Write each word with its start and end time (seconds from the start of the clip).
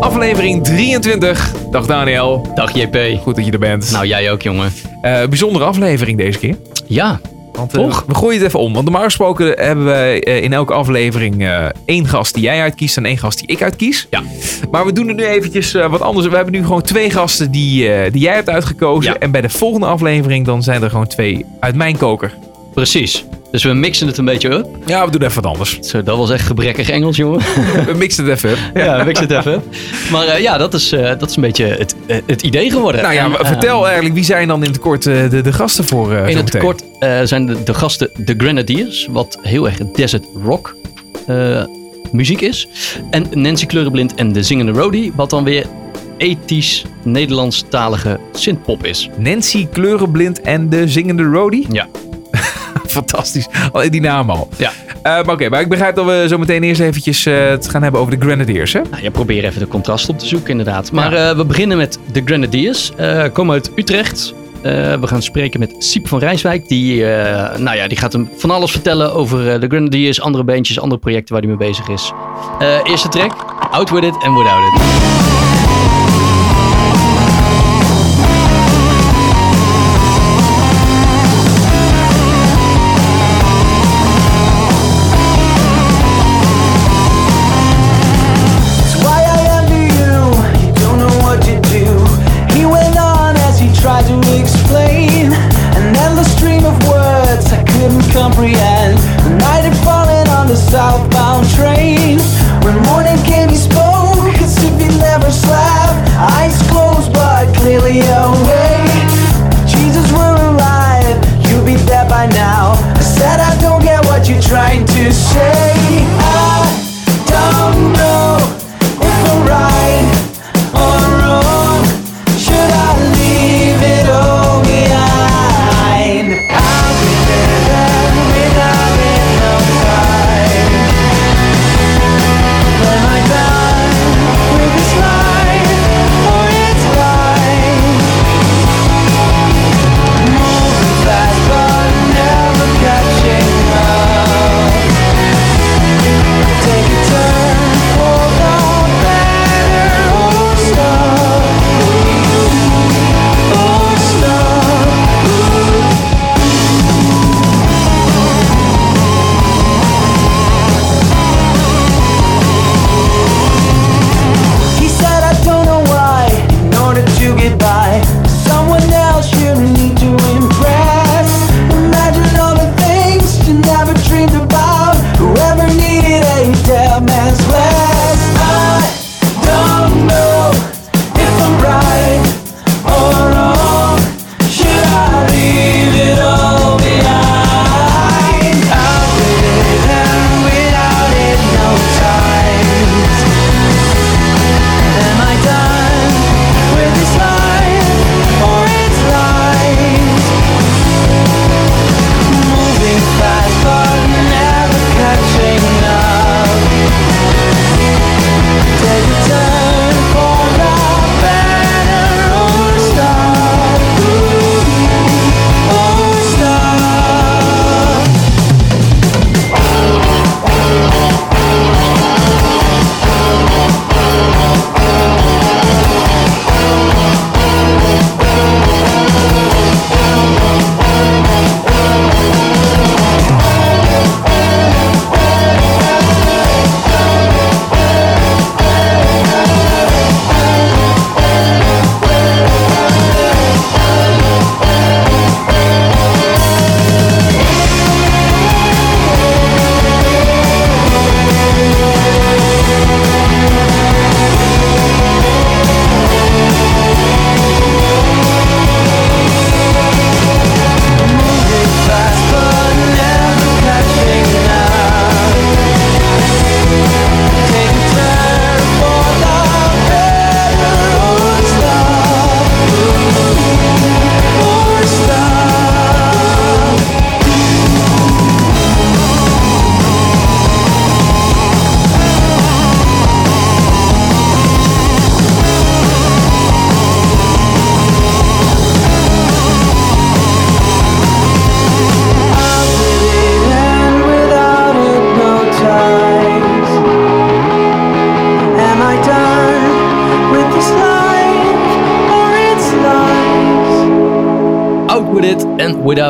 Aflevering 0.00 0.64
23. 0.64 1.52
Dag 1.70 1.86
Daniel. 1.86 2.52
Dag 2.54 2.74
JP. 2.74 2.96
Goed 3.22 3.36
dat 3.36 3.46
je 3.46 3.52
er 3.52 3.58
bent. 3.58 3.90
Nou, 3.92 4.06
jij 4.06 4.30
ook, 4.32 4.42
jongen. 4.42 4.72
Eh, 5.02 5.26
bijzondere 5.26 5.64
aflevering 5.64 6.18
deze 6.18 6.38
keer. 6.38 6.56
Ja, 6.86 7.20
Want, 7.52 7.74
eh, 7.74 7.80
Toch? 7.82 8.04
we 8.06 8.14
gooien 8.14 8.38
het 8.38 8.46
even 8.46 8.60
om. 8.60 8.72
Want 8.72 8.84
normaal 8.84 9.02
gesproken 9.04 9.46
hebben 9.58 9.84
wij 9.84 10.22
eh, 10.22 10.42
in 10.42 10.52
elke 10.52 10.72
aflevering 10.72 11.42
eh, 11.42 11.64
één 11.84 12.06
gast 12.06 12.34
die 12.34 12.42
jij 12.42 12.60
uitkiest 12.60 12.96
en 12.96 13.04
één 13.04 13.18
gast 13.18 13.38
die 13.38 13.48
ik 13.48 13.62
uitkies. 13.62 14.06
Ja. 14.10 14.22
Maar 14.70 14.84
we 14.86 14.92
doen 14.92 15.08
het 15.08 15.16
nu 15.16 15.24
eventjes 15.24 15.74
eh, 15.74 15.90
wat 15.90 16.00
anders. 16.00 16.26
We 16.26 16.34
hebben 16.36 16.52
nu 16.54 16.62
gewoon 16.62 16.82
twee 16.82 17.10
gasten 17.10 17.50
die, 17.50 17.92
eh, 17.92 18.12
die 18.12 18.20
jij 18.22 18.34
hebt 18.34 18.48
uitgekozen. 18.48 19.12
Ja. 19.12 19.18
En 19.18 19.30
bij 19.30 19.40
de 19.40 19.48
volgende 19.50 19.86
aflevering 19.86 20.44
dan 20.46 20.62
zijn 20.62 20.82
er 20.82 20.90
gewoon 20.90 21.06
twee 21.06 21.44
uit 21.60 21.74
mijn 21.74 21.96
koker. 21.96 22.34
Precies. 22.76 23.24
Dus 23.50 23.64
we 23.64 23.72
mixen 23.72 24.06
het 24.06 24.18
een 24.18 24.24
beetje 24.24 24.48
up. 24.48 24.66
Ja, 24.86 25.04
we 25.04 25.10
doen 25.10 25.22
even 25.22 25.42
wat 25.42 25.52
anders. 25.52 25.78
Zo, 25.80 26.02
dat 26.02 26.16
was 26.16 26.30
echt 26.30 26.46
gebrekkig 26.46 26.90
Engels, 26.90 27.16
jongen. 27.16 27.40
we 27.86 27.94
mixen 27.96 28.24
het 28.24 28.36
even. 28.36 28.50
up. 28.50 28.58
ja, 28.84 29.04
mix 29.04 29.20
het 29.20 29.30
even. 29.30 29.62
Maar 30.10 30.26
eh, 30.26 30.40
ja, 30.40 30.58
dat 30.58 30.74
is, 30.74 30.92
eh, 30.92 31.18
dat 31.18 31.30
is 31.30 31.36
een 31.36 31.42
beetje 31.42 31.64
het, 31.64 31.94
eh, 32.06 32.16
het 32.26 32.42
idee 32.42 32.70
geworden. 32.70 33.02
Nou 33.02 33.14
ja, 33.14 33.24
En, 33.24 33.46
vertel 33.46 33.84
eigenlijk, 33.84 34.14
wie 34.14 34.24
zijn 34.24 34.48
dan 34.48 34.62
in 34.62 34.68
het 34.68 34.78
kort 34.78 35.02
de, 35.02 35.40
de 35.42 35.52
gasten 35.52 35.84
voor 35.84 36.12
In 36.12 36.36
het 36.36 36.58
kort 36.58 36.82
zijn 37.24 37.46
de, 37.46 37.62
de 37.62 37.74
gasten 37.74 38.10
de 38.16 38.34
Grenadiers, 38.38 39.08
wat 39.10 39.38
heel 39.42 39.66
erg 39.66 39.76
desert 39.92 40.24
rock 40.44 40.76
muziek 42.12 42.40
is. 42.40 42.68
En 43.10 43.26
Nancy 43.30 43.66
Kleurenblind 43.66 44.14
en 44.14 44.32
de 44.32 44.42
Zingende 44.42 44.72
Roadie, 44.72 45.12
wat 45.14 45.30
dan 45.30 45.44
weer 45.44 45.66
ethisch 46.16 46.84
Nederlandstalige 47.02 48.20
synthpop 48.32 48.84
is. 48.84 49.10
Nancy 49.18 49.66
Kleurenblind 49.66 50.40
en 50.40 50.68
de 50.68 50.88
zingende 50.88 51.22
roadie. 51.22 51.66
Ja. 51.70 51.88
Fantastisch. 52.96 53.48
Al 53.72 53.90
die 53.90 54.00
naam 54.00 54.30
al. 54.30 54.48
Ja. 54.56 54.70
Eh, 55.02 55.18
oké, 55.26 55.48
maar 55.48 55.60
ik 55.60 55.68
begrijp 55.68 55.94
dat 55.94 56.06
we 56.06 56.24
zo 56.28 56.38
meteen 56.38 56.62
eerst 56.62 56.80
eventjes 56.80 57.26
eh, 57.26 57.48
het 57.48 57.68
gaan 57.68 57.82
hebben 57.82 58.00
over 58.00 58.18
de 58.18 58.26
Grenadiers, 58.26 58.72
hè? 58.72 58.80
Nou, 58.90 59.02
ja, 59.02 59.10
probeer 59.10 59.44
even 59.44 59.60
de 59.60 59.68
contrast 59.68 60.08
op 60.08 60.18
te 60.18 60.26
zoeken, 60.26 60.50
inderdaad. 60.50 60.92
Maar 60.92 61.12
eh, 61.12 61.36
we 61.36 61.44
beginnen 61.44 61.76
met 61.76 61.98
de 62.12 62.22
Grenadiers. 62.24 62.92
Komen 63.32 63.54
uit 63.54 63.70
Utrecht. 63.74 64.34
We 64.62 65.06
gaan 65.06 65.22
spreken 65.22 65.60
met 65.60 65.74
Siep 65.78 66.08
van 66.08 66.18
Rijswijk. 66.18 66.68
Die, 66.68 67.04
nou 67.56 67.76
ja, 67.76 67.88
die 67.88 67.98
gaat 67.98 68.12
hem 68.12 68.30
van 68.36 68.50
alles 68.50 68.70
vertellen 68.70 69.14
over 69.14 69.60
de 69.60 69.66
Grenadiers, 69.66 70.20
andere 70.20 70.44
bandjes, 70.44 70.80
andere 70.80 71.00
projecten 71.00 71.34
waar 71.34 71.42
hij 71.42 71.56
mee 71.56 71.68
bezig 71.68 71.88
is. 71.88 72.12
Eerste 72.84 73.08
track, 73.08 73.32
Out 73.70 73.90
With 73.90 74.04
It 74.04 74.14
and 74.14 74.38
Without 74.38 74.74
It. 74.74 75.25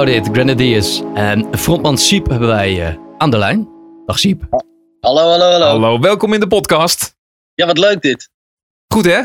It, 0.07 0.29
Grenadiers. 0.33 1.03
En 1.15 1.47
frontman 1.59 1.99
Siep 1.99 2.29
hebben 2.29 2.49
wij 2.49 2.87
eh, 2.87 2.95
aan 3.19 3.31
de 3.31 3.39
lijn. 3.39 3.69
Dag 4.07 4.19
Siep. 4.19 4.43
Hallo, 5.01 5.21
hallo, 5.31 5.51
hallo. 5.51 5.67
Hallo, 5.67 6.01
welkom 6.01 6.33
in 6.33 6.41
de 6.41 6.47
podcast. 6.47 7.17
Ja, 7.55 7.67
wat 7.67 7.79
leuk 7.79 8.03
dit. 8.03 8.31
Goed 8.95 9.05
hè? 9.05 9.21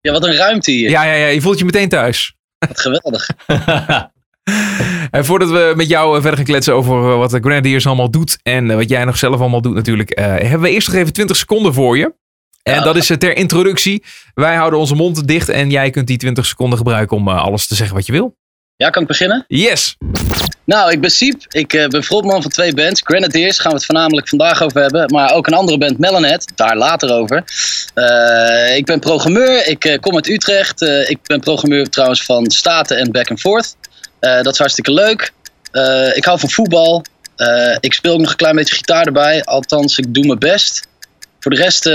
Ja, 0.00 0.12
wat 0.12 0.24
een 0.24 0.34
ruimte 0.34 0.70
hier. 0.70 0.90
Ja, 0.90 1.02
ja, 1.02 1.12
ja, 1.12 1.26
je 1.26 1.40
voelt 1.40 1.58
je 1.58 1.64
meteen 1.64 1.88
thuis. 1.88 2.36
Wat 2.58 2.80
geweldig. 2.80 3.28
En 5.10 5.24
voordat 5.24 5.50
we 5.50 5.72
met 5.76 5.88
jou 5.88 6.08
eh, 6.16 6.20
verder 6.20 6.36
gaan 6.38 6.46
kletsen 6.48 6.74
over 6.74 7.10
eh, 7.10 7.16
wat 7.16 7.30
de 7.30 7.40
Grenadiers 7.40 7.86
allemaal 7.86 8.10
doet 8.10 8.38
en 8.42 8.76
wat 8.76 8.88
jij 8.88 9.04
nog 9.04 9.18
zelf 9.18 9.40
allemaal 9.40 9.60
doet 9.62 9.74
natuurlijk, 9.74 10.10
eh, 10.10 10.24
hebben 10.26 10.60
we 10.60 10.70
eerst 10.70 10.88
nog 10.88 10.96
even 10.96 11.12
20 11.12 11.36
seconden 11.36 11.74
voor 11.74 11.98
je. 11.98 12.14
En 12.62 12.74
Ja. 12.74 12.82
dat 12.82 12.96
is 12.96 13.06
ter 13.06 13.36
introductie. 13.36 14.04
Wij 14.34 14.56
houden 14.56 14.78
onze 14.78 14.94
mond 14.94 15.28
dicht 15.28 15.48
en 15.48 15.70
jij 15.70 15.90
kunt 15.90 16.06
die 16.06 16.16
20 16.16 16.46
seconden 16.46 16.78
gebruiken 16.78 17.16
om 17.16 17.28
alles 17.28 17.66
te 17.66 17.74
zeggen 17.74 17.96
wat 17.96 18.06
je 18.06 18.12
wil. 18.12 18.36
Ja, 18.78 18.90
kan 18.90 19.02
ik 19.02 19.08
beginnen? 19.08 19.44
Yes! 19.48 19.96
Nou, 20.64 20.92
ik 20.92 21.00
ben 21.00 21.10
Siep. 21.10 21.42
Ik 21.48 21.72
eh, 21.72 21.86
ben 21.86 22.04
frontman 22.04 22.42
van 22.42 22.50
twee 22.50 22.74
bands. 22.74 23.00
Grenadiers 23.04 23.58
gaan 23.58 23.70
we 23.70 23.76
het 23.76 23.86
voornamelijk 23.86 24.28
vandaag 24.28 24.62
over 24.62 24.80
hebben. 24.80 25.12
Maar 25.12 25.32
ook 25.32 25.46
een 25.46 25.54
andere 25.54 25.78
band, 25.78 25.98
Melanet. 25.98 26.52
Daar 26.54 26.76
later 26.76 27.12
over. 27.12 27.44
Eh, 27.94 28.76
ik 28.76 28.86
ben 28.86 29.00
programmeur. 29.00 29.66
Ik 29.66 29.84
eh, 29.84 29.98
kom 29.98 30.14
uit 30.14 30.28
Utrecht. 30.28 30.82
Ik 30.82 31.18
ben 31.22 31.40
programmeur 31.40 31.88
trouwens 31.88 32.24
van 32.24 32.50
Staten 32.50 32.96
en 32.96 33.12
Back 33.12 33.30
and 33.30 33.40
Forth. 33.40 33.76
Dat 34.20 34.52
is 34.52 34.58
hartstikke 34.58 34.92
leuk. 34.92 35.32
Ik 36.14 36.24
hou 36.24 36.38
van 36.38 36.50
voetbal. 36.50 37.04
Ik 37.80 37.92
speel 37.92 38.12
ook 38.12 38.20
nog 38.20 38.30
een 38.30 38.36
klein 38.36 38.56
beetje 38.56 38.74
gitaar 38.74 39.04
erbij. 39.04 39.44
Althans, 39.44 39.98
ik 39.98 40.14
doe 40.14 40.26
mijn 40.26 40.38
best. 40.38 40.86
Voor 41.40 41.50
de 41.50 41.56
rest 41.56 41.90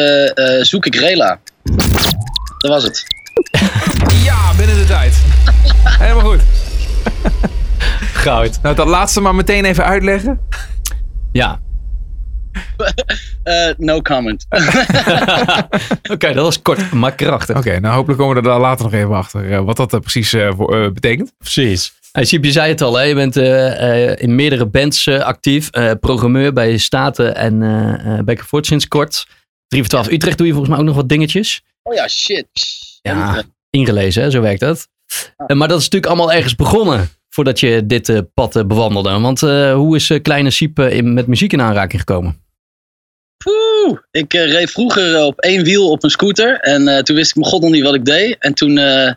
zoek 0.67 0.85
ik 0.85 0.95
Rela. 0.95 1.39
Dat 2.57 2.71
was 2.71 2.83
het. 2.83 3.03
Ja, 4.23 4.53
binnen 4.57 4.75
de 4.75 4.85
tijd. 4.85 5.13
Helemaal 5.83 6.25
goed. 6.25 6.41
Goud. 8.23 8.59
Nou, 8.61 8.75
dat 8.75 8.87
laatste 8.87 9.21
maar 9.21 9.35
meteen 9.35 9.65
even 9.65 9.85
uitleggen. 9.85 10.39
Ja. 11.31 11.59
Eh, 13.43 13.69
no 13.77 14.01
comment. 14.01 14.45
Oké, 16.13 16.33
dat 16.33 16.43
was 16.43 16.61
kort, 16.61 16.91
maar 16.91 17.15
krachtig. 17.15 17.57
Oké, 17.57 17.79
nou 17.79 17.95
hopelijk 17.95 18.19
komen 18.19 18.35
we 18.35 18.41
er 18.41 18.47
daar 18.47 18.59
later 18.59 18.83
nog 18.83 18.93
even 18.93 19.15
achter 19.15 19.51
eh, 19.51 19.59
wat 19.59 19.77
dat 19.77 19.93
eh, 19.93 19.99
precies 19.99 20.33
eh, 20.33 20.49
voor, 20.55 20.75
eh, 20.75 20.91
betekent. 20.91 21.33
Precies. 21.37 21.93
Hey, 22.11 22.25
Siep, 22.25 22.43
je 22.43 22.51
zei 22.51 22.69
het 22.69 22.81
al, 22.81 22.95
hè? 22.95 23.03
je 23.03 23.15
bent 23.15 23.37
eh, 23.37 24.11
eh, 24.11 24.15
in 24.19 24.35
meerdere 24.35 24.65
bands 24.65 25.07
actief. 25.07 25.69
Eh, 25.69 25.91
programmeur 25.99 26.53
bij 26.53 26.77
Staten 26.77 27.35
en 27.35 27.61
eh 27.63 28.13
uh, 28.13 28.19
Back 28.19 28.37
and 28.37 28.47
Forth 28.47 28.65
sinds 28.65 28.87
kort. 28.87 29.27
3 29.67 29.81
voor 29.81 29.89
12 29.89 30.09
Utrecht 30.09 30.37
doe 30.37 30.47
je 30.47 30.53
volgens 30.53 30.71
mij 30.73 30.81
ook 30.81 30.87
nog 30.89 30.95
wat 30.95 31.09
dingetjes. 31.09 31.61
Oh 31.83 31.93
ja, 31.93 32.07
shit. 32.07 32.47
Ja, 33.01 33.43
ingelezen, 33.69 34.23
hè? 34.23 34.31
zo 34.31 34.41
werkt 34.41 34.59
dat. 34.59 34.87
Eh, 35.47 35.57
maar 35.57 35.67
dat 35.67 35.77
is 35.77 35.83
natuurlijk 35.83 36.11
allemaal 36.11 36.33
ergens 36.33 36.55
begonnen 36.55 37.09
voordat 37.29 37.59
je 37.59 37.85
dit 37.85 38.09
eh, 38.09 38.19
pad 38.33 38.55
eh, 38.55 38.63
bewandelde. 38.63 39.19
Want 39.19 39.39
hoe 39.73 39.95
is 39.95 40.11
kleine 40.21 40.51
Siep 40.51 40.77
met 41.03 41.27
muziek 41.27 41.53
in 41.53 41.61
aanraking 41.61 41.99
gekomen? 41.99 42.41
Poeh, 43.37 43.99
ik 44.11 44.33
reed 44.33 44.71
vroeger 44.71 45.23
op 45.23 45.39
één 45.39 45.63
wiel 45.63 45.89
op 45.89 46.03
een 46.03 46.09
scooter. 46.09 46.59
En 46.59 47.03
toen 47.03 47.15
wist 47.15 47.29
ik 47.29 47.35
mijn 47.35 47.47
god 47.47 47.61
nog 47.61 47.71
niet 47.71 47.83
wat 47.83 47.95
ik 47.95 48.05
deed. 48.05 48.35
En 48.39 48.53
toen 48.53 48.77
eh, 48.77 49.13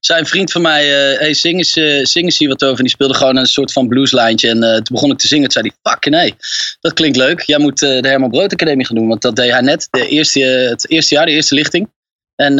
zei 0.00 0.20
een 0.20 0.26
vriend 0.26 0.52
van 0.52 0.62
mij, 0.62 0.86
hey, 1.18 1.34
zing, 1.34 1.56
eens, 1.56 1.72
zing 2.10 2.38
hier 2.38 2.48
wat 2.48 2.64
over. 2.64 2.76
En 2.76 2.82
die 2.82 2.92
speelde 2.92 3.14
gewoon 3.14 3.36
een 3.36 3.46
soort 3.46 3.72
van 3.72 3.88
blueslijntje. 3.88 4.48
En 4.48 4.60
toen 4.60 4.82
begon 4.90 5.10
ik 5.10 5.18
te 5.18 5.26
zingen. 5.26 5.48
Toen 5.48 5.62
zei 5.62 5.72
hij, 5.82 5.92
fuck 5.92 6.10
nee, 6.10 6.34
dat 6.80 6.92
klinkt 6.92 7.16
leuk. 7.16 7.40
Jij 7.40 7.58
moet 7.58 7.78
de 7.78 8.00
Herman 8.02 8.30
Brood 8.30 8.52
Academie 8.52 8.86
gaan 8.86 8.96
doen. 8.96 9.08
Want 9.08 9.22
dat 9.22 9.36
deed 9.36 9.50
hij 9.50 9.60
net, 9.60 9.88
de 9.90 10.08
eerste, 10.08 10.40
het 10.40 10.90
eerste 10.90 11.14
jaar, 11.14 11.26
de 11.26 11.32
eerste 11.32 11.54
lichting. 11.54 11.90
En 12.36 12.58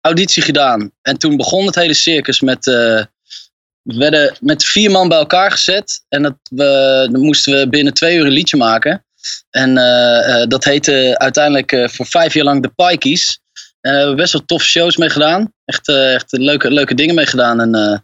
auditie 0.00 0.42
gedaan. 0.42 0.92
En 1.02 1.18
toen 1.18 1.36
begon 1.36 1.66
het 1.66 1.74
hele 1.74 1.94
circus 1.94 2.40
met... 2.40 2.66
eh, 2.66 3.04
we 3.82 3.96
werden 3.96 4.36
met 4.40 4.64
vier 4.64 4.90
man 4.90 5.08
bij 5.08 5.18
elkaar 5.18 5.50
gezet. 5.50 6.04
En 6.08 6.22
dat 6.22 6.36
we, 6.50 7.08
dan 7.12 7.20
moesten 7.20 7.58
we 7.58 7.68
binnen 7.68 7.94
twee 7.94 8.16
uur 8.16 8.26
een 8.26 8.32
liedje 8.32 8.56
maken. 8.56 9.04
En 9.50 9.78
eh, 9.78 10.42
eh, 10.42 10.48
dat 10.48 10.64
heette 10.64 11.14
uiteindelijk 11.18 11.72
eh, 11.72 11.88
voor 11.88 12.06
vijf 12.06 12.34
jaar 12.34 12.44
lang 12.44 12.62
de 12.62 12.68
Pikeys. 12.68 13.40
En 13.80 13.92
we 13.92 13.98
hebben 13.98 14.16
best 14.16 14.32
wel 14.32 14.44
toffe 14.44 14.68
shows 14.68 14.96
mee 14.96 15.10
gedaan. 15.10 15.52
Echt, 15.64 15.88
eh, 15.88 16.14
echt 16.14 16.32
leuke, 16.32 16.70
leuke 16.70 16.94
dingen 16.94 17.14
mee 17.14 17.26
gedaan. 17.26 17.60
En 17.60 17.74
eh, 17.74 17.98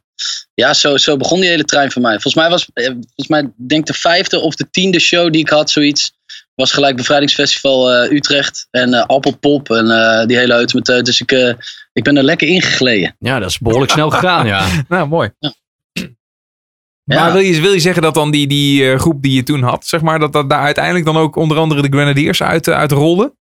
ja, 0.55 0.75
zo, 0.75 0.97
zo 0.97 1.17
begon 1.17 1.41
die 1.41 1.49
hele 1.49 1.65
trein 1.65 1.93
voor 1.93 2.03
mij. 2.03 2.13
Volgens 2.13 2.35
mij 2.35 2.49
was, 2.49 2.67
eh, 2.73 2.85
volgens 2.87 3.29
mij 3.29 3.51
denk 3.57 3.87
de 3.87 3.95
vijfde 3.95 4.41
of 4.41 4.55
de 4.55 4.71
tiende 4.71 4.99
show 4.99 5.33
die 5.33 5.41
ik 5.41 5.49
had, 5.49 5.71
zoiets. 5.71 6.13
Was 6.57 6.73
gelijk 6.73 6.97
Bevrijdingsfestival 6.97 7.93
eh, 7.93 8.11
Utrecht. 8.13 8.67
En 8.71 8.95
eh, 8.95 9.05
Appelpop 9.07 9.71
en 9.71 9.91
eh, 9.91 10.27
die 10.27 10.37
hele 10.37 10.55
eutemeteut. 10.55 11.05
Dus 11.05 11.21
ik, 11.21 11.33
eh, 11.33 11.53
ik 11.93 12.05
ben 12.05 12.17
er 12.17 12.23
lekker 12.23 12.49
ingegleden. 12.49 13.17
Ja, 13.19 13.39
dat 13.39 13.51
is 13.51 13.59
behoorlijk 13.59 13.93
snel 13.93 14.11
gegaan, 14.11 14.47
ja. 14.47 14.67
Nou, 14.89 15.09
mooi. 15.09 15.31
Ja. 15.39 15.55
Maar 17.05 17.33
wil 17.33 17.41
je, 17.41 17.61
wil 17.61 17.73
je 17.73 17.81
zeggen 17.81 18.03
dat 18.03 18.15
dan 18.15 18.31
die, 18.31 18.47
die 18.47 18.91
eh, 18.91 18.99
groep 18.99 19.23
die 19.23 19.33
je 19.33 19.43
toen 19.43 19.63
had, 19.63 19.87
zeg 19.87 20.01
maar, 20.01 20.19
dat, 20.19 20.33
dat 20.33 20.51
daar 20.51 20.63
uiteindelijk 20.63 21.05
dan 21.05 21.17
ook 21.17 21.37
onder 21.37 21.59
andere 21.59 21.83
de 21.83 21.97
Grenadiers 21.97 22.43
uit, 22.43 22.67
uh, 22.67 22.75
uit 22.75 22.93
rolden? 22.93 23.35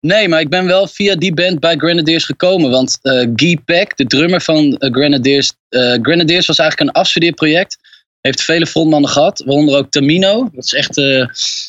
Nee, 0.00 0.28
maar 0.28 0.40
ik 0.40 0.48
ben 0.48 0.66
wel 0.66 0.86
via 0.86 1.14
die 1.14 1.34
band 1.34 1.60
bij 1.60 1.76
Grenadiers 1.76 2.24
gekomen. 2.24 2.70
Want 2.70 2.98
eh 3.02 3.28
Guy 3.36 3.56
Peck, 3.64 3.96
de 3.96 4.06
drummer 4.06 4.40
van 4.40 4.76
Grenadiers. 4.78 5.52
eh, 5.68 5.80
Grenadiers 6.02 6.46
was 6.46 6.58
eigenlijk 6.58 6.90
een 6.90 7.02
afstudeerproject. 7.02 7.78
Heeft 8.22 8.42
vele 8.42 8.66
frontmannen 8.66 9.10
gehad, 9.10 9.42
waaronder 9.46 9.76
ook 9.76 9.90
Tamino. 9.90 10.48
Dat, 10.52 10.64
is 10.64 10.72
echt, 10.72 10.96
eh, 10.96 11.26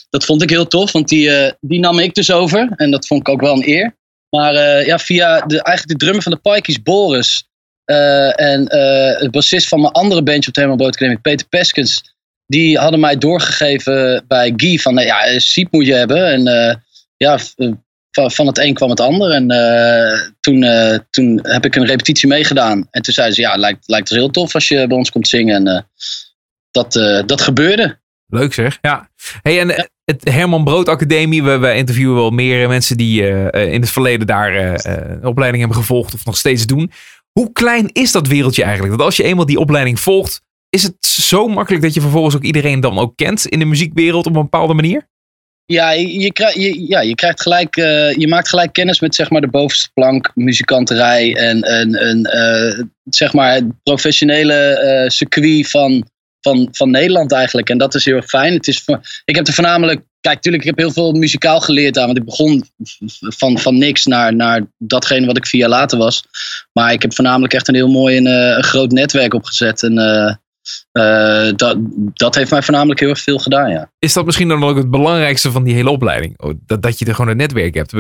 dat 0.10 0.26
vond 0.26 0.42
ik 0.42 0.50
heel 0.50 0.68
tof, 0.68 0.92
want 0.92 1.08
die, 1.08 1.36
eh, 1.36 1.52
die 1.60 1.80
nam 1.80 2.00
ik 2.00 2.14
dus 2.14 2.32
over. 2.32 2.74
En 2.76 2.92
dat 2.92 3.08
vond 3.08 3.20
ik 3.20 3.30
ook 3.30 3.42
wel 3.42 3.56
een 3.56 3.70
eer. 3.70 3.96
Maar 4.30 4.56
eh, 4.56 4.86
ja, 4.86 5.00
via 5.00 5.40
de, 5.40 5.64
eigenlijk 5.64 5.88
de 5.88 6.06
drummer 6.06 6.24
van 6.24 6.32
de 6.32 6.52
Pikeys, 6.52 6.82
Boris. 6.82 7.48
en 7.86 8.74
het 9.20 9.32
bassist 9.32 9.68
van 9.68 9.82
mijn 9.82 9.94
andere 9.94 10.24
bandje 10.24 10.48
op 10.48 10.56
de 10.56 10.76
Brood 10.76 10.96
Academy, 10.96 11.18
Peter 11.18 11.48
Peskens. 11.48 12.16
Die 12.48 12.78
hadden 12.78 13.00
mij 13.00 13.18
doorgegeven 13.18 14.26
bij 14.28 14.54
Guy 14.56 14.78
van, 14.78 14.94
nou 14.94 15.08
ja, 15.08 15.40
Siep 15.40 15.72
moet 15.72 15.86
je 15.86 15.94
hebben. 15.94 16.26
En 16.26 16.44
ja, 17.18 17.40
van, 18.12 18.32
van 18.32 18.48
het 18.48 18.58
een 18.58 18.74
kwam 18.74 18.90
het 18.90 19.00
ander. 19.00 19.32
En 19.32 19.48
toen, 20.40 20.66
toen 21.10 21.40
heb 21.42 21.66
ik 21.66 21.76
een 21.76 21.86
repetitie 21.86 22.28
meegedaan. 22.28 22.88
En 22.92 23.02
toen 23.02 23.14
zeiden 23.14 23.36
ze, 23.36 23.42
ja, 23.42 23.52
het 23.52 23.60
lijkt, 23.60 23.88
lijkt 23.88 24.10
ons 24.10 24.20
heel 24.20 24.30
tof 24.30 24.54
als 24.54 24.68
je 24.68 24.88
bij 24.88 24.98
ons 24.98 25.12
komt 25.12 25.28
zingen. 25.28 25.68
En 25.68 25.88
dat, 26.74 26.96
eh, 26.96 27.24
dat 27.26 27.42
gebeurde. 27.42 28.00
Leuk 28.28 28.54
zeg. 28.54 28.78
Ja. 28.82 29.10
Hey, 29.42 29.60
en 29.60 29.78
eh, 29.78 29.84
het 30.06 30.30
Herman 30.30 30.64
Brood 30.64 30.90
Academie, 30.90 31.44
we, 31.44 31.58
we 31.58 31.74
interviewen 31.74 32.16
wel 32.16 32.30
meer 32.30 32.68
mensen 32.68 32.98
die 32.98 33.22
eh, 33.22 33.48
eh, 33.48 33.74
in 33.74 33.82
het 33.82 33.90
verleden 33.90 34.28
daar 34.28 34.56
eh, 34.56 34.74
eh, 34.74 35.10
een 35.10 35.26
opleiding 35.26 35.64
hebben 35.64 35.82
gevolgd 35.82 36.14
of 36.14 36.26
nog 36.26 36.38
steeds 36.38 36.66
doen. 36.66 36.92
Hoe 37.32 37.52
klein 37.52 37.90
is 37.92 38.12
dat 38.12 38.28
wereldje 38.28 38.64
eigenlijk? 38.64 38.98
Dat 38.98 39.06
als 39.06 39.18
je 39.18 39.24
eenmaal 39.24 39.46
die 39.46 39.60
opleiding 39.60 40.00
volgt, 40.00 40.42
is 40.70 40.84
het 40.84 41.06
zo 41.06 41.48
makkelijk 41.48 41.84
dat 41.84 41.94
je 41.94 42.02
vervolgens 42.02 42.36
ook 42.36 42.44
iedereen 42.44 42.80
dan 42.80 42.98
ook 42.98 43.16
kent 43.16 43.46
in 43.46 43.60
de 43.60 43.66
muziekwereld 43.66 44.26
op 44.26 44.36
een 44.36 44.42
bepaalde 44.42 44.74
manier? 44.74 45.08
Ja, 45.66 45.92
je, 45.92 46.32
krijgt, 46.32 46.56
je, 46.56 46.88
ja, 46.88 47.02
je 47.02 47.16
krijgt 47.16 47.42
gelijk, 47.42 47.78
eh, 47.78 48.12
je 48.12 48.28
maakt 48.28 48.50
gelijk 48.50 48.74
kennis 48.74 49.00
met 49.00 49.16
zeg 49.16 49.30
maar 49.30 49.42
de 49.42 49.48
bovenste 49.48 49.90
plank, 49.94 50.32
muzikanterij 50.36 51.36
en, 51.36 51.62
en, 51.62 51.96
en 51.96 52.24
eh, 52.24 52.84
zeg 53.04 53.34
maar 53.34 53.54
het 53.54 53.84
professionele 53.84 54.54
eh, 54.54 55.10
circuit 55.10 55.70
van, 55.70 56.10
van, 56.44 56.68
van 56.72 56.92
Nederland 56.92 57.32
eigenlijk. 57.32 57.70
En 57.70 57.78
dat 57.78 57.96
is 57.96 58.06
heel 58.06 58.16
erg 58.16 58.26
fijn. 58.26 58.54
Het 58.54 58.68
is, 58.68 58.86
ik 59.26 59.36
heb 59.36 59.48
er 59.48 59.54
voornamelijk, 59.54 60.02
kijk, 60.20 60.36
natuurlijk, 60.36 60.64
ik 60.64 60.70
heb 60.70 60.80
heel 60.80 60.92
veel 60.92 61.12
muzikaal 61.12 61.60
geleerd 61.60 61.98
aan, 61.98 62.06
want 62.06 62.18
ik 62.18 62.26
begon 62.26 62.64
van, 63.20 63.60
van 63.60 63.78
niks 63.78 64.06
naar, 64.06 64.36
naar 64.36 64.62
datgene 64.78 65.26
wat 65.26 65.38
ik 65.38 65.48
vier 65.48 65.62
jaar 65.62 65.70
later 65.70 65.98
was. 65.98 66.24
Maar 66.74 66.94
ik 66.94 67.02
heb 67.02 67.14
voornamelijk 67.14 67.54
echt 67.54 67.68
een 67.68 67.76
heel 67.76 67.92
mooi 67.92 68.18
en 68.18 68.28
eh, 68.28 68.58
een 68.58 68.64
groot 68.64 68.92
netwerk 68.92 69.34
opgezet. 69.34 69.84
En 69.84 69.98
eh, 69.98 70.36
eh, 70.92 71.56
dat, 71.56 71.78
dat 72.14 72.36
heeft 72.36 72.52
mij 72.52 72.62
voornamelijk 72.62 73.00
heel 73.00 73.10
erg 73.10 73.20
veel 73.20 73.40
gedaan, 73.40 73.70
ja. 73.70 73.92
Is 74.00 74.14
dat 74.14 74.26
misschien 74.26 74.48
dan 74.48 74.64
ook 74.64 74.78
het 74.78 74.92
belangrijkste 74.92 75.52
van 75.52 75.64
die 75.64 75.74
hele 75.74 75.90
opleiding? 75.90 76.42
Oh, 76.42 76.54
Dat, 76.66 76.82
dat 76.82 77.00
je 77.00 77.06
er 77.06 77.16
gewoon 77.16 77.32
een 77.32 77.38
netwerk 77.38 77.74
hebt. 77.74 77.94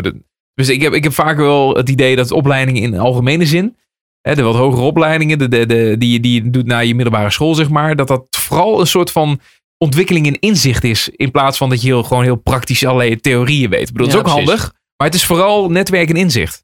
Dus 0.56 0.70
ik 0.70 0.82
heb, 0.82 0.94
ik 0.94 1.04
heb 1.04 1.14
vaak 1.14 1.38
wel 1.38 1.76
het 1.76 1.90
idee 1.90 2.16
dat 2.16 2.32
opleidingen 2.32 2.82
in 2.82 3.00
algemene 3.00 3.46
zin, 3.46 3.76
hè, 4.24 4.36
de 4.36 4.42
wat 4.42 4.56
hogere 4.56 4.82
opleidingen, 4.84 5.38
de, 5.38 5.48
de, 5.48 5.66
de, 5.66 5.96
die, 5.98 6.12
je- 6.12 6.20
die 6.20 6.44
je 6.44 6.50
doet 6.50 6.66
na 6.66 6.80
je 6.80 6.96
middelbare 6.96 7.32
school, 7.32 7.56
zeg 7.56 7.70
maar, 7.70 7.96
dat 7.96 8.08
dat 8.08 8.26
vooral 8.30 8.80
een 8.80 8.88
soort 8.88 9.12
van 9.12 9.40
ontwikkeling 9.78 10.26
in 10.26 10.40
inzicht 10.40 10.84
is. 10.84 11.10
In 11.10 11.32
plaats 11.32 11.58
van 11.58 11.70
dat 11.70 11.82
je 11.82 11.88
heel, 11.88 12.04
gewoon 12.04 12.24
heel 12.24 12.36
praktisch 12.36 12.86
allerlei 12.86 13.20
theorieën 13.20 13.70
weet. 13.70 13.88
Ik 13.88 13.94
bedoel, 13.94 14.08
dat 14.08 14.16
is 14.16 14.22
ook 14.22 14.28
precies. 14.28 14.50
handig, 14.50 14.74
maar 14.98 15.08
het 15.08 15.16
is 15.16 15.26
vooral 15.26 15.70
netwerk 15.70 16.10
en 16.10 16.16
inzicht. 16.16 16.64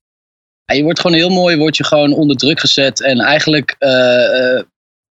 Ja, 0.66 0.76
je 0.76 0.84
wordt 0.84 1.00
gewoon 1.00 1.18
heel 1.18 1.30
mooi, 1.30 1.58
word 1.58 1.78
je 1.78 1.84
gewoon 1.84 2.14
onder 2.14 2.36
druk 2.38 2.60
gezet. 2.60 3.02
En 3.02 3.20
eigenlijk 3.20 3.76
eh, 3.80 4.56
eh, 4.58 4.64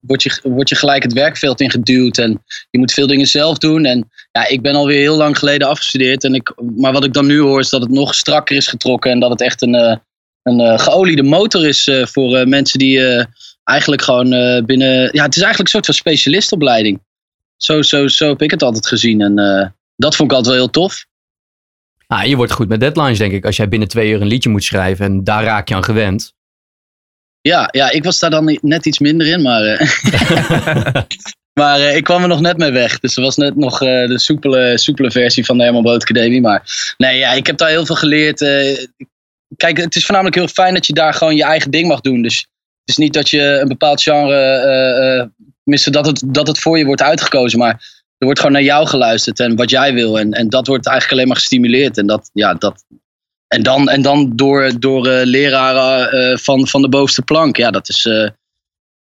word, 0.00 0.22
je, 0.22 0.40
word 0.42 0.68
je 0.68 0.74
gelijk 0.74 1.02
het 1.02 1.12
werkveld 1.12 1.60
ingeduwd. 1.60 2.18
En 2.18 2.44
je 2.70 2.78
moet 2.78 2.92
veel 2.92 3.06
dingen 3.06 3.26
zelf 3.26 3.58
doen. 3.58 3.84
En 3.84 4.10
ja, 4.32 4.48
ik 4.48 4.62
ben 4.62 4.74
alweer 4.74 4.98
heel 5.00 5.16
lang 5.16 5.38
geleden 5.38 5.68
afgestudeerd. 5.68 6.24
En 6.24 6.34
ik, 6.34 6.54
maar 6.76 6.92
wat 6.92 7.04
ik 7.04 7.12
dan 7.12 7.26
nu 7.26 7.40
hoor 7.40 7.60
is 7.60 7.68
dat 7.70 7.80
het 7.80 7.90
nog 7.90 8.14
strakker 8.14 8.56
is 8.56 8.66
getrokken. 8.66 9.10
En 9.10 9.20
dat 9.20 9.30
het 9.30 9.40
echt 9.40 9.62
een, 9.62 9.74
eh, 9.74 9.96
een 10.42 10.60
eh, 10.60 10.78
geoliede 10.78 11.22
motor 11.22 11.66
is 11.66 11.86
eh, 11.86 12.06
voor 12.06 12.36
eh, 12.36 12.46
mensen 12.46 12.78
die 12.78 13.26
eigenlijk 13.64 14.02
gewoon 14.02 14.28
binnen... 14.64 15.10
Ja, 15.12 15.24
het 15.24 15.36
is 15.36 15.42
eigenlijk 15.42 15.58
een 15.58 15.66
soort 15.66 15.84
van 15.84 15.94
specialistopleiding. 15.94 17.00
Zo, 17.56 17.82
zo, 17.82 18.08
zo 18.08 18.28
heb 18.28 18.42
ik 18.42 18.50
het 18.50 18.62
altijd 18.62 18.86
gezien. 18.86 19.20
En 19.20 19.34
dat 19.96 20.16
vond 20.16 20.30
ik 20.30 20.36
altijd 20.36 20.54
wel 20.54 20.64
heel 20.64 20.72
tof. 20.72 21.04
Ah, 22.06 22.24
je 22.24 22.36
wordt 22.36 22.52
goed 22.52 22.68
met 22.68 22.80
deadlines, 22.80 23.18
denk 23.18 23.32
ik. 23.32 23.44
Als 23.44 23.56
jij 23.56 23.68
binnen 23.68 23.88
twee 23.88 24.10
uur 24.10 24.20
een 24.20 24.26
liedje 24.26 24.50
moet 24.50 24.64
schrijven 24.64 25.04
en 25.04 25.24
daar 25.24 25.44
raak 25.44 25.68
je 25.68 25.74
aan 25.74 25.84
gewend. 25.84 26.32
Ja, 27.40 27.68
ja, 27.70 27.90
ik 27.90 28.04
was 28.04 28.18
daar 28.18 28.30
dan 28.30 28.58
net 28.62 28.86
iets 28.86 28.98
minder 28.98 29.26
in, 29.26 29.42
maar, 29.42 29.62
maar 31.60 31.80
ik 31.80 32.04
kwam 32.04 32.22
er 32.22 32.28
nog 32.28 32.40
net 32.40 32.56
mee 32.56 32.70
weg. 32.70 32.98
Dus 32.98 33.16
er 33.16 33.22
was 33.22 33.36
net 33.36 33.56
nog 33.56 33.78
de 33.78 34.18
soepele, 34.18 34.78
soepele 34.78 35.10
versie 35.10 35.44
van 35.44 35.56
de 35.56 35.62
Herman 35.62 35.82
Brood 35.82 36.02
Academie. 36.02 36.40
Maar 36.40 36.94
nee, 36.98 37.18
ja, 37.18 37.32
ik 37.32 37.46
heb 37.46 37.56
daar 37.56 37.68
heel 37.68 37.86
veel 37.86 37.96
geleerd. 37.96 38.40
Kijk, 39.60 39.76
het 39.76 39.96
is 39.96 40.04
voornamelijk 40.04 40.36
heel 40.36 40.48
fijn 40.48 40.74
dat 40.74 40.86
je 40.86 40.92
daar 40.92 41.14
gewoon 41.14 41.36
je 41.36 41.44
eigen 41.44 41.70
ding 41.70 41.88
mag 41.88 42.00
doen. 42.00 42.22
Dus 42.22 42.36
het 42.38 42.88
is 42.88 42.96
niet 42.96 43.12
dat 43.12 43.30
je 43.30 43.58
een 43.60 43.68
bepaald 43.68 44.02
genre, 44.02 44.34
eh, 44.34 45.18
eh, 45.18 45.26
tenminste 45.62 45.90
dat 45.90 46.06
het, 46.06 46.22
dat 46.26 46.46
het 46.46 46.58
voor 46.58 46.78
je 46.78 46.84
wordt 46.84 47.02
uitgekozen. 47.02 47.58
Maar 47.58 47.72
er 48.18 48.26
wordt 48.26 48.38
gewoon 48.38 48.54
naar 48.54 48.64
jou 48.64 48.86
geluisterd 48.86 49.40
en 49.40 49.56
wat 49.56 49.70
jij 49.70 49.94
wil. 49.94 50.18
En, 50.18 50.32
en 50.32 50.48
dat 50.48 50.66
wordt 50.66 50.86
eigenlijk 50.86 51.16
alleen 51.16 51.28
maar 51.28 51.40
gestimuleerd. 51.40 51.98
En 51.98 52.06
dat, 52.06 52.30
ja, 52.32 52.54
dat, 52.54 52.84
en 53.46 53.62
dan, 53.62 53.88
en 53.88 54.02
dan 54.02 54.32
door, 54.36 54.72
door 54.78 55.06
eh, 55.06 55.26
leraren 55.26 56.38
van, 56.38 56.68
van 56.68 56.82
de 56.82 56.88
bovenste 56.88 57.22
plank. 57.22 57.56
Ja, 57.56 57.70
dat, 57.70 57.88
is, 57.88 58.08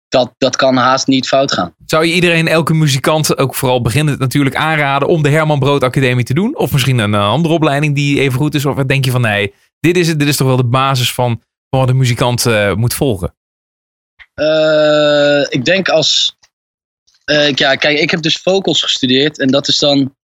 dat, 0.07 0.33
dat 0.37 0.55
kan 0.55 0.75
haast 0.75 1.07
niet 1.07 1.27
fout 1.27 1.51
gaan. 1.51 1.73
Zou 1.85 2.05
je 2.05 2.13
iedereen, 2.13 2.47
elke 2.47 2.73
muzikant, 2.73 3.37
ook 3.37 3.55
vooral 3.55 3.81
beginnend 3.81 4.19
natuurlijk 4.19 4.55
aanraden 4.55 5.07
om 5.07 5.23
de 5.23 5.29
Herman 5.29 5.59
Brood 5.59 5.83
Academie 5.83 6.25
te 6.25 6.33
doen? 6.33 6.57
Of 6.57 6.71
misschien 6.71 6.97
een 6.97 7.15
andere 7.15 7.53
opleiding 7.53 7.95
die 7.95 8.19
even 8.19 8.39
goed 8.39 8.55
is? 8.55 8.65
Of 8.65 8.75
denk 8.75 9.05
je 9.05 9.11
van 9.11 9.21
nee, 9.21 9.53
dit 9.79 9.97
is, 9.97 10.07
het, 10.07 10.19
dit 10.19 10.27
is 10.27 10.37
toch 10.37 10.47
wel 10.47 10.57
de 10.57 10.63
basis 10.63 11.13
van, 11.13 11.41
wat 11.69 11.89
een 11.89 11.97
muzikant 11.97 12.45
eh, 12.45 12.73
moet 12.73 12.93
volgen? 12.93 13.35
Eh, 14.33 15.41
ik 15.49 15.65
denk 15.65 15.89
als. 15.89 16.35
eh, 17.25 17.53
ja, 17.53 17.75
kijk, 17.75 17.99
ik 17.99 18.11
heb 18.11 18.21
dus 18.21 18.37
vocals 18.37 18.81
gestudeerd. 18.81 19.39
En 19.39 19.47
dat 19.47 19.67
is 19.67 19.77
dan. 19.77 20.17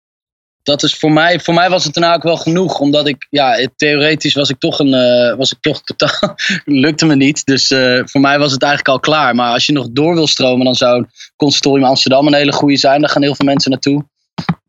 Dat 0.62 0.82
is 0.82 0.94
voor 0.94 1.12
mij, 1.12 1.40
voor 1.40 1.54
mij 1.54 1.70
was 1.70 1.84
het 1.84 1.94
daarna 1.94 2.14
ook 2.14 2.22
wel 2.22 2.36
genoeg. 2.36 2.78
Omdat 2.80 3.08
ik, 3.08 3.26
ja, 3.30 3.68
theoretisch 3.76 4.34
was 4.34 4.48
ik 4.48 4.58
toch 4.58 4.78
een. 4.78 4.90
was 5.36 5.52
ik 5.52 5.58
toch 5.60 5.82
totaal. 5.82 6.34
lukte 6.64 7.06
me 7.06 7.16
niet. 7.16 7.44
Dus 7.44 7.66
voor 8.04 8.20
mij 8.20 8.38
was 8.38 8.52
het 8.52 8.62
eigenlijk 8.62 8.92
al 8.92 9.00
klaar. 9.00 9.34
Maar 9.34 9.52
als 9.52 9.66
je 9.66 9.72
nog 9.72 9.88
door 9.90 10.14
wil 10.14 10.26
stromen, 10.26 10.64
dan 10.64 10.74
zou 10.74 11.06
een 11.36 11.76
in 11.76 11.84
Amsterdam 11.84 12.26
een 12.26 12.34
hele 12.34 12.52
goede 12.52 12.76
zijn. 12.76 13.00
Daar 13.00 13.10
gaan 13.10 13.22
heel 13.22 13.34
veel 13.34 13.46
mensen 13.46 13.70
naartoe. 13.70 14.04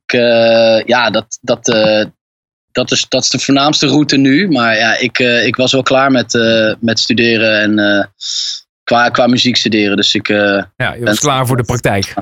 Ik, 0.06 0.12
ja, 0.88 1.10
dat, 1.10 1.38
dat, 1.41 1.65
dat, 2.77 2.91
is, 2.91 3.05
dat 3.10 3.24
is 3.24 3.29
de 3.29 3.39
voornaamste 3.39 3.88
route 3.88 4.17
nu. 4.17 4.50
Maar 4.50 4.77
ja, 4.77 4.98
ik, 4.98 5.19
eh, 5.19 5.46
ik 5.46 5.55
was 5.55 5.72
wel 5.72 5.84
klaar 5.84 6.12
met, 6.12 6.36
eh, 6.36 6.74
met 6.79 7.00
studeren 7.00 7.62
en 7.62 7.79
eh, 7.79 8.05
qua, 8.84 9.10
qua 9.10 9.27
muziek 9.27 9.55
studeren. 9.55 9.96
Dus 9.96 10.13
ik, 10.13 10.27
Ja, 10.27 10.67
je 10.77 11.03
was 11.03 11.19
klaar 11.19 11.48
voor 11.48 11.57
de 11.57 11.63
praktijk. 11.63 12.13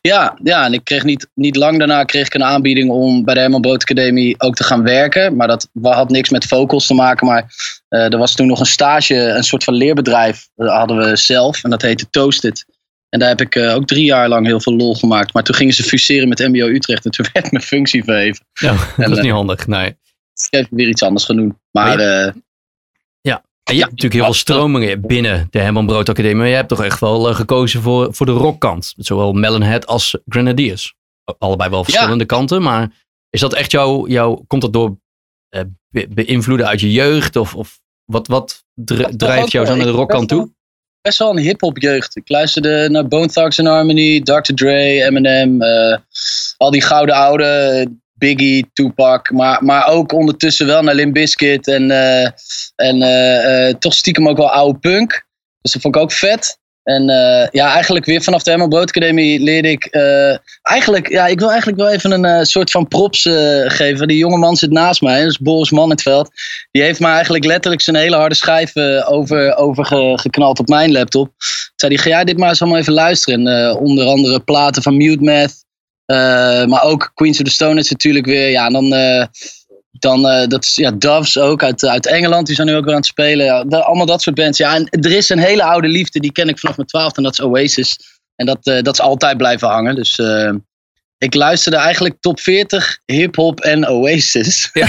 ja, 0.00 0.38
ja, 0.42 0.64
en 0.64 0.72
ik 0.72 0.84
kreeg 0.84 1.04
niet, 1.04 1.28
niet 1.34 1.56
lang 1.56 1.78
daarna 1.78 2.04
kreeg 2.04 2.26
ik 2.26 2.34
een 2.34 2.44
aanbieding 2.44 2.90
om 2.90 3.24
bij 3.24 3.34
de 3.34 3.40
Herman 3.40 3.60
Brood 3.60 3.82
Academie 3.82 4.40
ook 4.40 4.54
te 4.54 4.64
gaan 4.64 4.82
werken. 4.82 5.36
Maar 5.36 5.48
dat 5.48 5.68
had 5.82 6.10
niks 6.10 6.30
met 6.30 6.46
vocals 6.46 6.86
te 6.86 6.94
maken. 6.94 7.26
Maar 7.26 7.54
er 7.88 8.18
was 8.18 8.34
toen 8.34 8.46
nog 8.46 8.60
een 8.60 8.66
stage, 8.66 9.14
een 9.14 9.44
soort 9.44 9.64
van 9.64 9.74
leerbedrijf 9.74 10.48
hadden 10.56 10.96
we 10.96 11.16
zelf. 11.16 11.64
En 11.64 11.70
dat 11.70 11.82
heette 11.82 12.10
Toasted. 12.10 12.64
En 13.14 13.20
daar 13.20 13.28
heb 13.28 13.40
ik 13.40 13.54
eh, 13.54 13.74
ook 13.74 13.86
drie 13.86 14.04
jaar 14.04 14.28
lang 14.28 14.46
heel 14.46 14.60
veel 14.60 14.76
lol 14.76 14.94
gemaakt. 14.94 15.32
Maar 15.34 15.42
toen 15.42 15.54
gingen 15.54 15.74
ze 15.74 15.82
fuseren 15.82 16.28
met 16.28 16.38
MBO 16.38 16.66
Utrecht. 16.66 17.04
En 17.04 17.10
toen 17.10 17.26
werd 17.32 17.50
mijn 17.52 17.64
functie 17.64 18.04
verheven. 18.04 18.46
Ja, 18.52 18.76
dat 18.96 19.10
is 19.10 19.16
eh, 19.16 19.22
niet 19.22 19.32
handig, 19.32 19.66
nee. 19.66 19.88
Ik 19.88 20.46
heb 20.50 20.66
weer 20.70 20.88
iets 20.88 21.02
anders 21.02 21.24
gaan 21.24 21.36
doen. 21.36 21.58
Maar 21.70 21.98
eh, 21.98 22.32
En 23.64 23.74
je 23.74 23.80
hebt 23.80 23.90
natuurlijk 23.90 24.14
heel 24.14 24.24
veel 24.24 24.34
stromingen 24.40 25.00
binnen 25.00 25.46
de 25.50 25.58
Herman 25.58 25.86
Brood 25.86 26.08
Academie. 26.08 26.36
Maar 26.36 26.48
je 26.48 26.54
hebt 26.54 26.68
toch 26.68 26.84
echt 26.84 27.00
wel 27.00 27.28
eh, 27.28 27.34
gekozen 27.34 27.82
voor, 27.82 28.14
voor 28.14 28.26
de 28.26 28.32
rockkant. 28.32 28.94
Zowel 28.96 29.32
Melonhead 29.32 29.86
als 29.86 30.18
Grenadiers. 30.28 30.94
Allebei 31.38 31.70
wel 31.70 31.84
verschillende 31.84 32.24
kanten. 32.24 32.62
Maar 32.62 32.92
is 33.30 33.40
dat 33.40 33.54
echt 33.54 33.70
jouw... 33.70 34.06
jouw 34.08 34.44
komt 34.46 34.62
dat 34.62 34.72
door 34.72 34.98
eh, 35.48 35.62
be- 35.88 36.08
beïnvloeden 36.10 36.66
uit 36.66 36.80
je 36.80 36.92
jeugd? 36.92 37.36
Of, 37.36 37.54
of 37.54 37.80
wat, 38.04 38.26
wat 38.26 38.64
dr- 38.74 39.16
drijft 39.16 39.50
jou 39.50 39.66
zo 39.66 39.74
naar 39.74 39.86
de 39.86 39.90
rockkant 39.92 40.28
toe? 40.28 40.53
Best 41.04 41.18
wel 41.18 41.30
een 41.30 41.42
hip-hop 41.42 41.78
jeugd. 41.78 42.16
Ik 42.16 42.28
luisterde 42.28 42.88
naar 42.90 43.08
Bone 43.08 43.26
Thugs 43.26 43.58
and 43.58 43.68
Harmony, 43.68 44.20
Dr. 44.20 44.54
Dre, 44.54 45.04
Eminem, 45.04 45.62
eh, 45.62 45.96
al 46.56 46.70
die 46.70 46.82
gouden 46.82 47.14
oude, 47.14 47.86
Biggie, 48.12 48.70
Tupac, 48.72 49.30
maar, 49.30 49.64
maar 49.64 49.88
ook 49.88 50.12
ondertussen 50.12 50.66
wel 50.66 50.82
naar 50.82 50.94
Limp 50.94 51.12
Bizkit 51.12 51.68
en, 51.68 51.90
eh, 51.90 52.30
en 52.76 53.02
eh, 53.02 53.74
toch 53.74 53.94
stiekem 53.94 54.28
ook 54.28 54.36
wel 54.36 54.50
oude 54.50 54.78
punk. 54.78 55.26
Dus 55.60 55.72
dat 55.72 55.82
vond 55.82 55.96
ik 55.96 56.02
ook 56.02 56.12
vet. 56.12 56.58
En 56.84 57.08
eh, 57.08 57.48
ja, 57.50 57.72
eigenlijk 57.72 58.04
weer 58.04 58.22
vanaf 58.22 58.42
de 58.42 58.50
Herman 58.50 58.68
Brood 58.68 58.88
Academie 58.88 59.40
leerde 59.40 59.70
ik. 59.70 59.84
eh, 59.84 60.36
eigenlijk, 60.62 61.08
ja, 61.08 61.26
ik 61.26 61.38
wil 61.38 61.48
eigenlijk 61.48 61.78
wel 61.78 61.90
even 61.90 62.10
een 62.10 62.24
eh, 62.24 62.42
soort 62.42 62.70
van 62.70 62.88
props 62.88 63.22
geven. 63.66 64.08
Die 64.08 64.16
jonge 64.18 64.36
man 64.36 64.56
zit 64.56 64.70
naast 64.70 65.00
mij, 65.02 65.20
dat 65.22 65.30
is 65.30 65.38
Boris 65.38 65.70
Mannetveld. 65.70 66.30
Die 66.70 66.82
heeft 66.82 67.00
me 67.00 67.06
eigenlijk 67.06 67.44
letterlijk 67.44 67.82
zijn 67.82 67.96
hele 67.96 68.16
harde 68.16 68.34
schijf 68.34 68.76
over, 69.06 69.56
over 69.56 69.84
ge- 69.86 70.18
geknald 70.20 70.58
op 70.58 70.68
mijn 70.68 70.92
laptop. 70.92 71.26
Toen 71.26 71.72
zei 71.76 71.94
hij, 71.94 72.02
ga 72.02 72.08
jij 72.08 72.24
dit 72.24 72.38
maar 72.38 72.48
eens 72.48 72.60
allemaal 72.62 72.80
even 72.80 72.92
luisteren. 72.92 73.46
En, 73.46 73.76
onder 73.76 74.06
andere 74.06 74.40
platen 74.40 74.82
van 74.82 74.96
Mute 74.96 75.22
Math. 75.22 75.64
maar 76.68 76.82
ook 76.82 77.10
Queens 77.14 77.38
of 77.40 77.44
the 77.46 77.52
Stone 77.52 77.80
Age 77.80 77.92
natuurlijk 77.92 78.26
weer. 78.26 78.50
Ja, 78.50 78.66
en 78.66 78.72
dan, 78.72 78.88
dan 79.98 80.28
eh, 80.28 80.46
dat 80.48 80.64
is, 80.64 80.74
ja, 80.74 80.90
Doves 80.90 81.38
ook 81.38 81.62
uit, 81.62 81.84
uit 81.84 82.06
Engeland. 82.06 82.46
Die 82.46 82.54
zijn 82.54 82.68
nu 82.68 82.74
ook 82.76 82.84
weer 82.84 82.92
aan 82.92 82.98
het 82.98 83.06
spelen. 83.06 83.44
Ja, 83.46 83.78
allemaal 83.78 84.06
dat 84.06 84.22
soort 84.22 84.36
bands. 84.36 84.58
Ja, 84.58 84.74
en 84.74 84.88
er 84.90 85.12
is 85.12 85.28
een 85.28 85.38
hele 85.38 85.62
oude 85.64 85.88
liefde. 85.88 86.20
Die 86.20 86.32
ken 86.32 86.48
ik 86.48 86.58
vanaf 86.58 86.76
mijn 86.76 86.88
twaalfde. 86.88 87.16
En 87.16 87.22
dat 87.22 87.32
is 87.32 87.40
Oasis. 87.40 87.98
En 88.36 88.46
dat, 88.46 88.58
eh, 88.62 88.82
dat 88.82 88.94
is 88.94 89.00
altijd 89.00 89.36
blijven 89.36 89.68
hangen. 89.68 89.94
Dus 89.94 90.14
eh, 90.18 90.52
ik 91.18 91.34
luisterde 91.34 91.76
eigenlijk 91.78 92.14
top 92.20 92.40
40 92.40 92.98
hip-hop 93.06 93.60
en 93.60 93.88
Oasis. 93.88 94.70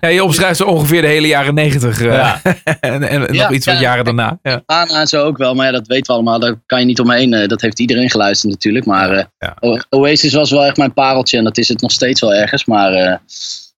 Ja, 0.00 0.08
je 0.08 0.24
omschrijft 0.24 0.56
zo 0.58 0.64
ongeveer 0.64 1.00
de 1.02 1.06
hele 1.08 1.26
jaren 1.26 1.54
negentig. 1.54 2.00
eh, 2.00 2.06
Ja. 2.12 2.40
en, 2.80 3.02
en 3.08 3.20
nog 3.20 3.32
Ja, 3.34 3.50
iets 3.50 3.66
wat 3.66 3.74
ja. 3.74 3.80
jaren 3.80 4.04
daarna. 4.04 4.38
Ja. 4.42 4.62
Ana 4.66 5.00
en 5.00 5.06
zo 5.06 5.24
ook 5.24 5.36
wel, 5.36 5.54
maar 5.54 5.66
ja, 5.66 5.72
dat 5.72 5.86
weten 5.86 6.06
we 6.06 6.12
allemaal. 6.12 6.38
Daar 6.38 6.54
kan 6.66 6.80
je 6.80 6.86
niet 6.86 7.00
omheen. 7.00 7.32
eh, 7.34 7.48
Dat 7.48 7.60
heeft 7.60 7.80
iedereen 7.80 8.10
geluisterd 8.10 8.52
natuurlijk. 8.52 8.84
Maar 8.84 9.10
eh, 9.10 9.24
Ja. 9.38 9.82
Oasis 9.90 10.32
was 10.32 10.50
wel 10.50 10.64
echt 10.64 10.76
mijn 10.76 10.92
pareltje. 10.92 11.38
En 11.38 11.44
dat 11.44 11.58
is 11.58 11.68
het 11.68 11.80
nog 11.80 11.90
steeds 11.92 12.20
wel 12.20 12.34
ergens. 12.34 12.64
Maar 12.64 13.20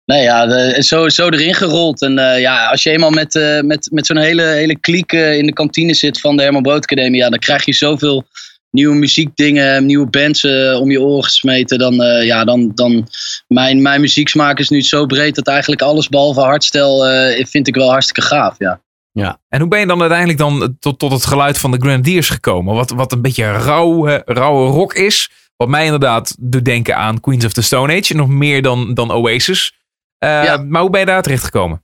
nee, 0.09 0.23
ja, 0.23 0.81
zo, 0.81 1.09
zo 1.09 1.29
erin 1.29 1.53
gerold. 1.53 2.01
En 2.01 2.17
eh, 2.17 2.39
ja, 2.41 2.65
als 2.65 2.83
je 2.83 2.89
eenmaal 2.89 3.09
met, 3.09 3.35
eh, 3.35 3.61
met, 3.61 3.89
met 3.91 4.05
zo'n 4.05 4.17
hele, 4.17 4.43
hele 4.43 4.79
kliek 4.79 5.11
eh, 5.11 5.37
in 5.37 5.45
de 5.45 5.53
kantine 5.53 5.93
zit 5.93 6.19
van 6.19 6.37
de 6.37 6.43
Herman 6.43 6.61
Brood 6.61 6.83
Academie. 6.83 7.21
Ja, 7.21 7.29
dan 7.29 7.39
krijg 7.39 7.65
je 7.65 7.73
zoveel 7.73 8.23
nieuwe 8.71 8.95
muziekdingen, 8.95 9.85
nieuwe 9.85 10.09
bands 10.09 10.43
om 10.79 10.91
je 10.91 11.01
oren 11.01 11.23
gesmeten. 11.23 11.77
Dan, 11.77 11.93
ja, 12.25 12.43
dan, 12.43 12.71
dan 12.75 13.07
mijn, 13.47 13.81
mijn 13.81 14.01
muzieksmaak 14.01 14.59
is 14.59 14.69
nu 14.69 14.81
zo 14.81 15.05
breed 15.05 15.35
dat 15.35 15.47
eigenlijk 15.47 15.81
alles 15.81 16.09
behalve 16.09 16.41
hardstyle 16.41 17.07
eh, 17.07 17.45
vind 17.45 17.67
ik 17.67 17.75
wel 17.75 17.89
hartstikke 17.89 18.21
gaaf. 18.21 18.55
Ja. 18.57 19.39
En 19.49 19.59
hoe 19.59 19.69
ben 19.69 19.79
je 19.79 19.85
dan 19.85 19.99
uiteindelijk 19.99 20.39
dan 20.39 20.77
tot, 20.79 20.99
tot 20.99 21.11
het 21.11 21.25
geluid 21.25 21.57
van 21.57 21.71
de 21.71 21.77
Grenadiers 21.79 22.29
gekomen? 22.29 22.75
Wat, 22.75 22.89
wat 22.89 23.11
een 23.11 23.21
beetje 23.21 23.51
rauw, 23.51 24.07
eh, 24.07 24.19
rauwe 24.25 24.69
rock 24.71 24.93
is. 24.93 25.29
Wat 25.57 25.67
mij 25.67 25.85
inderdaad 25.85 26.35
doet 26.39 26.65
denken 26.65 26.95
aan 26.95 27.19
Queens 27.19 27.45
of 27.45 27.53
the 27.53 27.61
Stone 27.61 27.97
Age. 27.97 28.15
Nog 28.15 28.27
meer 28.27 28.61
dan, 28.61 28.93
dan 28.93 29.11
Oasis. 29.11 29.73
Eh, 30.19 30.43
Ja. 30.43 30.57
Maar 30.57 30.81
hoe 30.81 30.89
ben 30.89 30.99
je 30.99 31.05
daar 31.05 31.21
terecht 31.21 31.43
gekomen? 31.43 31.83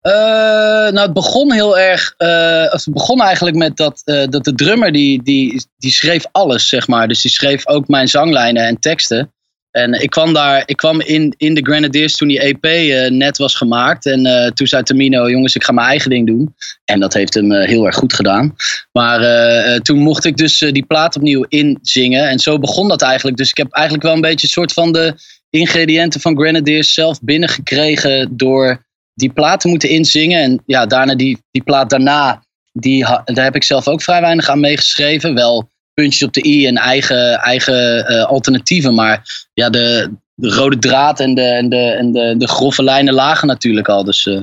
Eh, 0.00 0.12
nou, 0.92 0.98
het 0.98 1.12
begon 1.12 1.52
heel 1.52 1.78
erg. 1.78 2.14
of 2.72 2.84
het 2.84 2.94
begon 2.94 3.20
eigenlijk 3.20 3.56
met 3.56 3.76
dat, 3.76 4.02
eh, 4.04 4.24
dat 4.28 4.44
de 4.44 4.54
drummer 4.54 4.92
die, 4.92 5.22
die, 5.22 5.64
die 5.76 5.90
schreef 5.90 6.24
alles, 6.32 6.68
zeg 6.68 6.88
maar. 6.88 7.08
Dus 7.08 7.22
die 7.22 7.30
schreef 7.30 7.66
ook 7.66 7.88
mijn 7.88 8.08
zanglijnen 8.08 8.66
en 8.66 8.78
teksten. 8.78 9.30
En 9.70 9.92
ik 9.92 10.10
kwam 10.10 10.32
daar, 10.32 10.62
ik 10.66 10.76
kwam 10.76 11.00
in, 11.00 11.34
in 11.36 11.54
de 11.54 11.62
Grenadiers 11.62 12.16
toen 12.16 12.28
die 12.28 12.40
EP 12.40 12.62
net 13.10 13.38
was 13.38 13.54
gemaakt. 13.54 14.06
En 14.06 14.52
toen 14.54 14.66
zei 14.66 14.82
Tamino, 14.82 15.30
jongens, 15.30 15.54
ik 15.54 15.64
ga 15.64 15.72
mijn 15.72 15.86
eigen 15.86 16.10
ding 16.10 16.26
doen. 16.26 16.54
En 16.84 17.00
dat 17.00 17.14
heeft 17.14 17.34
hem 17.34 17.52
heel 17.52 17.86
erg 17.86 17.96
goed 17.96 18.12
gedaan. 18.12 18.56
Maar 18.92 19.20
toen 19.80 19.98
mocht 19.98 20.24
ik 20.24 20.36
dus 20.36 20.58
die 20.58 20.86
plaat 20.86 21.16
opnieuw 21.16 21.44
inzingen. 21.48 22.28
En 22.28 22.38
zo 22.38 22.58
begon 22.58 22.88
dat 22.88 23.02
eigenlijk. 23.02 23.36
Dus 23.36 23.50
ik 23.50 23.56
heb 23.56 23.72
eigenlijk 23.72 24.04
wel 24.04 24.14
een 24.14 24.20
beetje 24.20 24.46
een 24.46 24.52
soort 24.52 24.72
van 24.72 24.92
de 24.92 25.14
ingrediënten 25.58 26.20
van 26.20 26.36
Grenadiers 26.36 26.94
zelf 26.94 27.20
binnengekregen 27.22 28.36
door 28.36 28.84
die 29.14 29.30
plaat 29.32 29.60
te 29.60 29.68
moeten 29.68 29.88
inzingen. 29.88 30.42
En 30.42 30.62
ja, 30.66 30.86
daarna 30.86 31.14
die, 31.14 31.38
die 31.50 31.62
plaat 31.62 31.90
daarna, 31.90 32.42
die, 32.72 33.04
daar 33.24 33.44
heb 33.44 33.54
ik 33.54 33.64
zelf 33.64 33.88
ook 33.88 34.02
vrij 34.02 34.20
weinig 34.20 34.48
aan 34.48 34.60
meegeschreven. 34.60 35.34
Wel 35.34 35.68
puntjes 35.94 36.22
op 36.22 36.32
de 36.32 36.46
i 36.46 36.66
en 36.66 36.76
eigen, 36.76 37.34
eigen 37.38 38.06
eh, 38.06 38.24
alternatieven. 38.24 38.94
Maar 38.94 39.22
ja, 39.54 39.70
de, 39.70 40.10
de 40.34 40.48
rode 40.48 40.78
draad 40.78 41.20
en, 41.20 41.34
de, 41.34 41.42
en, 41.42 41.68
de, 41.68 41.76
en 41.76 42.12
de, 42.12 42.34
de 42.38 42.48
grove 42.48 42.82
lijnen 42.82 43.14
lagen 43.14 43.48
natuurlijk 43.48 43.88
al. 43.88 44.04
Dus 44.04 44.26
eh, 44.26 44.40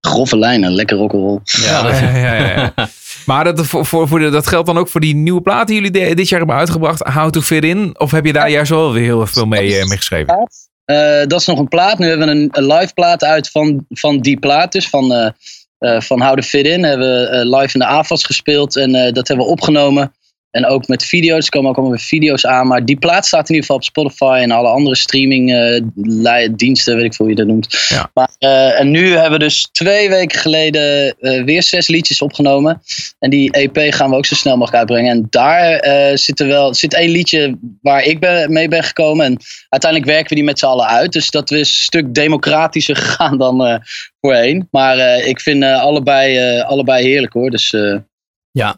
grove 0.00 0.38
lijnen, 0.38 0.72
lekker 0.74 0.96
rock'n'roll. 0.96 1.40
Ja, 1.44 1.82
dat- 1.82 1.98
ja, 1.98 2.16
ja, 2.16 2.34
ja, 2.34 2.72
ja. 2.76 2.88
Maar 3.26 3.44
dat, 3.44 3.66
voor, 3.66 3.86
voor, 3.86 4.08
voor 4.08 4.18
de, 4.18 4.30
dat 4.30 4.46
geldt 4.46 4.66
dan 4.66 4.78
ook 4.78 4.88
voor 4.88 5.00
die 5.00 5.14
nieuwe 5.14 5.40
plaat 5.40 5.66
die 5.66 5.76
jullie 5.82 6.14
dit 6.14 6.28
jaar 6.28 6.38
hebben 6.38 6.56
uitgebracht. 6.56 7.00
How 7.00 7.30
to 7.30 7.40
Fit 7.40 7.64
In? 7.64 7.94
Of 7.98 8.10
heb 8.10 8.24
je 8.24 8.32
daar 8.32 8.50
juist 8.50 8.70
wel 8.70 8.92
weer 8.92 9.02
heel 9.02 9.26
veel 9.26 9.46
mee, 9.46 9.78
eh, 9.78 9.86
mee 9.86 9.96
geschreven? 9.96 10.48
Eh, 10.84 11.26
dat 11.26 11.40
is 11.40 11.46
nog 11.46 11.58
een 11.58 11.68
plaat. 11.68 11.98
Nu 11.98 12.08
hebben 12.08 12.26
we 12.26 12.32
een, 12.32 12.48
een 12.52 12.66
live 12.66 12.94
plaat 12.94 13.24
uit 13.24 13.50
van, 13.50 13.86
van 13.88 14.20
die 14.20 14.38
plaat. 14.38 14.72
Dus 14.72 14.88
van, 14.88 15.12
eh 15.12 15.30
eh 15.78 16.00
van 16.00 16.22
How 16.22 16.34
to 16.34 16.42
Fit 16.42 16.66
In. 16.66 16.84
Hebben 16.84 17.08
we 17.08 17.56
live 17.56 17.74
in 17.74 17.80
de 17.80 17.86
AFAS 17.86 18.24
gespeeld. 18.24 18.76
En 18.76 18.92
dat 18.92 19.28
hebben 19.28 19.46
we 19.46 19.52
opgenomen. 19.52 20.12
En 20.54 20.66
ook 20.66 20.88
met 20.88 21.04
video's, 21.04 21.44
er 21.44 21.50
komen 21.50 21.70
ook 21.70 21.76
allemaal 21.76 21.96
weer 21.96 22.06
video's 22.06 22.46
aan. 22.46 22.66
Maar 22.66 22.84
die 22.84 22.96
plaat 22.96 23.26
staat 23.26 23.48
in 23.48 23.54
ieder 23.54 23.60
geval 23.60 23.76
op 23.76 23.84
Spotify 23.84 24.38
en 24.42 24.50
alle 24.50 24.68
andere 24.68 24.96
streaming 24.96 25.52
eh, 25.52 26.48
diensten, 26.56 26.96
weet 26.96 27.04
ik 27.04 27.14
veel 27.14 27.26
hoe 27.26 27.34
je 27.34 27.40
dat 27.40 27.50
noemt. 27.50 27.86
Ja. 27.88 28.10
Maar, 28.14 28.30
eh, 28.38 28.80
en 28.80 28.90
nu 28.90 29.12
hebben 29.12 29.38
we 29.38 29.44
dus 29.44 29.68
twee 29.72 30.08
weken 30.08 30.38
geleden 30.38 31.16
eh, 31.18 31.44
weer 31.44 31.62
zes 31.62 31.88
liedjes 31.88 32.22
opgenomen. 32.22 32.82
En 33.18 33.30
die 33.30 33.52
EP 33.52 33.92
gaan 33.94 34.10
we 34.10 34.16
ook 34.16 34.26
zo 34.26 34.34
snel 34.34 34.56
mogelijk 34.56 34.78
uitbrengen. 34.78 35.10
En 35.10 35.26
daar 35.30 36.18
zit 36.18 36.40
er 36.40 36.46
wel 36.46 36.74
zit 36.74 36.94
één 36.94 37.10
liedje 37.10 37.58
waar 37.82 38.02
ik 38.02 38.20
ben, 38.20 38.52
mee 38.52 38.68
ben 38.68 38.82
gekomen. 38.82 39.26
En 39.26 39.36
uiteindelijk 39.68 40.10
werken 40.10 40.28
we 40.28 40.34
die 40.34 40.44
met 40.44 40.58
z'n 40.58 40.66
allen 40.66 40.86
uit. 40.86 41.12
Dus 41.12 41.30
dat 41.30 41.50
is 41.50 41.58
een 41.58 41.64
stuk 41.66 42.14
democratischer 42.14 42.96
gegaan 43.04 43.38
dan 43.38 43.82
voorheen. 44.20 44.68
Maar 44.70 45.18
ik 45.18 45.40
vind 45.40 45.64
allebei, 45.64 46.60
allebei 46.60 47.06
heerlijk 47.06 47.32
hoor. 47.32 47.50
Dus 47.50 47.72
eh, 48.52 48.74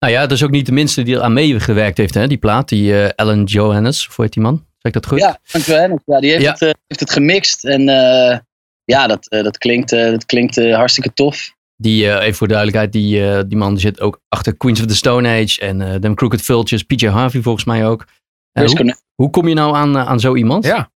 Nou 0.00 0.12
ja, 0.12 0.20
dat 0.20 0.30
is 0.32 0.42
ook 0.44 0.50
niet 0.50 0.66
de 0.66 0.72
minste 0.72 1.02
die 1.02 1.14
er 1.16 1.22
aan 1.22 1.32
meegewerkt 1.32 1.98
heeft, 1.98 2.14
hè, 2.14 2.26
die 2.26 2.38
plaat. 2.38 2.68
Die 2.68 3.02
eh 3.02 3.08
Alan 3.16 3.44
Johannes, 3.44 4.06
hoe 4.06 4.24
heet 4.24 4.32
die 4.34 4.42
man? 4.42 4.56
Zeg 4.56 4.92
ik 4.92 4.92
dat 4.92 5.06
goed? 5.06 5.18
ja, 5.18 5.38
dankjewel. 5.52 5.80
Hennis. 5.80 6.00
Ja, 6.06 6.20
die 6.20 6.30
heeft, 6.30 6.42
Ja. 6.42 6.50
Het, 6.50 6.62
eh, 6.62 6.70
heeft 6.86 7.00
het 7.00 7.10
gemixt. 7.10 7.64
En 7.64 7.88
eh, 7.88 8.38
ja, 8.84 9.06
dat, 9.06 9.28
eh, 9.28 9.42
dat 9.42 9.58
klinkt, 9.58 9.92
eh, 9.92 10.10
dat 10.10 10.26
klinkt 10.26 10.56
hartstikke 10.56 11.12
tof. 11.12 11.54
Die, 11.76 12.10
eh, 12.10 12.22
even 12.22 12.34
voor 12.34 12.48
duidelijkheid, 12.48 12.92
die, 12.92 13.30
eh, 13.30 13.40
die 13.46 13.56
man 13.56 13.78
zit 13.78 14.00
ook 14.00 14.20
achter 14.28 14.56
Queens 14.56 14.80
of 14.80 14.86
the 14.86 14.96
Stone 14.96 15.28
Age 15.28 15.60
en 15.60 15.80
eh 15.80 15.94
Them 15.94 16.14
Crooked 16.14 16.42
Vultures, 16.42 16.82
PJ 16.82 17.06
Harvey 17.06 17.40
volgens 17.42 17.64
mij 17.64 17.86
ook. 17.86 18.04
Hoe, 18.52 18.94
hoe 19.14 19.30
kom 19.30 19.48
je 19.48 19.54
nou 19.54 19.74
aan, 19.76 19.98
aan 19.98 20.20
zo 20.20 20.34
iemand? 20.36 20.64
Ja. 20.64 20.90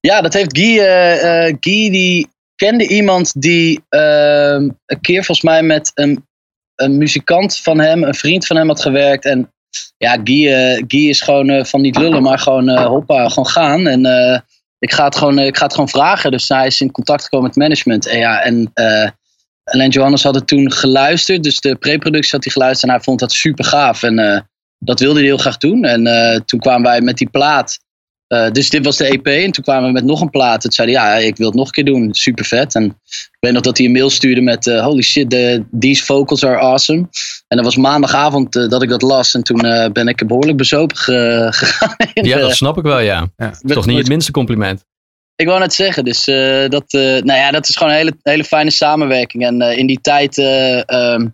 Ja, 0.00 0.20
dat 0.20 0.32
heeft 0.32 0.58
Guy. 0.58 0.78
eh, 0.78 1.46
eh, 1.48 1.56
Guy 1.60 1.90
die 1.90 2.28
kende 2.56 2.88
iemand 2.88 3.40
die 3.42 3.84
ehm, 3.88 4.70
een 4.86 5.00
keer 5.00 5.24
volgens 5.24 5.42
mij 5.46 5.62
met 5.62 5.90
een, 5.94 6.26
een 6.82 6.98
muzikant 6.98 7.58
van 7.58 7.80
hem, 7.80 8.02
een 8.02 8.14
vriend 8.14 8.46
van 8.46 8.56
hem 8.56 8.68
had 8.68 8.82
gewerkt. 8.82 9.24
En 9.24 9.52
ja, 9.96 10.20
Guy, 10.24 10.46
Guy 10.86 11.08
is 11.08 11.20
gewoon 11.20 11.50
eh, 11.50 11.64
van 11.64 11.80
niet 11.80 11.96
lullen, 11.96 12.22
maar 12.22 12.38
gewoon 12.38 12.68
eh, 12.68 12.86
hoppa, 12.86 13.28
gewoon 13.28 13.46
gaan. 13.46 13.86
En 13.86 14.00
ik, 14.78 14.92
ga 14.92 15.04
het 15.04 15.16
gewoon, 15.16 15.38
ik 15.38 15.56
ga 15.56 15.64
het 15.64 15.74
gewoon 15.74 15.88
vragen. 15.88 16.30
Dus 16.30 16.48
hij 16.48 16.66
is 16.66 16.80
in 16.80 16.90
contact 16.90 17.22
gekomen 17.22 17.46
met 17.46 17.56
management. 17.56 18.06
En 18.06 18.18
ja, 18.18 18.42
en 18.42 19.88
Johannes 19.88 20.22
had 20.22 20.34
het 20.34 20.46
toen 20.46 20.72
geluisterd. 20.72 21.42
Dus 21.42 21.60
de 21.60 21.76
pre-productie 21.76 22.32
had 22.32 22.44
hij 22.44 22.52
geluisterd 22.52 22.90
en 22.90 22.96
hij 22.96 23.04
vond 23.04 23.20
dat 23.20 23.32
super 23.32 23.64
gaaf. 23.64 24.02
En 24.02 24.46
dat 24.78 25.00
wilde 25.00 25.18
hij 25.18 25.28
heel 25.28 25.36
graag 25.36 25.56
doen. 25.56 25.84
En 25.84 26.04
toen 26.44 26.60
kwamen 26.60 26.82
wij 26.82 27.00
met 27.00 27.16
die 27.16 27.30
plaat. 27.30 27.78
Eh, 28.32 28.50
dus 28.50 28.70
dit 28.70 28.84
was 28.84 28.96
de 28.96 29.04
EP. 29.04 29.26
En 29.26 29.50
toen 29.52 29.64
kwamen 29.64 29.86
we 29.86 29.92
met 29.92 30.04
nog 30.04 30.20
een 30.20 30.30
plaat. 30.30 30.60
Toen 30.60 30.72
zei 30.72 30.92
hij, 30.92 31.02
ja, 31.20 31.26
ik 31.26 31.36
wil 31.36 31.46
het 31.46 31.56
nog 31.56 31.66
een 31.66 31.72
keer 31.72 31.84
doen. 31.84 32.14
Super 32.14 32.44
vet. 32.44 32.74
En 32.74 32.84
ik 32.84 33.36
weet 33.40 33.52
nog 33.52 33.62
dat 33.62 33.76
hij 33.76 33.86
een 33.86 33.92
mail 33.92 34.10
stuurde 34.10 34.40
met... 34.40 34.66
eh, 34.66 34.84
holy 34.84 35.02
shit, 35.02 35.30
the, 35.30 35.64
these 35.78 36.04
vocals 36.04 36.44
are 36.44 36.56
awesome. 36.58 37.08
En 37.48 37.56
dat 37.56 37.64
was 37.64 37.76
maandagavond 37.76 38.56
eh, 38.56 38.68
dat 38.68 38.82
ik 38.82 38.88
dat 38.88 39.02
las. 39.02 39.34
En 39.34 39.42
toen 39.42 39.60
eh, 39.64 39.90
ben 39.92 40.08
ik 40.08 40.26
behoorlijk 40.26 40.56
bezopen 40.58 40.96
ge- 40.96 41.46
gegaan. 41.50 41.96
Ja, 42.14 42.34
de- 42.36 42.40
dat 42.40 42.54
snap 42.56 42.76
ik 42.78 42.82
wel, 42.84 43.00
ja. 43.00 43.28
Toch 43.66 43.86
niet 43.86 43.98
het 43.98 44.08
minste 44.08 44.30
compliment. 44.32 44.84
ik 45.36 45.46
wou 45.46 45.58
net 45.60 45.74
zeggen, 45.74 46.04
dus 46.04 46.26
eh, 46.28 46.68
dat, 46.68 46.84
eh, 46.92 47.00
nou 47.00 47.38
ja, 47.38 47.50
dat 47.50 47.68
is 47.68 47.76
gewoon 47.76 47.92
een 47.92 47.98
hele, 47.98 48.16
hele 48.22 48.44
fijne 48.44 48.70
samenwerking. 48.70 49.46
En 49.46 49.60
eh, 49.62 49.78
in 49.78 49.86
die 49.86 50.00
tijd 50.00 50.38
eh, 50.38 50.88
ehm, 50.88 51.26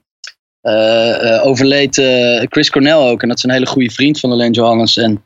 eh, 0.61 1.35
eh, 1.35 1.47
overleed 1.47 1.99
eh, 1.99 2.45
Chris 2.49 2.71
Cornell 2.71 2.93
ook. 3.11 3.23
En 3.23 3.29
dat 3.29 3.37
is 3.37 3.45
een 3.45 3.51
hele 3.51 3.67
goede 3.67 3.91
vriend 3.91 4.21
van 4.21 4.33
Alain 4.33 4.53
Johannes. 4.53 4.97
En 4.97 5.23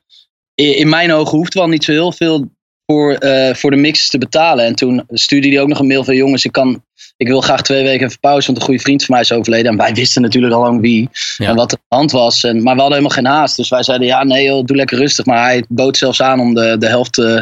in, 0.69 0.77
in 0.77 0.89
mijn 0.89 1.13
ogen 1.13 1.39
hoeft 1.39 1.55
wel 1.55 1.69
niet 1.69 1.85
zo 1.85 1.93
heel 1.93 2.13
veel 2.13 2.51
voor, 2.87 3.13
eh, 3.15 3.55
voor 3.55 3.71
de 3.71 3.77
mixes 3.77 4.09
te 4.09 4.19
betalen. 4.19 4.65
En 4.65 4.75
toen 4.75 5.05
stuurde 5.09 5.49
hij 5.49 5.61
ook 5.61 5.69
nog 5.69 5.79
een 5.79 5.87
mail 5.87 6.05
van 6.05 6.17
jongens, 6.17 6.45
ik, 6.45 6.53
kan, 6.53 6.85
ik 7.17 7.27
wil 7.27 7.41
graag 7.41 7.63
twee 7.63 7.83
weken 7.83 8.07
even 8.07 8.21
pauze, 8.21 8.47
want 8.47 8.59
een 8.59 8.65
goede 8.65 8.81
vriend 8.81 9.05
van 9.05 9.15
mij 9.15 9.25
is 9.25 9.33
overleden. 9.33 9.71
En 9.71 9.77
wij 9.77 9.95
wisten 9.95 10.23
natuurlijk 10.23 10.55
al 10.55 10.61
lang 10.61 10.81
wie 10.81 11.09
Ja. 11.37 11.49
en 11.49 11.55
wat 11.55 11.73
er 11.73 11.79
aan 11.79 11.85
de 11.89 11.97
hand 11.97 12.11
was. 12.11 12.45
En, 12.45 12.63
maar 12.63 12.75
we 12.75 12.81
hadden 12.81 12.99
helemaal 12.99 13.17
geen 13.23 13.27
haast. 13.39 13.57
Dus 13.57 13.69
wij 13.69 13.83
zeiden, 13.83 14.07
ja 14.07 14.25
nee 14.25 14.45
joh, 14.45 14.65
doe 14.65 14.77
lekker 14.77 14.99
rustig. 14.99 15.25
Maar 15.25 15.43
hij 15.43 15.65
bood 15.69 15.97
zelfs 15.97 16.23
aan 16.23 16.41
om 16.41 16.55
de, 16.55 16.77
de 16.79 16.87
helft 16.89 17.19
eh, 17.19 17.37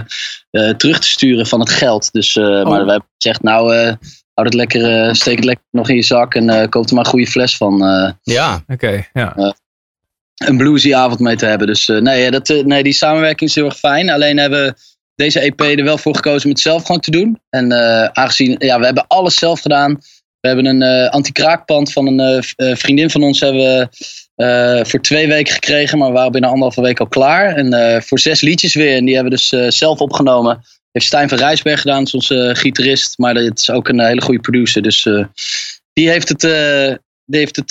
eh, 0.50 0.74
terug 0.76 0.98
te 0.98 1.08
sturen 1.08 1.46
van 1.46 1.60
het 1.60 1.70
geld. 1.70 2.12
Dus, 2.12 2.36
eh, 2.36 2.44
Maar 2.44 2.84
we 2.84 2.90
hebben 2.90 3.08
gezegd, 3.18 3.42
nou, 3.42 3.74
eh 3.76 3.92
houd 4.34 4.52
het 4.52 4.54
lekker, 4.54 5.16
steek 5.16 5.36
het 5.36 5.44
lekker 5.44 5.64
nog 5.70 5.88
in 5.88 5.94
je 5.96 6.02
zak 6.02 6.34
en 6.34 6.48
eh, 6.50 6.68
koop 6.68 6.88
er 6.88 6.94
maar 6.94 7.04
een 7.04 7.10
goede 7.10 7.26
fles 7.26 7.56
van. 7.56 7.84
eh, 7.84 8.10
Ja, 8.22 8.64
Oké, 8.68 9.06
ja. 9.12 9.54
Een 10.46 10.56
bluesy 10.56 10.94
avond 10.94 11.20
mee 11.20 11.36
te 11.36 11.46
hebben. 11.46 11.66
Dus 11.66 11.88
eh, 11.88 11.98
nee, 11.98 12.30
dat, 12.30 12.50
eh, 12.50 12.64
nee, 12.64 12.82
die 12.82 12.92
samenwerking 12.92 13.50
is 13.50 13.56
heel 13.56 13.64
erg 13.64 13.78
fijn. 13.78 14.10
Alleen 14.10 14.38
hebben 14.38 14.64
we 14.64 14.74
deze 15.14 15.40
EP 15.40 15.60
er 15.60 15.84
wel 15.84 15.98
voor 15.98 16.14
gekozen 16.14 16.44
om 16.44 16.50
het 16.50 16.60
zelf 16.60 16.82
gewoon 16.84 17.00
te 17.00 17.10
doen. 17.10 17.40
En 17.50 17.72
eh, 17.72 18.04
aangezien, 18.04 18.54
ja, 18.58 18.78
we 18.78 18.84
hebben 18.84 19.06
alles 19.06 19.34
zelf 19.34 19.60
gedaan. 19.60 20.00
We 20.40 20.48
hebben 20.48 20.66
een 20.66 21.10
anti-kraakpand 21.10 21.92
van 21.92 22.06
een 22.06 22.44
vriendin 22.76 23.10
van 23.10 23.22
ons 23.22 23.40
hebben 23.40 23.90
we 24.34 24.84
voor 24.86 25.00
twee 25.00 25.28
weken 25.28 25.54
gekregen. 25.54 25.98
Maar 25.98 26.08
we 26.08 26.14
waren 26.14 26.32
binnen 26.32 26.50
anderhalve 26.50 26.82
week 26.82 27.00
al 27.00 27.06
klaar. 27.06 27.56
En 27.56 28.02
voor 28.02 28.18
zes 28.18 28.40
liedjes 28.40 28.74
weer. 28.74 28.96
En 28.96 29.04
die 29.04 29.14
hebben 29.14 29.32
we 29.32 29.38
dus 29.38 29.76
zelf 29.76 29.98
opgenomen. 29.98 30.60
Heeft 30.92 31.06
Stijn 31.06 31.28
van 31.28 31.38
Rijsberg 31.38 31.80
gedaan, 31.80 32.06
onze 32.12 32.50
gitarist. 32.56 33.18
Maar 33.18 33.34
dat 33.34 33.58
is 33.58 33.70
ook 33.70 33.88
een 33.88 34.00
hele 34.00 34.20
goede 34.20 34.40
producer. 34.40 34.82
Dus 34.82 35.02
die, 35.92 36.08
heeft 36.08 36.28
het, 36.28 36.40
die, 37.24 37.38
heeft 37.40 37.56
het, 37.56 37.68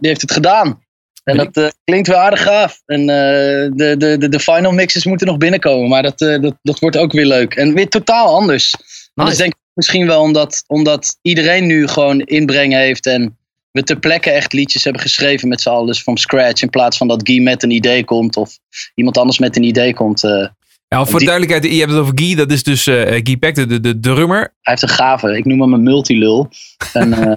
die 0.00 0.08
heeft 0.08 0.20
het 0.20 0.32
gedaan. 0.32 0.82
En 1.28 1.36
dat 1.36 1.56
eh, 1.56 1.68
klinkt 1.84 2.08
wel 2.08 2.16
aardig 2.16 2.42
gaaf. 2.42 2.82
En 2.86 3.00
eh, 3.00 3.70
de, 3.74 3.94
de, 3.98 4.28
de, 4.28 4.40
final 4.40 4.72
mixes 4.72 5.04
moeten 5.04 5.26
nog 5.26 5.36
binnenkomen. 5.36 5.88
Maar 5.88 6.02
dat, 6.02 6.20
eh, 6.20 6.40
dat, 6.40 6.54
dat 6.62 6.78
wordt 6.78 6.96
ook 6.96 7.12
weer 7.12 7.26
leuk. 7.26 7.54
En 7.54 7.74
weer 7.74 7.88
totaal 7.88 8.34
anders. 8.34 8.74
En 9.14 9.24
dat 9.24 9.28
is 9.28 9.36
denk 9.36 9.52
ik 9.52 9.58
misschien 9.74 10.06
wel 10.06 10.22
omdat, 10.22 10.64
omdat 10.66 11.18
iedereen 11.22 11.66
nu 11.66 11.88
gewoon 11.88 12.20
inbreng 12.20 12.72
heeft. 12.72 13.06
En 13.06 13.38
we 13.70 13.82
ter 13.82 13.98
plekke 13.98 14.30
echt 14.30 14.52
liedjes 14.52 14.84
hebben 14.84 15.02
geschreven 15.02 15.48
met 15.48 15.60
z'n 15.60 15.68
allen. 15.68 15.86
Dus 15.86 16.02
from 16.02 16.16
scratch. 16.16 16.62
In 16.62 16.70
plaats 16.70 16.96
van 16.96 17.08
dat 17.08 17.20
Guy 17.24 17.42
met 17.42 17.62
een 17.62 17.70
idee 17.70 18.04
komt. 18.04 18.36
Of 18.36 18.58
iemand 18.94 19.18
anders 19.18 19.38
met 19.38 19.56
een 19.56 19.62
idee 19.64 19.94
komt. 19.94 20.22
hij 20.22 20.50
Ja, 20.88 21.04
voor 21.04 21.18
Die- 21.18 21.28
duidelijkheid, 21.28 21.72
je 21.72 21.80
hebt 21.80 21.92
het 21.92 22.00
over 22.00 22.18
Guy. 22.18 22.34
Dat 22.34 22.50
is 22.50 22.62
dus 22.62 22.82
Guy 22.84 23.36
Peck, 23.36 23.54
de, 23.54 23.66
de, 23.66 23.80
de 23.80 24.00
drummer. 24.00 24.54
heeft 24.60 24.82
een 24.82 24.88
gave. 24.88 25.36
Ik 25.36 25.44
noem 25.44 25.60
hem 25.60 25.72
een 25.72 25.82
multilul. 25.82 26.48
En, 26.92 27.36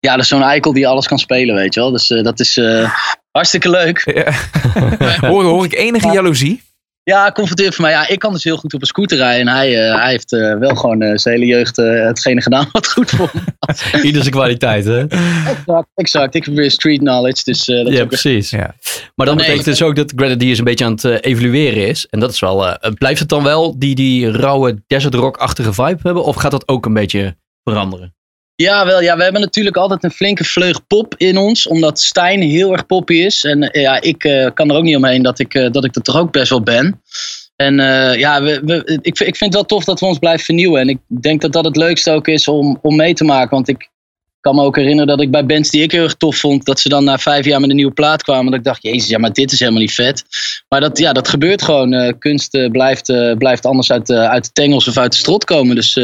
ja, 0.00 0.12
dat 0.12 0.20
is 0.20 0.28
zo'n 0.28 0.42
eikel 0.42 0.72
die 0.72 0.88
alles 0.88 1.06
kan 1.06 1.18
spelen, 1.18 1.54
weet 1.54 1.74
je 1.74 1.80
wel. 1.80 1.90
Dus 1.90 2.10
eh, 2.10 2.22
dat 2.22 2.40
is 2.40 2.56
eh, 2.56 2.92
hartstikke 3.30 3.70
leuk. 3.70 4.12
Ja. 4.14 4.32
hoor, 5.30 5.44
hoor 5.44 5.64
ik 5.64 5.74
enige 5.74 6.10
jaloezie? 6.12 6.66
Ja, 7.02 7.32
confronteert 7.32 7.74
voor 7.74 7.84
mij. 7.84 7.92
Ja, 7.92 8.08
ik 8.08 8.18
kan 8.18 8.32
dus 8.32 8.44
heel 8.44 8.56
goed 8.56 8.74
op 8.74 8.80
een 8.80 8.86
scooter 8.86 9.16
rijden. 9.16 9.48
En 9.48 9.54
hij, 9.54 9.88
eh, 9.90 10.00
hij 10.00 10.10
heeft 10.10 10.32
eh, 10.32 10.58
wel 10.58 10.74
gewoon 10.74 11.02
eh, 11.02 11.16
zijn 11.16 11.34
hele 11.34 11.46
jeugd 11.46 11.78
eh, 11.78 12.04
hetgene 12.06 12.42
gedaan 12.42 12.68
wat 12.72 12.88
goed 12.88 13.10
voor 13.10 13.30
hem 13.32 14.02
Ieder 14.06 14.20
zijn 14.22 14.34
kwaliteit, 14.34 14.84
hè? 14.84 15.00
Exact, 15.46 15.88
exact. 15.94 16.34
Ik 16.34 16.44
heb 16.44 16.54
weer 16.54 16.70
street 16.70 16.98
knowledge. 16.98 17.42
Dus 17.44 17.68
eh, 17.68 17.76
dat 17.76 17.88
is 17.92 17.98
Ja, 17.98 18.04
precies. 18.06 18.50
Ja. 18.50 18.74
Maar 19.14 19.26
dan 19.26 19.36
Nee. 19.36 19.44
betekent 19.44 19.64
dus 19.64 19.82
ook 19.82 19.96
dat 19.96 20.12
Grenadiers 20.16 20.58
een 20.58 20.64
beetje 20.64 20.84
aan 20.84 20.92
het 20.92 21.04
eh, 21.04 21.16
evolueren 21.20 21.86
is. 21.88 22.06
En 22.10 22.20
dat 22.20 22.30
is 22.32 22.40
wel, 22.40 22.66
eh, 22.68 22.92
blijft 22.92 23.20
het 23.20 23.28
dan 23.28 23.42
wel 23.42 23.78
die, 23.78 23.94
die 23.94 24.30
rauwe 24.30 24.82
desert 24.86 25.14
rock-achtige 25.14 25.72
vibe 25.72 25.98
hebben? 26.02 26.24
Of 26.24 26.36
gaat 26.36 26.50
dat 26.50 26.68
ook 26.68 26.86
een 26.86 26.94
beetje 26.94 27.36
veranderen? 27.64 28.14
Ja, 28.62 28.86
wel. 28.86 29.02
Ja, 29.02 29.16
we 29.16 29.22
hebben 29.22 29.40
natuurlijk 29.40 29.76
altijd 29.76 30.04
een 30.04 30.10
flinke 30.10 30.44
vleug 30.44 30.86
pop 30.86 31.14
in 31.16 31.36
ons. 31.36 31.66
Omdat 31.66 32.00
Stijn 32.00 32.42
heel 32.42 32.72
erg 32.72 32.86
poppy 32.86 33.14
is. 33.14 33.44
En 33.44 33.62
eh, 33.62 33.82
ja, 33.82 34.00
ik 34.00 34.24
eh, 34.24 34.50
kan 34.54 34.70
er 34.70 34.76
ook 34.76 34.82
niet 34.82 34.96
omheen 34.96 35.22
dat 35.22 35.38
ik, 35.38 35.54
eh, 35.54 35.70
dat 35.70 35.84
ik 35.84 35.92
toch 35.92 36.16
ook 36.16 36.32
best 36.32 36.50
wel 36.50 36.62
ben. 36.62 37.02
En 37.56 37.74
ja, 38.18 38.42
we, 38.42 38.60
we, 38.64 38.98
ik, 39.02 39.18
ik 39.20 39.36
vind 39.36 39.40
het 39.40 39.54
wel 39.54 39.64
tof 39.64 39.84
dat 39.84 40.00
we 40.00 40.06
ons 40.06 40.18
blijven 40.18 40.44
vernieuwen. 40.44 40.80
En 40.80 40.88
ik 40.88 40.98
denk 41.20 41.40
dat 41.40 41.52
dat 41.52 41.64
het 41.64 41.76
leukste 41.76 42.10
ook 42.10 42.28
is 42.28 42.48
om, 42.48 42.78
om 42.82 42.96
mee 42.96 43.14
te 43.14 43.24
maken. 43.24 43.50
Want 43.50 43.68
ik 43.68 43.88
kan 44.48 44.56
me 44.56 44.62
ook 44.62 44.76
herinneren 44.76 45.06
dat 45.06 45.20
ik 45.20 45.30
bij 45.30 45.46
bands 45.46 45.70
die 45.70 45.82
ik 45.82 45.92
heel 45.92 46.02
erg 46.02 46.14
tof 46.14 46.36
vond... 46.36 46.64
dat 46.64 46.80
ze 46.80 46.88
dan 46.88 47.04
na 47.04 47.18
vijf 47.18 47.44
jaar 47.44 47.60
met 47.60 47.70
een 47.70 47.76
nieuwe 47.76 47.92
plaat 47.92 48.22
kwamen. 48.22 48.50
Dat 48.50 48.58
ik 48.58 48.64
dacht, 48.64 48.82
jezus, 48.82 49.08
ja, 49.08 49.18
maar 49.18 49.32
dit 49.32 49.52
is 49.52 49.58
helemaal 49.58 49.80
niet 49.80 49.94
vet. 49.94 50.24
Maar 50.68 50.80
dat, 50.80 50.98
ja, 50.98 51.12
dat 51.12 51.28
gebeurt 51.28 51.62
gewoon. 51.62 51.92
Eh, 51.92 52.12
kunst 52.18 52.54
eh, 52.54 52.70
blijft, 52.70 53.08
eh, 53.08 53.36
blijft 53.36 53.66
anders 53.66 53.92
uit, 53.92 54.10
uit 54.10 54.44
de 54.44 54.52
tengels 54.52 54.88
of 54.88 54.96
uit 54.96 55.12
de 55.12 55.18
strot 55.18 55.44
komen. 55.44 55.74
Dus 55.74 55.94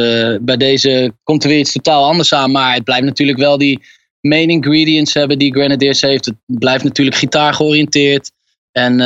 bij 0.40 0.57
deze 0.57 1.12
komt 1.22 1.42
er 1.42 1.48
weer 1.48 1.59
iets 1.59 1.72
totaal 1.72 2.04
anders 2.04 2.35
aan. 2.35 2.50
Maar 2.50 2.74
het 2.74 2.85
blijft 2.85 3.04
natuurlijk 3.04 3.38
wel 3.38 3.59
die 3.59 3.83
main 4.20 4.48
ingredients 4.48 5.14
hebben 5.14 5.38
die 5.38 5.52
Grenadiers 5.52 6.00
heeft. 6.00 6.24
Het 6.24 6.37
blijft 6.46 6.85
natuurlijk 6.85 7.16
gitaar 7.16 7.54
georiënteerd. 7.54 8.30
En 8.72 8.98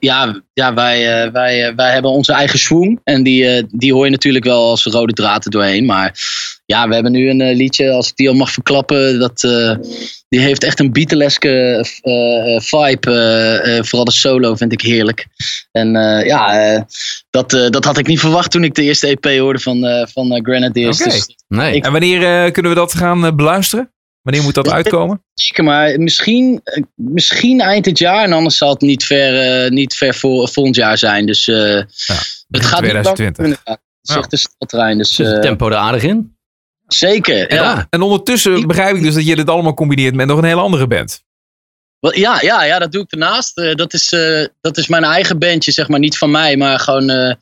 ja, 0.00 0.42
ja 0.52 0.74
wij, 0.74 1.30
wij, 1.32 1.74
wij 1.74 1.92
hebben 1.92 2.10
onze 2.10 2.32
eigen 2.32 2.58
swoon. 2.58 3.00
En 3.04 3.22
die, 3.22 3.66
die 3.70 3.92
hoor 3.92 4.04
je 4.04 4.10
natuurlijk 4.10 4.44
wel 4.44 4.68
als 4.68 4.84
rode 4.84 5.12
draad 5.12 5.44
er 5.44 5.50
doorheen. 5.50 5.84
Maar 5.84 6.14
ja, 6.66 6.88
we 6.88 6.94
hebben 6.94 7.12
nu 7.12 7.30
een 7.30 7.40
eh, 7.40 7.56
liedje, 7.56 7.90
als 7.90 8.08
ik 8.08 8.16
die 8.16 8.28
al 8.28 8.34
mag 8.34 8.50
verklappen. 8.50 9.18
Dat, 9.18 9.42
eh, 9.44 9.74
die 10.28 10.40
heeft 10.40 10.64
echt 10.64 10.80
een 10.80 10.92
Beatleske 10.92 11.48
eh, 12.02 12.54
eh, 12.54 12.60
vibe. 12.60 13.80
vooral 13.84 14.04
de 14.04 14.10
solo 14.12 14.54
vind 14.54 14.72
ik 14.72 14.80
heerlijk. 14.80 15.26
En 15.72 15.96
eh, 15.96 16.26
ja, 16.26 16.72
eh, 16.74 16.82
dat, 17.30 17.52
eh, 17.52 17.68
dat 17.70 17.84
had 17.84 17.98
ik 17.98 18.06
niet 18.06 18.20
verwacht 18.20 18.50
toen 18.50 18.64
ik 18.64 18.74
de 18.74 18.82
eerste 18.82 19.06
EP 19.06 19.38
hoorde 19.38 19.58
van, 19.60 19.84
eh 19.84 20.06
van 20.12 20.40
Grenadiers. 20.44 21.00
Oké. 21.00 21.10
Dus 21.10 21.36
Nee. 21.48 21.74
Ik- 21.74 21.84
En 21.84 21.92
wanneer 21.92 22.44
eh, 22.44 22.52
kunnen 22.52 22.72
we 22.72 22.78
dat 22.78 22.94
gaan 22.94 23.36
beluisteren? 23.36 23.90
Wanneer 24.22 24.42
moet 24.42 24.54
dat 24.54 24.66
Ja, 24.66 24.72
uitkomen? 24.72 25.22
zeker, 25.34 25.64
maar 25.64 26.00
misschien, 26.00 26.60
misschien 26.94 27.60
eind 27.60 27.84
dit 27.84 27.98
jaar. 27.98 28.24
En 28.24 28.32
anders 28.32 28.56
zal 28.56 28.70
het 28.70 28.80
niet 28.80 29.04
ver, 29.04 29.70
niet 29.72 29.94
ver 29.94 30.14
voor 30.14 30.48
volgend 30.48 30.76
jaar 30.76 30.98
zijn. 30.98 31.26
Dus 31.26 31.48
eh, 31.48 31.56
het 31.56 32.64
gaat 32.64 32.82
niet 32.82 32.92
lang 32.92 33.04
2020. 33.04 33.44
inderdaad. 33.44 33.80
Het 34.00 34.08
is 34.08 34.14
Ja. 34.14 34.20
echt 34.20 34.32
een 34.32 34.38
sneltrein. 34.38 34.98
Dus 34.98 35.14
Zit 35.14 35.26
het 35.26 35.42
tempo 35.42 35.68
er 35.68 35.74
aardig 35.74 36.02
in? 36.02 36.35
Zeker. 36.86 37.54
Ja. 37.54 37.86
En 37.90 38.02
ondertussen 38.02 38.66
begrijp 38.66 38.96
ik 38.96 39.02
dus 39.02 39.14
dat 39.14 39.26
je 39.26 39.36
dit 39.36 39.48
allemaal 39.50 39.74
combineert 39.74 40.14
met 40.14 40.26
nog 40.26 40.38
een 40.38 40.44
hele 40.44 40.60
andere 40.60 40.86
band. 40.86 41.24
Ja, 42.00 42.40
ja, 42.40 42.64
ja, 42.64 42.78
dat 42.78 42.92
doe 42.92 43.02
ik 43.02 43.12
ernaast. 43.12 43.58
Eh, 43.58 43.74
dat, 43.74 43.92
is, 43.92 44.12
eh, 44.12 44.44
dat 44.60 44.76
is 44.76 44.88
mijn 44.88 45.04
eigen 45.04 45.38
bandje, 45.38 45.72
zeg 45.72 45.88
maar. 45.88 45.98
Niet 45.98 46.18
van 46.18 46.30
mij, 46.30 46.56
maar 46.56 46.78
gewoon 46.78 47.10
eh, 47.10 47.34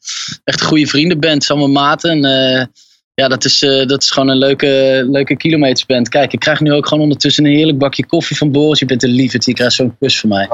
echt 0.44 0.60
een 0.60 0.66
goede 0.66 0.86
vriendenband. 0.86 1.48
Mijn 1.48 1.72
maten. 1.72 2.24
En, 2.24 2.70
ja, 3.14 3.28
dat 3.28 3.44
is, 3.44 3.62
eh, 3.62 3.86
dat 3.86 4.02
is 4.02 4.10
gewoon 4.10 4.28
een 4.28 4.38
leuke, 4.38 5.04
leuke 5.10 5.36
kilometersband. 5.36 6.08
Kijk, 6.08 6.32
ik 6.32 6.38
krijg 6.40 6.60
nu 6.60 6.72
ook 6.72 6.86
gewoon 6.86 7.02
ondertussen 7.02 7.44
een 7.44 7.54
heerlijk 7.56 7.78
bakje 7.78 8.06
koffie 8.06 8.36
van 8.36 8.52
Boris. 8.52 8.78
Je 8.78 8.86
bent 8.86 9.02
een 9.02 9.10
lieverd, 9.10 9.44
je 9.44 9.52
krijgt 9.54 9.74
zo'n 9.74 9.96
kus 10.00 10.20
van 10.20 10.28
mij. 10.28 10.48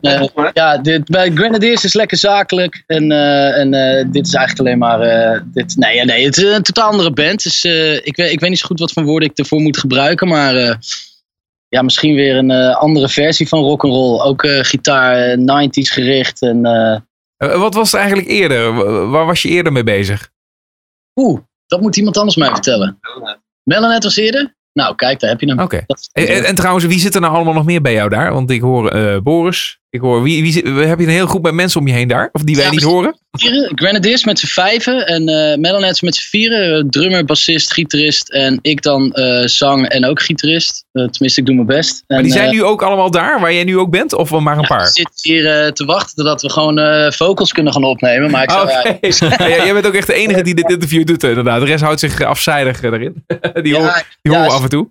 Eh, 0.00 0.22
ja, 0.54 0.78
dit, 0.78 1.04
bij 1.04 1.30
Grenadiers 1.34 1.84
is 1.84 1.94
lekker 1.94 2.16
zakelijk. 2.16 2.82
En, 2.86 3.12
eh, 3.12 3.58
en 3.58 3.74
eh, 3.74 4.04
dit 4.12 4.26
is 4.26 4.34
eigenlijk 4.34 4.68
alleen 4.68 4.78
maar... 4.78 5.00
eh, 5.00 5.40
dit, 5.52 5.76
nee, 5.76 5.96
ja, 5.96 6.04
nee, 6.04 6.24
het 6.24 6.36
is 6.36 6.42
een 6.42 6.62
totaal 6.62 6.90
andere 6.90 7.10
band. 7.12 7.42
Dus, 7.42 7.64
eh, 7.64 7.94
ik, 7.94 8.16
weet, 8.16 8.32
ik 8.32 8.40
weet 8.40 8.50
niet 8.50 8.58
zo 8.58 8.66
goed 8.66 8.80
wat 8.80 8.92
voor 8.92 9.02
woorden 9.04 9.28
ik 9.30 9.38
ervoor 9.38 9.60
moet 9.60 9.78
gebruiken. 9.78 10.28
Maar 10.28 10.56
eh, 10.56 10.74
ja, 11.68 11.82
misschien 11.82 12.14
weer 12.14 12.36
een 12.36 12.50
eh, 12.50 12.76
andere 12.76 13.08
versie 13.08 13.48
van 13.48 13.60
rock'n'roll. 13.62 14.20
Ook 14.20 14.44
eh, 14.44 14.58
gitaar, 14.62 15.16
eh, 15.16 15.38
90s 15.38 15.92
gericht. 15.92 16.42
En, 16.42 16.62
Wat 17.36 17.74
was 17.74 17.90
het 17.92 18.00
eigenlijk 18.00 18.28
eerder? 18.28 18.74
Wa- 18.74 19.06
Waar 19.06 19.26
was 19.26 19.42
je 19.42 19.48
eerder 19.48 19.72
mee 19.72 19.84
bezig? 19.84 20.28
Oeh, 21.16 21.40
dat 21.66 21.80
moet 21.80 21.96
iemand 21.96 22.16
anders 22.16 22.36
mij 22.36 22.48
vertellen. 22.48 22.98
Melonet 23.62 24.02
was 24.04 24.16
eerder? 24.16 24.54
Nou, 24.72 24.94
kijk, 24.94 25.20
daar 25.20 25.30
heb 25.30 25.40
je 25.40 25.46
hem. 25.48 25.60
Oké. 25.60 25.82
Dat- 25.86 26.08
En, 26.12 26.26
en- 26.28 26.44
en 26.44 26.54
trouwens, 26.54 26.84
wie 26.84 26.98
zit 26.98 27.14
er 27.14 27.20
nou 27.20 27.34
allemaal 27.34 27.54
nog 27.54 27.64
meer 27.64 27.80
bij 27.82 27.92
jou 27.92 28.08
daar? 28.08 28.32
Want 28.32 28.50
ik 28.50 28.60
hoor 28.60 28.88
eh, 28.90 29.20
Boris. 29.20 29.80
Ik 29.96 30.02
hoor, 30.02 30.22
wie, 30.22 30.42
wie 30.42 30.52
zit- 30.52 30.64
heb 30.66 30.98
je 30.98 31.04
een 31.06 31.12
heel 31.12 31.26
groep 31.26 31.42
met 31.42 31.54
mensen 31.54 31.80
om 31.80 31.86
je 31.86 31.92
heen 31.92 32.08
daar? 32.08 32.28
Of 32.32 32.42
die 32.42 32.56
wij 32.56 32.64
Ja, 32.64 32.70
niet 32.70 32.82
horen? 32.82 33.18
vieren. 33.30 33.72
Grenadiers 33.74 34.24
met 34.24 34.38
z'n 34.38 34.46
vijven 34.46 35.06
en 35.06 35.28
eh 35.28 35.56
Melonet 35.58 36.02
met 36.02 36.14
z'n 36.14 36.28
vieren. 36.28 36.76
Eh, 36.78 36.84
Drummer, 36.88 37.24
bassist, 37.24 37.72
gitarist 37.72 38.30
en 38.32 38.58
ik 38.62 38.82
dan 38.82 39.12
eh, 39.12 39.46
zang 39.46 39.88
en 39.88 40.04
ook 40.06 40.22
gitarist. 40.22 40.84
Tenminste, 40.92 41.40
ik 41.40 41.46
doe 41.46 41.54
mijn 41.54 41.66
best. 41.66 42.04
Maar 42.06 42.18
En, 42.18 42.24
die 42.24 42.32
zijn 42.32 42.50
nu 42.50 42.62
ook 42.64 42.82
allemaal 42.82 43.10
daar, 43.10 43.40
waar 43.40 43.52
jij 43.52 43.64
nu 43.64 43.78
ook 43.78 43.90
bent? 43.90 44.12
Of 44.14 44.30
maar 44.30 44.54
een 44.56 44.60
ja, 44.60 44.66
paar? 44.66 44.84
we 44.84 44.90
zitten 44.92 45.14
hier 45.32 45.46
eh, 45.64 45.70
te 45.72 45.84
wachten 45.84 46.14
totdat 46.16 46.42
we 46.42 46.50
gewoon 46.50 46.78
eh, 46.78 47.10
vocals 47.10 47.52
kunnen 47.52 47.72
gaan 47.72 47.84
opnemen. 47.84 48.30
Maar 48.30 48.42
ik 48.42 48.50
Ah, 48.50 48.68
zou, 48.68 48.96
ja, 49.40 49.46
Ja, 49.48 49.64
jij 49.64 49.72
bent 49.72 49.86
ook 49.86 49.94
echt 49.94 50.06
de 50.06 50.14
enige 50.14 50.42
die 50.42 50.54
dit 50.54 50.70
interview 50.70 51.06
doet, 51.06 51.22
inderdaad. 51.24 51.60
De 51.60 51.66
rest 51.66 51.82
houdt 51.84 52.00
zich 52.00 52.20
afzijdig 52.22 52.82
erin. 52.82 53.24
die 53.62 53.72
ja, 53.72 53.78
horen, 53.78 54.04
die 54.22 54.32
ja, 54.32 54.38
horen 54.38 54.50
we 54.50 54.56
af 54.56 54.62
en 54.62 54.68
toe. 54.68 54.90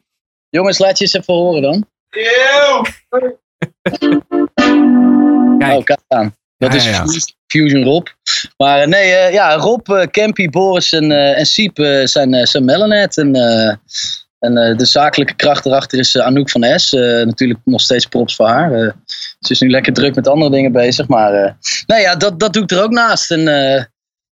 jongens, 0.50 0.80
laat 0.80 0.98
je 0.98 1.04
eens 1.04 1.14
even 1.14 1.34
horen 1.34 1.62
dan. 1.62 1.86
Kijk. 5.68 5.98
Aan. 6.08 6.36
Dat 6.58 6.74
is 6.74 6.86
ja. 6.86 7.06
Fusion 7.48 7.84
Rob. 7.84 8.08
Maar 8.58 8.82
eh, 8.82 8.88
nee, 8.88 9.12
eh, 9.12 9.34
ja, 9.34 9.56
Rob, 9.56 9.90
eh, 9.90 10.02
Campy, 10.02 10.50
Boris 10.50 10.92
en, 10.92 11.12
eh 11.12 11.40
en 11.40 11.46
Siep 11.46 11.78
zijn, 12.04 12.48
zijn 12.48 12.66
Melonet. 12.66 13.18
En, 13.18 13.36
en 14.40 14.78
de 14.78 14.86
zakelijke 14.86 15.36
kracht 15.36 15.66
erachter 15.66 16.00
is 16.00 16.18
Anouk 16.18 16.50
van 16.50 16.80
S. 16.80 16.92
Natuurlijk 16.92 17.60
nog 17.64 17.82
steeds 17.82 18.06
props 18.06 18.36
voor 18.36 18.48
haar. 18.48 18.96
Ze 19.40 19.52
is 19.52 19.60
nu 19.60 19.70
lekker 19.70 19.94
druk 19.94 20.16
met 20.16 20.28
andere 20.28 20.52
dingen 20.52 20.72
bezig. 20.72 21.08
Maar 21.08 21.58
nou 21.88 22.02
ja, 22.02 22.16
dat, 22.16 22.40
dat 22.40 22.54
doe 22.54 22.64
ik 22.64 22.72
er 22.72 22.84
ook 22.84 22.92
naast. 22.92 23.32
En 23.32 23.44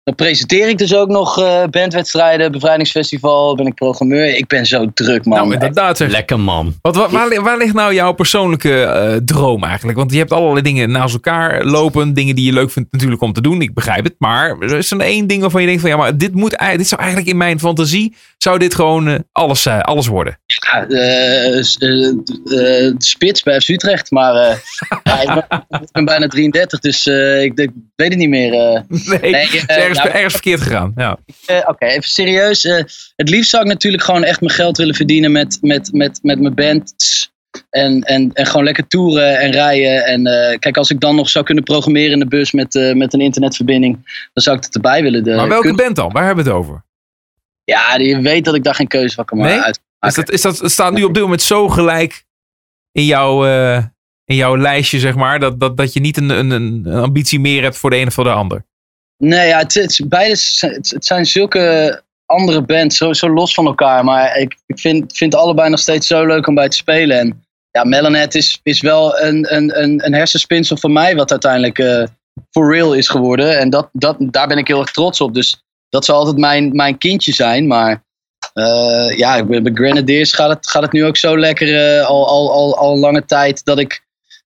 dan 0.04 0.16
presenteer 0.16 0.68
ik 0.70 0.78
dus 0.78 0.96
ook 0.96 1.10
nog 1.10 1.40
eh, 1.40 1.64
bandwedstrijden, 1.70 2.52
bevrijdingsfestival, 2.52 3.56
ben 3.56 3.66
ik 3.66 3.74
programmeur. 3.74 4.38
Ik 4.38 4.48
ben 4.48 4.66
zo 4.66 4.92
druk, 4.94 5.26
man. 5.26 5.38
Nou, 5.40 5.54
inderdaad 5.54 5.98
zeg. 5.98 6.12
Lekker 6.12 6.40
man. 6.40 6.74
Wat, 6.82 6.96
wa- 6.96 7.10
waar, 7.10 7.28
li- 7.28 7.40
waar 7.40 7.58
ligt 7.58 7.74
nou 7.74 7.94
jouw 7.94 8.12
persoonlijke 8.12 8.82
eh, 8.82 9.16
droom 9.26 9.64
eigenlijk? 9.64 9.98
Want 9.98 10.12
je 10.12 10.18
hebt 10.18 10.32
allerlei 10.32 10.62
dingen 10.62 10.92
naast 10.92 11.14
elkaar 11.14 11.64
lopen. 11.66 12.14
Dingen 12.14 12.36
die 12.36 12.46
je 12.46 12.54
leuk 12.54 12.72
vindt 12.72 12.92
natuurlijk 12.92 13.22
om 13.22 13.34
te 13.34 13.42
doen. 13.42 13.62
Ik 13.62 13.74
begrijp 13.74 14.04
het. 14.04 14.16
Maar 14.18 14.56
er 14.60 14.78
is 14.78 14.92
er 14.92 15.00
één 15.00 15.28
ding 15.28 15.42
waarvan 15.42 15.62
je 15.62 15.68
denkt 15.68 15.82
van... 15.82 15.90
Ja, 15.90 15.98
maar 15.98 16.18
dit, 16.18 16.34
moet, 16.34 16.58
dit 16.78 16.88
zou 16.88 17.02
eigenlijk 17.02 17.32
in 17.32 17.38
mijn 17.38 17.60
fantasie... 17.60 18.16
Zou 18.38 18.58
dit 18.60 18.76
gewoon 18.76 19.08
eh, 19.08 19.20
alles, 19.32 19.66
eh, 19.66 19.80
alles 19.80 20.08
worden? 20.08 20.40
Ja, 20.60 20.88
eh, 20.88 21.58
eh, 21.58 21.60
eh, 22.10 22.16
de 22.46 22.96
spits 22.98 23.44
bij 23.44 23.60
FC 23.62 23.70
Utrecht. 23.70 24.12
Maar 24.12 24.34
ja, 25.04 25.22
ik, 25.22 25.28
ben, 25.48 25.66
ik 25.82 25.92
ben 25.92 26.06
bijna 26.06 26.28
33, 26.28 26.80
dus 26.80 27.06
ik, 27.08 27.52
ik 27.60 27.70
weet 27.96 28.10
het 28.10 28.18
niet 28.18 28.30
meer. 28.30 28.52
Nee, 28.52 29.20
Nee, 29.32 29.34
het 29.46 29.54
is 29.54 29.66
ergens, 29.66 30.34
verkeerd 30.34 30.62
gegaan. 30.62 30.92
Ja. 30.96 31.18
Oké, 31.66 31.86
even 31.86 32.10
serieus. 32.10 32.64
Het 33.16 33.30
liefst 33.30 33.50
zou 33.50 33.64
ik 33.64 33.70
natuurlijk 33.70 34.04
gewoon 34.04 34.24
echt 34.24 34.42
mijn 34.42 34.54
geld 34.54 34.78
willen 34.78 34.96
verdienen 34.96 35.32
met, 35.32 35.58
met, 35.62 35.90
met, 35.94 36.20
met 36.22 36.40
mijn 36.40 36.54
band. 36.56 36.94
En, 37.70 38.02
en, 38.02 38.32
en 38.34 38.46
gewoon 38.46 38.64
lekker 38.64 38.88
toeren 38.88 39.40
en 39.40 39.52
rijden. 39.52 40.06
En 40.06 40.24
kijk, 40.60 40.78
als 40.78 40.90
ik 40.90 41.00
dan 41.00 41.16
nog 41.16 41.30
zou 41.30 41.46
kunnen 41.46 41.64
programmeren 41.64 42.12
in 42.12 42.20
de 42.20 42.28
bus 42.28 42.52
met, 42.52 42.92
met 42.96 43.14
een 43.14 43.22
internetverbinding, 43.22 43.94
dan 44.34 44.44
zou 44.44 44.58
ik 44.58 44.64
het 44.64 44.76
erbij 44.76 45.02
willen. 45.04 45.24
De, 45.24 45.36
Maar 45.36 45.48
welke 45.48 45.68
kun- 45.68 45.76
band 45.76 45.96
dan? 45.96 46.12
Waar 46.12 46.26
hebben 46.26 46.44
we 46.44 46.50
het 46.50 46.60
over? 46.60 46.84
Ja, 47.64 47.96
je 47.96 48.22
weet 48.22 48.46
dat 48.46 48.56
ik 48.56 48.64
daar 48.64 48.76
geen 48.76 48.88
keuze 48.88 49.16
van 49.16 49.26
kan 49.26 49.38
Nee? 49.38 49.58
maken. 49.58 49.78
Is 50.08 50.14
dat, 50.14 50.32
is 50.32 50.42
dat, 50.42 50.72
staat 50.72 50.94
nu 50.94 51.04
op 51.04 51.14
dit 51.14 51.24
moment 51.24 51.42
zo 51.42 51.70
gelijk 51.70 52.26
in 52.92 53.06
jouw, 53.06 53.46
eh, 53.46 53.84
in 54.26 54.36
jouw 54.36 54.58
lijstje, 54.58 55.00
zeg 55.00 55.16
maar, 55.16 55.40
dat, 55.40 55.60
dat, 55.60 55.78
dat 55.78 55.94
je 55.94 56.00
niet 56.00 56.18
een, 56.18 56.30
een, 56.30 56.50
een 56.52 56.88
ambitie 56.88 57.40
meer 57.40 57.64
hebt 57.64 57.78
voor 57.78 57.90
de 57.90 57.98
een 57.98 58.08
of 58.08 58.14
voor 58.14 58.24
de 58.24 58.32
ander. 58.32 58.66
Nee, 59.18 59.48
ja, 59.48 59.58
het, 59.58 59.74
het, 59.74 60.02
beide 60.08 60.36
zijn- 60.36 60.74
het, 60.74 60.90
het 60.90 61.06
zijn 61.06 61.26
zulke 61.26 62.02
andere 62.26 62.62
bands, 62.62 62.98
zo, 62.98 63.14
zo 63.14 63.30
los 63.30 63.54
van 63.54 63.66
elkaar. 63.66 64.04
Maar 64.04 64.38
ik, 64.38 64.58
ik 64.66 64.80
vind, 64.80 65.18
vind 65.18 65.36
allebei 65.36 65.70
nog 65.70 65.80
steeds 65.80 66.08
zo 66.08 66.26
leuk 66.26 66.48
om 66.48 66.56
bij 66.56 66.70
te 66.70 66.78
spelen. 66.78 67.20
En 67.20 67.46
ja, 67.72 67.84
Melonet 67.84 68.36
is, 68.36 68.60
is 68.64 68.82
wel 68.82 69.20
een, 69.20 69.56
een, 69.56 69.82
een, 69.82 70.06
een 70.06 70.14
hersenspinsel 70.14 70.78
van 70.78 70.94
mij, 70.94 71.16
wat 71.16 71.32
uiteindelijk 71.32 71.80
eh 71.80 72.04
for 72.52 72.74
real 72.74 72.94
is 72.94 73.08
geworden. 73.08 73.60
En 73.60 73.70
dat, 73.70 73.90
dat, 73.92 74.16
daar 74.20 74.48
ben 74.48 74.58
ik 74.58 74.68
heel 74.68 74.80
erg 74.80 74.92
trots 74.92 75.22
op. 75.22 75.34
Dus 75.34 75.64
dat 75.90 76.06
zal 76.06 76.18
altijd 76.18 76.38
mijn, 76.38 76.76
mijn 76.76 76.98
kindje 76.98 77.34
zijn. 77.34 77.68
Maar 77.68 78.04
eh, 78.54 79.18
ja, 79.18 79.44
bij 79.46 79.72
Grenadiers 79.74 80.34
gaat 80.34 80.50
het, 80.50 80.70
gaat 80.70 80.82
het 80.82 80.92
nu 80.92 81.06
ook 81.06 81.18
zo 81.18 81.38
lekker 81.38 81.98
eh, 82.00 82.06
al, 82.06 82.28
al, 82.28 82.52
al, 82.52 82.78
al 82.78 82.94
een 82.94 83.00
lange 83.00 83.26
tijd 83.26 83.66
dat 83.66 83.80
ik. 83.80 84.02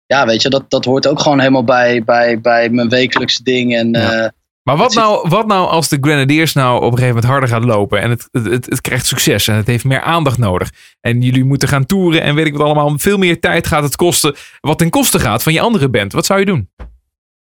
Ja, 0.05 0.25
weet 0.25 0.41
je, 0.41 0.49
dat, 0.49 0.69
dat 0.69 0.85
hoort 0.85 1.07
ook 1.07 1.19
gewoon 1.19 1.39
helemaal 1.39 1.63
bij, 1.63 2.03
bij, 2.03 2.41
bij 2.41 2.69
mijn 2.69 2.89
wekelijkse 2.89 3.43
ding. 3.43 3.75
En 3.75 3.89
Ja. 3.91 4.11
eh, 4.23 4.29
Maar 4.63 4.77
wat 4.77 4.93
nou, 4.93 5.29
wat 5.29 5.47
nou 5.47 5.67
als 5.69 5.89
de 5.89 5.97
Grenadiers 6.01 6.53
nou 6.53 6.75
op 6.75 6.81
een 6.81 6.97
gegeven 6.97 7.07
moment 7.07 7.25
harder 7.25 7.49
gaat 7.49 7.63
lopen 7.63 8.01
en 8.01 8.09
het, 8.09 8.27
het, 8.31 8.45
het, 8.45 8.65
het 8.65 8.81
krijgt 8.81 9.05
succes 9.05 9.47
en 9.47 9.55
het 9.55 9.67
heeft 9.67 9.83
meer 9.83 10.01
aandacht 10.01 10.37
nodig. 10.37 10.69
En 11.01 11.21
jullie 11.21 11.43
moeten 11.43 11.67
gaan 11.67 11.85
toeren 11.85 12.21
en 12.21 12.35
weet 12.35 12.45
ik 12.45 12.55
wat 12.57 12.65
allemaal. 12.65 12.97
Veel 12.97 13.17
meer 13.17 13.39
tijd 13.39 13.67
gaat 13.67 13.83
het 13.83 13.95
kosten, 13.95 14.35
wat 14.59 14.77
ten 14.77 14.89
koste 14.89 15.19
gaat 15.19 15.43
van 15.43 15.53
je 15.53 15.61
andere 15.61 15.89
band. 15.89 16.13
Wat 16.13 16.25
zou 16.25 16.39
je 16.39 16.45
doen? 16.45 16.69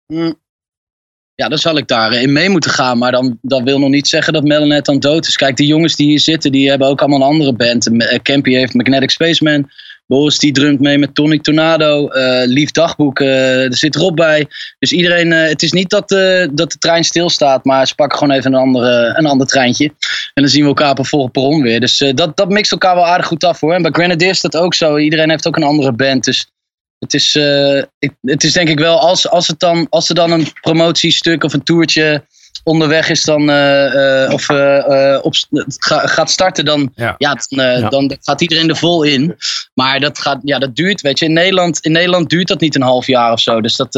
Mm. 0.06 0.42
Ja, 1.36 1.48
dan 1.48 1.58
zal 1.58 1.76
ik 1.76 1.88
daarin 1.88 2.32
mee 2.32 2.48
moeten 2.48 2.70
gaan. 2.70 2.98
Maar 2.98 3.12
dan, 3.12 3.38
dat 3.42 3.62
wil 3.62 3.78
nog 3.78 3.88
niet 3.90 4.08
zeggen 4.08 4.32
dat 4.32 4.44
Melonet 4.44 4.84
dan 4.84 4.98
dood 4.98 5.26
is. 5.26 5.36
Kijk, 5.36 5.56
die 5.56 5.66
jongens 5.66 5.96
die 5.96 6.06
hier 6.06 6.20
zitten, 6.20 6.52
die 6.52 6.68
hebben 6.68 6.88
ook 6.88 7.00
allemaal 7.00 7.20
een 7.20 7.32
andere 7.32 7.52
band. 7.52 7.96
Eh, 8.00 8.18
Campy 8.22 8.52
heeft 8.52 8.74
Magnetic 8.74 9.10
Spaceman. 9.10 9.70
Boris 10.06 10.38
die 10.38 10.52
drumt 10.52 10.80
mee 10.80 10.98
met 10.98 11.14
Tonic 11.14 11.42
Tornado. 11.42 12.08
eh, 12.08 12.46
Lief 12.46 12.70
Dagboek, 12.70 13.20
eh, 13.20 13.64
er 13.64 13.76
zit 13.76 13.96
Rob 13.96 14.16
bij. 14.16 14.46
Dus 14.78 14.92
iedereen, 14.92 15.32
eh, 15.32 15.48
het 15.48 15.62
is 15.62 15.72
niet 15.72 15.90
dat, 15.90 16.10
eh, 16.10 16.46
dat 16.52 16.72
de 16.72 16.78
trein 16.78 17.04
stilstaat. 17.04 17.64
Maar 17.64 17.86
ze 17.86 17.94
pakken 17.94 18.18
gewoon 18.18 18.34
even 18.34 18.52
een, 18.52 18.60
andere, 18.60 19.14
een 19.16 19.26
ander 19.26 19.46
treintje. 19.46 19.84
En 20.34 20.42
dan 20.42 20.48
zien 20.48 20.62
we 20.62 20.68
elkaar 20.68 20.90
op 20.90 20.98
een 20.98 21.04
volgende 21.04 21.32
perron 21.40 21.62
weer. 21.62 21.80
Dus 21.80 22.00
eh, 22.00 22.14
dat, 22.14 22.36
dat 22.36 22.48
mixt 22.48 22.72
elkaar 22.72 22.94
wel 22.94 23.06
aardig 23.06 23.26
goed 23.26 23.44
af 23.44 23.60
hoor. 23.60 23.74
En 23.74 23.82
bij 23.82 23.90
Grenadiers 23.90 24.30
is 24.30 24.40
dat 24.40 24.56
ook 24.56 24.74
zo. 24.74 24.96
Iedereen 24.98 25.30
heeft 25.30 25.46
ook 25.46 25.56
een 25.56 25.62
andere 25.62 25.92
band. 25.92 26.24
Dus 26.24 26.46
het 27.04 27.14
is, 27.14 27.34
eh, 27.36 27.82
ik, 27.98 28.12
het 28.20 28.44
is 28.44 28.52
denk 28.52 28.68
ik 28.68 28.78
wel, 28.78 28.98
als, 29.00 29.28
als, 29.28 29.46
het 29.46 29.58
dan, 29.60 29.86
als 29.90 30.08
er 30.08 30.14
dan 30.14 30.30
een 30.30 30.46
promotiestuk 30.60 31.44
of 31.44 31.52
een 31.52 31.62
toertje 31.62 32.24
onderweg 32.64 33.08
is, 33.08 33.22
dan, 33.24 33.50
eh, 33.50 34.22
eh, 34.24 34.32
of 34.32 34.50
op, 35.22 35.34
ga- 35.78 36.06
gaat 36.06 36.30
starten, 36.30 36.64
dan, 36.64 36.92
Ja. 36.94 37.14
ja. 37.18 37.36
dan, 37.48 37.78
Ja. 37.80 37.88
dan 37.88 38.16
gaat 38.20 38.40
iedereen 38.40 38.68
er 38.68 38.76
vol 38.76 39.02
in. 39.02 39.36
Maar 39.74 40.00
dat, 40.00 40.18
gaat, 40.18 40.40
ja, 40.42 40.58
dat 40.58 40.76
duurt, 40.76 41.00
weet 41.00 41.18
je. 41.18 41.24
In 41.24 41.32
Nederland, 41.32 41.78
in 41.80 41.92
Nederland 41.92 42.30
duurt 42.30 42.48
dat 42.48 42.60
niet 42.60 42.74
een 42.74 42.82
half 42.82 43.06
jaar 43.06 43.32
of 43.32 43.40
zo. 43.40 43.60
Dus 43.60 43.76
dat, 43.76 43.92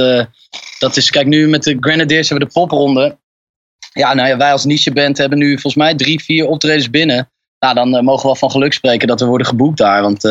dat 0.78 0.96
is, 0.96 1.10
kijk, 1.10 1.26
nu 1.26 1.48
met 1.48 1.62
de 1.62 1.76
Grenadiers 1.80 2.28
hebben 2.28 2.48
we 2.48 2.54
de 2.54 2.60
popronde. 2.60 3.18
Ja, 3.92 4.14
nou 4.14 4.28
ja, 4.28 4.36
wij 4.36 4.52
als 4.52 4.64
nicheband 4.64 5.18
hebben 5.18 5.38
nu 5.38 5.50
volgens 5.52 5.74
mij 5.74 5.94
drie, 5.94 6.22
vier 6.24 6.46
optredens 6.46 6.90
binnen. 6.90 7.30
Nou, 7.58 7.74
dan 7.74 7.88
mogen 8.04 8.20
we 8.20 8.26
wel 8.26 8.36
van 8.36 8.50
geluk 8.50 8.72
spreken 8.72 9.08
dat 9.08 9.20
we 9.20 9.26
worden 9.26 9.46
geboekt 9.46 9.78
daar. 9.78 10.02
Want 10.02 10.22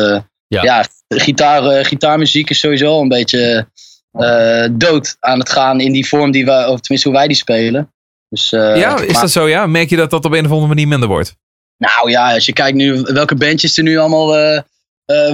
Ja. 0.48 0.62
ja, 0.62 0.84
gitaar, 1.08 1.64
eh, 1.64 1.84
gitaarmuziek 1.84 2.50
is 2.50 2.58
sowieso 2.58 2.86
al 2.86 3.00
een 3.00 3.08
beetje 3.08 3.68
eh, 4.12 4.66
dood 4.72 5.16
aan 5.20 5.38
het 5.38 5.50
gaan 5.50 5.80
in 5.80 5.92
die 5.92 6.08
vorm 6.08 6.30
die 6.30 6.44
wij, 6.44 6.66
of 6.66 6.80
tenminste 6.80 7.08
hoe 7.08 7.18
wij 7.18 7.26
die 7.26 7.36
spelen. 7.36 7.92
Dus, 8.28 8.52
eh, 8.52 8.76
ja, 8.76 9.00
is 9.00 9.12
maar- 9.12 9.20
dat 9.20 9.30
zo? 9.30 9.48
Ja? 9.48 9.66
Merk 9.66 9.90
je 9.90 9.96
dat 9.96 10.10
dat 10.10 10.24
op 10.24 10.32
een 10.32 10.44
of 10.44 10.50
andere 10.50 10.68
manier 10.68 10.88
minder 10.88 11.08
wordt? 11.08 11.36
nou 11.78 12.10
ja, 12.10 12.32
als 12.32 12.46
je 12.46 12.52
kijkt 12.52 12.76
nu 12.76 13.00
welke 13.00 13.34
bandjes 13.34 13.76
er 13.76 13.82
nu 13.82 13.96
allemaal 13.96 14.62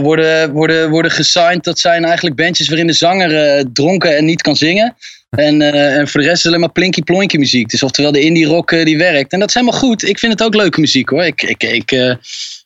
worden, 0.00 0.52
worden, 0.52 0.90
worden 0.90 1.10
gesigned. 1.10 1.64
Dat 1.64 1.78
zijn 1.78 2.04
eigenlijk 2.04 2.36
bandjes 2.36 2.68
waarin 2.68 2.86
de 2.86 2.92
zanger 2.92 3.64
dronken 3.72 4.16
en 4.16 4.24
niet 4.24 4.42
kan 4.42 4.56
zingen. 4.56 4.96
En, 5.30 5.62
en 5.62 6.08
voor 6.08 6.20
de 6.20 6.26
rest 6.26 6.36
is 6.36 6.42
het 6.42 6.46
alleen 6.46 6.60
maar 6.60 6.72
plinky 6.72 7.02
plonky 7.02 7.36
muziek. 7.36 7.68
Dus 7.68 7.82
oftewel 7.82 8.12
de 8.12 8.20
indie 8.20 8.46
rock 8.46 8.70
die 8.70 8.98
werkt. 8.98 9.32
En 9.32 9.38
dat 9.38 9.48
is 9.48 9.54
helemaal 9.54 9.78
goed. 9.78 10.08
Ik 10.08 10.18
vind 10.18 10.32
het 10.32 10.42
ook 10.42 10.54
leuke 10.54 10.80
muziek 10.80 11.08
hoor. 11.08 11.24
Ik, 11.24 11.42
ik, 11.42 11.62
ik, 11.62 12.16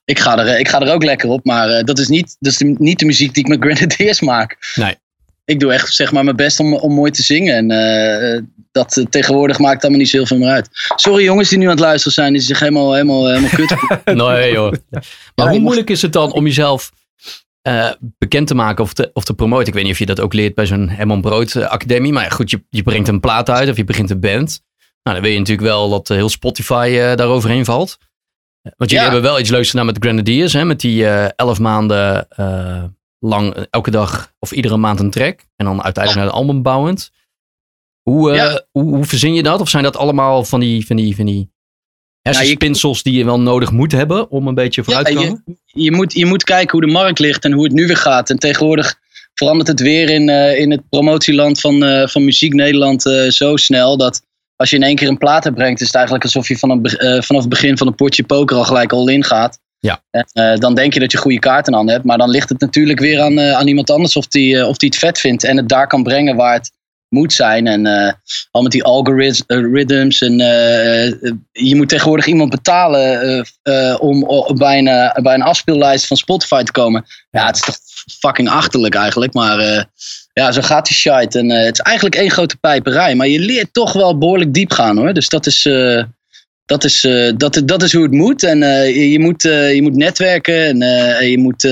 ik, 0.06 0.18
ga, 0.18 0.38
er, 0.38 0.58
ik 0.58 0.68
ga 0.68 0.80
er 0.80 0.92
ook 0.92 1.04
lekker 1.04 1.28
op. 1.28 1.44
Maar 1.44 1.68
eh, 1.68 1.84
dat 1.84 1.98
is, 1.98 2.08
niet, 2.08 2.36
dat 2.38 2.52
is 2.52 2.58
de- 2.58 2.74
niet 2.78 2.98
de 2.98 3.04
muziek 3.06 3.34
die 3.34 3.42
ik 3.44 3.48
met 3.48 3.60
Grenadiers 3.70 4.20
maak. 4.20 4.72
Nee. 4.74 4.94
Ik 5.44 5.60
doe 5.60 5.72
echt 5.72 5.94
zeg 5.94 6.12
maar 6.12 6.24
mijn 6.24 6.36
best 6.36 6.60
om, 6.60 6.74
om 6.74 6.92
mooi 6.94 7.10
te 7.10 7.22
zingen. 7.22 7.54
En 7.56 7.70
eh, 7.70 8.42
dat 8.72 8.96
eh, 8.96 9.04
tegenwoordig 9.04 9.58
maakt 9.58 9.82
allemaal 9.82 10.00
niet 10.00 10.08
zo 10.08 10.16
heel 10.16 10.26
veel 10.26 10.38
meer 10.38 10.48
uit. 10.48 10.68
Sorry 10.96 11.24
jongens 11.24 11.48
die 11.48 11.58
nu 11.58 11.64
aan 11.64 11.70
het 11.70 11.80
luisteren 11.80 12.12
zijn. 12.12 12.32
Die 12.32 12.42
zich 12.42 12.58
helemaal, 12.58 12.92
helemaal, 12.92 13.26
helemaal 13.26 13.50
kut 13.50 13.74
Nee 14.16 14.52
joh. 14.52 14.72
Maar 14.90 15.46
Ja, 15.46 15.48
hoe 15.50 15.58
moeilijk 15.60 15.90
is 15.90 16.02
het 16.02 16.12
dan 16.12 16.32
om 16.32 16.44
jezelf 16.46 16.92
eh, 17.62 17.90
bekend 18.18 18.46
te 18.46 18.54
maken 18.54 18.84
of 18.84 18.92
te, 18.92 19.10
of 19.12 19.24
te 19.24 19.34
promoten. 19.34 19.66
Ik 19.68 19.74
weet 19.74 19.82
niet 19.82 19.92
of 19.92 19.98
je 19.98 20.06
dat 20.06 20.20
ook 20.20 20.32
leert 20.32 20.54
bij 20.54 20.66
zo'n 20.66 20.88
Herman 20.88 21.20
Brood 21.20 21.54
eh, 21.54 21.66
Academie. 21.68 22.12
Maar 22.12 22.22
ja, 22.24 22.28
goed, 22.30 22.50
je, 22.50 22.64
je 22.70 22.82
brengt 22.82 23.08
een 23.08 23.20
plaat 23.20 23.50
uit 23.50 23.68
of 23.68 23.76
je 23.76 23.84
begint 23.84 24.10
een 24.10 24.20
band. 24.20 24.60
Nou, 25.02 25.16
dan 25.16 25.20
wil 25.20 25.30
je 25.32 25.38
natuurlijk 25.38 25.66
wel 25.68 25.90
dat 25.90 26.10
eh, 26.10 26.16
heel 26.16 26.28
Spotify 26.28 26.96
eh 27.00 27.14
daaroverheen 27.16 27.64
valt. 27.64 27.98
Want 28.76 28.90
jullie 28.90 29.04
Ja. 29.06 29.12
hebben 29.12 29.22
wel 29.30 29.38
iets 29.40 29.50
leuks 29.50 29.70
gedaan 29.70 29.86
met 29.86 29.94
de 29.94 30.00
Grenadiers. 30.00 30.52
Hè, 30.52 30.64
met 30.64 30.80
die 30.80 31.06
eh, 31.06 31.28
elf 31.36 31.58
maanden 31.58 32.26
eh, 32.30 32.84
lang 33.18 33.54
eh, 33.54 33.62
elke 33.70 33.90
dag 33.90 34.32
of 34.38 34.52
iedere 34.52 34.76
maand 34.76 35.00
een 35.00 35.10
track. 35.10 35.40
En 35.56 35.66
dan 35.66 35.82
uiteindelijk 35.82 36.24
naar 36.24 36.34
een 36.34 36.40
album 36.40 36.62
bouwend. 36.62 37.10
Hoe, 38.02 38.32
Ja. 38.32 38.64
hoe, 38.70 38.94
hoe 38.94 39.04
verzin 39.04 39.34
je 39.34 39.42
dat? 39.42 39.60
Of 39.60 39.68
zijn 39.68 39.82
dat 39.82 39.96
allemaal 39.96 40.44
van 40.44 40.60
die, 40.60 40.86
van 40.86 40.96
die, 40.96 41.16
van 41.16 41.24
die 41.26 41.50
hersenspinsels 42.20 43.02
die 43.02 43.12
je 43.18 43.24
wel 43.24 43.40
nodig 43.40 43.70
moet 43.70 43.92
hebben 43.92 44.30
om 44.30 44.46
een 44.46 44.54
beetje 44.54 44.84
vooruit 44.84 45.06
te 45.06 45.12
Ja, 45.12 45.18
komen? 45.18 45.42
je, 45.64 45.82
je, 45.82 45.92
moet, 45.92 46.12
je 46.12 46.26
moet 46.26 46.44
kijken 46.44 46.78
hoe 46.78 46.86
de 46.86 46.92
markt 46.92 47.18
ligt 47.18 47.44
en 47.44 47.52
hoe 47.52 47.64
het 47.64 47.72
nu 47.72 47.86
weer 47.86 47.96
gaat. 47.96 48.30
En 48.30 48.38
tegenwoordig 48.38 48.94
verandert 49.34 49.68
het 49.68 49.80
weer 49.80 50.08
in, 50.10 50.28
in 50.58 50.70
het 50.70 50.88
promotieland 50.88 51.60
van, 51.60 52.08
van 52.08 52.24
Muziek 52.24 52.52
Nederland 52.52 53.02
zo 53.28 53.56
snel 53.56 53.96
dat 53.96 54.22
als 54.56 54.70
je 54.70 54.76
in 54.76 54.82
één 54.82 54.96
keer 54.96 55.08
een 55.08 55.18
plaat 55.18 55.54
brengt, 55.54 55.80
is 55.80 55.86
het 55.86 55.96
eigenlijk 55.96 56.24
alsof 56.24 56.48
je 56.48 56.58
van 56.58 56.70
een, 56.70 56.84
eh, 56.84 57.22
vanaf 57.22 57.40
het 57.42 57.50
begin 57.50 57.78
van 57.78 57.86
een 57.86 57.94
potje 57.94 58.24
poker 58.24 58.56
al 58.56 58.64
gelijk 58.64 58.92
al 58.92 59.08
in 59.08 59.24
gaat. 59.24 59.58
Ja. 59.78 60.02
En, 60.10 60.26
eh, 60.32 60.58
dan 60.58 60.74
denk 60.74 60.94
je 60.94 61.00
dat 61.00 61.12
je 61.12 61.18
goede 61.18 61.38
kaarten 61.38 61.74
aan 61.74 61.88
hebt, 61.88 62.04
maar 62.04 62.18
dan 62.18 62.30
ligt 62.30 62.48
het 62.48 62.60
natuurlijk 62.60 62.98
weer 62.98 63.20
aan, 63.20 63.38
eh, 63.38 63.52
aan 63.52 63.66
iemand 63.68 63.90
anders 63.90 64.16
of 64.16 64.26
die, 64.26 64.66
of 64.66 64.76
die 64.76 64.88
het 64.88 64.98
vet 64.98 65.18
vindt 65.18 65.44
en 65.44 65.56
het 65.56 65.68
daar 65.68 65.86
kan 65.86 66.02
brengen 66.02 66.36
waar 66.36 66.52
het 66.52 66.70
moet 67.08 67.32
zijn. 67.32 67.66
En 67.66 67.86
al 68.50 68.62
met 68.62 68.72
die 68.72 68.84
algorithms 68.84 70.20
en 70.20 70.36
je 71.52 71.76
moet 71.76 71.88
tegenwoordig 71.88 72.26
iemand 72.26 72.50
betalen 72.50 73.46
om 74.00 74.26
bij, 74.56 74.78
een, 74.78 75.22
bij 75.22 75.34
een 75.34 75.42
afspeellijst 75.42 76.06
van 76.06 76.16
Spotify 76.16 76.62
te 76.62 76.72
komen. 76.72 77.04
Ja, 77.30 77.46
het 77.46 77.56
is 77.56 77.62
toch 77.62 77.76
fucking 78.18 78.48
achterlijk 78.48 78.94
eigenlijk. 78.94 79.32
Maar 79.32 79.86
ja, 80.40 80.52
zo 80.52 80.62
gaat 80.62 80.86
die 80.86 80.96
shite. 80.96 81.38
En 81.38 81.50
eh, 81.50 81.64
het 81.64 81.72
is 81.72 81.80
eigenlijk 81.80 82.16
één 82.16 82.30
grote 82.30 82.56
pijperij. 82.56 83.14
Maar 83.14 83.28
je 83.28 83.38
leert 83.38 83.72
toch 83.72 83.92
wel 83.92 84.18
behoorlijk 84.18 84.54
diep 84.54 84.72
gaan 84.72 84.96
hoor. 84.96 85.14
Dus 85.14 85.28
dat 85.28 85.46
is, 85.46 85.66
eh, 85.66 86.02
dat 86.64 86.84
is, 86.84 87.04
eh, 87.04 87.32
dat, 87.36 87.62
dat 87.64 87.82
is 87.82 87.92
hoe 87.92 88.02
het 88.02 88.12
moet. 88.12 88.42
En 88.42 88.58
je, 88.58 89.10
je 89.10 89.18
moet, 89.18 89.42
je 89.42 89.78
moet 89.82 89.96
netwerken. 89.96 90.82
En 90.82 91.30
je 91.30 91.38
moet 91.38 91.62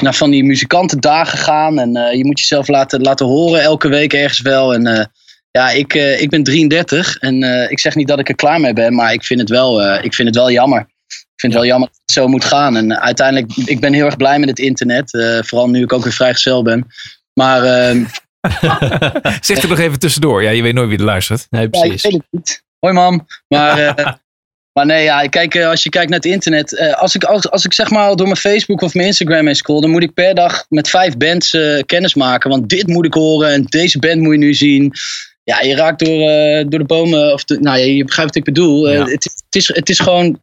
naar 0.00 0.14
van 0.14 0.30
die 0.30 0.44
muzikantendagen 0.44 1.38
gaan. 1.38 1.78
En 1.78 2.16
je 2.16 2.24
moet 2.24 2.38
jezelf 2.38 2.68
laten, 2.68 3.00
laten 3.00 3.26
horen 3.26 3.62
elke 3.62 3.88
week 3.88 4.12
ergens 4.12 4.40
wel. 4.40 4.74
En 4.74 5.10
ja, 5.50 5.70
ik, 5.70 5.94
ik 5.94 6.30
ben 6.30 6.42
33. 6.42 7.16
En 7.16 7.42
ik 7.70 7.78
zeg 7.78 7.94
niet 7.94 8.08
dat 8.08 8.18
ik 8.18 8.28
er 8.28 8.34
klaar 8.34 8.60
mee 8.60 8.72
ben. 8.72 8.94
Maar 8.94 9.12
ik 9.12 9.24
vind 9.24 9.40
het 9.40 9.50
wel, 9.50 9.94
ik 10.02 10.14
vind 10.14 10.28
het 10.28 10.36
wel 10.36 10.50
jammer. 10.50 10.80
Ik 11.08 11.40
vind 11.46 11.52
het 11.52 11.62
wel 11.62 11.70
jammer 11.70 11.88
dat 11.88 12.00
het 12.04 12.14
zo 12.14 12.28
moet 12.28 12.44
gaan. 12.44 12.76
En 12.76 13.00
uiteindelijk, 13.00 13.56
ik 13.56 13.80
ben 13.80 13.92
heel 13.92 14.06
erg 14.06 14.16
blij 14.16 14.38
met 14.38 14.48
het 14.48 14.58
internet. 14.58 15.10
vooral 15.46 15.68
nu 15.68 15.82
ik 15.82 15.92
ook 15.92 16.02
weer 16.02 16.12
vrijgezel 16.12 16.62
ben. 16.62 16.86
Maar 17.34 17.62
ehm, 17.64 18.04
Zeg 19.40 19.62
er 19.62 19.68
nog 19.68 19.78
even 19.78 19.98
tussendoor. 19.98 20.42
Ja, 20.42 20.50
je 20.50 20.62
weet 20.62 20.74
nooit 20.74 20.88
wie 20.88 20.98
er 20.98 21.04
luistert. 21.04 21.46
Nee, 21.50 21.60
ja, 21.60 21.66
ik 21.66 21.72
precies. 21.88 22.02
weet 22.02 22.12
het 22.12 22.26
niet. 22.30 22.62
Hoi 22.78 22.94
mam. 22.94 23.26
Maar, 23.48 23.78
eh, 23.78 24.12
maar 24.74 24.86
nee, 24.86 25.02
ja, 25.04 25.26
kijk, 25.26 25.54
eh, 25.54 25.68
als 25.68 25.82
je 25.82 25.88
kijkt 25.88 26.08
naar 26.10 26.18
het 26.18 26.28
internet. 26.32 26.76
eh, 26.76 26.92
als, 26.94 27.14
ik, 27.14 27.24
als, 27.24 27.50
als 27.50 27.64
ik 27.64 27.72
zeg 27.72 27.90
maar 27.90 28.16
door 28.16 28.26
mijn 28.26 28.36
Facebook 28.38 28.82
of 28.82 28.94
mijn 28.94 29.06
Instagram 29.06 29.46
heen 29.46 29.54
scroll. 29.54 29.80
Dan 29.80 29.90
moet 29.90 30.02
ik 30.02 30.14
per 30.14 30.34
dag 30.34 30.64
met 30.68 30.88
vijf 30.90 31.16
bands 31.16 31.54
eh, 31.54 31.82
kennis 31.86 32.14
maken. 32.14 32.50
Want 32.50 32.68
dit 32.68 32.86
moet 32.86 33.06
ik 33.06 33.14
horen 33.14 33.50
en 33.52 33.64
deze 33.64 33.98
band 33.98 34.20
moet 34.20 34.32
je 34.32 34.38
nu 34.38 34.54
zien. 34.54 34.92
Ja, 35.44 35.60
je 35.60 35.74
raakt 35.74 36.04
door, 36.04 36.28
eh, 36.28 36.64
door 36.68 36.78
de 36.78 36.84
bomen. 36.86 37.32
Of 37.32 37.44
de, 37.44 37.58
nou, 37.60 37.78
ja, 37.78 37.84
je 37.84 38.04
begrijpt 38.04 38.34
wat 38.34 38.46
ik 38.46 38.54
bedoel. 38.54 38.90
Ja. 38.90 39.04
het, 39.04 39.24
is- 39.26 39.42
het, 39.44 39.54
is, 39.56 39.68
het 39.68 39.88
is 39.88 39.98
gewoon. 39.98 40.42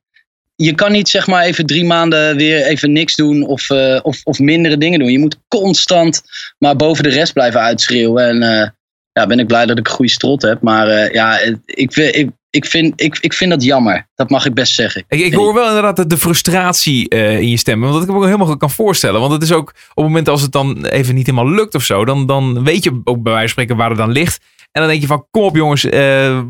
Je 0.63 0.75
kan 0.75 0.91
niet 0.91 1.09
zeg 1.09 1.27
maar 1.27 1.43
even 1.43 1.65
drie 1.65 1.85
maanden 1.85 2.37
weer 2.37 2.65
even 2.65 2.91
niks 2.91 3.15
doen 3.15 3.43
of, 3.47 3.69
eh, 3.69 3.99
of, 4.01 4.21
of 4.23 4.39
mindere 4.39 4.77
dingen 4.77 4.99
doen. 4.99 5.11
Je 5.11 5.19
moet 5.19 5.37
constant 5.47 6.21
maar 6.57 6.75
boven 6.75 7.03
de 7.03 7.09
rest 7.09 7.33
blijven 7.33 7.59
uitschreeuwen. 7.61 8.27
En 8.27 8.43
eh, 8.61 8.69
ja, 9.11 9.27
ben 9.27 9.39
ik 9.39 9.47
blij 9.47 9.65
dat 9.65 9.77
ik 9.77 9.87
een 9.87 9.93
goede 9.93 10.11
strot 10.11 10.41
heb. 10.41 10.61
Maar 10.61 10.87
eh, 10.87 11.13
ja, 11.13 11.39
ik, 11.65 11.93
vind- 11.93 12.15
ik, 12.15 12.29
ik, 12.49 12.65
vind, 12.65 13.01
ik, 13.01 13.17
ik 13.19 13.33
vind 13.33 13.51
dat 13.51 13.63
jammer. 13.63 14.07
Dat 14.15 14.29
mag 14.29 14.45
ik 14.45 14.53
best 14.53 14.73
zeggen. 14.73 15.03
Ik, 15.07 15.19
ik 15.19 15.33
hoor 15.33 15.53
wel 15.53 15.67
inderdaad 15.67 16.09
de, 16.09 16.17
frustratie 16.17 17.07
in 17.09 17.49
je 17.49 17.57
stem. 17.57 17.79
Want 17.81 17.93
dat 17.93 18.03
ik 18.03 18.09
me 18.09 18.15
ook 18.15 18.23
helemaal 18.25 18.57
kan 18.57 18.71
voorstellen. 18.71 19.19
Want 19.19 19.33
het 19.33 19.41
is 19.43 19.51
ook 19.51 19.69
op 19.69 19.95
het 19.95 20.05
moment 20.05 20.29
als 20.29 20.41
het 20.41 20.51
dan 20.51 20.85
even 20.85 21.15
niet 21.15 21.25
helemaal 21.25 21.51
lukt 21.53 21.75
of 21.75 21.83
zo. 21.83 22.05
Dan, 22.05 22.25
dan 22.25 22.63
weet 22.63 22.83
je 22.83 23.01
ook 23.03 23.23
bij 23.23 23.33
wijze 23.33 23.39
van 23.39 23.49
spreken 23.49 23.75
waar 23.75 23.89
het 23.89 23.97
dan 23.97 24.11
ligt. 24.11 24.39
En 24.71 24.81
dan 24.81 24.89
denk 24.89 25.01
je 25.01 25.07
van 25.07 25.27
kom 25.31 25.43
op 25.43 25.55
jongens, 25.55 25.83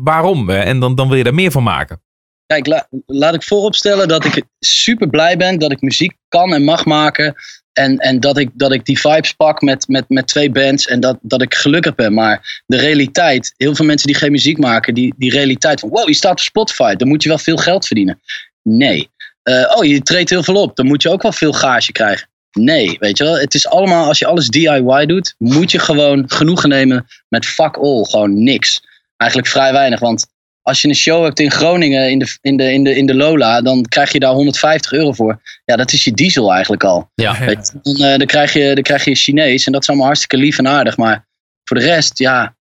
waarom? 0.04 0.50
En 0.50 0.80
dan, 0.80 0.94
dan 0.94 1.08
wil 1.08 1.16
je 1.16 1.24
daar 1.24 1.34
meer 1.34 1.50
van 1.50 1.62
maken. 1.62 2.00
Kijk, 2.48 2.66
la- 2.66 2.88
laat 3.06 3.34
ik 3.34 3.42
vooropstellen 3.42 4.08
dat 4.08 4.24
ik 4.24 4.42
super 4.58 5.08
blij 5.08 5.36
ben 5.36 5.58
dat 5.58 5.72
ik 5.72 5.80
muziek 5.80 6.16
kan 6.28 6.54
en 6.54 6.64
mag 6.64 6.84
maken. 6.84 7.34
En, 7.72 7.98
en 7.98 8.20
dat, 8.20 8.38
ik, 8.38 8.50
dat 8.54 8.72
ik 8.72 8.84
die 8.84 9.00
vibes 9.00 9.32
pak 9.32 9.60
met, 9.60 9.88
met, 9.88 10.04
met 10.08 10.26
twee 10.26 10.50
bands 10.50 10.86
en 10.86 11.00
dat, 11.00 11.18
dat 11.20 11.42
ik 11.42 11.54
gelukkig 11.54 11.94
ben. 11.94 12.14
Maar 12.14 12.62
de 12.66 12.76
realiteit, 12.76 13.54
heel 13.56 13.74
veel 13.74 13.84
mensen 13.84 14.06
die 14.06 14.16
geen 14.16 14.32
muziek 14.32 14.58
maken, 14.58 14.94
die, 14.94 15.14
die 15.16 15.30
realiteit 15.30 15.80
van 15.80 15.88
wow, 15.88 16.08
je 16.08 16.14
staat 16.14 16.32
op 16.32 16.38
Spotify, 16.38 16.94
dan 16.94 17.08
moet 17.08 17.22
je 17.22 17.28
wel 17.28 17.38
veel 17.38 17.56
geld 17.56 17.86
verdienen. 17.86 18.20
Nee. 18.62 19.10
Eh, 19.42 19.74
oh, 19.76 19.84
je 19.84 20.02
treedt 20.02 20.30
heel 20.30 20.42
veel 20.42 20.62
op, 20.62 20.76
dan 20.76 20.86
moet 20.86 21.02
je 21.02 21.10
ook 21.10 21.22
wel 21.22 21.32
veel 21.32 21.52
gage 21.52 21.92
krijgen. 21.92 22.28
Nee, 22.52 22.96
weet 22.98 23.18
je 23.18 23.24
wel. 23.24 23.38
Het 23.38 23.54
is 23.54 23.66
allemaal, 23.66 24.06
als 24.06 24.18
je 24.18 24.26
alles 24.26 24.48
DIY 24.48 25.06
doet, 25.06 25.34
moet 25.38 25.70
je 25.70 25.78
gewoon 25.78 26.24
genoegen 26.30 26.68
nemen 26.68 27.06
met 27.28 27.46
fuck 27.46 27.76
all. 27.76 28.04
Gewoon 28.04 28.42
niks. 28.42 28.80
Eigenlijk 29.16 29.50
vrij 29.50 29.72
weinig, 29.72 30.00
want 30.00 30.26
als 30.68 30.82
je 30.82 30.88
een 30.88 30.94
show 30.94 31.24
hebt 31.24 31.40
in 31.40 31.50
Groningen 31.50 32.10
in 32.10 32.18
de, 32.18 32.38
in 32.40 32.56
de, 32.56 32.72
in 32.72 32.84
de, 32.84 32.96
in 32.96 33.06
de 33.06 33.14
Lola, 33.14 33.62
dan 33.62 33.82
krijg 33.82 34.12
je 34.12 34.18
daar 34.18 34.32
150 34.32 34.92
euro 34.92 35.12
voor. 35.12 35.40
Ja, 35.64 35.76
dat 35.76 35.92
is 35.92 36.04
je 36.04 36.12
diesel 36.12 36.52
eigenlijk 36.52 36.84
al. 36.84 37.10
Ja. 37.14 37.38
Weet 37.38 37.72
je, 37.72 37.92
dan, 37.92 38.06
eh, 38.06 38.18
dan, 38.18 38.26
krijg 38.26 38.52
je, 38.52 38.74
dan 38.74 38.82
krijg 38.82 39.04
je 39.04 39.14
Chinees 39.14 39.66
en 39.66 39.72
dat 39.72 39.82
is 39.82 39.88
allemaal 39.88 40.06
hartstikke 40.06 40.36
lief 40.44 40.58
en 40.58 40.68
aardig. 40.68 40.96
Maar 40.96 41.26
voor 41.64 41.76
de 41.76 41.84
rest, 41.84 42.18
ja, 42.18 42.56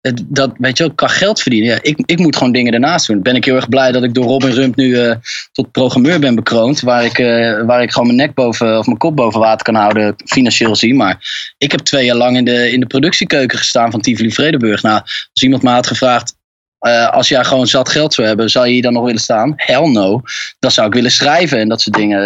het, 0.00 0.22
dat 0.26 0.52
weet 0.58 0.78
je 0.78 0.84
ook, 0.84 0.96
kan 0.96 1.10
geld 1.10 1.40
verdienen. 1.40 1.70
Ja, 1.70 1.78
ik, 1.82 2.02
ik 2.04 2.18
moet 2.18 2.36
gewoon 2.36 2.52
dingen 2.52 2.72
ernaast 2.72 3.06
doen. 3.06 3.22
Ben 3.22 3.36
ik 3.36 3.44
heel 3.44 3.56
erg 3.56 3.68
blij 3.68 3.92
dat 3.92 4.02
ik 4.02 4.14
door 4.14 4.24
Robin 4.24 4.50
Rump 4.50 4.76
nu 4.76 4.98
eh, 4.98 5.16
tot 5.52 5.72
programmeur 5.72 6.20
ben 6.20 6.34
bekroond. 6.34 6.80
Waar 6.80 7.04
ik, 7.04 7.18
eh, 7.18 7.64
waar 7.64 7.82
ik 7.82 7.90
gewoon 7.90 8.06
mijn 8.06 8.18
nek 8.18 8.34
boven, 8.34 8.78
of 8.78 8.86
mijn 8.86 8.98
kop 8.98 9.16
boven 9.16 9.40
water 9.40 9.64
kan 9.64 9.74
houden, 9.74 10.14
financieel 10.24 10.76
zien. 10.76 10.96
Maar 10.96 11.18
ik 11.58 11.70
heb 11.70 11.80
twee 11.80 12.04
jaar 12.04 12.16
lang 12.16 12.36
in 12.36 12.44
de, 12.44 12.70
in 12.72 12.80
de 12.80 12.86
productiekeuken 12.86 13.58
gestaan 13.58 13.90
van 13.90 14.00
Tivoli 14.00 14.32
Vredenburg. 14.32 14.82
Nou, 14.82 15.00
als 15.02 15.42
iemand 15.42 15.62
me 15.62 15.70
had 15.70 15.86
gevraagd, 15.86 16.36
eh, 16.78 17.08
als 17.10 17.28
jij 17.28 17.44
gewoon 17.44 17.66
zat 17.66 17.88
geld 17.88 18.14
zou 18.14 18.26
hebben, 18.26 18.50
zou 18.50 18.66
je 18.66 18.72
hier 18.72 18.82
dan 18.82 18.92
nog 18.92 19.04
willen 19.04 19.20
staan? 19.20 19.52
Hell 19.56 19.88
no. 19.90 20.20
Dan 20.58 20.70
zou 20.70 20.86
ik 20.86 20.94
willen 20.94 21.10
schrijven 21.10 21.58
en 21.58 21.68
dat 21.68 21.80
soort 21.80 21.96
dingen. 21.96 22.22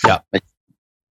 Ja. 0.00 0.24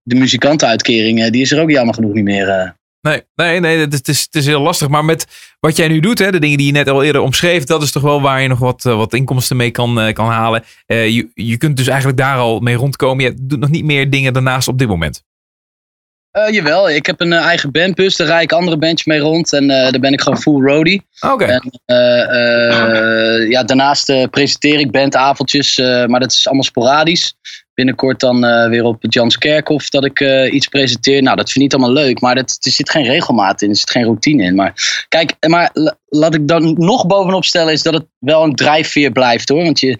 De 0.02 0.16
muzikantenuitkering, 0.16 1.30
die 1.30 1.42
is 1.42 1.52
er 1.52 1.62
ook 1.62 1.70
jammer 1.72 1.94
genoeg 1.94 2.14
niet 2.14 2.24
meer. 2.24 2.50
eh. 2.50 2.70
Nee, 3.02 3.22
nee, 3.36 3.60
nee 3.60 3.78
het, 3.80 4.08
is- 4.08 4.22
het, 4.22 4.36
is, 4.36 4.46
heel 4.46 4.62
lastig. 4.62 4.88
Maar 4.88 5.06
met 5.06 5.28
wat 5.60 5.76
jij 5.76 5.88
nu 5.88 6.00
doet, 6.00 6.20
hè, 6.20 6.32
de 6.32 6.40
dingen 6.40 6.58
die 6.58 6.66
je 6.68 6.72
net 6.74 6.90
al 6.90 7.04
eerder 7.04 7.22
omschreef, 7.22 7.64
dat 7.64 7.82
is 7.84 7.92
toch 7.92 8.04
wel 8.04 8.22
waar 8.22 8.42
je 8.42 8.48
nog 8.48 8.60
wat, 8.60 8.86
eh, 8.86 8.96
wat 8.96 9.14
inkomsten 9.14 9.58
mee 9.58 9.72
kan, 9.72 10.14
kan 10.14 10.28
halen. 10.28 10.64
Je, 10.86 11.30
je 11.34 11.58
kunt 11.58 11.78
dus 11.78 11.88
eigenlijk 11.88 12.18
daar 12.18 12.38
al 12.38 12.60
mee 12.60 12.76
rondkomen. 12.76 13.24
Je 13.24 13.34
doet 13.38 13.60
nog 13.60 13.70
niet 13.70 13.86
meer 13.86 14.10
dingen 14.10 14.34
daarnaast 14.34 14.68
op 14.68 14.78
dit 14.80 14.88
moment. 14.88 15.24
Eh, 16.38 16.54
jawel, 16.54 16.90
ik 16.90 17.06
heb 17.06 17.22
een 17.22 17.34
eh, 17.34 17.46
eigen 17.46 17.72
bandbus, 17.72 18.16
daar 18.16 18.28
rijd 18.28 18.44
ik 18.44 18.52
andere 18.52 18.78
bandjes 18.78 19.06
mee 19.06 19.20
rond 19.20 19.54
en 19.54 19.70
eh, 19.70 19.92
daar 19.92 20.00
ben 20.00 20.14
ik 20.14 20.22
gewoon 20.22 20.40
full 20.40 20.62
roadie. 20.62 21.06
Oké. 21.20 21.60
Ja, 23.50 23.64
daarnaast 23.64 24.30
presenteer 24.30 24.80
ik 24.80 24.92
bandavondjes, 24.92 25.78
maar 25.78 26.20
dat 26.20 26.32
is 26.32 26.46
allemaal 26.46 26.64
sporadisch. 26.64 27.36
Binnenkort 27.74 28.20
dan 28.20 28.70
weer 28.70 28.84
op 28.84 29.02
het 29.02 29.14
Jans 29.14 29.38
Kerkhof 29.38 29.90
dat 29.90 30.06
ik 30.06 30.20
iets 30.52 30.68
presenteer. 30.68 31.22
Nou, 31.22 31.36
dat 31.36 31.52
vind 31.52 31.56
ik 31.56 31.62
niet 31.62 31.74
allemaal 31.74 32.04
leuk, 32.04 32.22
maar 32.22 32.36
dat, 32.36 32.58
er 32.60 32.72
zit 32.72 32.90
geen 32.90 33.06
regelmaat 33.06 33.62
in, 33.62 33.70
er 33.70 33.76
zit 33.76 33.90
geen 33.90 34.04
routine 34.04 34.44
in. 34.44 34.56
Maar 34.56 35.06
kijk, 35.10 35.36
maar 35.48 35.70
la- 35.74 35.98
laat 36.06 36.34
ik 36.34 36.48
dan 36.48 36.74
nog 36.78 37.08
bovenop 37.08 37.46
stellen 37.46 37.74
is 37.74 37.84
dat 37.84 37.94
het 37.94 38.06
wel 38.20 38.44
een 38.44 38.56
drijfveer 38.56 39.12
blijft 39.12 39.50
hoor. 39.50 39.64
Want 39.64 39.80
je, 39.80 39.98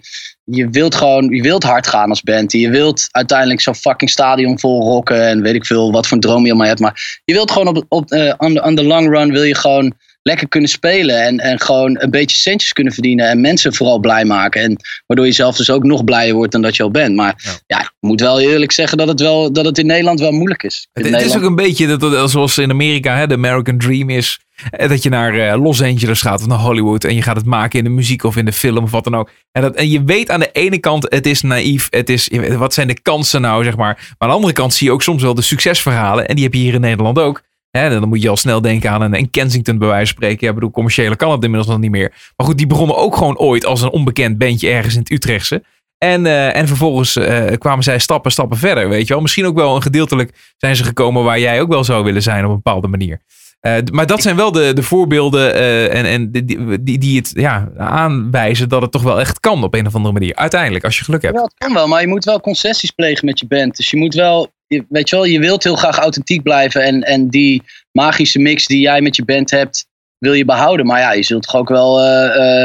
je 0.50 0.68
wilt 0.70 0.94
gewoon, 0.94 1.28
je 1.34 1.42
wilt 1.42 1.62
hard 1.62 1.86
gaan 1.86 2.08
als 2.10 2.22
band. 2.22 2.52
Je 2.52 2.70
wilt 2.70 3.08
uiteindelijk 3.10 3.60
zo'n 3.60 3.74
fucking 3.74 4.10
stadion 4.10 4.58
vol 4.58 4.82
rocken 4.82 5.26
en 5.28 5.42
weet 5.42 5.54
ik 5.54 5.66
veel 5.66 5.92
wat 5.92 6.06
voor 6.06 6.16
een 6.16 6.22
droom 6.22 6.42
je 6.42 6.48
allemaal 6.48 6.66
hebt. 6.66 6.80
Maar 6.80 7.20
je 7.24 7.32
wilt 7.34 7.50
gewoon 7.50 7.68
op, 7.76 7.84
op, 7.88 8.10
eh, 8.10 8.34
on, 8.38 8.54
the, 8.54 8.62
on 8.62 8.74
the 8.74 8.84
long 8.84 9.08
run 9.10 9.30
wil 9.32 9.42
je 9.42 9.54
gewoon 9.54 9.92
lekker 10.22 10.48
kunnen 10.48 10.70
spelen 10.70 11.22
en, 11.22 11.38
en 11.38 11.60
gewoon 11.60 11.96
een 12.00 12.10
beetje 12.10 12.36
centjes 12.36 12.72
kunnen 12.72 12.92
verdienen 12.92 13.28
en 13.28 13.40
mensen 13.40 13.74
vooral 13.74 13.98
blij 13.98 14.24
maken. 14.24 14.62
En 14.62 14.76
waardoor 15.06 15.26
je 15.26 15.32
zelf 15.32 15.56
dus 15.56 15.70
ook 15.70 15.82
nog 15.84 16.04
blijer 16.04 16.34
wordt 16.34 16.52
dan 16.52 16.62
dat 16.62 16.76
je 16.76 16.82
al 16.82 16.90
bent. 16.90 17.14
Maar 17.16 17.34
Ja. 17.44 17.50
ja, 17.66 17.80
ik 17.80 17.92
moet 18.00 18.20
wel 18.20 18.40
eerlijk 18.40 18.72
zeggen 18.72 18.98
dat 18.98 19.08
het, 19.08 19.20
wel, 19.20 19.52
dat 19.52 19.64
het 19.64 19.78
in 19.78 19.86
Nederland 19.86 20.20
wel 20.20 20.32
moeilijk 20.32 20.62
is. 20.62 20.88
Het, 20.92 21.06
In 21.06 21.14
het 21.14 21.24
is 21.24 21.36
ook 21.36 21.42
een 21.42 21.54
beetje 21.54 21.86
dat, 21.86 22.00
dat- 22.00 22.30
zoals 22.30 22.58
in 22.58 22.70
Amerika, 22.70 23.16
hè, 23.16 23.26
de 23.26 23.34
American 23.34 23.78
Dream 23.78 24.10
is. 24.10 24.38
Eh, 24.70 24.88
Dat 24.88 25.02
je 25.02 25.08
naar 25.08 25.34
eh, 25.34 25.62
Los 25.62 25.82
Angeles 25.82 26.20
gaat 26.20 26.40
of 26.40 26.46
naar 26.46 26.58
Hollywood. 26.58 27.04
En 27.04 27.14
je 27.14 27.22
gaat 27.22 27.36
het 27.36 27.44
maken 27.44 27.78
in 27.78 27.84
de 27.84 27.90
muziek 27.90 28.24
of 28.24 28.36
in 28.36 28.44
de 28.44 28.52
film 28.52 28.84
of 28.84 28.90
wat 28.90 29.04
dan 29.04 29.14
ook. 29.14 29.30
En, 29.52 29.62
dat, 29.62 29.74
en 29.74 29.90
je 29.90 30.04
weet 30.04 30.30
aan 30.30 30.40
de 30.40 30.52
ene 30.52 30.78
kant, 30.78 31.06
het 31.08 31.26
is 31.26 31.42
naïef. 31.42 31.86
Het 31.90 32.10
is, 32.10 32.30
wat 32.56 32.74
zijn 32.74 32.88
de 32.88 33.00
kansen 33.00 33.40
nou, 33.40 33.64
zeg 33.64 33.76
maar. 33.76 33.94
Maar 33.94 34.16
aan 34.18 34.28
de 34.28 34.34
andere 34.34 34.52
kant 34.52 34.74
zie 34.74 34.86
je 34.86 34.92
ook 34.92 35.02
soms 35.02 35.22
wel 35.22 35.34
de 35.34 35.42
succesverhalen. 35.42 36.28
En 36.28 36.34
die 36.34 36.44
heb 36.44 36.54
je 36.54 36.60
hier 36.60 36.74
in 36.74 36.80
Nederland 36.80 37.18
ook. 37.18 37.42
Hè, 37.70 37.90
dan 37.90 38.08
moet 38.08 38.22
je 38.22 38.28
al 38.28 38.36
snel 38.36 38.60
denken 38.60 38.90
aan 38.90 39.14
een, 39.14 39.30
Kensington 39.30 39.78
bij 39.78 39.88
wijze 39.88 40.06
van 40.06 40.14
spreken. 40.14 40.46
Ja, 40.46 40.52
bedoel, 40.52 40.70
commerciële 40.70 41.16
kan 41.16 41.30
het 41.30 41.42
inmiddels 41.42 41.70
nog 41.70 41.80
niet 41.80 41.90
meer. 41.90 42.12
Maar 42.36 42.46
goed, 42.46 42.58
die 42.58 42.66
begonnen 42.66 42.96
ook 42.96 43.16
gewoon 43.16 43.38
ooit 43.38 43.64
als 43.64 43.82
een 43.82 43.90
onbekend 43.90 44.38
bandje 44.38 44.70
ergens 44.70 44.94
in 44.94 45.00
het 45.00 45.10
Utrechtse. 45.10 45.62
En, 45.98 46.26
eh, 46.26 46.56
en 46.56 46.66
vervolgens 46.66 47.12
kwamen 47.58 47.84
zij 47.84 47.98
stappen, 47.98 48.30
stappen 48.30 48.58
verder, 48.58 48.88
weet 48.88 49.06
je 49.06 49.12
wel. 49.12 49.22
Misschien 49.22 49.46
ook 49.46 49.56
wel 49.56 49.76
een 49.76 49.82
gedeeltelijk 49.82 50.54
zijn 50.56 50.76
ze 50.76 50.84
gekomen 50.84 51.24
waar 51.24 51.40
jij 51.40 51.60
ook 51.60 51.68
wel 51.68 51.84
zou 51.84 52.04
willen 52.04 52.22
zijn 52.22 52.44
op 52.44 52.50
een 52.50 52.60
bepaalde 52.62 52.88
manier. 52.88 53.20
Eh, 53.60 53.76
maar 53.92 54.06
dat 54.06 54.22
zijn 54.22 54.36
wel 54.36 54.52
de, 54.52 54.72
de 54.72 54.82
voorbeelden 54.82 55.54
eh, 55.54 55.94
en, 55.98 56.04
en 56.04 56.30
die, 56.30 56.44
die, 56.82 56.98
die- 56.98 57.16
het 57.18 57.30
ja, 57.34 57.68
aanwijzen 57.76 58.68
dat 58.68 58.82
het 58.82 58.92
toch 58.92 59.02
wel 59.02 59.20
echt 59.20 59.40
kan 59.40 59.64
op 59.64 59.74
een 59.74 59.86
of 59.86 59.94
andere 59.94 60.12
manier. 60.14 60.34
Uiteindelijk, 60.34 60.84
als 60.84 60.98
je 60.98 61.04
geluk 61.04 61.22
hebt. 61.22 61.34
Ja, 61.36 61.42
het 61.42 61.54
kan 61.54 61.72
wel, 61.74 61.86
maar 61.88 62.00
je 62.00 62.06
moet 62.08 62.24
wel 62.24 62.40
concessies 62.40 62.90
plegen 62.90 63.26
met 63.26 63.38
je 63.38 63.46
band. 63.46 63.76
Dus 63.76 63.90
je 63.90 63.96
moet 63.96 64.14
wel, 64.14 64.48
je- 64.66 64.84
weet 64.88 65.08
je 65.08 65.16
wel, 65.16 65.24
je 65.24 65.38
wilt 65.38 65.64
heel 65.64 65.76
graag 65.76 65.98
authentiek 65.98 66.42
blijven. 66.42 66.82
En, 66.82 67.02
en 67.02 67.28
die 67.28 67.62
magische 67.92 68.38
mix 68.38 68.66
die 68.66 68.80
jij 68.80 69.00
met 69.00 69.16
je 69.16 69.24
band 69.24 69.50
hebt, 69.50 69.86
wil 70.18 70.32
je 70.32 70.44
behouden. 70.44 70.86
Maar 70.86 71.00
ja, 71.00 71.12
je 71.12 71.22
zult 71.22 71.42
toch 71.42 71.56
ook 71.56 71.68
wel 71.68 72.00
eh, 72.02 72.62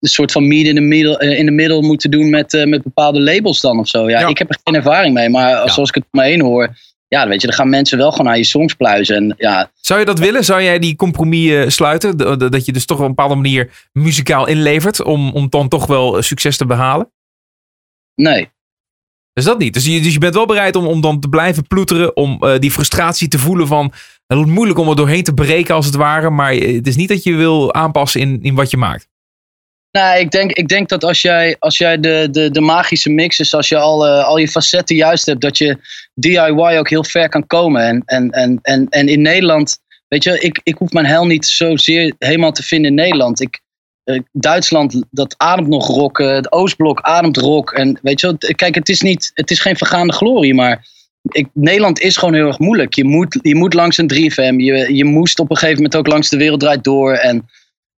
een 0.00 0.08
soort 0.08 0.32
van 0.32 0.48
meet 0.48 0.66
in 0.66 0.74
the 0.74 0.80
middle, 0.80 1.18
eh, 1.18 1.38
in 1.38 1.44
the 1.46 1.52
middle 1.52 1.82
moeten 1.82 2.10
doen 2.10 2.30
met, 2.30 2.64
met 2.68 2.82
bepaalde 2.82 3.20
labels 3.20 3.60
dan 3.60 3.78
of 3.78 3.88
zo. 3.88 4.10
Ja, 4.10 4.20
Ja. 4.20 4.28
ik 4.28 4.38
heb 4.38 4.48
er 4.50 4.58
geen 4.64 4.74
ervaring 4.74 5.14
mee, 5.14 5.28
maar 5.28 5.54
als- 5.56 5.74
zoals 5.74 5.88
ik 5.88 5.94
het 5.94 6.04
om 6.10 6.20
me 6.20 6.26
heen 6.26 6.40
hoor, 6.40 6.68
ja, 7.12 7.20
dan 7.20 7.28
weet 7.28 7.40
je, 7.40 7.46
dan 7.46 7.56
gaan 7.56 7.68
mensen 7.68 7.98
wel 7.98 8.10
gewoon 8.10 8.26
naar 8.26 8.36
je 8.36 8.44
songs 8.44 8.74
pluizen. 8.74 9.16
En 9.16 9.34
ja, 9.38 9.70
Zou 9.80 10.00
je 10.00 10.06
dat 10.06 10.18
willen? 10.18 10.44
Zou 10.44 10.62
jij 10.62 10.78
die 10.78 10.96
compromis 10.96 11.50
eh, 11.50 11.68
sluiten? 11.68 12.16
Dat 12.50 12.64
je 12.64 12.72
dus 12.72 12.84
toch 12.84 12.98
op 12.98 13.02
een 13.02 13.08
bepaalde 13.08 13.34
manier 13.34 13.88
muzikaal 13.92 14.46
inlevert 14.46 15.02
om, 15.02 15.32
om 15.32 15.48
dan 15.48 15.68
toch 15.68 15.86
wel 15.86 16.16
eh, 16.16 16.22
succes 16.22 16.56
te 16.56 16.66
behalen? 16.66 17.12
nee. 18.14 18.50
Dus 19.32 19.44
dat 19.44 19.58
niet. 19.58 19.74
Dus 19.74 19.84
je, 19.84 20.00
dus 20.00 20.12
je 20.12 20.18
bent 20.18 20.34
wel 20.34 20.46
bereid 20.46 20.76
om, 20.76 20.86
om 20.86 21.00
dan 21.00 21.20
te 21.20 21.28
blijven 21.28 21.66
ploeteren. 21.66 22.16
Om 22.16 22.42
eh, 22.42 22.58
die 22.58 22.70
frustratie 22.70 23.28
te 23.28 23.38
voelen 23.38 23.66
van. 23.66 23.92
Het 24.26 24.38
is 24.38 24.44
moeilijk 24.44 24.78
om 24.78 24.88
er 24.88 24.96
doorheen 24.96 25.22
te 25.22 25.34
breken 25.34 25.74
als 25.74 25.86
het 25.86 25.94
ware. 25.94 26.30
Maar 26.30 26.52
het 26.52 26.86
is 26.86 26.96
niet 26.96 27.08
dat 27.08 27.22
je 27.22 27.34
wil 27.34 27.74
aanpassen 27.74 28.20
in, 28.20 28.42
in 28.42 28.54
wat 28.54 28.70
je 28.70 28.76
maakt. 28.76 29.08
Nou, 29.92 30.18
ik 30.18 30.30
denk, 30.30 30.52
ik 30.52 30.68
denk 30.68 30.88
dat 30.88 31.04
als 31.04 31.20
jij, 31.20 31.56
als 31.58 31.78
jij 31.78 32.00
de, 32.00 32.28
de, 32.30 32.50
de 32.50 32.60
magische 32.60 33.10
mix 33.10 33.38
is, 33.38 33.54
als 33.54 33.68
je 33.68 33.76
al, 33.76 34.06
eh, 34.06 34.24
al 34.24 34.36
je 34.36 34.48
facetten 34.48 34.96
juist 34.96 35.26
hebt, 35.26 35.40
dat 35.40 35.58
je 35.58 35.78
DIY 36.14 36.76
ook 36.78 36.88
heel 36.88 37.04
ver 37.04 37.28
kan 37.28 37.46
komen. 37.46 37.82
En, 37.82 38.02
en, 38.04 38.30
en, 38.30 38.58
en, 38.62 38.86
en 38.88 39.08
in 39.08 39.22
Nederland, 39.22 39.78
weet 40.08 40.24
je, 40.24 40.38
ik, 40.40 40.60
ik 40.62 40.76
hoef 40.78 40.92
mijn 40.92 41.06
hel 41.06 41.26
niet 41.26 41.46
zozeer 41.46 42.14
helemaal 42.18 42.52
te 42.52 42.62
vinden 42.62 42.90
in 42.90 42.96
Nederland. 42.96 43.40
Ik, 43.40 43.60
eh, 44.04 44.20
Duitsland, 44.32 45.02
dat 45.10 45.34
ademt 45.38 45.68
nog 45.68 45.86
rock. 45.86 46.20
eh, 46.20 46.34
het 46.34 46.52
Oostblok 46.52 47.00
ademt 47.00 47.36
rock. 47.36 47.72
En 47.72 47.98
weet 48.02 48.20
je, 48.20 48.36
kijk, 48.54 48.74
het 48.74 48.88
is, 48.88 49.00
niet, 49.00 49.30
het 49.34 49.50
is 49.50 49.60
geen 49.60 49.76
vergaande 49.76 50.12
glorie, 50.12 50.54
maar 50.54 50.86
ik, 51.28 51.48
Nederland 51.52 52.00
is 52.00 52.16
gewoon 52.16 52.34
heel 52.34 52.46
erg 52.46 52.58
moeilijk. 52.58 52.94
Je 52.94 53.04
moet, 53.04 53.38
je 53.42 53.54
moet 53.54 53.74
langs 53.74 53.98
een 53.98 54.12
3FM. 54.14 54.56
Je, 54.56 54.94
je 54.94 55.04
moest 55.04 55.38
op 55.38 55.50
een 55.50 55.56
gegeven 55.56 55.82
moment 55.82 55.96
ook 55.96 56.06
langs 56.06 56.28
de 56.28 56.36
wereld 56.36 56.84
door. 56.84 57.12
En 57.12 57.48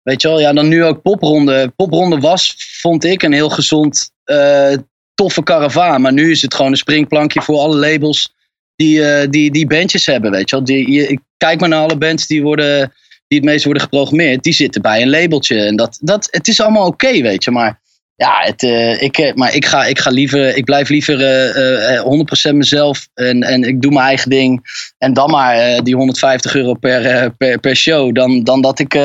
Weet 0.04 0.22
je 0.22 0.28
wel, 0.28 0.40
ja, 0.40 0.54
dan 0.54 0.68
nu 0.68 0.84
ook 0.84 1.02
popronde. 1.02 1.74
Popronde 1.76 2.18
was, 2.18 2.56
vond 2.82 3.04
ik, 3.04 3.24
een 3.24 3.34
heel 3.34 3.50
gezond, 3.50 4.12
eh, 4.24 4.74
toffe 5.14 5.44
karavaan. 5.44 6.02
Maar 6.02 6.14
nu 6.14 6.32
is 6.32 6.42
het 6.42 6.54
gewoon 6.54 6.72
een 6.72 6.78
springplankje 6.78 7.42
voor 7.42 7.58
alle 7.58 7.76
labels 7.76 8.34
die, 8.76 9.06
eh, 9.06 9.30
die, 9.30 9.52
die 9.52 9.68
bandjes 9.68 10.06
hebben. 10.06 10.32
Weet 10.32 10.50
je 10.50 10.56
wel. 10.56 10.66
Die, 10.66 10.92
je, 10.92 11.20
kijk 11.38 11.60
maar 11.60 11.70
naar 11.70 11.84
alle 11.84 11.98
bands 11.98 12.28
die, 12.28 12.44
worden, 12.44 12.94
die 13.28 13.40
het 13.40 13.48
meest 13.48 13.64
worden 13.64 13.84
geprogrammeerd. 13.84 14.44
Die 14.44 14.54
zitten 14.54 14.82
bij 14.82 15.02
een 15.02 15.10
labeltje. 15.10 15.60
En 15.60 15.76
dat, 15.76 15.98
dat, 16.02 16.28
het 16.32 16.48
is 16.48 16.62
allemaal 16.62 16.88
oké, 16.88 17.22
weet 17.22 17.44
je. 17.44 17.52
Maar 17.52 17.82
ja, 18.16 18.42
het, 18.44 18.64
eh, 18.64 19.02
ik, 19.02 19.36
maar 19.36 19.56
ik, 19.56 19.66
ga, 19.66 19.86
ik, 19.86 20.00
ga 20.00 20.10
liever, 20.10 20.58
ik 20.58 20.66
blijf 20.66 20.90
liever 20.90 21.22
eh, 21.22 22.50
100% 22.52 22.56
mezelf. 22.56 23.08
En, 23.14 23.44
en 23.44 23.64
ik 23.64 23.82
doe 23.82 23.92
mijn 23.92 24.06
eigen 24.06 24.30
ding. 24.30 24.62
En 24.98 25.14
dan 25.14 25.30
maar 25.30 25.84
die 25.84 25.96
150 25.96 26.56
euro 26.56 26.74
per, 26.74 27.32
per, 27.36 27.60
per 27.60 27.76
show. 27.76 28.16
Dan, 28.16 28.44
dan 28.44 28.62
dat 28.62 28.80
ik... 28.80 28.98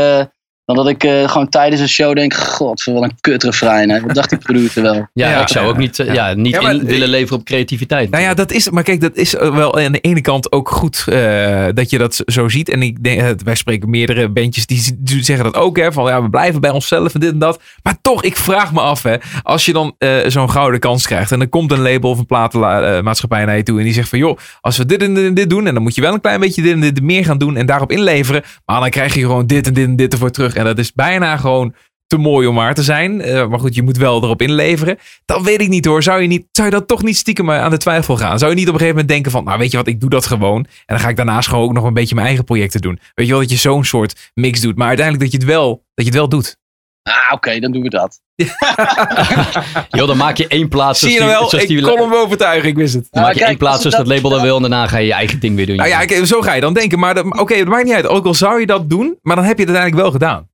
eh, 0.68 0.74
dan 0.74 0.84
dat 0.84 0.88
ik 0.88 1.04
eh, 1.04 1.28
gewoon 1.30 1.48
tijdens 1.48 1.80
een 1.80 1.88
show 1.88 2.14
denk, 2.16 2.34
god, 2.34 2.84
wat 2.84 3.02
een 3.02 3.12
kutrefrein. 3.20 3.90
Hè. 3.90 4.00
Dat 4.00 4.14
dacht 4.14 4.28
die 4.30 4.38
producer 4.38 4.82
wel. 4.82 4.94
Ja, 5.12 5.30
Ja, 5.30 5.40
ik 5.40 5.48
zou 5.48 5.68
ook 5.68 5.76
niet, 5.76 5.98
eh, 5.98 6.06
ja. 6.06 6.28
ja. 6.28 6.34
niet 6.34 6.54
Ja, 6.54 6.60
maar- 6.60 6.74
in 6.74 6.84
willen 6.84 7.08
leveren 7.08 7.38
op 7.38 7.44
creativiteit. 7.44 8.10
Nou 8.10 8.22
ja, 8.22 8.34
dat 8.34 8.52
is. 8.52 8.70
Maar 8.70 8.82
kijk, 8.82 9.00
dat 9.00 9.16
is 9.16 9.32
wel 9.32 9.78
aan 9.78 9.92
de 9.92 10.00
ene 10.00 10.20
kant 10.20 10.52
ook 10.52 10.68
goed 10.70 11.04
eh, 11.08 11.66
dat 11.74 11.90
je 11.90 11.98
dat 11.98 12.22
zo 12.26 12.48
ziet. 12.48 12.68
En 12.68 12.82
ik 12.82 13.04
denk, 13.04 13.20
eh, 13.20 13.28
wij 13.44 13.54
spreken 13.54 13.90
meerdere 13.90 14.28
bandjes 14.28 14.66
die, 14.66 14.96
die 14.98 15.24
zeggen 15.24 15.44
dat 15.44 15.54
ook. 15.54 15.76
Hè, 15.76 15.92
van 15.92 16.04
ja, 16.06 16.22
we 16.22 16.30
blijven 16.30 16.60
bij 16.60 16.70
onszelf 16.70 17.14
en 17.14 17.20
dit 17.20 17.32
en 17.32 17.38
dat. 17.38 17.60
Maar 17.82 17.96
toch, 18.02 18.22
ik 18.22 18.36
vraag 18.36 18.72
me 18.72 18.80
af, 18.80 19.02
hè, 19.02 19.16
als 19.42 19.64
je 19.64 19.72
dan 19.72 19.94
eh, 19.98 20.10
zo'n 20.26 20.50
gouden 20.50 20.80
kans 20.80 21.06
krijgt. 21.06 21.32
En 21.32 21.38
dan 21.38 21.48
komt 21.48 21.72
een 21.72 21.80
label 21.82 22.10
of 22.10 22.18
een 22.18 22.26
platenmaatschappij 22.26 23.44
naar 23.44 23.56
je 23.56 23.62
toe. 23.62 23.78
En 23.78 23.84
die 23.84 23.92
zegt 23.94 24.08
van 24.08 24.18
joh, 24.18 24.38
als 24.60 24.76
we 24.76 24.86
dit 24.86 25.02
en 25.02 25.14
dit 25.14 25.24
en 25.24 25.34
dit 25.34 25.50
doen. 25.50 25.66
En 25.66 25.74
dan 25.74 25.82
moet 25.82 25.94
je 25.94 26.00
wel 26.00 26.12
een 26.12 26.20
klein 26.20 26.40
beetje 26.40 26.62
dit 26.62 26.72
en 26.72 26.80
dit 26.80 27.02
meer 27.02 27.24
gaan 27.24 27.38
doen. 27.38 27.56
En 27.56 27.66
daarop 27.66 27.90
inleveren. 27.92 28.42
Maar 28.66 28.80
dan 28.80 28.90
krijg 28.90 29.14
je 29.14 29.20
gewoon 29.20 29.46
dit 29.46 29.66
en 29.66 29.72
dit 29.74 29.86
en 29.86 29.96
dit 29.96 30.12
ervoor 30.12 30.30
terug. 30.30 30.56
En 30.58 30.64
dat 30.64 30.78
is 30.78 30.92
bijna 30.92 31.36
gewoon 31.36 31.74
te 32.06 32.16
mooi 32.16 32.46
om 32.46 32.54
waar 32.54 32.74
te 32.74 32.82
zijn. 32.82 33.20
Eh, 33.20 33.46
maar 33.46 33.58
goed, 33.58 33.74
je 33.74 33.82
moet 33.82 33.96
wel 33.96 34.22
erop 34.22 34.42
inleveren. 34.42 34.98
Dan 35.24 35.42
weet 35.42 35.60
ik 35.60 35.68
niet 35.68 35.84
hoor. 35.84 36.02
Zou 36.02 36.20
je, 36.22 36.26
niet, 36.28 36.46
zou 36.52 36.68
je 36.68 36.74
dat 36.74 36.88
toch 36.88 37.02
niet 37.02 37.16
stiekem 37.16 37.50
eh, 37.50 37.62
aan 37.62 37.70
de 37.70 37.76
twijfel 37.76 38.16
gaan? 38.16 38.38
Zou 38.38 38.50
je 38.50 38.56
niet 38.56 38.68
op 38.68 38.72
een 38.74 38.78
gegeven 38.80 39.00
moment 39.00 39.08
denken 39.14 39.30
van... 39.32 39.44
Nou 39.44 39.58
weet 39.58 39.70
je 39.70 39.76
wat, 39.76 39.86
ik 39.86 40.00
doe 40.00 40.10
dat 40.10 40.26
gewoon. 40.26 40.56
En 40.64 40.68
dan 40.86 41.00
ga 41.00 41.08
ik 41.08 41.16
daarnaast 41.16 41.48
gewoon 41.48 41.64
ook 41.64 41.72
nog 41.72 41.84
een 41.84 41.94
beetje 41.94 42.14
mijn 42.14 42.26
eigen 42.26 42.44
projecten 42.44 42.80
doen. 42.80 42.98
Weet 43.14 43.26
je 43.26 43.32
wel, 43.32 43.40
dat 43.40 43.50
je 43.50 43.56
zo'n 43.56 43.84
soort 43.84 44.30
mix 44.34 44.60
doet. 44.60 44.76
Maar 44.76 44.88
uiteindelijk 44.88 45.30
dat 45.30 45.40
je 45.40 45.46
het 45.46 45.56
wel, 45.56 45.68
dat 45.94 46.04
je 46.04 46.10
het 46.10 46.14
wel 46.14 46.28
doet. 46.28 46.56
Ah, 47.02 47.32
oké, 47.34 47.58
dan 47.60 47.72
doen 47.72 47.82
we 47.82 47.88
dat. 47.88 48.20
Joh, 49.98 50.06
dan 50.06 50.16
maak 50.16 50.36
je 50.36 50.46
één 50.48 50.68
plaats. 50.68 51.00
Zie 51.00 51.10
je 51.12 51.18
nou 51.18 51.30
wel? 51.30 51.48
zoals 51.48 51.64
Ik 51.64 51.68
die- 51.68 51.82
kon 51.82 51.98
hem 52.00 52.14
overtuigen, 52.14 52.68
ik 52.68 52.76
wist 52.76 52.94
het. 52.94 53.06
Dan 53.10 53.22
maak 53.22 53.32
je 53.32 53.38
kijk, 53.38 53.50
één 53.50 53.58
plaats 53.58 53.84
als 53.84 53.94
dat 53.94 54.06
dat- 54.06 54.14
label 54.14 54.30
dat 54.30 54.40
wil. 54.40 54.54
En 54.56 54.60
daarna 54.60 54.86
ga 54.86 54.98
je 54.98 55.06
je 55.06 55.12
eigen 55.12 55.40
ding 55.40 55.56
weer 55.56 55.66
doen. 55.66 55.76
Nou 55.76 55.88
ja, 55.88 56.24
zo 56.24 56.40
ga 56.40 56.52
je 56.52 56.60
dan 56.60 56.74
denken. 56.74 56.98
Maar 56.98 57.14
dat- 57.14 57.38
oké, 57.38 57.56
dat 57.58 57.66
maakt 57.66 57.84
niet 57.84 57.94
uit. 57.94 58.06
Ook 58.06 58.26
al 58.26 58.34
zou 58.34 58.60
je 58.60 58.66
dat 58.66 58.90
doen, 58.90 59.18
maar 59.22 59.36
dan 59.36 59.44
heb 59.44 59.58
je 59.58 59.64
het 59.64 59.74
uiteindelijk 59.76 60.02
wel 60.02 60.12
gedaan. 60.12 60.47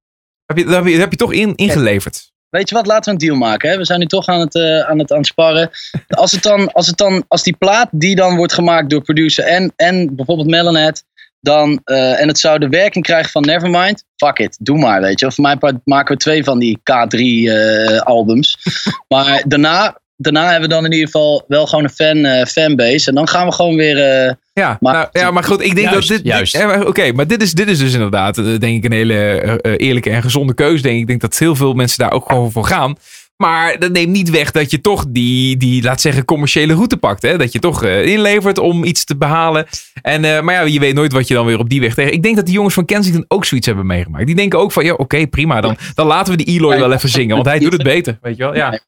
Heb 0.46 0.58
je, 0.58 0.68
heb 0.68 0.86
je, 0.86 0.98
heb 0.98 1.10
je 1.10 1.16
toch 1.16 1.32
in, 1.32 1.54
ingeleverd. 1.54 2.32
Weet 2.48 2.68
je 2.68 2.74
wat, 2.74 2.86
laten 2.86 3.04
we 3.04 3.10
een 3.10 3.26
deal 3.26 3.38
maken. 3.38 3.70
Hè? 3.70 3.76
We 3.76 3.84
zijn 3.84 3.98
nu 3.98 4.06
toch 4.06 4.26
aan 4.26 4.40
het, 4.40 4.54
eh, 4.54 4.80
aan 4.80 4.98
het, 4.98 5.12
aan 5.12 5.24
sparren. 5.24 5.70
Als, 6.08 6.32
het 6.32 6.42
dan, 6.42 6.72
als, 6.72 6.86
het 6.86 6.96
dan, 6.96 7.24
als 7.28 7.42
die 7.42 7.56
plaat 7.56 7.88
die 7.90 8.14
dan 8.14 8.36
wordt 8.36 8.52
gemaakt 8.52 8.90
door 8.90 9.02
producer 9.02 9.44
en, 9.44 9.72
en 9.76 10.16
bijvoorbeeld 10.16 10.48
Melonet... 10.48 11.04
Dan, 11.40 11.80
eh, 11.84 12.20
en 12.20 12.28
het 12.28 12.38
zou 12.38 12.58
de 12.58 12.68
werking 12.68 13.04
krijgen 13.04 13.30
van 13.30 13.42
Nevermind. 13.42 14.04
Fuck 14.16 14.38
it, 14.38 14.56
doe 14.60 14.78
maar, 14.78 15.00
weet 15.00 15.20
je. 15.20 15.32
Voor 15.32 15.44
mijn 15.44 15.58
part 15.58 15.74
maken 15.84 16.14
we 16.14 16.20
twee 16.20 16.44
van 16.44 16.58
die 16.58 16.78
K3-albums. 16.78 18.56
maar 19.08 19.42
daarna, 19.46 19.98
daarna 20.16 20.42
hebben 20.50 20.68
we 20.68 20.74
dan 20.74 20.84
in 20.84 20.92
ieder 20.92 21.06
geval 21.06 21.44
wel 21.48 21.66
gewoon 21.66 21.84
een 21.84 21.90
fan, 21.90 22.24
eh, 22.24 22.44
fanbase. 22.46 23.08
En 23.08 23.14
dan 23.14 23.28
gaan 23.28 23.46
we 23.46 23.52
gewoon 23.52 23.76
weer... 23.76 23.98
eh, 24.26 24.32
Ja, 24.52 24.76
Maar- 24.80 24.92
nou, 24.94 25.08
ja, 25.12 25.30
maar 25.30 25.44
goed, 25.44 25.60
ik 25.64 25.74
denk 25.74 25.90
Juist, 25.90 26.08
dat 26.08 26.16
dit... 26.16 26.26
juist. 26.26 26.52
ja, 26.56 26.66
maar 26.66 26.86
Oké, 26.86 27.12
maar 27.12 27.26
dit 27.26 27.42
is, 27.42 27.52
dit 27.52 27.68
is 27.68 27.78
dus 27.78 27.92
inderdaad, 27.92 28.38
eh, 28.38 28.44
denk 28.44 28.62
ik, 28.76 28.84
een 28.84 28.92
hele 28.92 29.14
eh, 29.14 29.52
eh, 29.52 29.58
eerlijke 29.76 30.10
en 30.10 30.22
gezonde 30.22 30.54
keuze. 30.54 30.82
Denk 30.82 30.94
ik. 30.94 31.00
ik 31.00 31.06
denk 31.06 31.20
dat 31.20 31.38
heel 31.38 31.56
veel 31.56 31.72
mensen 31.72 31.98
daar 31.98 32.12
ook 32.12 32.28
gewoon 32.28 32.52
voor 32.52 32.64
gaan. 32.64 32.96
Maar 33.36 33.78
dat 33.78 33.92
neemt 33.92 34.10
niet 34.12 34.30
weg 34.30 34.50
dat 34.50 34.70
je 34.70 34.80
toch 34.80 35.04
die, 35.08 35.56
die 35.56 35.82
laat 35.82 36.00
zeggen, 36.00 36.24
commerciële 36.24 36.74
route 36.74 36.96
pakt. 36.96 37.22
Hè? 37.22 37.36
Dat 37.38 37.52
je 37.52 37.58
toch 37.58 37.84
eh, 37.84 38.06
inlevert 38.06 38.58
om 38.58 38.84
iets 38.84 39.04
te 39.04 39.16
behalen. 39.16 39.66
En, 40.02 40.24
eh, 40.24 40.40
maar 40.40 40.54
ja, 40.54 40.60
je 40.60 40.78
weet 40.80 40.94
nooit 40.94 41.12
wat 41.12 41.28
je 41.28 41.34
dan 41.34 41.46
weer 41.46 41.58
op 41.58 41.68
die 41.68 41.80
weg 41.80 41.94
tegen. 41.94 42.12
Ik 42.12 42.22
denk 42.22 42.36
dat 42.36 42.44
die 42.46 42.54
jongens 42.54 42.74
van 42.74 42.84
Kensington 42.84 43.24
ook 43.28 43.44
zoiets 43.44 43.66
hebben 43.66 43.86
meegemaakt. 43.86 44.26
Die 44.26 44.34
denken 44.34 44.58
ook 44.58 44.72
van, 44.72 44.84
ja, 44.84 44.92
oké, 44.92 45.26
prima. 45.26 45.60
Dan, 45.60 45.76
dan 45.94 46.06
laten 46.06 46.36
we 46.36 46.44
die 46.44 46.54
Eloy 46.56 46.78
wel 46.78 46.92
even 46.92 47.08
zingen. 47.08 47.34
Want 47.34 47.46
hij 47.48 47.58
doet 47.58 47.72
het 47.72 47.82
beter, 47.82 48.18
weet 48.22 48.36
je 48.36 48.42
wel. 48.42 48.54
Ja. 48.54 48.80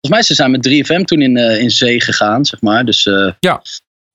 Volgens 0.00 0.10
mij 0.10 0.22
ze 0.22 0.34
zijn 0.34 0.50
met 0.50 0.62
3FM 0.62 1.04
toen 1.04 1.20
in, 1.22 1.36
eh, 1.36 1.60
in 1.60 1.70
zee 1.70 2.00
gegaan, 2.00 2.44
zeg 2.44 2.60
maar. 2.60 2.84
Dus, 2.84 3.06
eh, 3.06 3.30
Ja. 3.40 3.62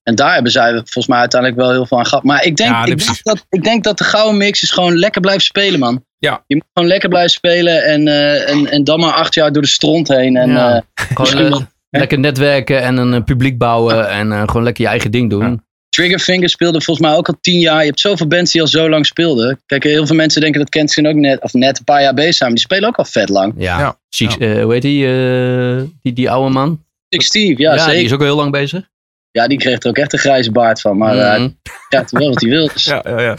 En 0.03 0.15
daar 0.15 0.33
hebben 0.33 0.51
zij 0.51 0.71
volgens 0.71 1.07
mij 1.07 1.19
uiteindelijk 1.19 1.61
wel 1.61 1.71
heel 1.71 1.85
veel 1.85 1.97
aan 1.97 2.05
gehad. 2.05 2.23
Maar 2.23 2.43
ik 2.45 2.55
denk, 2.55 2.69
Ja, 2.69 2.85
ik, 2.85 2.97
denk 3.05 3.23
dat, 3.23 3.45
ik 3.49 3.63
denk 3.63 3.83
dat 3.83 3.97
de 3.97 4.03
gouden 4.03 4.37
mix 4.37 4.63
is 4.63 4.71
gewoon 4.71 4.97
lekker 4.97 5.21
blijven 5.21 5.43
spelen, 5.43 5.79
man. 5.79 6.05
Ja. 6.17 6.43
Je 6.47 6.55
moet 6.55 6.65
gewoon 6.73 6.89
lekker 6.89 7.09
blijven 7.09 7.31
spelen 7.31 7.83
en, 7.85 8.07
eh, 8.07 8.49
en, 8.49 8.67
en 8.71 8.83
dan 8.83 8.99
maar 8.99 9.11
acht 9.11 9.33
jaar 9.33 9.51
door 9.51 9.61
de 9.61 9.67
stront 9.67 10.07
heen. 10.07 10.35
En, 10.37 10.49
Ja. 10.49 10.75
eh, 10.95 11.05
Gewoon 11.15 11.51
eh, 11.53 11.59
lekker 12.01 12.19
netwerken 12.19 12.81
en 12.81 12.97
een 12.97 13.23
publiek 13.23 13.57
bouwen. 13.57 14.09
En 14.09 14.31
eh, 14.31 14.41
gewoon 14.45 14.63
lekker 14.63 14.83
je 14.83 14.89
eigen 14.89 15.11
ding 15.11 15.29
doen. 15.29 15.63
Triggerfinger 15.89 16.49
speelde 16.49 16.81
volgens 16.81 17.07
mij 17.07 17.15
ook 17.17 17.27
al 17.27 17.37
tien 17.41 17.59
jaar. 17.59 17.79
Je 17.79 17.85
hebt 17.87 17.99
zoveel 17.99 18.27
bands 18.27 18.51
die 18.51 18.61
al 18.61 18.67
zo 18.67 18.89
lang 18.89 19.05
speelden. 19.05 19.59
Kijk, 19.65 19.83
heel 19.83 20.05
veel 20.05 20.15
mensen 20.15 20.41
denken 20.41 20.59
dat 20.59 20.69
Kensington 20.69 21.13
ook 21.13 21.19
net, 21.19 21.41
of 21.41 21.53
net 21.53 21.77
een 21.77 21.83
paar 21.83 22.01
jaar 22.01 22.13
bezig 22.13 22.35
zijn. 22.35 22.49
Maar 22.49 22.57
die 22.59 22.67
spelen 22.67 22.89
ook 22.89 22.97
al 22.97 23.05
vet 23.05 23.29
lang. 23.29 23.53
Ja. 23.57 23.97
Ja. 24.17 24.29
Ziek- 24.31 24.39
eh, 24.41 24.63
hoe 24.63 24.73
heet 24.73 24.81
die, 24.81 25.07
eh, 25.07 25.81
die? 26.01 26.13
Die 26.13 26.29
oude 26.31 26.49
man? 26.53 26.83
Big 27.09 27.21
Steve, 27.21 27.61
ja, 27.61 27.71
die 27.73 27.81
zeker. 27.83 28.03
is 28.03 28.13
ook 28.13 28.19
al 28.19 28.25
heel 28.25 28.35
lang 28.35 28.51
bezig. 28.51 28.89
Ja, 29.31 29.47
die 29.47 29.57
kreeg 29.57 29.81
er 29.83 29.89
ook 29.89 29.97
echt 29.97 30.13
een 30.13 30.19
grijze 30.19 30.51
baard 30.51 30.81
van. 30.81 30.97
Maar 30.97 31.17
eh, 31.17 31.31
Mhm. 31.31 31.41
hij 31.41 31.55
krijgt 31.89 32.11
wel 32.11 32.29
wat 32.29 32.41
hij 32.41 32.49
wil. 32.49 32.67
Dus. 32.73 32.85
Ja, 32.93 33.01
ja, 33.03 33.19
ja. 33.21 33.35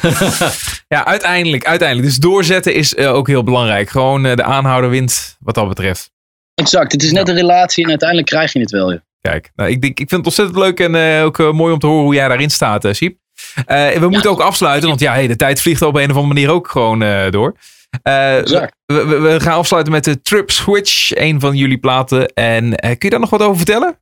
ja, 0.96 1.06
uiteindelijk, 1.06 1.64
uiteindelijk. 1.64 2.08
Dus 2.08 2.16
doorzetten 2.18 2.74
is 2.74 2.94
eh, 2.94 3.14
ook 3.14 3.26
heel 3.26 3.42
belangrijk. 3.44 3.88
Gewoon 3.90 4.26
eh, 4.26 4.36
de 4.36 4.42
aanhouder 4.42 4.90
wint 4.90 5.36
wat 5.40 5.54
dat 5.54 5.68
betreft. 5.68 6.10
Exact, 6.54 6.92
het 6.92 7.02
is 7.02 7.12
net 7.12 7.28
een 7.28 7.34
relatie 7.34 7.82
en 7.84 7.88
uiteindelijk 7.90 8.28
krijg 8.28 8.52
je 8.52 8.60
het 8.60 8.70
wel. 8.70 8.90
joh. 8.92 9.00
Kijk, 9.20 9.50
nou, 9.54 9.70
ik, 9.70 9.80
denk, 9.80 9.98
ik 10.00 10.08
vind 10.08 10.10
het 10.10 10.24
ontzettend 10.26 10.58
leuk 10.58 10.80
en 10.80 10.94
eh, 11.18 11.24
ook 11.24 11.38
eh, 11.38 11.52
mooi 11.52 11.72
om 11.72 11.78
te 11.78 11.86
horen 11.86 12.04
hoe 12.04 12.14
jij 12.14 12.28
daarin 12.28 12.50
staat, 12.50 12.84
eh 12.84 12.92
Siep. 12.92 13.18
Eh, 13.66 13.88
we 13.90 14.08
moeten 14.08 14.30
ook 14.30 14.40
afsluiten, 14.40 14.88
want 14.88 15.00
ja, 15.00 15.12
hey, 15.12 15.26
de 15.26 15.36
tijd 15.36 15.60
vliegt 15.60 15.82
op 15.82 15.94
een 15.94 16.10
of 16.10 16.16
andere 16.16 16.26
manier 16.26 16.50
ook 16.50 16.68
gewoon 16.68 17.02
eh, 17.02 17.30
door. 17.30 17.56
Eh, 18.02 18.38
Exact. 18.38 18.74
we, 18.86 19.36
gaan 19.38 19.58
afsluiten 19.58 19.92
met 19.92 20.04
de 20.04 20.22
Trip 20.22 20.50
Switch, 20.50 21.16
een 21.16 21.40
van 21.40 21.56
jullie 21.56 21.78
platen. 21.78 22.26
En 22.26 22.74
eh, 22.74 22.88
kun 22.88 22.98
je 22.98 23.10
daar 23.10 23.20
nog 23.20 23.30
wat 23.30 23.42
over 23.42 23.56
vertellen? 23.56 23.98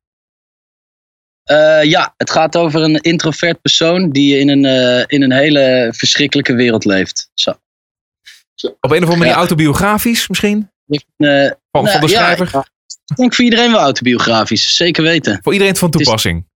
Eh, 1.44 1.82
ja, 1.82 2.14
het 2.16 2.30
gaat 2.30 2.56
over 2.56 2.82
een 2.82 3.00
introvert 3.00 3.60
persoon 3.60 4.10
die 4.10 4.38
in 4.38 4.48
een, 4.48 4.64
eh, 4.64 5.04
in 5.06 5.22
een 5.22 5.32
hele 5.32 5.92
verschrikkelijke 5.96 6.54
wereld 6.54 6.84
leeft. 6.84 7.30
Zo. 7.34 7.50
Op 7.50 7.56
een 8.60 8.72
of 8.80 8.92
andere 8.92 9.16
manier 9.16 9.32
Ja. 9.32 9.38
autobiografisch 9.38 10.28
misschien? 10.28 10.70
Eh, 10.88 10.98
Van, 11.16 11.54
van 11.70 11.84
de 11.84 11.90
nou, 11.90 12.00
ja, 12.00 12.08
schrijver? 12.08 12.46
Ik 13.06 13.16
denk 13.16 13.34
voor 13.34 13.44
iedereen 13.44 13.70
wel 13.70 13.80
autobiografisch, 13.80 14.76
zeker 14.76 15.02
weten. 15.02 15.38
Voor 15.42 15.52
iedereen 15.52 15.76
van 15.76 15.90
toepassing. 15.90 16.46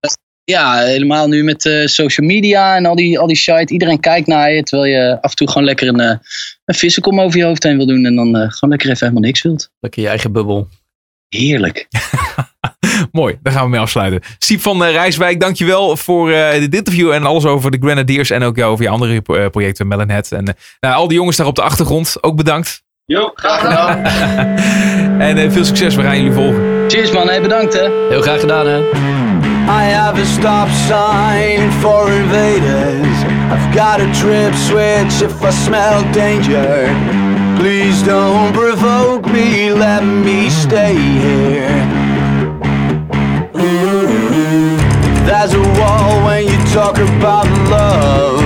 Ja, 0.51 0.79
helemaal 0.79 1.29
nu 1.29 1.45
met 1.45 1.67
eh, 1.67 1.87
social 1.87 2.27
media 2.27 2.77
en 2.77 2.87
al 2.87 2.95
die, 2.95 3.19
al 3.19 3.27
die 3.27 3.37
shit. 3.37 3.71
Iedereen 3.71 4.01
kijkt 4.01 4.27
naar 4.27 4.53
je, 4.53 4.63
terwijl 4.63 4.91
je 4.91 5.19
af 5.21 5.31
en 5.31 5.37
toe 5.37 5.49
gewoon 5.49 5.65
lekker 5.65 5.89
een, 5.89 6.01
uh, 6.01 6.17
een 6.65 6.75
vissenkom 6.75 7.21
over 7.21 7.39
je 7.39 7.45
hoofd 7.45 7.63
heen 7.63 7.77
wil 7.77 7.87
doen. 7.87 8.05
En 8.05 8.15
dan 8.15 8.29
uh, 8.29 8.33
gewoon 8.33 8.71
lekker 8.71 8.89
even 8.89 9.07
helemaal 9.07 9.23
niks 9.23 9.43
wilt. 9.43 9.71
Lekker 9.81 10.03
je 10.03 10.09
eigen 10.09 10.33
bubbel. 10.33 10.69
Heerlijk. 11.29 11.89
Mooi, 13.13 13.39
daar 13.43 13.53
gaan 13.53 13.65
we 13.65 13.71
mee 13.71 13.81
afsluiten. 13.81 14.21
Siep 14.39 14.61
van 14.61 14.85
Rijswijk, 14.85 15.41
dankjewel 15.41 15.97
voor 15.97 16.31
dit 16.31 16.75
interview 16.75 17.11
en 17.11 17.23
alles 17.23 17.45
over 17.45 17.71
de 17.71 17.79
Grenadiers. 17.81 18.31
En 18.31 18.43
ook 18.43 18.61
over 18.61 18.85
je 18.85 18.91
andere 18.91 19.51
projecten, 19.51 19.89
Melonhead. 19.89 20.33
En 20.33 20.57
nou, 20.81 20.95
al 20.95 21.09
die 21.09 21.17
jongens 21.17 21.37
daar 21.37 21.47
op 21.47 21.55
de 21.55 21.63
achtergrond, 21.63 22.17
ook 22.21 22.37
bedankt. 22.37 22.83
Jo, 23.05 23.31
graag 23.35 23.61
gedaan. 23.61 24.05
en 25.37 25.53
veel 25.53 25.65
succes, 25.65 25.95
we 25.95 26.03
gaan 26.03 26.17
jullie 26.17 26.33
volgen. 26.33 26.91
Cheers 26.91 27.13
man, 27.13 27.29
hey, 27.29 27.41
bedankt 27.41 27.73
hè. 27.73 28.09
Heel 28.09 28.23
graag 28.23 28.41
gedaan 28.41 28.67
hè. 28.67 29.18
I 29.71 29.85
have 29.85 30.17
a 30.17 30.25
stop 30.25 30.71
sign 30.89 31.71
for 31.83 32.11
invaders. 32.11 33.17
I've 33.53 33.75
got 33.75 34.01
a 34.01 34.11
trip 34.15 34.55
switch 34.55 35.21
if 35.21 35.43
I 35.43 35.51
smell 35.51 36.01
danger. 36.11 36.89
Please 37.61 38.03
don't 38.03 38.55
provoke 38.55 39.27
me, 39.27 39.71
let 39.71 40.03
me 40.03 40.49
stay 40.49 40.97
here. 40.97 41.69
There's 45.29 45.53
a 45.53 45.61
wall 45.79 46.25
when 46.25 46.47
you 46.47 46.57
talk 46.73 46.97
about 46.97 47.45
love. 47.69 48.41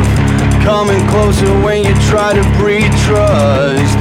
Coming 0.64 1.06
closer 1.06 1.46
when 1.62 1.84
you 1.84 1.94
try 2.10 2.34
to 2.34 2.42
breed 2.58 2.90
trust. 3.06 3.96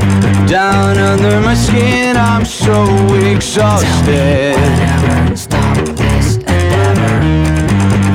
Down 0.49 0.97
under 0.97 1.39
my 1.39 1.53
skin, 1.53 2.17
I'm 2.17 2.45
so 2.45 2.84
exhausted. 3.13 5.20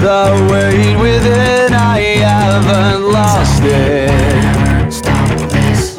The 0.07 0.30
weight 0.52 0.96
within, 1.02 1.74
I 1.74 1.98
haven't 2.22 3.11
lost 3.11 3.61
it. 3.64 4.92
Stop 4.92 5.28
this. 5.50 5.96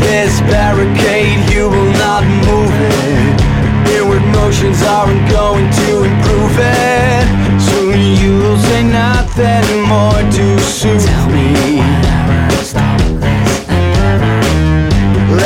This 0.00 0.40
barricade, 0.50 1.54
you 1.54 1.68
will 1.70 1.92
not 1.92 2.24
move 2.24 2.74
it. 2.74 3.46
Inward 3.94 4.26
motions 4.34 4.82
aren't 4.82 5.30
going 5.30 5.70
to 5.70 5.85
improve 6.06 6.56
it. 6.58 7.26
Soon 7.68 7.98
you'll 8.20 8.58
say 8.68 8.82
nothing 8.82 9.66
more 9.92 10.22
to 10.36 10.46
soothe 10.60 11.26
me. 11.34 11.48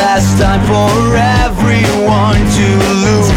Last 0.00 0.30
time 0.40 0.62
for 0.70 1.16
everyone 1.16 2.40
to 2.58 2.68
lose 3.04 3.29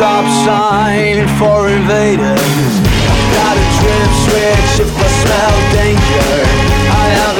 stop 0.00 0.24
sign 0.48 1.28
for 1.36 1.68
invaders. 1.68 2.72
I 3.04 3.20
Got 3.36 3.54
a 3.60 3.66
trip 3.76 4.10
switch 4.24 4.72
if 4.80 4.92
I 4.96 5.08
smell 5.20 5.56
danger. 5.76 6.32
I 6.88 7.06
have 7.20 7.39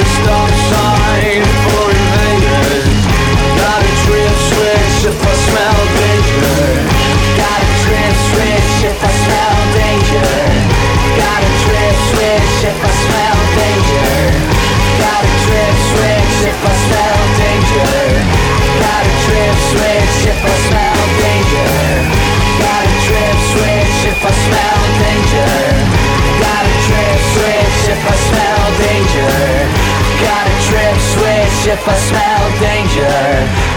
if 31.67 31.87
I 31.87 31.95
smell 32.09 32.45
danger. 32.59 33.17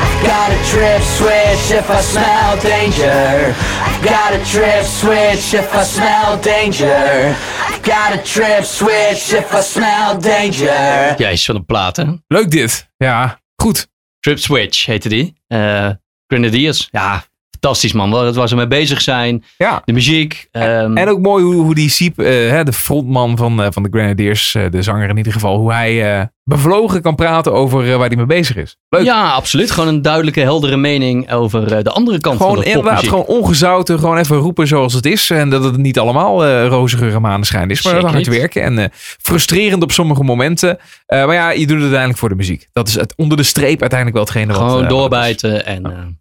I've 0.05 0.27
got 0.27 0.51
a 0.53 0.61
trip 0.71 1.03
switch 1.03 1.71
if 1.79 1.91
I 1.91 2.01
smell 2.01 2.57
danger. 2.61 3.55
I've 3.87 4.03
got 4.03 4.33
a 4.33 4.41
trip 4.45 4.85
switch 4.85 5.55
if 5.55 5.75
I 5.75 5.83
smell 5.85 6.39
danger. 6.41 7.37
I've 7.69 7.83
got 7.83 8.15
a 8.15 8.23
trip 8.23 8.65
switch 8.65 9.33
if 9.33 9.55
I 9.55 9.61
smell 9.63 10.19
danger. 10.19 11.15
Ja, 11.19 11.29
is 11.29 11.45
van 11.45 11.55
de 11.55 11.63
platen. 11.63 12.25
Leuk 12.29 12.51
dit. 12.51 12.89
Ja, 12.97 13.41
goed. 13.57 13.87
Trip 14.21 14.39
Switch 14.39 14.87
heette 14.87 15.09
die. 15.09 15.35
Uh, 15.49 15.91
Grenadiers. 16.27 16.89
Ja, 16.91 17.25
fantastisch 17.65 17.93
man. 17.93 18.11
Wat 18.11 18.35
waar 18.35 18.49
ze 18.49 18.57
mee 18.57 18.67
bezig 18.67 19.01
zijn. 19.01 19.45
Ja. 19.57 19.83
De 19.85 19.93
muziek. 19.93 20.49
ehm, 20.51 20.97
En 20.97 21.09
ook 21.09 21.21
mooi 21.21 21.45
hoe, 21.45 21.55
hoe 21.55 21.75
die 21.75 21.89
Siep, 21.91 22.19
eh, 22.19 22.25
de 22.65 22.73
frontman 22.73 23.37
van, 23.37 23.63
eh, 23.63 23.67
van 23.71 23.83
de 23.83 23.89
Grenadiers, 23.93 24.55
eh, 24.55 24.63
de 24.71 24.83
zanger 24.83 25.09
in 25.09 25.17
ieder 25.17 25.33
geval, 25.33 25.59
hoe 25.59 25.73
hij 25.73 26.29
bevlogen 26.45 27.03
kan 27.03 27.15
praten 27.15 27.53
over 27.53 27.99
waar 27.99 28.07
hij 28.09 28.17
mee 28.17 28.27
bezig 28.27 28.57
is. 28.57 28.77
Leuk. 28.89 29.05
ja, 29.05 29.31
absoluut. 29.31 29.71
Gewoon 29.71 29.89
een 29.89 30.03
duidelijke, 30.03 30.41
heldere 30.41 30.77
mening 30.77 31.33
over 31.33 31.85
de 31.85 31.91
andere 31.91 32.21
kant 32.21 32.37
Gewoon 32.37 32.53
van 32.55 32.63
de 32.63 32.69
inderdaad, 32.69 32.95
popmuziek. 33.01 33.21
gewoon 33.27 33.43
ongezouten, 33.43 33.99
gewoon 33.99 34.19
even 34.19 34.37
roepen 34.37 34.67
zoals 34.67 34.93
het 34.93 35.07
is. 35.07 35.31
En 35.31 35.51
dat 35.51 35.65
het 35.65 35.77
niet 35.77 35.99
allemaal 35.99 36.45
eh 36.45 36.67
roze 36.67 36.97
geur 36.97 37.15
en 37.15 37.21
maneschijn 37.21 37.71
is, 37.71 37.83
maar 37.85 37.93
Zeker 37.93 38.09
hard 38.09 38.19
niet. 38.29 38.39
werken. 38.39 38.63
En 38.79 38.91
frustrerend 39.21 39.83
op 39.83 39.93
sommige 39.93 40.23
momenten. 40.23 40.79
Maar 41.07 41.33
ja, 41.35 41.51
je 41.51 41.59
doet 41.59 41.69
het 41.71 41.81
uiteindelijk 41.81 42.19
voor 42.19 42.29
de 42.29 42.35
muziek. 42.35 42.69
Dat 42.73 42.89
is 42.89 42.95
het 42.95 43.13
onder 43.17 43.37
de 43.37 43.43
streep 43.43 43.81
uiteindelijk 43.81 44.13
wel 44.13 44.25
hetgene. 44.27 44.53
Gewoon 44.53 44.69
wat 44.69 44.81
het 44.81 44.91
is. 44.91 44.97
doorbijten. 44.97 45.67
En, 45.67 46.19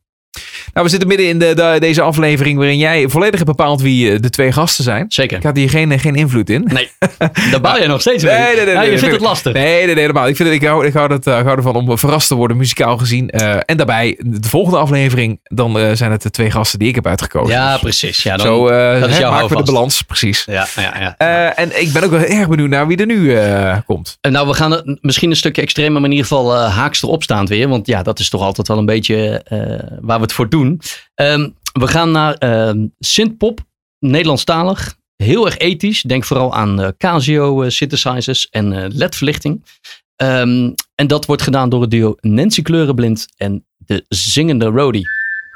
Nou, 0.74 0.86
we 0.86 0.92
zitten 0.92 1.08
midden 1.10 1.28
in 1.28 1.40
de, 1.40 1.54
de- 1.54 1.78
deze 1.80 2.02
aflevering 2.02 2.58
waarin 2.58 2.78
jij 2.78 3.10
volledig 3.10 3.36
hebt 3.40 3.46
bepaald 3.56 3.82
wie 3.82 4.12
eh, 4.12 4.20
de 4.20 4.30
twee 4.30 4.52
gasten 4.52 4.84
zijn. 4.84 5.06
zeker. 5.08 5.38
Ik 5.38 5.44
had 5.44 5.56
hier 5.56 5.70
geen, 5.70 6.00
geen 6.00 6.16
invloed 6.16 6.50
in. 6.50 6.70
Nee, 6.74 6.90
daar 7.52 7.62
baal 7.62 7.78
jij 7.78 7.88
nog 7.88 8.02
steeds 8.02 8.24
mee. 8.24 8.34
Nee, 8.34 8.56
nee, 8.56 8.56
nee, 8.56 8.66
nee, 8.66 8.74
je 8.74 8.80
nee, 8.80 8.88
vindt 8.88 9.02
nee. 9.02 9.12
het 9.12 9.22
lastig. 9.22 9.54
Nee, 9.54 9.64
nee, 9.76 9.86
nee, 9.86 9.96
helemaal. 9.96 10.28
Ik, 10.28 10.36
vind 10.36 10.50
het, 10.50 10.62
ik, 10.62 10.68
hou, 10.68 10.86
ik, 10.86 10.94
hou 10.94 11.08
dat, 11.08 11.28
eh, 11.28 11.38
ik 11.40 11.44
hou 11.46 11.58
ervan 11.58 11.76
om 11.76 11.98
verrast 11.98 12.28
te 12.28 12.36
worden, 12.36 12.58
muzikaal 12.58 12.98
gezien. 12.98 13.30
Eh, 13.30 13.56
en 13.66 13.78
daarbij, 13.78 14.20
de 14.26 14.48
volgende 14.50 14.78
aflevering, 14.80 15.40
dan 15.44 15.80
eh, 15.80 15.92
zijn 15.94 16.12
het 16.12 16.22
de 16.22 16.30
twee 16.30 16.52
gasten 16.52 16.80
die 16.80 16.88
ik 16.88 16.96
heb 16.96 17.08
uitgekozen. 17.08 17.54
Ja, 17.56 17.72
Dus 17.72 17.82
precies. 17.82 18.24
Ja, 18.24 18.38
dan, 18.38 18.46
Zo 18.46 18.68
eh, 18.68 19.00
dat 19.02 19.10
is 19.10 19.18
jouw 19.18 19.32
maken 19.32 19.50
we 19.58 19.64
de 19.64 19.72
balans, 19.72 20.02
precies. 20.02 20.44
Ja, 20.46 20.68
ja, 20.76 20.94
ja. 21.00 21.16
Eh, 21.18 21.64
en 21.64 21.82
ik 21.82 21.92
ben 21.94 22.04
ook 22.04 22.12
wel 22.12 22.20
erg 22.20 22.48
benieuwd 22.48 22.70
naar 22.70 22.88
wie 22.88 22.98
er 22.98 23.06
nu 23.06 23.36
eh, 23.36 23.78
komt. 23.86 24.18
Nou, 24.22 24.48
we 24.48 24.54
gaan 24.54 24.72
het 24.72 24.98
misschien 25.02 25.30
een 25.30 25.36
stukje 25.36 25.62
extremer, 25.62 25.94
maar 25.94 26.04
in 26.10 26.16
ieder 26.16 26.28
geval 26.28 26.56
eh, 26.56 26.76
haaks 26.76 27.04
erop 27.04 27.24
staand 27.24 27.50
weer. 27.50 27.68
Want 27.70 27.88
ja, 27.88 28.04
dat 28.04 28.20
is 28.20 28.30
toch 28.30 28.42
altijd 28.42 28.68
wel 28.68 28.78
een 28.78 28.86
beetje 28.86 29.42
eh, 29.46 29.60
waar 30.02 30.18
we 30.18 30.24
het 30.24 30.34
voor 30.34 30.50
doen. 30.50 30.62
Ehm, 31.16 31.50
we 31.80 31.88
gaan 31.88 32.12
naar 32.12 32.34
ehm 32.34 32.88
synthpop, 33.00 33.60
Nederlandstalig. 34.00 34.96
Heel 35.16 35.46
erg 35.46 35.58
ethisch. 35.58 36.02
Denk 36.02 36.24
vooral 36.24 36.56
aan 36.56 36.82
eh, 36.82 36.88
Casio 36.98 37.62
eh, 37.62 37.70
synthesizers 37.70 38.50
en 38.50 38.74
eh, 38.74 38.86
LED-verlichting. 38.90 39.64
Ehm, 40.16 40.72
en 40.96 41.08
dat 41.08 41.26
wordt 41.26 41.42
gedaan 41.42 41.70
door 41.70 41.82
het 41.82 41.92
duo 41.92 42.16
Nancy 42.20 42.62
Kleurenblind 42.62 43.28
en 43.38 43.66
de 43.78 44.06
zingende 44.10 44.66
Rody. 44.66 45.04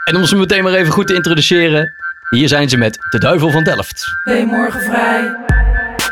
En 0.04 0.16
om 0.16 0.26
ze 0.26 0.36
meteen 0.36 0.64
maar 0.64 0.74
even 0.74 0.94
goed 0.94 1.08
te 1.08 1.16
introduceren. 1.16 1.94
Hier 2.30 2.48
zijn 2.48 2.70
ze 2.70 2.78
met 2.78 2.98
De 3.12 3.20
Duivel 3.20 3.52
van 3.52 3.64
Delft. 3.64 4.04
Ben 4.24 4.48
morgen 4.48 4.82
vrij? 4.82 5.36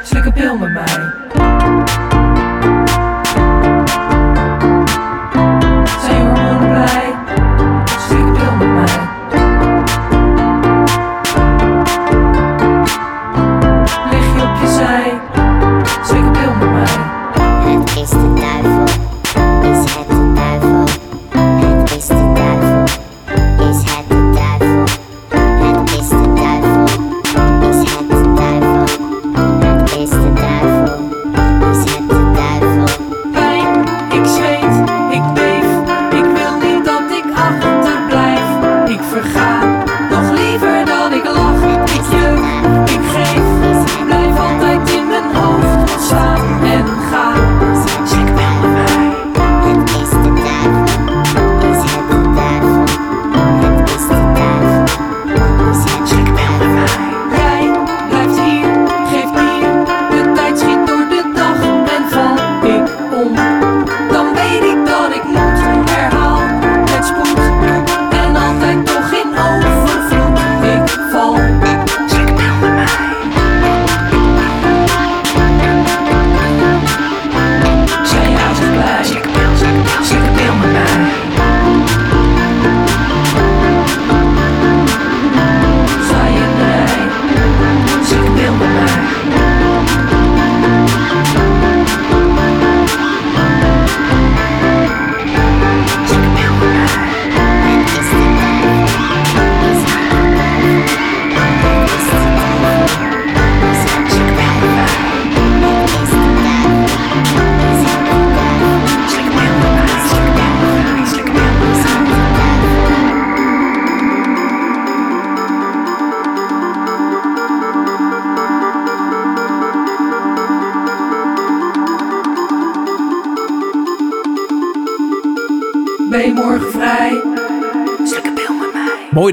Slik 0.04 0.34
pil 0.34 0.58
met 0.58 0.74
mij. 0.74 2.05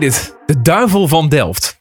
Dit. 0.03 0.36
De 0.46 0.62
duivel 0.62 1.09
van 1.09 1.28
Delft. 1.28 1.80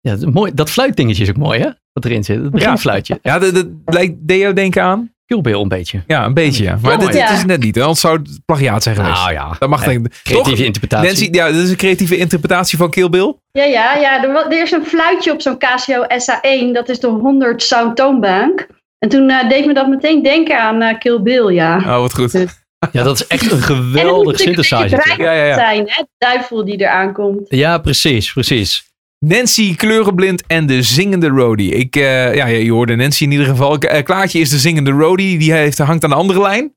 Ja, 0.00 0.10
dat, 0.10 0.20
is 0.20 0.34
mooi. 0.34 0.52
dat 0.54 0.70
fluitdingetje 0.70 1.22
is 1.22 1.28
ook 1.28 1.36
mooi, 1.36 1.60
hè? 1.60 1.68
Wat 1.92 2.04
erin 2.04 2.24
zit. 2.24 2.42
Het 2.42 2.50
beginfluitje. 2.50 3.18
Ja, 3.22 3.38
dat, 3.38 3.54
dat 3.54 3.66
lijkt 3.84 4.14
deed 4.18 4.40
jou 4.40 4.54
denken 4.54 4.82
aan? 4.82 5.12
Kielbeel 5.26 5.62
een 5.62 5.68
beetje. 5.68 6.02
Ja, 6.06 6.24
een 6.24 6.34
beetje. 6.34 6.62
Ja. 6.62 6.78
Maar 6.82 6.98
dit, 6.98 7.14
is 7.14 7.44
net 7.44 7.60
niet. 7.60 7.80
Anders 7.80 8.00
zou 8.00 8.18
het 8.18 8.40
plagiaat 8.44 8.82
zijn 8.82 8.94
geweest. 8.94 9.18
Nou 9.18 9.32
ja. 9.32 9.56
Dat 9.58 9.68
mag 9.68 9.80
Ja, 9.80 9.88
denk. 9.88 10.08
Creatieve 10.22 10.56
Toch? 10.56 10.66
interpretatie. 10.66 11.06
Nancy, 11.06 11.28
ja, 11.32 11.46
dit 11.46 11.62
is 11.62 11.70
een 11.70 11.76
creatieve 11.76 12.16
interpretatie 12.16 12.78
van 12.78 12.90
Kill 12.90 13.08
Bill. 13.08 13.34
Ja, 13.52 13.64
ja, 13.64 13.94
ja. 13.94 14.24
Er, 14.24 14.30
er 14.30 14.62
is 14.62 14.70
een 14.70 14.84
fluitje 14.84 15.32
op 15.32 15.40
zo'n 15.40 15.58
Casio 15.58 16.04
SA1. 16.04 16.72
Dat 16.72 16.88
is 16.88 17.00
de 17.00 17.06
100 17.06 17.62
sound 17.62 17.96
toonbank. 17.96 18.66
En 18.98 19.08
toen 19.08 19.30
eh, 19.30 19.48
deed 19.48 19.66
me 19.66 19.74
dat 19.74 19.88
meteen 19.88 20.22
denken 20.22 20.60
aan 20.60 20.82
eh, 20.82 20.98
Kill 20.98 21.22
Bill, 21.22 21.52
ja. 21.52 21.76
Oh, 21.78 21.98
wat 21.98 22.14
goed. 22.14 22.46
Ja, 22.92 23.02
dat 23.02 23.14
is 23.14 23.26
echt 23.26 23.42
een 23.42 23.50
en 23.50 23.56
het 23.56 23.68
moet 23.68 23.76
geweldig 23.76 24.38
synthesizer. 24.38 24.98
bruikbaar 24.98 25.26
Ja, 25.26 25.32
ja, 25.32 25.44
ja. 25.44 25.54
zijn, 25.54 25.78
hè? 25.86 26.02
De 26.02 26.08
duivel 26.18 26.64
die 26.64 26.80
eraan 26.80 27.12
komt. 27.12 27.40
Ja, 27.48 27.78
precies, 27.78 28.32
precies. 28.32 28.86
Nancy 29.18 29.76
Kleurenblind 29.76 30.42
en 30.46 30.66
de 30.66 30.82
zingende 30.82 31.28
Rody. 31.28 31.62
Ik, 31.62 31.96
eh, 31.96 32.34
ja, 32.34 32.46
je 32.46 32.72
hoorde 32.72 32.96
Nancy 32.96 33.24
in 33.24 33.30
ieder 33.30 33.46
geval. 33.46 33.78
Eh, 33.78 34.04
Klaartje 34.04 34.38
is 34.38 34.50
de 34.50 34.58
zingende 34.58 34.90
Rody. 34.90 35.38
Die 35.38 35.52
heeft, 35.52 35.78
hangt 35.78 36.04
aan 36.04 36.10
de 36.10 36.16
andere 36.16 36.40
lijn. 36.40 36.74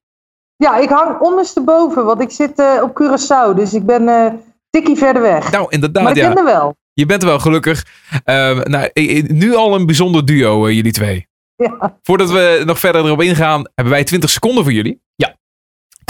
Ja, 0.56 0.78
ik 0.78 0.90
hang 0.90 1.20
ondersteboven, 1.20 2.06
want 2.06 2.22
ik 2.22 2.32
zit 2.32 2.60
eh, 2.60 2.82
op 2.84 3.02
Curaçao, 3.02 3.56
dus 3.56 3.74
ik 3.74 3.86
ben 3.86 4.08
eh 4.08 4.34
tikkie 4.70 4.96
verder 4.96 5.22
weg. 5.22 5.52
Nou, 5.52 5.66
inderdaad, 5.70 6.04
maar 6.04 6.12
ik 6.12 6.18
ja. 6.18 6.28
ben 6.28 6.38
er 6.38 6.44
wel. 6.44 6.76
Je 6.94 7.06
bent 7.06 7.22
er 7.22 7.28
wel 7.28 7.40
gelukkig. 7.40 7.86
Eh, 8.24 8.60
nou, 8.64 8.90
nu 9.28 9.56
al 9.56 9.76
een 9.76 9.86
bijzonder 9.86 10.26
duo, 10.26 10.72
jullie 10.72 10.92
twee. 10.92 11.28
Ja. 11.56 12.00
Voordat 12.02 12.32
we 12.32 12.62
nog 12.66 12.80
verder 12.80 13.06
erop 13.06 13.22
ingaan, 13.22 13.64
hebben 13.76 13.94
wij 13.94 14.04
20 14.04 14.30
seconden 14.30 14.64
voor 14.64 14.74
jullie. 14.74 15.02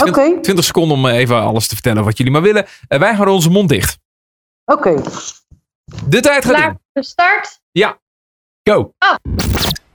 Oké, 0.08 0.40
20 0.40 0.64
seconden 0.64 0.96
om 0.96 1.06
eh, 1.06 1.16
even 1.16 1.42
alles 1.42 1.66
te 1.68 1.74
vertellen 1.74 2.04
wat 2.04 2.16
jullie 2.16 2.32
maar 2.32 2.42
willen. 2.42 2.66
Eh, 2.88 2.98
wij 2.98 3.12
houden 3.12 3.34
onze 3.34 3.50
mond 3.50 3.68
dicht. 3.68 3.98
oké. 4.64 5.02
De 6.06 6.20
tijd 6.20 6.44
gaat 6.44 6.54
Klaar 6.54 6.68
in. 6.68 6.78
de 6.92 7.04
start? 7.04 7.60
Go. 8.64 8.92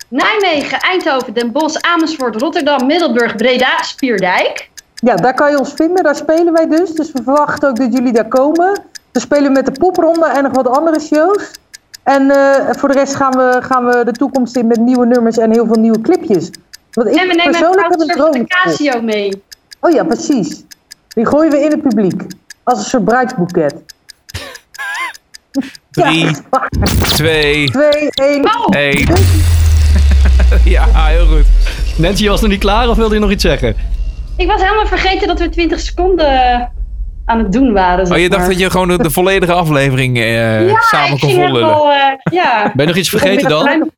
Nijmegen, 0.10 0.80
Eindhoven, 0.80 1.34
Den 1.34 1.52
Bosch, 1.52 1.82
Amersfoort, 1.82 2.36
Rotterdam, 2.36 2.86
Middelburg, 2.86 3.36
Breda, 3.36 3.82
Spierdijk. 3.84 4.70
Ja, 4.96 5.16
daar 5.16 5.34
kan 5.34 5.52
je 5.52 5.60
ons 5.60 5.74
vinden, 5.74 6.04
daar 6.04 6.16
spelen 6.16 6.54
wij 6.54 6.68
dus. 6.68 6.92
Dus 6.92 7.12
we 7.12 7.24
verwachten 7.24 7.70
ook 7.70 7.76
dat 7.76 7.94
jullie 7.94 8.14
daar 8.14 8.28
komen. 8.28 8.84
Ze 9.14 9.20
spelen 9.20 9.52
met 9.52 9.66
de 9.66 9.72
popronde 9.72 10.26
en 10.26 10.44
nog 10.44 10.56
wat 10.56 10.68
andere 10.68 11.00
shows. 11.00 11.52
En 12.04 12.32
eh, 12.32 12.76
voor 12.76 12.90
de 12.90 12.96
rest 12.96 13.16
gaan 13.16 13.38
we, 13.38 13.58
gaan 13.62 13.86
we 13.86 14.06
de 14.06 14.12
toekomst 14.12 14.56
in 14.56 14.68
met 14.68 14.80
nieuwe 14.80 15.06
nummers 15.06 15.38
en 15.38 15.52
heel 15.52 15.66
veel 15.66 15.80
nieuwe 15.80 16.02
clipjes. 16.02 16.50
Want 16.92 17.08
ik 17.10 17.16
En 17.16 17.28
we 17.28 17.34
nemen 17.34 17.46
een 17.46 17.52
persoonlijk 17.52 18.10
heb 18.10 18.36
een. 18.36 18.48
Casio 18.48 19.02
mee. 19.02 19.44
Oh 19.80 19.92
ja, 19.92 20.04
precies. 20.04 20.64
Die 21.08 21.26
gooien 21.26 21.52
we 21.52 21.60
in 21.60 21.72
het 21.72 21.82
publiek. 21.82 22.24
Als 22.64 22.80
een 22.80 22.86
soort 22.86 23.06
bruidsboeket. 23.06 23.76
Drie, 25.92 26.26
Ja, 26.26 26.68
twee, 27.00 27.70
twee, 27.72 28.10
één. 28.12 28.46
Oh, 28.46 28.68
één. 28.70 29.08
ja, 30.76 31.06
heel 31.06 31.26
goed. 31.26 31.46
Nancy, 31.98 32.24
je 32.24 32.30
was 32.30 32.42
nog 32.42 32.50
niet 32.50 32.60
klaar 32.60 32.90
of 32.90 32.98
wilde 32.98 33.14
je 33.14 33.20
nog 33.20 33.32
iets 33.32 33.44
zeggen? 33.44 33.76
ik 34.38 34.48
was 34.48 34.62
helemaal 34.62 34.88
vergeten 34.88 35.28
dat 35.28 35.40
we 35.40 35.50
20 35.50 35.80
seconden 35.80 36.72
aan 37.28 37.38
het 37.40 37.52
doen 37.52 37.74
waren. 37.74 38.12
Oh, 38.12 38.18
je 38.18 38.30
dacht 38.30 38.48
dat 38.48 38.60
je 38.60 38.70
gewoon 38.70 38.88
de, 38.88 38.98
de 38.98 39.12
volledige 39.12 39.54
aflevering 39.54 40.18
eh, 40.18 40.68
ja, 40.70 40.80
samen 40.82 41.14
ik 41.14 41.20
kon 41.20 41.30
vollullen. 41.32 41.54
helemaal, 41.54 41.92
eh, 41.92 42.14
ja. 42.34 42.64
Ben 42.76 42.82
je 42.82 42.88
nog 42.88 42.96
iets 42.96 43.10
vergeten 43.10 43.50
dan? 43.50 43.92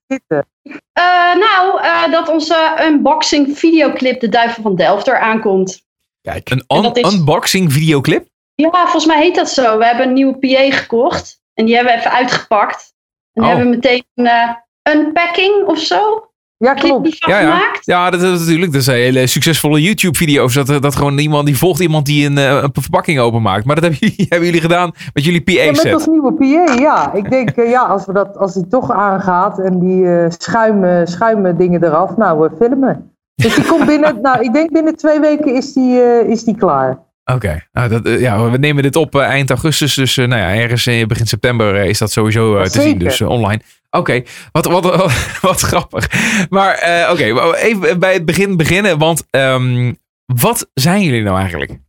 Eh, 0.93 1.35
nou, 1.35 1.81
eh, 1.81 2.11
dat 2.11 2.29
onze 2.29 2.75
unboxing 2.81 3.57
videoclip 3.57 4.19
De 4.19 4.29
Duivel 4.29 4.63
van 4.63 4.75
Delft 4.75 5.07
er 5.07 5.19
aankomt. 5.19 5.81
Kijk. 6.21 6.49
Een 6.49 6.63
un- 6.67 6.93
is- 6.93 7.13
unboxing 7.13 7.73
videoclip? 7.73 8.27
Ja, 8.55 8.69
volgens 8.71 9.05
mij 9.05 9.21
heet 9.21 9.35
dat 9.35 9.49
zo. 9.49 9.77
We 9.77 9.85
hebben 9.85 10.07
een 10.07 10.13
nieuwe 10.13 10.37
PA 10.37 10.75
gekocht. 10.77 11.41
En 11.53 11.65
die 11.65 11.75
hebben 11.75 11.93
we 11.93 11.99
even 11.99 12.11
uitgepakt. 12.11 12.93
En 13.33 13.41
Oh. 13.43 13.49
hebben 13.49 13.69
we 13.69 13.75
meteen 13.75 14.03
een 14.15 14.25
eh, 14.25 14.49
unpacking 14.93 15.65
of 15.65 15.79
zo. 15.79 16.28
Ja, 16.59 16.73
klopt. 16.73 17.15
Ja, 17.25 17.39
ja. 17.39 17.61
Ja, 17.81 18.09
dat 18.09 18.21
is 18.21 18.39
natuurlijk. 18.39 18.73
Dat 18.73 18.83
zijn 18.83 18.97
hele 18.97 19.27
succesvolle 19.27 19.81
YouTube-video's. 19.81 20.53
Dat, 20.53 20.81
dat 20.81 20.95
gewoon 20.95 21.17
iemand 21.17 21.45
die 21.45 21.57
volgt 21.57 21.79
iemand 21.79 22.05
die 22.05 22.25
een, 22.25 22.37
eh, 22.37 22.59
een 22.61 22.69
verpakking 22.73 23.19
openmaakt. 23.19 23.65
Maar 23.65 23.75
dat 23.75 23.83
hebben 23.83 23.99
jullie, 24.09 24.25
hebben 24.29 24.45
jullie 24.47 24.61
gedaan 24.61 24.91
met 25.13 25.25
jullie 25.25 25.51
Ja, 25.51 25.71
met 25.71 25.93
als 25.93 26.05
nieuwe 26.07 26.33
PA, 26.33 26.73
ja. 26.73 27.13
Ik 27.13 27.29
denk, 27.29 27.49
eh, 27.49 27.69
ja, 27.69 27.81
als, 27.81 28.05
we 28.05 28.13
dat, 28.13 28.37
als 28.37 28.53
die 28.53 28.67
toch 28.67 28.91
aangaat 28.91 29.59
en 29.59 29.79
die 29.79 30.05
eh 30.15 30.25
schuimen, 30.29 31.07
schuimen 31.07 31.57
dingen 31.57 31.83
eraf, 31.83 32.17
nou, 32.17 32.39
we 32.39 32.49
filmen. 32.57 33.11
Dus 33.35 33.55
die 33.55 33.65
komt 33.65 33.85
binnen, 33.85 34.21
nou, 34.21 34.43
ik 34.43 34.53
denk 34.53 34.71
binnen 34.71 34.95
twee 34.95 35.19
weken 35.19 35.55
is 35.55 35.73
die, 35.73 36.01
eh, 36.01 36.29
is 36.29 36.43
die 36.43 36.55
klaar. 36.55 36.99
Oké, 37.33 37.63
nou, 37.71 37.89
dat, 37.89 38.05
eh, 38.05 38.19
ja, 38.21 38.49
we 38.49 38.57
nemen 38.57 38.83
dit 38.83 38.95
op 38.95 39.15
eh, 39.15 39.21
eind 39.21 39.49
augustus. 39.49 39.93
Dus 39.93 40.17
eh, 40.17 40.27
nou 40.27 40.41
ja, 40.41 40.53
ergens 40.61 40.87
in 40.87 41.07
begin 41.07 41.27
september 41.27 41.75
eh, 41.75 41.89
is 41.89 41.97
dat 41.97 42.11
sowieso 42.11 42.57
eh, 42.57 42.63
te 42.63 42.69
Zeker. 42.69 42.89
zien. 42.89 42.99
Dus 42.99 43.21
eh, 43.21 43.29
online. 43.29 43.61
Oké, 43.89 44.23
wat, 44.51 44.65
wat, 44.65 44.83
wat, 45.41 45.59
grappig. 45.59 46.07
Maar 46.49 46.73
eh, 46.73 47.11
oké, 47.11 47.53
even 47.55 47.99
bij 47.99 48.13
het 48.13 48.25
begin 48.25 48.57
beginnen. 48.57 48.97
Want 48.97 49.23
ehm, 49.29 49.93
wat 50.25 50.69
zijn 50.73 51.01
jullie 51.01 51.23
nou 51.23 51.39
eigenlijk? 51.39 51.79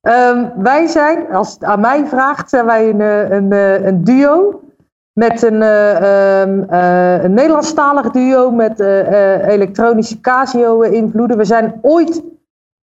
Ehm, 0.00 0.48
wij 0.56 0.86
zijn, 0.86 1.32
als 1.32 1.52
het 1.52 1.64
aan 1.64 1.80
mij 1.80 2.06
vraagt, 2.06 2.50
zijn 2.50 2.66
wij 2.66 2.88
een, 2.88 3.00
eh, 3.00 3.30
een, 3.30 3.52
eh, 3.52 3.84
een 3.84 4.04
duo. 4.04 4.60
Met 5.12 5.42
een, 5.42 5.62
eh, 5.62 6.40
ehm, 6.42 6.62
eh, 6.62 7.22
een 7.22 7.34
Nederlandstalig 7.34 8.10
duo 8.10 8.50
met 8.50 8.80
eh, 8.80 9.34
eh, 9.34 9.48
elektronische 9.48 10.20
Casio-invloeden. 10.20 11.36
We 11.36 11.44
zijn 11.44 11.78
ooit 11.82 12.22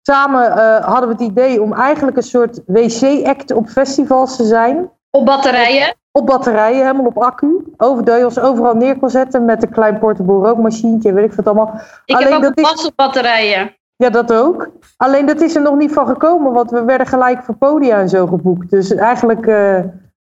samen, 0.02 0.50
eh, 0.50 0.84
hadden 0.84 1.08
we 1.08 1.14
het 1.14 1.30
idee 1.30 1.62
om 1.62 1.72
eigenlijk 1.72 2.16
een 2.16 2.22
soort 2.22 2.60
wc-act 2.66 3.52
op 3.52 3.68
festivals 3.68 4.36
te 4.36 4.44
zijn. 4.44 4.90
Op 5.10 5.26
batterijen. 5.26 5.94
Op 6.12 6.26
batterijen, 6.26 6.80
helemaal 6.80 7.06
op 7.06 7.18
accu. 7.22 7.64
Over 7.76 8.04
dat 8.04 8.18
je 8.18 8.24
ons 8.24 8.38
overal 8.38 8.74
neer 8.74 8.98
kon 8.98 9.10
zetten 9.10 9.44
met 9.44 9.62
een 9.62 9.70
klein 9.70 9.98
portable 9.98 10.34
rookmachientje, 10.34 11.12
weet 11.12 11.24
ik 11.24 11.32
wat 11.32 11.46
allemaal. 11.46 11.80
Ik 12.04 12.14
Alleen 12.16 12.32
heb 12.32 12.36
ook 12.44 12.56
dat 12.56 12.78
is- 12.78 12.86
op 12.86 12.92
batterijen. 12.96 13.76
Ja, 13.96 14.10
dat 14.10 14.32
ook. 14.32 14.68
Alleen 14.96 15.26
dat 15.26 15.40
is 15.40 15.54
er 15.54 15.62
nog 15.62 15.76
niet 15.76 15.92
van 15.92 16.06
gekomen, 16.06 16.52
want 16.52 16.70
we 16.70 16.84
werden 16.84 17.06
gelijk 17.06 17.42
voor 17.42 17.54
podia 17.56 17.98
en 18.00 18.08
zo 18.08 18.26
geboekt. 18.26 18.70
Dus 18.70 18.94
eigenlijk... 18.94 19.46
eh 19.46 19.78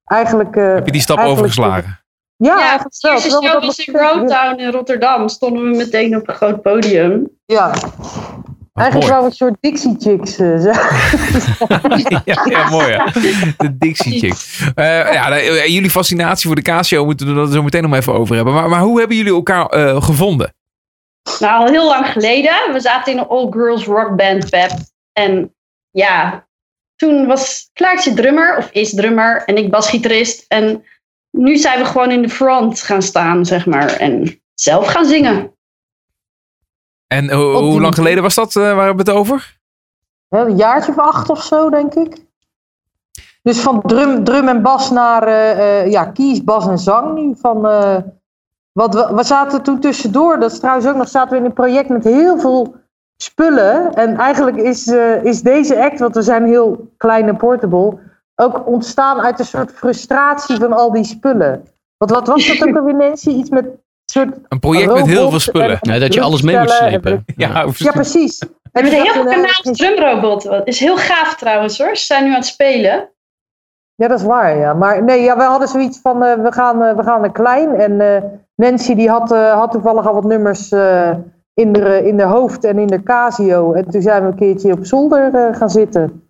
eigenlijk 0.04 0.56
eh, 0.56 0.74
Heb 0.74 0.86
je 0.86 0.92
die 0.92 1.00
stap 1.00 1.18
overgeslagen? 1.18 1.98
Ja, 2.36 2.54
Ja, 2.54 2.60
eigenlijk 2.60 2.94
de 3.00 3.08
wel. 3.08 3.12
eerste 3.16 3.30
show 3.30 3.64
was 3.64 3.78
in 3.78 3.94
Roadtown 3.96 4.58
in 4.60 4.70
Rotterdam. 4.70 5.28
Stonden 5.28 5.62
we 5.70 5.76
meteen 5.76 6.16
op 6.16 6.28
een 6.28 6.34
groot 6.34 6.62
podium. 6.62 7.28
Ja, 7.44 7.72
eigenlijk 8.74 9.10
wel 9.10 9.24
een 9.24 9.32
soort 9.32 9.56
Dixie 9.60 9.96
Chicks 9.98 10.34
zijn. 10.34 10.62
ja, 12.24 12.42
ja, 12.44 12.68
mooi 12.70 12.86
ja. 12.86 13.04
De 13.56 13.76
Dixie 13.78 14.18
Chick. 14.18 14.72
Eh, 14.74 15.12
ja, 15.12 15.30
eh, 15.30 15.66
jullie 15.66 15.90
fascinatie 15.90 16.46
voor 16.46 16.56
de 16.56 16.62
Casio 16.62 17.04
moeten 17.04 17.34
we 17.34 17.40
er 17.40 17.52
zo 17.52 17.62
meteen 17.62 17.82
nog 17.82 17.94
even 17.94 18.12
over 18.14 18.36
hebben. 18.36 18.54
Maar, 18.54 18.68
maar 18.68 18.80
hoe 18.80 18.98
hebben 18.98 19.16
jullie 19.16 19.32
elkaar 19.32 19.66
eh, 19.66 20.02
gevonden? 20.02 20.54
Nou, 21.38 21.60
al 21.60 21.72
heel 21.72 21.86
lang 21.86 22.06
geleden. 22.06 22.72
We 22.72 22.80
zaten 22.80 23.12
in 23.12 23.18
een 23.18 23.28
all-girls 23.28 23.84
rockband, 23.84 24.50
Pep. 24.50 24.70
En 25.12 25.54
ja, 25.90 26.46
toen 26.96 27.26
was 27.26 27.70
Klaartje 27.72 28.14
drummer, 28.14 28.56
of 28.56 28.70
is 28.72 28.94
drummer, 28.94 29.42
en 29.44 29.56
ik 29.56 29.70
basgitarist. 29.70 30.44
En 30.48 30.84
nu 31.30 31.56
zijn 31.56 31.78
we 31.78 31.84
gewoon 31.84 32.10
in 32.10 32.22
de 32.22 32.28
front 32.28 32.82
gaan 32.82 33.02
staan, 33.02 33.46
zeg 33.46 33.66
maar. 33.66 33.92
En 33.92 34.42
zelf 34.54 34.86
gaan 34.86 35.06
zingen. 35.06 35.53
En 37.06 37.32
hoe 37.32 37.80
lang 37.80 37.94
geleden 37.94 38.22
was 38.22 38.34
dat? 38.34 38.56
eh, 38.56 38.62
waar 38.62 38.86
hebben 38.86 39.04
we 39.04 39.10
het 39.10 39.20
over? 39.20 39.58
Een 40.28 40.56
jaartje 40.56 40.92
of 40.92 40.98
acht 40.98 41.30
of 41.30 41.42
zo, 41.42 41.70
denk 41.70 41.94
ik. 41.94 42.24
Dus 43.44 43.60
van 43.60 43.82
drum, 43.82 44.24
drum 44.24 44.48
en 44.48 44.62
bas 44.62 44.90
naar 44.90 45.22
eh, 45.22 45.80
eh, 45.80 45.90
ja, 45.90 46.04
kies, 46.04 46.44
bas 46.44 46.66
en 46.66 46.78
zang 46.78 47.14
nu. 47.14 47.34
Van, 47.36 47.66
eh, 47.66 47.96
wat 48.72 48.94
we, 48.94 49.14
we 49.14 49.24
zaten 49.24 49.62
toen 49.62 49.80
tussendoor, 49.80 50.38
dat 50.38 50.52
is 50.52 50.58
trouwens 50.58 50.86
ook 50.86 50.96
nog, 50.96 51.08
zaten 51.08 51.30
we 51.30 51.38
in 51.38 51.44
een 51.44 51.52
project 51.52 51.88
met 51.88 52.04
heel 52.04 52.38
veel 52.38 52.74
spullen. 53.16 53.94
En 53.94 54.16
eigenlijk 54.16 54.56
is, 54.56 54.86
is 55.22 55.42
deze 55.42 55.82
act, 55.82 55.98
want 55.98 56.14
we 56.14 56.22
zijn 56.22 56.44
heel 56.46 56.92
klein 56.96 57.28
en 57.28 57.36
portable, 57.36 57.98
ook 58.34 58.66
ontstaan 58.66 59.20
uit 59.20 59.38
een 59.38 59.44
soort 59.44 59.72
frustratie 59.72 60.56
van 60.56 60.72
al 60.72 60.92
die 60.92 61.04
spullen. 61.04 61.64
Want 61.96 62.10
wat 62.10 62.26
was 62.26 62.46
dat 62.46 62.68
ook 62.68 62.76
alweer, 62.78 62.94
Nancy? 62.94 63.30
Iets 63.30 63.50
met 63.50 63.66
soort 64.14 64.36
Een 64.48 64.58
project 64.58 64.92
met 64.92 65.06
heel 65.06 65.30
veel 65.30 65.40
spullen. 65.40 65.78
Nee, 65.80 66.00
dat 66.00 66.14
je 66.14 66.20
alles 66.20 66.42
mee 66.42 66.58
moet 66.58 66.70
slepen. 66.70 67.24
Ja, 67.36 67.66
Ja, 67.76 67.90
precies. 67.90 68.38
En 68.38 68.48
met 68.72 68.84
toen 68.84 69.00
een 69.00 69.12
heel 69.12 69.24
we, 69.24 69.30
kanaals 69.30 69.60
drumrobot. 69.62 70.42
Dat 70.42 70.66
is 70.66 70.80
heel 70.80 70.96
gaaf 70.96 71.34
trouwens 71.36 71.78
hoor. 71.78 71.96
Ze 71.96 72.04
zijn 72.04 72.24
nu 72.24 72.30
aan 72.30 72.36
het 72.36 72.46
spelen. 72.46 73.08
Ja, 73.94 74.08
dat 74.08 74.18
is 74.18 74.24
waar, 74.24 74.56
ja. 74.58 74.74
Maar 74.74 75.04
nee, 75.04 75.22
ja, 75.22 75.36
we 75.36 75.42
hadden 75.42 75.68
zoiets 75.68 76.00
van, 76.00 76.24
eh, 76.24 76.42
we, 76.42 76.52
gaan, 76.52 76.82
eh, 76.82 76.96
we 76.96 77.02
gaan 77.02 77.20
naar 77.20 77.32
klein. 77.32 77.74
En 77.74 78.00
eh, 78.00 78.22
Nancy 78.54 78.94
die 78.94 79.08
had, 79.08 79.32
eh, 79.32 79.52
had 79.52 79.70
toevallig 79.70 80.06
al 80.06 80.14
wat 80.14 80.24
nummers 80.24 80.70
eh, 80.72 81.10
in, 81.54 81.72
de, 81.72 82.06
in 82.06 82.16
de 82.16 82.22
hoofd 82.22 82.64
en 82.64 82.78
in 82.78 82.86
de 82.86 83.02
Casio. 83.02 83.72
En 83.72 83.90
toen 83.90 84.02
zijn 84.02 84.22
we 84.22 84.28
een 84.28 84.34
keertje 84.36 84.72
op 84.72 84.84
zolder 84.84 85.34
eh, 85.34 85.56
gaan 85.56 85.70
zitten. 85.70 86.28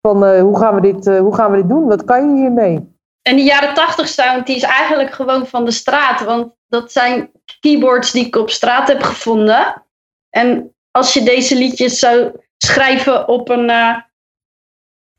Van, 0.00 0.24
eh, 0.24 0.40
hoe, 0.40 0.58
gaan 0.58 0.74
we 0.74 0.80
dit, 0.80 1.06
eh, 1.06 1.18
hoe 1.18 1.34
gaan 1.34 1.50
we 1.50 1.56
dit 1.56 1.68
doen? 1.68 1.86
Wat 1.86 2.04
kan 2.04 2.28
je 2.30 2.40
hiermee? 2.40 2.93
En 3.28 3.36
die 3.36 3.44
jaren 3.44 3.74
80 3.74 4.08
sound, 4.08 4.46
die 4.46 4.56
is 4.56 4.62
eigenlijk 4.62 5.12
gewoon 5.12 5.46
van 5.46 5.64
de 5.64 5.70
straat. 5.70 6.20
Want 6.20 6.54
dat 6.68 6.92
zijn 6.92 7.30
keyboards 7.60 8.12
die 8.12 8.26
ik 8.26 8.36
op 8.36 8.50
straat 8.50 8.88
heb 8.88 9.02
gevonden. 9.02 9.86
En 10.30 10.76
als 10.90 11.12
je 11.12 11.22
deze 11.22 11.56
liedjes 11.56 11.98
zou 11.98 12.40
schrijven 12.56 13.28
op 13.28 13.48
een 13.48 13.70
eh, 13.70 13.96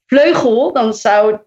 vleugel, 0.05 0.73
dan 0.73 0.93
zou 0.93 1.31
het 1.31 1.41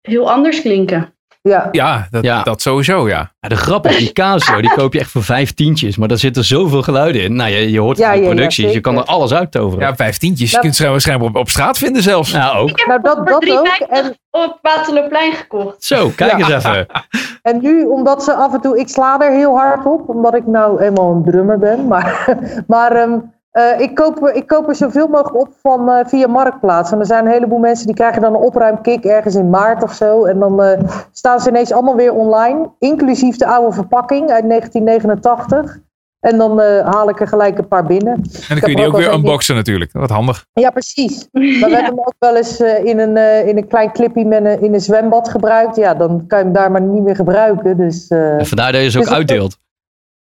heel 0.00 0.30
anders 0.30 0.60
klinken. 0.60 1.18
Ja, 1.42 1.68
Ja, 1.72 2.06
dat, 2.10 2.24
Ja. 2.24 2.42
dat 2.42 2.62
sowieso, 2.62 3.08
ja. 3.08 3.32
Ja, 3.40 3.48
de 3.48 3.56
grap 3.56 3.86
is, 3.86 3.96
die 3.98 4.12
Casio, 4.12 4.60
die 4.60 4.70
koop 4.74 4.92
je 4.92 4.98
echt 4.98 5.10
voor 5.10 5.22
vijf 5.22 5.54
tientjes. 5.54 5.96
Maar 5.96 6.08
daar 6.08 6.18
zitten 6.18 6.44
zoveel 6.44 6.82
geluiden 6.82 7.22
in. 7.22 7.34
Nou, 7.36 7.50
je, 7.50 7.70
je 7.70 7.80
hoort 7.80 7.96
het 7.96 8.06
Ja, 8.06 8.12
in 8.12 8.16
de 8.18 8.22
ja, 8.22 8.28
ja, 8.28 8.34
producties. 8.34 8.72
je 8.72 8.80
kan 8.80 8.96
er 8.96 9.04
alles 9.04 9.32
uittoveren. 9.34 9.86
Ja, 9.86 9.96
vijftientjes. 9.96 10.46
Je 10.48 10.52
Nou- 10.56 10.62
kunt 10.66 10.76
ze 10.76 10.88
waarschijnlijk 10.88 11.28
op, 11.30 11.36
op 11.36 11.48
straat 11.48 11.78
vinden 11.78 12.02
zelfs. 12.02 12.30
Ja, 12.30 12.52
ook. 12.52 12.68
Ik 12.68 12.78
heb 12.78 12.86
Nou, 12.86 13.00
dat- 13.02 13.16
voor 13.16 13.24
dat 13.26 13.34
ook. 13.34 13.40
3,50 13.40 13.88
En- 13.88 14.16
op 14.30 14.58
Waterloopplein 14.62 15.32
gekocht. 15.32 15.84
Zo, 15.84 16.10
kijk 16.16 16.30
Ja. 16.30 16.36
eens 16.54 16.64
even. 16.64 16.86
en 17.42 17.58
nu, 17.62 17.84
omdat 17.84 18.24
ze 18.24 18.32
af 18.34 18.52
en 18.54 18.60
toe, 18.60 18.78
ik 18.78 18.88
sla 18.88 19.20
er 19.20 19.32
heel 19.32 19.56
hard 19.56 19.86
op, 19.86 20.08
omdat 20.08 20.34
ik 20.34 20.46
nou 20.46 20.80
eenmaal 20.82 21.10
een 21.12 21.24
drummer 21.24 21.58
ben. 21.58 21.86
Maar, 21.86 22.36
maar 22.66 22.92
ehm, 22.92 23.18
eh, 23.50 23.80
ik, 23.80 23.94
koop, 23.94 24.28
ik 24.28 24.46
koop 24.46 24.68
er 24.68 24.74
zoveel 24.74 25.08
mogelijk 25.08 25.40
op 25.40 25.48
van, 25.62 25.90
eh, 25.90 26.06
via 26.06 26.26
Marktplaats. 26.26 26.92
En 26.92 26.98
er 26.98 27.06
zijn 27.06 27.24
een 27.26 27.32
heleboel 27.32 27.58
mensen 27.58 27.86
die 27.86 27.94
krijgen 27.94 28.22
dan 28.22 28.34
een 28.34 28.40
opruimkick 28.40 29.04
ergens 29.04 29.34
in 29.34 29.50
maart 29.50 29.82
of 29.82 29.92
zo. 29.92 30.24
En 30.24 30.38
dan 30.38 30.62
eh, 30.62 30.80
staan 31.12 31.40
ze 31.40 31.48
ineens 31.48 31.72
allemaal 31.72 31.96
weer 31.96 32.12
online, 32.14 32.70
inclusief 32.78 33.36
de 33.36 33.46
oude 33.46 33.72
verpakking 33.74 34.30
uit 34.30 34.48
1989. 34.48 35.78
En 36.20 36.38
dan 36.38 36.60
eh, 36.60 36.86
haal 36.92 37.08
ik 37.08 37.20
er 37.20 37.28
gelijk 37.28 37.58
een 37.58 37.68
paar 37.68 37.86
binnen. 37.86 38.12
en 38.14 38.22
dan 38.48 38.58
kun 38.58 38.70
je 38.70 38.76
die 38.76 38.86
ook 38.86 38.94
ook 38.94 39.00
weer 39.00 39.12
unboxen 39.12 39.54
natuurlijk. 39.54 39.92
Wat 39.92 40.10
handig. 40.10 40.44
Ja, 40.52 40.70
precies. 40.70 41.28
Maar 41.32 41.42
we 41.42 41.58
hebben 41.60 41.84
hem 41.84 41.98
ook 41.98 42.14
wel 42.18 42.36
eens 42.36 42.60
eh, 42.60 42.84
in, 42.84 42.98
een, 42.98 43.16
eh, 43.16 43.46
in 43.48 43.56
een 43.56 43.66
klein 43.68 43.92
clipje 43.92 44.24
met 44.24 44.44
een, 44.44 44.62
in 44.62 44.74
een 44.74 44.80
zwembad 44.80 45.28
gebruikt. 45.28 45.76
Ja, 45.76 45.94
dan 45.94 46.24
kan 46.26 46.38
je 46.38 46.44
hem 46.44 46.52
daar 46.54 46.70
maar 46.70 46.80
niet 46.80 47.02
meer 47.02 47.16
gebruiken. 47.16 47.76
Dus 47.76 48.08
eh, 48.08 48.38
En 48.38 48.46
vandaar 48.46 48.72
dat 48.72 48.82
je 48.82 48.90
ze 48.90 48.96
ook 48.98 49.02
Dus 49.02 49.10
dat- 49.12 49.18
uitdeelt. 49.18 49.58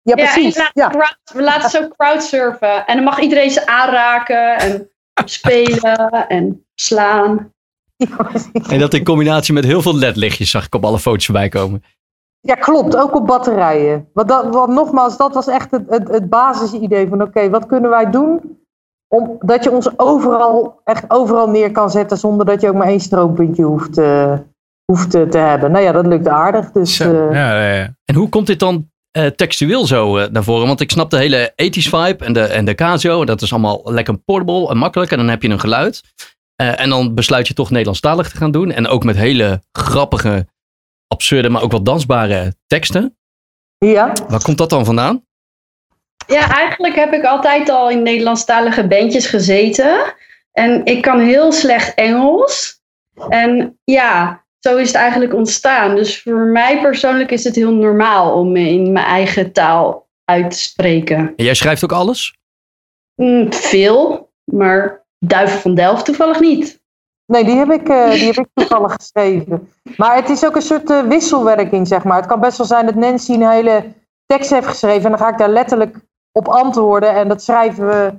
Ja, 0.05 0.15
Ja, 0.15 0.23
en 0.25 0.33
precies. 0.33 0.69
Ja. 0.73 0.89
crowd- 0.89 1.17
we 1.33 1.41
laten 1.41 1.69
ze 1.69 1.83
ook 1.83 1.95
crowdsurfen. 1.97 2.85
En 2.85 2.95
dan 2.95 3.03
mag 3.03 3.19
iedereen 3.19 3.51
ze 3.51 3.67
aanraken 3.67 4.57
en 4.57 4.89
spelen 5.25 6.27
en 6.27 6.65
slaan. 6.75 7.53
En 8.69 8.79
dat 8.79 8.93
in 8.93 9.03
combinatie 9.03 9.53
met 9.53 9.63
heel 9.65 9.81
veel 9.81 9.95
ledlichtjes 9.95 10.49
zag 10.49 10.65
ik 10.65 10.75
op 10.75 10.85
alle 10.85 10.99
foto's 10.99 11.25
voorbij 11.25 11.49
komen. 11.49 11.83
Ja, 12.39 12.55
klopt. 12.55 12.95
Ook 12.97 13.15
op 13.15 13.27
batterijen. 13.27 14.09
Want, 14.13 14.27
dat, 14.27 14.53
want 14.53 14.69
nogmaals, 14.73 15.17
dat 15.17 15.33
was 15.33 15.47
echt 15.47 15.71
het, 15.71 15.89
het, 15.89 16.07
het 16.07 16.29
basisidee 16.29 17.07
van 17.07 17.21
oké, 17.21 17.49
wat 17.49 17.65
kunnen 17.65 17.89
wij 17.89 18.09
doen 18.09 18.59
om, 19.07 19.37
dat 19.39 19.63
je 19.63 19.71
ons 19.71 19.99
overal, 19.99 20.81
echt 20.83 21.03
overal 21.07 21.49
neer 21.49 21.71
kan 21.71 21.89
zetten 21.91 22.17
zonder 22.17 22.45
dat 22.45 22.61
je 22.61 22.69
ook 22.69 22.75
maar 22.75 22.87
één 22.87 22.99
stroompuntje 22.99 23.63
hoeft, 23.63 23.97
eh, 23.97 24.33
hoeft 24.85 25.11
te 25.11 25.37
hebben. 25.37 25.71
Nou 25.71 25.83
ja, 25.83 25.91
dat 25.91 26.05
lukt 26.05 26.27
aardig. 26.27 26.71
Dus, 26.71 26.95
Zo, 26.95 27.27
eh, 27.27 27.33
ja, 27.35 27.61
ja, 27.61 27.73
ja. 27.75 27.95
En 28.05 28.15
hoe 28.15 28.29
komt 28.29 28.47
dit 28.47 28.59
dan 28.59 28.89
eh, 29.15 29.25
textueel 29.25 29.85
zo 29.85 30.17
eh, 30.17 30.29
naar 30.29 30.43
voren? 30.43 30.67
Want 30.67 30.79
ik 30.79 30.91
snap 30.91 31.09
de 31.09 31.17
hele 31.17 31.51
80s 31.51 31.89
vibe 31.89 32.25
en 32.25 32.33
de, 32.33 32.41
en 32.41 32.65
de 32.65 32.75
Casio. 32.75 33.25
Dat 33.25 33.41
is 33.41 33.51
allemaal 33.51 33.81
lekker 33.83 34.17
portable 34.17 34.69
en 34.69 34.77
makkelijk. 34.77 35.11
En 35.11 35.17
dan 35.17 35.27
heb 35.27 35.41
je 35.41 35.49
een 35.49 35.59
geluid. 35.59 36.01
Eh, 36.55 36.79
en 36.79 36.89
dan 36.89 37.13
besluit 37.13 37.47
je 37.47 37.53
toch 37.53 37.69
Nederlandstalig 37.69 38.29
te 38.29 38.37
gaan 38.37 38.51
doen. 38.51 38.71
En 38.71 38.87
ook 38.87 39.03
met 39.03 39.15
hele 39.15 39.61
grappige, 39.71 40.47
absurde, 41.07 41.49
maar 41.49 41.61
ook 41.61 41.71
wel 41.71 41.83
dansbare 41.83 42.55
teksten. 42.67 43.17
ja. 43.77 44.13
Waar 44.27 44.41
komt 44.41 44.57
dat 44.57 44.69
dan 44.69 44.85
vandaan? 44.85 45.25
Ja, 46.27 46.51
eigenlijk 46.51 46.95
heb 46.95 47.13
ik 47.13 47.23
altijd 47.23 47.69
al 47.69 47.89
in 47.89 48.03
Nederlandstalige 48.03 48.87
bandjes 48.87 49.27
gezeten. 49.27 50.13
En 50.51 50.85
ik 50.85 51.01
kan 51.01 51.19
heel 51.19 51.51
slecht 51.51 51.93
Engels. 51.93 52.81
En 53.29 53.79
ja, 53.83 54.44
zo 54.69 54.77
is 54.77 54.87
het 54.87 54.95
eigenlijk 54.95 55.33
ontstaan. 55.33 55.95
Dus 55.95 56.21
voor 56.21 56.45
mij 56.45 56.81
persoonlijk 56.81 57.31
is 57.31 57.43
het 57.43 57.55
heel 57.55 57.73
normaal 57.73 58.33
om 58.33 58.51
me 58.51 58.69
in 58.69 58.91
mijn 58.91 59.05
eigen 59.05 59.51
taal 59.51 60.07
uit 60.23 60.51
te 60.51 60.59
spreken. 60.59 61.33
En 61.35 61.43
jij 61.43 61.53
schrijft 61.53 61.83
ook 61.83 61.91
alles? 61.91 62.37
Mm, 63.15 63.53
veel, 63.53 64.31
maar 64.43 65.05
Duiven 65.19 65.59
van 65.59 65.75
Delft 65.75 66.05
toevallig 66.05 66.39
niet. 66.39 66.83
Nee, 67.25 67.43
die 67.43 67.55
heb, 67.55 67.71
ik, 67.71 67.89
eh, 67.89 68.11
die 68.11 68.25
heb 68.25 68.37
ik 68.37 68.47
toevallig 68.53 68.93
geschreven. 68.99 69.69
Maar 69.97 70.15
het 70.15 70.29
is 70.29 70.45
ook 70.45 70.55
een 70.55 70.61
soort 70.61 70.89
eh, 70.89 71.01
wisselwerking, 71.01 71.87
zeg 71.87 72.03
maar. 72.03 72.17
Het 72.17 72.25
kan 72.25 72.39
best 72.39 72.57
wel 72.57 72.67
zijn 72.67 72.85
dat 72.85 72.95
Nancy 72.95 73.33
een 73.33 73.49
hele 73.49 73.93
tekst 74.25 74.49
heeft 74.49 74.67
geschreven. 74.67 75.03
En 75.03 75.09
dan 75.09 75.19
ga 75.19 75.29
ik 75.29 75.37
daar 75.37 75.49
letterlijk 75.49 75.97
op 76.31 76.47
antwoorden. 76.47 77.13
En 77.13 77.27
dat 77.27 77.43
schrijven 77.43 77.87
we, 77.87 78.13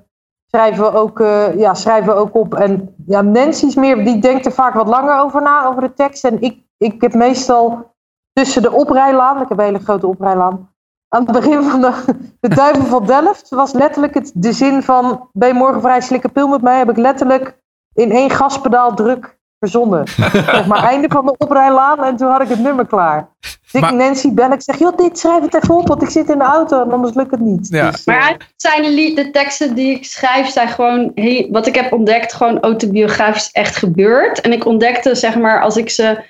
schrijven 0.46 0.84
we, 0.84 0.98
ook, 0.98 1.20
eh, 1.20 1.58
ja, 1.58 1.74
schrijven 1.74 2.14
we 2.14 2.20
ook 2.20 2.34
op. 2.34 2.54
En 2.54 2.94
ja, 3.06 3.22
Nancy 3.22 3.78
meer, 3.78 4.04
die 4.04 4.18
denkt 4.18 4.46
er 4.46 4.52
vaak 4.52 4.74
wat 4.74 4.88
langer 4.88 5.20
over 5.20 5.42
na, 5.42 5.66
over 5.66 5.82
de 5.82 5.92
tekst. 5.92 6.24
En 6.24 6.40
ik, 6.40 6.64
ik 6.76 7.00
heb 7.00 7.14
meestal 7.14 7.94
tussen 8.32 8.62
de 8.62 8.72
oprijlaan, 8.72 9.42
ik 9.42 9.48
heb 9.48 9.58
een 9.58 9.64
hele 9.64 9.78
grote 9.78 10.06
oprijlaan. 10.06 10.74
Aan 11.08 11.22
het 11.22 11.32
begin 11.32 11.62
van 11.62 11.80
de, 11.80 12.04
de 12.40 12.48
Duiven 12.48 12.86
van 12.86 13.06
Delft 13.06 13.48
was 13.48 13.72
letterlijk 13.72 14.14
het, 14.14 14.32
de 14.34 14.52
zin 14.52 14.82
van... 14.82 15.28
Ben 15.32 15.48
je 15.48 15.54
morgen 15.54 15.80
vrij 15.80 16.00
slikken 16.00 16.32
pil 16.32 16.48
met 16.48 16.62
mij? 16.62 16.78
Heb 16.78 16.90
ik 16.90 16.96
letterlijk 16.96 17.60
in 17.92 18.10
één 18.10 18.30
gaspedaal 18.30 18.94
druk 18.94 19.38
verzonnen. 19.58 20.06
zeg 20.54 20.66
maar 20.66 20.84
einde 20.84 21.08
van 21.10 21.26
de 21.26 21.34
oprijlaan 21.38 22.04
en 22.04 22.16
toen 22.16 22.30
had 22.30 22.42
ik 22.42 22.48
het 22.48 22.58
nummer 22.58 22.86
klaar. 22.86 23.28
Dus 23.40 23.72
ik 23.72 23.80
Maar- 23.80 23.94
Nancy 23.94 24.32
bel, 24.32 24.52
ik 24.52 24.62
zeg, 24.62 24.78
joh, 24.78 24.96
dit 24.96 25.18
schrijf 25.18 25.42
het 25.42 25.54
even 25.54 25.74
op, 25.76 25.88
want 25.88 26.02
ik 26.02 26.08
zit 26.10 26.30
in 26.30 26.38
de 26.38 26.44
auto 26.44 26.82
en 26.82 26.92
anders 26.92 27.14
lukt 27.14 27.30
het 27.30 27.40
niet. 27.40 27.68
Ja. 27.68 27.90
Dus, 27.90 28.04
Maar 28.04 28.16
eh, 28.16 28.22
eigenlijk 28.22 28.52
zijn 28.56 28.82
de, 28.82 28.90
lied- 28.90 29.16
de 29.16 29.30
teksten 29.30 29.74
die 29.74 29.90
ik 29.94 30.04
schrijf, 30.04 30.48
zijn 30.48 30.68
gewoon, 30.68 31.12
wat 31.50 31.66
ik 31.66 31.74
heb 31.74 31.92
ontdekt, 31.92 32.32
gewoon 32.32 32.60
autobiografisch 32.60 33.50
echt 33.50 33.76
gebeurd. 33.76 34.40
En 34.40 34.52
ik 34.52 34.64
ontdekte, 34.64 35.14
zeg 35.14 35.36
maar, 35.36 35.62
als 35.62 35.76
ik 35.76 35.90
ze, 35.90 36.24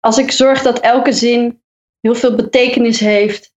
als 0.00 0.18
ik 0.18 0.32
zorg 0.32 0.62
dat 0.62 0.78
elke 0.80 1.12
zin 1.12 1.62
heel 2.00 2.14
veel 2.14 2.34
betekenis 2.34 3.00
heeft. 3.00 3.50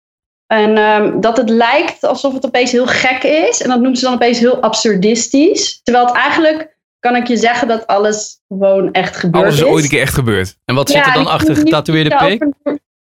En 0.48 0.78
ehm, 0.78 1.20
dat 1.20 1.38
het 1.38 1.50
lijkt 1.50 2.04
alsof 2.04 2.34
het 2.34 2.46
opeens 2.46 2.72
heel 2.72 2.88
gek 2.88 3.24
is. 3.24 3.62
En 3.62 3.70
dat 3.70 3.80
noemen 3.80 3.98
ze 3.98 4.06
dan 4.06 4.14
opeens 4.14 4.40
heel 4.40 4.62
absurdistisch. 4.62 5.80
Terwijl 5.84 6.06
het 6.06 6.16
eigenlijk, 6.16 6.75
kan 7.06 7.16
ik 7.16 7.28
je 7.28 7.38
zeggen, 7.38 7.68
dat 7.68 7.88
alles 7.88 8.40
gewoon 8.48 8.92
echt 8.92 9.16
gebeurd 9.18 9.44
Alles 9.44 9.56
is 9.60 9.62
is. 9.66 9.68
ooit 9.72 9.84
een 9.84 9.90
keer 9.90 10.02
echt 10.02 10.14
gebeurd. 10.14 10.58
En 10.66 10.76
wat 10.76 10.90
zit 10.90 11.06
er 11.06 11.14
dan 11.14 11.28
achter 11.28 11.56
getatoeëerde 11.56 12.16
pik? 12.18 12.44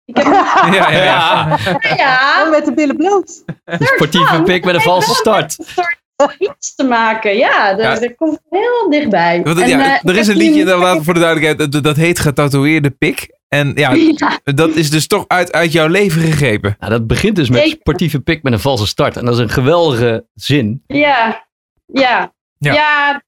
Ik 0.05 0.15
heb 0.17 0.25
Ja, 0.25 0.71
ja, 0.71 0.89
ja. 1.03 1.57
ja, 1.97 2.47
met 2.51 2.65
de 2.65 2.73
billen 2.73 2.95
bloot. 2.97 3.43
Een 3.65 3.85
sportieve 3.87 4.41
pik 4.43 4.65
met 4.65 4.75
een 4.75 4.81
valse 4.81 5.13
start. 5.13 5.57
iets 6.39 6.75
te 6.75 6.83
maken. 6.83 7.35
Ja, 7.37 7.73
daar 7.73 8.13
komt 8.15 8.39
heel 8.49 8.89
dichtbij. 8.89 9.41
Want, 9.43 9.59
En, 9.59 9.67
ja, 9.69 9.99
eh, 10.01 10.09
er 10.09 10.17
is 10.17 10.27
een 10.27 10.35
liedje, 10.37 10.53
nu- 10.53 10.59
inderdaad, 10.59 11.03
voor 11.03 11.13
de 11.13 11.19
duidelijkheid, 11.19 11.71
dat, 11.71 11.83
dat 11.83 11.95
heet 11.95 12.19
Getatoeëerde 12.19 12.89
Pik. 12.89 13.35
En 13.47 13.71
ja, 13.75 13.93
Ja, 14.17 14.39
dat 14.43 14.69
is 14.75 14.89
dus 14.89 15.07
toch 15.07 15.23
uit, 15.27 15.51
uit 15.51 15.71
jouw 15.71 15.87
leven 15.87 16.21
gegrepen. 16.21 16.75
Nou, 16.79 16.91
dat 16.91 17.07
begint 17.07 17.35
dus 17.35 17.49
met 17.49 17.61
Zeker. 17.61 17.77
sportieve 17.79 18.19
pik 18.19 18.43
met 18.43 18.53
een 18.53 18.59
valse 18.59 18.87
start. 18.87 19.17
En 19.17 19.25
dat 19.25 19.33
is 19.33 19.39
een 19.39 19.49
geweldige 19.49 20.25
zin. 20.33 20.83
ja, 20.87 21.47
ja, 21.85 22.33
Ja. 22.57 23.21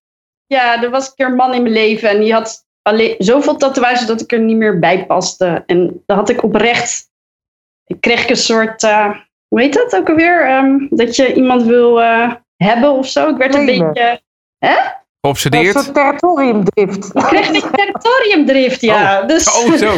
Ja. 0.49 0.83
Er 0.83 0.89
was 0.89 1.07
een 1.07 1.13
keer 1.15 1.25
een 1.25 1.35
man 1.35 1.53
in 1.53 1.61
mijn 1.61 1.73
leven 1.73 2.09
en 2.09 2.19
die 2.19 2.33
had 2.33 2.65
alleen, 2.81 3.15
zoveel 3.17 3.55
tatoeages 3.57 4.05
dat 4.05 4.21
ik 4.21 4.31
er 4.31 4.39
niet 4.39 4.57
meer 4.57 4.79
bij 4.79 5.05
paste. 5.05 5.63
En 5.65 6.03
dan 6.05 6.17
had 6.17 6.29
ik 6.29 6.43
oprecht, 6.43 7.09
ik 7.85 8.01
kreeg 8.01 8.29
een 8.29 8.35
soort, 8.37 8.83
eh, 8.83 9.09
hoe 9.47 9.61
heet 9.61 9.73
dat 9.73 9.95
ook 9.95 10.09
alweer? 10.09 10.47
Ehm, 10.47 10.87
dat 10.89 11.15
je 11.15 11.33
iemand 11.33 11.63
wil 11.63 12.01
eh, 12.01 12.33
hebben 12.55 12.91
of 12.91 13.07
zo. 13.07 13.29
Ik 13.29 13.37
werd 13.37 13.55
een 13.55 13.65
beetje, 13.65 14.21
Een 14.59 14.77
Geobsedeerd. 15.21 15.73
soort 15.73 15.93
territoriumdrift. 15.93 17.05
ik 17.15 17.23
kreeg 17.23 17.47
een 17.47 17.71
territoriumdrift, 17.71 18.81
ja. 18.81 19.21
Dus, 19.21 19.47
Oh, 19.47 19.73
zo. 19.73 19.97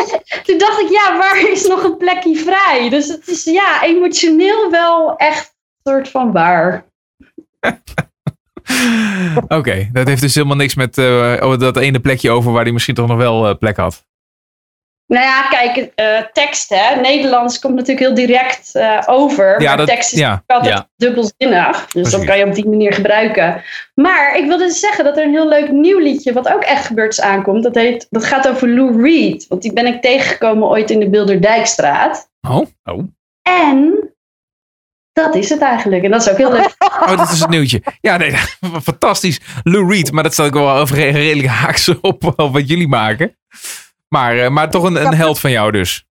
Toen 0.46 0.58
dacht 0.58 0.80
ik, 0.80 0.88
ja, 0.90 1.18
waar 1.18 1.50
is 1.50 1.66
nog 1.66 1.82
een 1.84 1.96
plekje 1.96 2.36
vrij? 2.36 2.88
Dus 2.90 3.08
het 3.08 3.28
is 3.28 3.44
ja, 3.44 3.82
emotioneel 3.82 4.70
wel 4.70 5.16
echt 5.16 5.54
een 5.82 5.92
soort 5.92 6.08
van 6.08 6.32
waar. 6.32 6.84
Oké, 9.58 9.88
dat 9.92 10.06
heeft 10.06 10.20
dus 10.20 10.34
helemaal 10.34 10.56
niks 10.56 10.74
met 10.74 10.98
eh, 10.98 11.36
oh, 11.40 11.58
dat 11.58 11.76
ene 11.76 12.00
plekje 12.00 12.30
over 12.30 12.52
waar 12.52 12.62
hij 12.62 12.72
misschien 12.72 12.94
toch 12.94 13.08
nog 13.08 13.16
wel 13.16 13.48
eh, 13.48 13.54
plek 13.58 13.76
had. 13.76 14.04
Nou 15.06 15.24
ja, 15.24 15.42
kijk, 15.48 15.92
eh, 15.94 16.18
tekst, 16.32 16.68
hè. 16.68 17.00
Nederlands 17.00 17.58
komt 17.58 17.74
natuurlijk 17.74 18.06
heel 18.06 18.14
direct 18.14 18.72
over. 19.06 19.60
Ja, 19.60 19.68
maar 19.68 19.76
dat- 19.76 19.86
tekst 19.86 20.12
is 20.12 20.18
ja. 20.18 20.42
altijd 20.46 20.74
Ja. 20.74 20.88
dubbelzinnig. 20.96 21.86
Dus 21.86 22.02
dat 22.02 22.10
Precies. 22.10 22.24
kan 22.28 22.38
je 22.38 22.44
op 22.46 22.54
die 22.54 22.68
manier 22.68 22.92
gebruiken. 22.92 23.62
Maar 23.94 24.36
ik 24.36 24.46
wilde 24.46 24.64
dus 24.64 24.80
zeggen 24.80 25.04
dat 25.04 25.16
er 25.16 25.24
een 25.24 25.30
heel 25.30 25.48
leuk 25.48 25.70
nieuw 25.70 25.98
liedje, 25.98 26.32
wat 26.32 26.48
ook 26.52 26.62
echt 26.62 26.86
gebeurd 26.86 27.12
is, 27.12 27.20
aankomt. 27.20 27.62
Dat, 27.62 27.74
heet, 27.74 28.06
dat 28.10 28.24
gaat 28.24 28.48
over 28.48 28.68
Lou 28.68 29.02
Reed. 29.02 29.46
Want 29.48 29.62
die 29.62 29.72
ben 29.72 29.86
ik 29.86 30.02
tegengekomen 30.02 30.68
ooit 30.68 30.90
in 30.90 31.00
de 31.00 31.10
Bilderdijkstraat. 31.10 32.30
Oh, 32.48 32.66
oh. 32.84 33.04
En 33.42 34.10
dat 35.12 35.34
is 35.34 35.48
het 35.48 35.60
eigenlijk. 35.60 36.02
En 36.04 36.10
dat 36.10 36.20
is 36.22 36.30
ook 36.30 36.36
heel 36.36 36.52
leuk. 36.52 36.74
Oh, 37.02 37.16
dat 37.16 37.32
is 37.32 37.40
het 37.40 37.48
nieuwtje. 37.48 37.82
Ja, 38.00 38.16
nee, 38.16 38.30
fantastisch. 38.82 39.40
Lou 39.62 39.88
Reed, 39.94 40.12
maar 40.12 40.22
dat 40.22 40.32
staat 40.32 40.46
ook 40.46 40.52
wel 40.54 40.70
over 40.70 40.96
redelijk 40.96 41.48
haaks 41.48 41.88
op, 42.00 42.24
op 42.40 42.52
wat 42.52 42.68
jullie 42.68 42.88
maken. 42.88 43.36
Maar, 44.08 44.38
eh, 44.38 44.50
maar 44.50 44.70
toch 44.70 44.82
een, 44.84 45.06
een 45.06 45.14
held 45.14 45.38
van 45.40 45.50
jou 45.50 45.70
dus. 45.72 46.06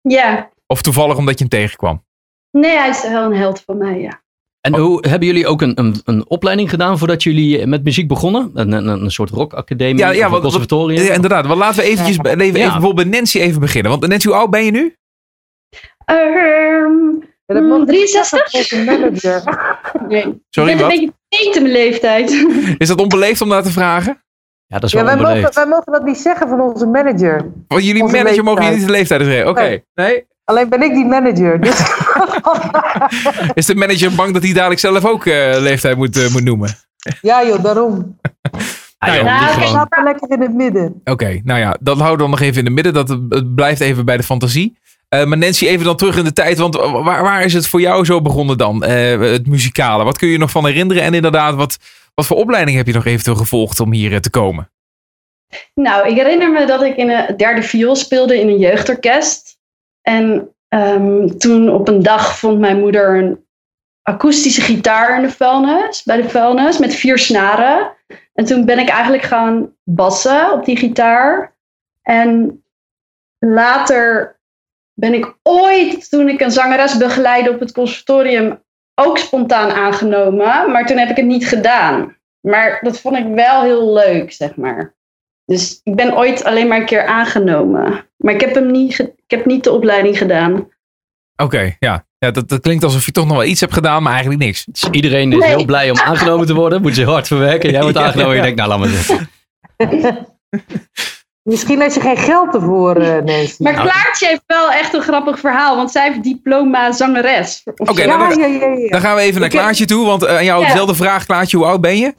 ja. 0.00 0.52
Of 0.66 0.82
toevallig 0.82 1.16
omdat 1.16 1.38
je 1.38 1.46
hem 1.48 1.60
tegenkwam. 1.60 2.04
Nee, 2.50 2.76
hij 2.76 2.88
is 2.88 3.08
wel 3.08 3.24
een 3.24 3.36
held 3.36 3.62
van 3.66 3.78
mij, 3.78 4.00
ja. 4.00 4.22
En 4.60 4.74
hoe, 4.76 5.08
hebben 5.08 5.28
jullie 5.28 5.46
ook 5.46 5.62
een, 5.62 5.78
een, 5.78 6.00
een 6.04 6.28
opleiding 6.28 6.70
gedaan 6.70 6.98
voordat 6.98 7.22
jullie 7.22 7.66
met 7.66 7.84
muziek 7.84 8.08
begonnen? 8.08 8.50
Een, 8.54 8.72
een, 8.72 8.86
een 8.86 9.10
soort 9.10 9.30
rockacademie 9.30 9.98
Ja, 9.98 10.10
ja, 10.10 10.26
of 10.28 10.32
een 10.32 10.40
conservatorium? 10.40 11.02
Ja, 11.02 11.12
inderdaad. 11.14 11.46
Maar 11.46 11.56
laten 11.56 11.82
we 11.82 11.88
eventjes 11.88 12.18
even, 12.18 12.40
even 12.40 12.60
Ja. 12.60 12.72
bijvoorbeeld 12.72 13.08
bij 13.10 13.18
Nancy 13.18 13.38
even 13.40 13.60
beginnen. 13.60 13.90
Want 13.90 14.06
Nancy, 14.06 14.26
hoe 14.28 14.36
oud 14.36 14.50
ben 14.50 14.64
je 14.64 14.70
nu? 14.70 14.96
Ehm, 16.04 17.24
Ja, 17.46 17.54
dat 17.54 17.62
Mm, 17.62 17.68
moet 17.68 17.80
ik 17.80 17.86
63? 17.86 18.50
zeggen 18.50 18.68
tegen 18.68 18.86
de 18.86 18.98
manager. 18.98 19.42
nee. 20.08 20.42
Sorry, 20.50 20.70
ik 20.70 20.76
ben 20.78 20.86
wat? 20.86 20.96
een 20.98 21.12
beetje 21.28 21.60
mijn 21.60 21.72
leeftijd. 21.72 22.30
Is 22.78 22.88
dat 22.88 23.00
onbeleefd 23.00 23.40
om 23.40 23.48
dat 23.48 23.64
te 23.64 23.70
vragen? 23.70 24.22
Ja, 24.66 24.78
dat 24.78 24.84
is 24.84 24.92
Ja, 24.92 24.96
wel 24.98 25.06
wij, 25.06 25.16
mogen, 25.16 25.30
onbeleefd. 25.32 25.54
wij 25.54 25.66
mogen 25.66 25.92
dat 25.92 26.04
niet 26.04 26.16
zeggen 26.18 26.48
van 26.48 26.60
onze 26.60 26.86
manager. 26.86 27.50
Want 27.68 27.84
jullie 27.84 28.02
Onze 28.02 28.16
manager 28.16 28.44
mogen 28.44 28.64
je 28.64 28.70
niet 28.70 28.86
de 28.86 28.90
leeftijd 28.92 29.22
zeggen. 29.22 29.48
Oké. 29.48 29.60
Nee. 29.60 29.82
Nee? 29.94 30.26
Alleen 30.44 30.68
ben 30.68 30.82
ik 30.82 30.94
die 30.94 31.04
manager. 31.06 31.60
Dus 31.60 31.78
Is 33.54 33.66
de 33.66 33.74
manager 33.74 34.14
bang 34.14 34.32
dat 34.32 34.42
hij 34.42 34.52
dadelijk 34.52 34.80
zelf 34.80 35.04
ook 35.04 35.26
eh, 35.26 35.54
leeftijd 35.60 35.96
moet, 35.96 36.16
eh, 36.16 36.32
moet 36.32 36.44
noemen? 36.44 36.70
ja 37.20 37.44
joh, 37.46 37.62
daarom. 37.62 37.96
Nou 38.98 39.16
ja, 39.16 39.86
maar 39.88 40.04
lekker 40.04 40.30
in 40.30 40.40
het 40.40 40.54
midden. 40.54 41.00
Oké, 41.04 41.40
nou 41.44 41.60
ja, 41.60 41.76
dat 41.80 41.96
houden 41.98 42.16
we 42.16 42.22
dan 42.22 42.30
nog 42.30 42.40
even 42.40 42.58
in 42.58 42.64
de 42.64 42.70
midden. 42.70 42.92
Dat, 42.92 43.08
het 43.08 43.54
blijft 43.54 43.80
even 43.80 44.04
bij 44.04 44.16
de 44.16 44.22
fantasie. 44.22 44.78
Eh, 45.14 45.24
maar 45.24 45.38
Nancy, 45.38 45.66
even 45.66 45.84
dan 45.84 45.96
terug 45.96 46.16
in 46.16 46.24
de 46.24 46.32
tijd. 46.32 46.58
Want 46.58 46.76
waar, 46.76 47.22
waar 47.22 47.42
is 47.42 47.52
het 47.52 47.66
voor 47.66 47.80
jou 47.80 48.04
zo 48.04 48.22
begonnen 48.22 48.58
dan? 48.58 48.84
Eh, 48.84 49.20
het 49.20 49.46
muzikale. 49.46 50.04
Wat 50.04 50.18
kun 50.18 50.28
je 50.28 50.38
nog 50.38 50.50
van 50.50 50.66
herinneren? 50.66 51.02
En 51.02 51.14
inderdaad, 51.14 51.54
wat, 51.54 51.78
wat 52.14 52.26
voor 52.26 52.36
opleiding 52.36 52.76
heb 52.76 52.86
je 52.86 52.92
nog 52.92 53.06
eventueel 53.06 53.36
gevolgd 53.36 53.80
om 53.80 53.92
hier 53.92 54.12
eh, 54.12 54.18
te 54.18 54.30
komen? 54.30 54.68
nou, 55.74 56.08
ik 56.08 56.16
herinner 56.16 56.50
me 56.50 56.66
dat 56.66 56.82
ik 56.82 56.96
in 56.96 57.10
een 57.10 57.36
derde 57.36 57.62
viool 57.62 57.96
speelde 57.96 58.40
in 58.40 58.48
een 58.48 58.58
jeugdorkest. 58.58 59.58
En 60.02 60.48
ehm, 60.68 61.28
toen 61.38 61.68
op 61.68 61.88
een 61.88 62.02
dag 62.02 62.38
vond 62.38 62.58
mijn 62.58 62.78
moeder 62.78 63.18
een 63.18 63.44
akoestische 64.02 64.60
gitaar 64.60 65.16
in 65.16 65.22
de 65.22 65.30
vuilnis, 65.30 66.02
bij 66.02 66.16
de 66.22 66.28
vuilnis, 66.28 66.78
met 66.78 66.94
vier 66.94 67.18
snaren. 67.18 67.92
En 68.34 68.44
toen 68.44 68.64
ben 68.64 68.78
ik 68.78 68.88
eigenlijk 68.88 69.22
gaan 69.22 69.72
bassen 69.84 70.52
op 70.52 70.64
die 70.64 70.76
gitaar. 70.76 71.54
En 72.02 72.62
later 73.38 74.33
ben 74.94 75.14
ik 75.14 75.36
ooit, 75.42 76.10
toen 76.10 76.28
ik 76.28 76.40
een 76.40 76.50
zangeres 76.50 76.96
begeleidde 76.96 77.50
op 77.50 77.60
het 77.60 77.72
conservatorium, 77.72 78.62
ook 78.94 79.18
spontaan 79.18 79.70
aangenomen. 79.70 80.70
Maar 80.70 80.86
toen 80.86 80.98
heb 80.98 81.10
ik 81.10 81.16
het 81.16 81.26
niet 81.26 81.48
gedaan. 81.48 82.16
Maar 82.40 82.78
dat 82.82 83.00
vond 83.00 83.16
ik 83.16 83.26
wel 83.34 83.62
heel 83.62 83.92
leuk, 83.92 84.32
zeg 84.32 84.56
maar. 84.56 84.94
Dus 85.44 85.80
ik 85.82 85.94
ben 85.96 86.16
ooit 86.16 86.44
alleen 86.44 86.68
maar 86.68 86.78
een 86.78 86.86
keer 86.86 87.06
aangenomen. 87.06 88.06
Maar 88.16 88.34
ik 88.34 88.40
heb, 88.40 88.54
hem 88.54 88.70
niet, 88.70 88.98
ik 88.98 89.30
heb 89.30 89.46
niet 89.46 89.64
de 89.64 89.72
opleiding 89.72 90.18
gedaan. 90.18 90.68
Oké, 91.36 91.76
ja. 91.78 92.06
Ja, 92.18 92.30
dat, 92.30 92.48
dat 92.48 92.60
klinkt 92.60 92.84
alsof 92.84 93.04
je 93.06 93.12
toch 93.12 93.26
nog 93.26 93.36
wel 93.36 93.46
iets 93.46 93.60
hebt 93.60 93.72
gedaan, 93.72 94.02
maar 94.02 94.12
eigenlijk 94.12 94.42
niks. 94.42 94.64
Dus 94.64 94.88
iedereen 94.90 95.32
is 95.32 95.38
Nee. 95.38 95.48
heel 95.48 95.64
blij 95.64 95.90
om 95.90 95.98
aangenomen 95.98 96.46
te 96.46 96.54
worden. 96.54 96.82
Moet 96.82 96.96
je 96.96 97.04
hard 97.04 97.26
verwerken. 97.26 97.70
Jij 97.70 97.82
wordt 97.82 97.96
Ja, 97.98 98.04
aangenomen 98.04 98.30
en 98.30 98.36
je 98.36 98.42
denkt, 98.42 98.58
nou 98.58 98.68
laat 98.68 98.78
maar 98.78 98.88
zitten. 98.88 99.28
Misschien 101.44 101.80
had 101.80 101.94
je 101.94 102.00
geen 102.00 102.16
geld 102.16 102.54
ervoor, 102.54 102.96
eh 102.96 103.22
Nancy. 103.22 103.62
Maar 103.62 103.72
Klaartje 103.72 104.26
heeft 104.26 104.42
wel 104.46 104.70
echt 104.70 104.94
een 104.94 105.02
grappig 105.02 105.38
verhaal, 105.38 105.76
want 105.76 105.90
zij 105.90 106.06
heeft 106.08 106.22
diploma 106.22 106.92
zangeres. 106.92 107.62
Oké, 107.76 108.04
nou, 108.06 108.20
ja, 108.22 108.28
dan- 108.28 108.38
ja, 108.38 108.46
ja, 108.46 108.66
ja. 108.66 108.88
Dan 108.90 109.00
gaan 109.00 109.14
we 109.14 109.20
even 109.20 109.40
naar 109.40 109.48
Klaartje 109.50 109.84
toe, 109.84 110.06
want 110.06 110.24
eh, 110.24 110.36
aan 110.36 110.44
jou 110.44 110.60
Ja. 110.62 110.66
dezelfde 110.66 110.94
vraag. 110.94 111.26
Klaartje, 111.26 111.56
hoe 111.56 111.66
oud 111.66 111.80
ben 111.80 111.96
je? 111.98 112.14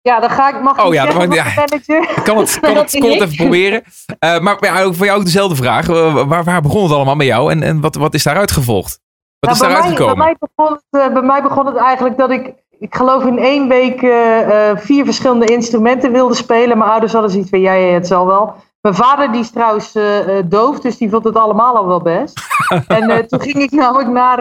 Ja, 0.00 0.20
dan 0.20 0.30
ga 0.30 0.48
ik, 0.56 0.62
mag 0.62 0.78
ik 0.78 0.84
Oh 0.84 0.94
ja, 0.94 1.02
zeggen 1.02 1.20
dan 1.28 1.36
mag- 1.38 1.54
manager. 1.56 2.22
Kan 2.22 2.36
het, 2.38 2.60
kan 2.60 2.76
het, 2.76 2.98
kon 3.00 3.10
het 3.10 3.20
even 3.20 3.36
proberen. 3.36 3.82
Eh, 4.18 4.38
maar 4.40 4.56
ja, 4.60 4.82
ook 4.82 4.94
voor 4.94 5.06
jou 5.06 5.18
ook 5.18 5.24
dezelfde 5.24 5.56
vraag. 5.56 5.86
Waar, 6.26 6.44
waar 6.44 6.60
begon 6.62 6.82
het 6.82 6.92
allemaal 6.92 7.16
met 7.16 7.26
jou 7.26 7.50
en, 7.50 7.62
en 7.62 7.80
wat, 7.80 7.94
wat 7.94 8.14
is 8.14 8.22
daaruit 8.22 8.50
gevolgd? 8.50 9.00
Wat 9.38 9.50
is 9.54 9.58
Nou, 9.60 9.72
bij, 9.72 9.80
daaruit 9.82 9.98
mij, 9.98 10.06
bij, 10.06 10.14
gekomen? 10.14 10.24
mij 10.24 10.36
begon 10.54 10.72
het, 10.90 11.02
eh, 11.02 11.12
bij 11.12 11.22
mij 11.22 11.42
begon 11.42 11.66
het 11.66 11.76
eigenlijk 11.76 12.16
dat 12.18 12.30
ik, 12.30 12.52
ik 12.82 12.94
geloof 12.94 13.24
in 13.24 13.38
één 13.38 13.68
week 13.68 14.02
eh, 14.02 14.70
eh, 14.70 14.76
vier 14.76 15.04
verschillende 15.04 15.46
instrumenten 15.46 16.12
wilde 16.12 16.34
spelen. 16.34 16.78
Mijn 16.78 16.90
ouders 16.90 17.12
hadden 17.12 17.30
zoiets 17.30 17.50
van, 17.50 17.60
ja, 17.60 17.72
ja, 17.72 17.92
het 17.92 18.06
zal 18.06 18.26
wel. 18.26 18.54
Mijn 18.80 18.94
vader 18.94 19.32
die 19.32 19.40
is 19.40 19.50
trouwens 19.50 19.94
eh, 19.94 20.36
doof, 20.44 20.80
dus 20.80 20.96
die 20.96 21.10
vond 21.10 21.24
het 21.24 21.36
allemaal 21.36 21.76
al 21.76 21.86
wel 21.86 22.02
best. 22.02 22.40
en 22.86 23.28
toen 23.28 23.40
ging 23.40 23.56
ik 23.56 23.70
namelijk 23.70 24.08
naar, 24.08 24.40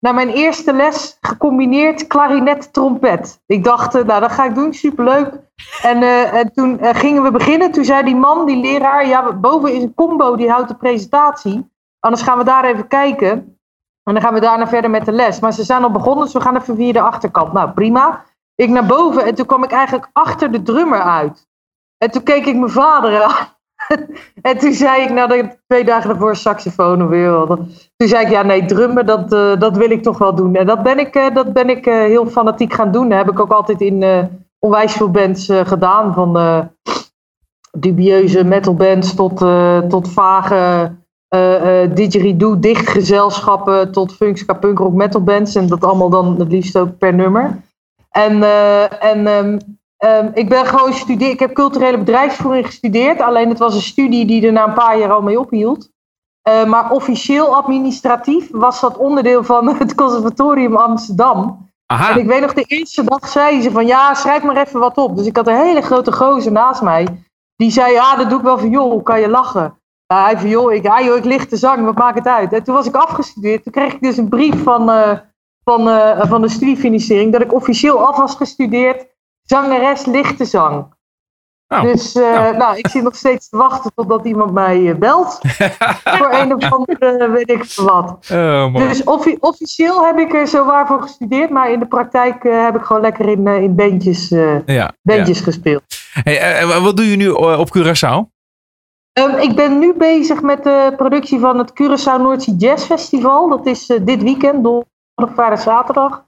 naar 0.00 0.14
mijn 0.14 0.28
eerste 0.28 0.72
les 0.72 1.18
gecombineerd 1.20 2.06
klarinet-trompet. 2.06 3.42
Ik 3.46 3.64
dacht, 3.64 3.92
nou 3.92 4.20
dat 4.20 4.32
ga 4.32 4.44
ik 4.44 4.54
doen, 4.54 4.74
superleuk. 4.74 5.30
En, 5.82 6.02
en 6.32 6.52
toen 6.52 6.78
gingen 6.80 7.22
we 7.22 7.30
beginnen. 7.30 7.70
Toen 7.70 7.84
zei 7.84 8.04
die 8.04 8.16
man, 8.16 8.46
die 8.46 8.56
leraar, 8.56 9.06
ja, 9.06 9.32
boven 9.32 9.74
is 9.74 9.82
een 9.82 9.94
combo 9.94 10.36
die 10.36 10.50
houdt 10.50 10.68
de 10.68 10.76
presentatie. 10.76 11.70
Anders 12.00 12.22
gaan 12.22 12.38
we 12.38 12.44
daar 12.44 12.64
even 12.64 12.88
kijken. 12.88 13.57
En 14.08 14.14
dan 14.14 14.22
gaan 14.22 14.34
we 14.34 14.40
daarna 14.40 14.68
verder 14.68 14.90
met 14.90 15.04
de 15.04 15.12
les. 15.12 15.40
Maar 15.40 15.52
ze 15.52 15.64
zijn 15.64 15.82
al 15.82 15.90
begonnen, 15.90 16.24
dus 16.24 16.32
we 16.32 16.40
gaan 16.40 16.56
even 16.56 16.76
via 16.76 16.92
de 16.92 17.00
achterkant. 17.00 17.52
Nou, 17.52 17.70
prima. 17.70 18.24
Ik 18.54 18.68
naar 18.68 18.86
boven 18.86 19.24
en 19.24 19.34
toen 19.34 19.46
kwam 19.46 19.64
ik 19.64 19.70
eigenlijk 19.70 20.10
achter 20.12 20.52
de 20.52 20.62
drummer 20.62 21.00
uit. 21.00 21.48
En 21.98 22.10
toen 22.10 22.22
keek 22.22 22.46
ik 22.46 22.56
mijn 22.56 22.70
vader 22.70 23.22
aan. 23.22 23.46
en 24.48 24.58
toen 24.58 24.72
zei 24.72 25.02
ik, 25.02 25.10
nou, 25.10 25.48
twee 25.66 25.84
dagen 25.84 26.08
daarvoor 26.08 26.36
saxofoon 26.36 27.08
wat. 27.46 27.58
Toen 27.96 28.08
zei 28.08 28.24
ik, 28.24 28.30
ja, 28.30 28.42
nee, 28.42 28.64
drummen, 28.64 29.06
dat, 29.06 29.32
eh, 29.32 29.58
dat 29.58 29.76
wil 29.76 29.90
ik 29.90 30.02
toch 30.02 30.18
wel 30.18 30.34
doen. 30.34 30.54
En 30.54 30.66
dat 30.66 30.82
ben 30.82 30.98
ik, 30.98 31.14
eh, 31.14 31.34
dat 31.34 31.52
ben 31.52 31.68
ik 31.68 31.86
eh, 31.86 31.94
heel 31.94 32.26
fanatiek 32.26 32.72
gaan 32.72 32.92
doen. 32.92 33.08
Dat 33.08 33.18
heb 33.18 33.30
ik 33.30 33.40
ook 33.40 33.52
altijd 33.52 33.80
in 33.80 34.28
onwijs 34.58 34.92
veel 34.92 35.10
bands 35.10 35.52
gedaan. 35.62 36.14
Van 36.14 36.70
dubieuze 37.70 38.44
metalbands 38.44 39.14
tot, 39.14 39.36
tot 39.88 40.12
vage 40.12 40.92
eh 41.28 41.82
eh 41.82 41.94
didgeridoo, 41.94 42.58
dichtgezelschappen 42.58 43.92
tot 43.92 44.12
funk, 44.12 44.38
ska, 44.38 44.54
punk, 44.54 44.78
rock, 44.78 44.92
metal 44.92 45.22
bands. 45.22 45.54
En 45.54 45.66
dat 45.66 45.84
allemaal 45.84 46.10
dan 46.10 46.38
het 46.38 46.52
liefst 46.52 46.78
ook 46.78 46.98
per 46.98 47.14
nummer. 47.14 47.62
En, 48.10 48.42
eh, 48.42 49.04
en 49.04 49.26
ehm, 49.26 49.58
ehm, 49.96 50.30
ik 50.34 50.48
ben 50.48 50.66
gewoon 50.66 50.92
studeer. 50.92 51.30
Ik 51.30 51.38
heb 51.38 51.54
culturele 51.54 51.98
bedrijfsvoering 51.98 52.66
gestudeerd. 52.66 53.20
Alleen 53.20 53.48
het 53.48 53.58
was 53.58 53.74
een 53.74 53.80
studie 53.80 54.26
die 54.26 54.46
er 54.46 54.52
na 54.52 54.66
een 54.66 54.74
paar 54.74 54.98
jaar 54.98 55.12
al 55.12 55.22
mee 55.22 55.40
ophield. 55.40 55.90
Maar 56.66 56.90
officieel 56.90 57.56
administratief 57.56 58.48
was 58.50 58.80
dat 58.80 58.96
onderdeel 58.96 59.44
van 59.44 59.68
het 59.78 59.94
Conservatorium 59.94 60.76
Amsterdam. 60.76 61.68
Aha, 61.90 62.12
En 62.12 62.18
ik 62.18 62.26
weet 62.26 62.40
nog, 62.40 62.54
de 62.54 62.62
eerste 62.62 63.04
dag 63.04 63.28
zei 63.28 63.60
ze 63.60 63.70
van 63.70 63.86
ja, 63.86 64.14
schrijf 64.14 64.42
maar 64.42 64.56
even 64.56 64.80
wat 64.80 64.96
op. 64.96 65.16
Dus 65.16 65.26
ik 65.26 65.36
had 65.36 65.46
een 65.46 65.64
hele 65.64 65.80
grote 65.80 66.12
gozer 66.12 66.52
naast 66.52 66.82
mij. 66.82 67.24
Die 67.56 67.70
zei, 67.70 67.92
ja, 67.92 68.16
dat 68.16 68.28
doe 68.30 68.38
ik 68.38 68.44
wel 68.44 68.58
voor 68.58 68.68
joh, 68.68 69.04
kan 69.04 69.20
je 69.20 69.28
lachen? 69.28 69.77
Ja, 70.14 70.24
hij 70.24 70.38
van 70.38 70.48
joh, 70.48 70.72
ik, 70.72 70.82
ja, 70.82 71.02
joh, 71.02 71.16
ik 71.16 71.24
licht 71.24 71.50
de 71.50 71.56
zang, 71.56 71.84
wat 71.84 71.96
maakt 71.98 72.18
het 72.18 72.26
uit? 72.26 72.52
En 72.52 72.62
toen 72.62 72.74
was 72.74 72.86
ik 72.86 72.94
afgestudeerd. 72.94 73.62
Toen 73.62 73.72
kreeg 73.72 73.92
ik 73.92 74.00
dus 74.02 74.16
een 74.16 74.28
brief 74.28 74.62
van, 74.62 74.90
eh, 74.90 75.18
van, 75.64 75.88
eh, 75.88 76.28
van 76.28 76.40
de 76.42 76.48
studiefinanciering 76.48 77.32
dat 77.32 77.40
ik 77.42 77.54
officieel 77.54 78.06
af 78.06 78.16
was 78.16 78.34
gestudeerd. 78.34 79.06
Zangeres 79.42 80.04
lichte 80.04 80.44
zang. 80.44 80.96
Oh, 81.68 81.82
Dus 81.82 82.14
eh, 82.14 82.22
nou. 82.32 82.56
nou, 82.56 82.76
ik 82.76 82.88
zit 82.88 83.02
nog 83.02 83.14
steeds 83.16 83.48
te 83.48 83.56
wachten 83.56 83.92
totdat 83.94 84.26
iemand 84.26 84.52
mij 84.52 84.98
belt. 84.98 85.38
voor 86.18 86.32
een 86.32 86.54
of 86.54 86.72
andere, 86.72 87.30
weet 87.30 87.50
ik 87.50 87.64
wat. 87.74 88.28
oh. 88.32 88.74
Dus 88.74 89.04
offi- 89.04 89.36
officieel 89.40 90.04
heb 90.06 90.18
ik 90.18 90.34
er 90.34 90.46
zo 90.46 90.64
waar 90.64 90.86
voor 90.86 91.02
gestudeerd, 91.02 91.50
maar 91.50 91.70
in 91.72 91.78
de 91.78 91.86
praktijk 91.86 92.42
heb 92.42 92.76
ik 92.76 92.84
gewoon 92.84 93.02
lekker 93.02 93.28
in, 93.28 93.46
in 93.46 93.74
bandjes, 93.74 94.28
ja. 94.66 94.92
bandjes 95.02 95.40
gespeeld. 95.40 95.82
Hey, 96.12 96.66
wat 96.82 96.96
doe 96.96 97.10
je 97.10 97.16
nu 97.16 97.28
op 97.30 97.68
Curaçao? 97.78 98.37
Ehm, 99.18 99.38
ik 99.38 99.54
ben 99.56 99.78
nu 99.78 99.94
bezig 99.94 100.42
met 100.42 100.62
de 100.64 100.92
productie 100.96 101.38
van 101.38 101.58
het 101.58 101.70
Curaçao 101.70 102.20
Noordzee 102.22 102.56
Jazz 102.56 102.84
Festival. 102.84 103.48
Dat 103.48 103.66
is 103.66 103.86
eh, 103.90 103.98
dit 104.02 104.22
weekend, 104.22 104.52
donderdag, 104.64 105.34
vrijdag, 105.34 105.60
zaterdag. 105.60 106.24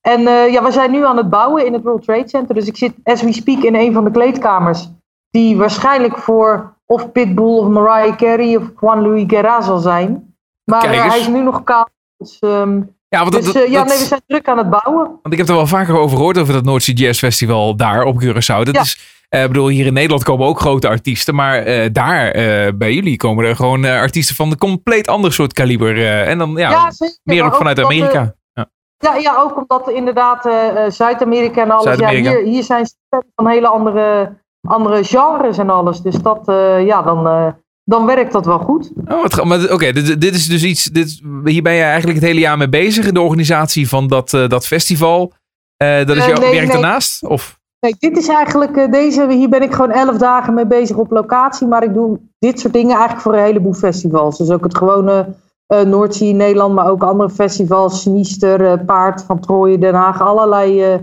En 0.00 0.26
eh, 0.26 0.52
ja, 0.52 0.62
we 0.64 0.72
zijn 0.72 0.90
nu 0.90 1.04
aan 1.04 1.16
het 1.16 1.30
bouwen 1.30 1.66
in 1.66 1.72
het 1.72 1.82
World 1.82 2.04
Trade 2.04 2.28
Center. 2.28 2.54
Dus 2.54 2.66
ik 2.66 2.76
zit 2.76 2.94
as 3.04 3.22
we 3.22 3.32
speak 3.32 3.62
in 3.62 3.74
een 3.74 3.92
van 3.92 4.04
de 4.04 4.10
kleedkamers. 4.10 4.88
Die 5.30 5.56
waarschijnlijk 5.56 6.16
voor 6.18 6.76
of 6.86 7.12
Pitbull 7.12 7.58
of 7.58 7.68
Mariah 7.68 8.16
Carey 8.16 8.56
of 8.56 8.64
Juan 8.80 9.02
Luis 9.02 9.24
Guerra 9.26 9.60
zal 9.60 9.78
zijn. 9.78 10.34
Maar 10.64 10.84
eh, 10.84 11.08
hij 11.08 11.18
is 11.18 11.28
nu 11.28 11.42
nog 11.42 11.62
kaal. 11.62 11.88
Dus, 12.16 12.38
ehm, 12.38 12.80
Ja, 13.08 13.18
want, 13.20 13.32
dat, 13.32 13.42
dus 13.42 13.52
dat- 13.52 13.68
ja, 13.70 13.84
nee, 13.84 13.98
we 13.98 14.04
zijn 14.04 14.20
druk 14.26 14.48
aan 14.48 14.58
het 14.58 14.70
bouwen. 14.70 15.04
want 15.22 15.32
ik 15.32 15.38
heb 15.38 15.48
er 15.48 15.54
wel 15.54 15.66
vaker 15.66 15.96
over 15.98 16.16
gehoord, 16.16 16.38
over 16.38 16.52
dat 16.52 16.64
Noordzee 16.64 16.94
Jazz 16.94 17.18
Festival 17.18 17.76
daar 17.76 18.04
op 18.04 18.22
Curaçao. 18.22 18.62
Dat 18.62 18.74
Ja. 18.74 18.80
is, 18.80 19.21
ik 19.40 19.46
bedoel, 19.46 19.68
hier 19.68 19.86
in 19.86 19.92
Nederland 19.92 20.22
komen 20.24 20.46
ook 20.46 20.60
grote 20.60 20.88
artiesten, 20.88 21.34
maar 21.34 21.58
eh, 21.58 21.88
daar 21.92 22.28
eh, 22.30 22.72
bij 22.74 22.92
jullie 22.94 23.16
komen 23.16 23.44
er 23.44 23.56
gewoon 23.56 23.84
eh, 23.84 23.98
artiesten 24.00 24.36
van 24.36 24.50
een 24.50 24.58
compleet 24.58 25.08
ander 25.08 25.32
soort 25.32 25.52
kaliber. 25.52 25.96
eh, 25.96 26.28
en 26.28 26.38
dan 26.38 26.54
ja, 26.56 26.90
zeker, 26.90 27.16
meer 27.22 27.44
ook 27.44 27.54
vanuit 27.56 27.78
eh, 27.78 27.84
Amerika. 27.84 28.34
Ja. 28.52 28.70
Ja, 28.98 29.16
ja, 29.16 29.36
ook 29.38 29.56
omdat 29.56 29.90
inderdaad 29.90 30.46
eh, 30.46 30.84
eh, 30.84 30.90
Zuid-Amerika 30.90 31.62
en 31.62 31.70
alles. 31.70 31.98
Ja, 31.98 32.08
hier, 32.08 32.42
hier 32.42 32.62
zijn 32.62 32.86
stemmen 32.86 33.28
van 33.34 33.46
hele 33.48 33.66
andere, 33.66 34.32
andere 34.68 35.04
genres 35.04 35.58
en 35.58 35.70
alles. 35.70 36.00
Dus 36.00 36.14
dat, 36.16 36.48
eh, 36.48 36.86
ja, 36.86 37.02
dan, 37.02 37.26
eh, 37.26 37.46
dan 37.84 38.06
werkt 38.06 38.32
dat 38.32 38.46
wel 38.46 38.58
goed. 38.58 38.90
Oh, 39.08 39.24
Oké, 39.72 39.92
dit, 39.92 40.20
dit 40.20 40.34
is 40.34 40.46
dus 40.46 40.64
iets. 40.64 40.84
Dit, 40.84 41.20
hier 41.44 41.62
ben 41.62 41.72
je 41.74 41.82
eigenlijk 41.82 42.18
het 42.18 42.28
hele 42.28 42.40
jaar 42.40 42.58
mee 42.58 42.68
bezig. 42.68 43.06
in 43.06 43.14
De 43.14 43.20
organisatie 43.20 43.88
van 43.88 44.06
dat, 44.06 44.34
eh, 44.34 44.48
dat 44.48 44.66
festival. 44.66 45.32
Eh, 45.76 45.96
dat 46.06 46.16
is 46.16 46.22
Eh, 46.22 46.28
jouw 46.28 46.38
nee, 46.40 46.50
werk 46.50 46.62
nee. 46.66 46.72
daarnaast? 46.72 47.22
Of? 47.24 47.60
Nee, 47.86 47.94
dit 47.98 48.16
is 48.16 48.28
eigenlijk 48.28 48.76
eh, 48.76 48.90
deze. 48.92 49.26
Hier 49.30 49.48
ben 49.48 49.62
ik 49.62 49.72
gewoon 49.72 49.90
elf 49.90 50.16
dagen 50.18 50.54
mee 50.54 50.66
bezig 50.66 50.96
op 50.96 51.10
locatie. 51.10 51.66
Maar 51.66 51.82
ik 51.82 51.94
doe 51.94 52.18
dit 52.38 52.60
soort 52.60 52.72
dingen 52.72 52.90
eigenlijk 52.90 53.20
voor 53.20 53.34
een 53.34 53.42
heleboel 53.44 53.72
festivals. 53.74 54.38
Dus 54.38 54.50
ook 54.50 54.64
het 54.64 54.76
gewone 54.76 55.26
eh 55.66 55.80
Noordzee 55.80 56.28
in 56.28 56.36
Nederland, 56.36 56.74
maar 56.74 56.90
ook 56.90 57.02
andere 57.02 57.30
festivals. 57.30 58.02
Sinister, 58.02 58.64
eh, 58.66 58.84
Paard 58.86 59.22
van 59.22 59.40
Trooien, 59.40 59.80
Den 59.80 59.94
Haag. 59.94 60.20
Allerlei, 60.20 60.82
eh, 60.82 60.98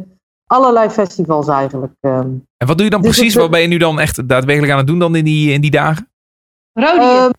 allerlei 0.45 0.89
festivals 0.89 1.47
eigenlijk. 1.47 1.93
ehm. 1.99 2.27
En 2.57 2.67
wat 2.67 2.75
doe 2.75 2.85
je 2.85 2.91
dan 2.91 3.01
Dus 3.01 3.11
precies? 3.15 3.33
het- 3.33 3.41
Wat 3.41 3.51
ben 3.51 3.61
je 3.61 3.67
nu 3.67 3.77
dan 3.77 3.99
echt 3.99 4.27
daadwerkelijk 4.29 4.71
aan 4.71 4.77
het 4.77 4.87
doen 4.87 4.99
dan 4.99 5.15
in 5.15 5.23
die, 5.23 5.51
in 5.51 5.61
die 5.61 5.71
dagen? 5.71 6.07
Rodi, 6.73 6.99
Ehm, 6.99 7.29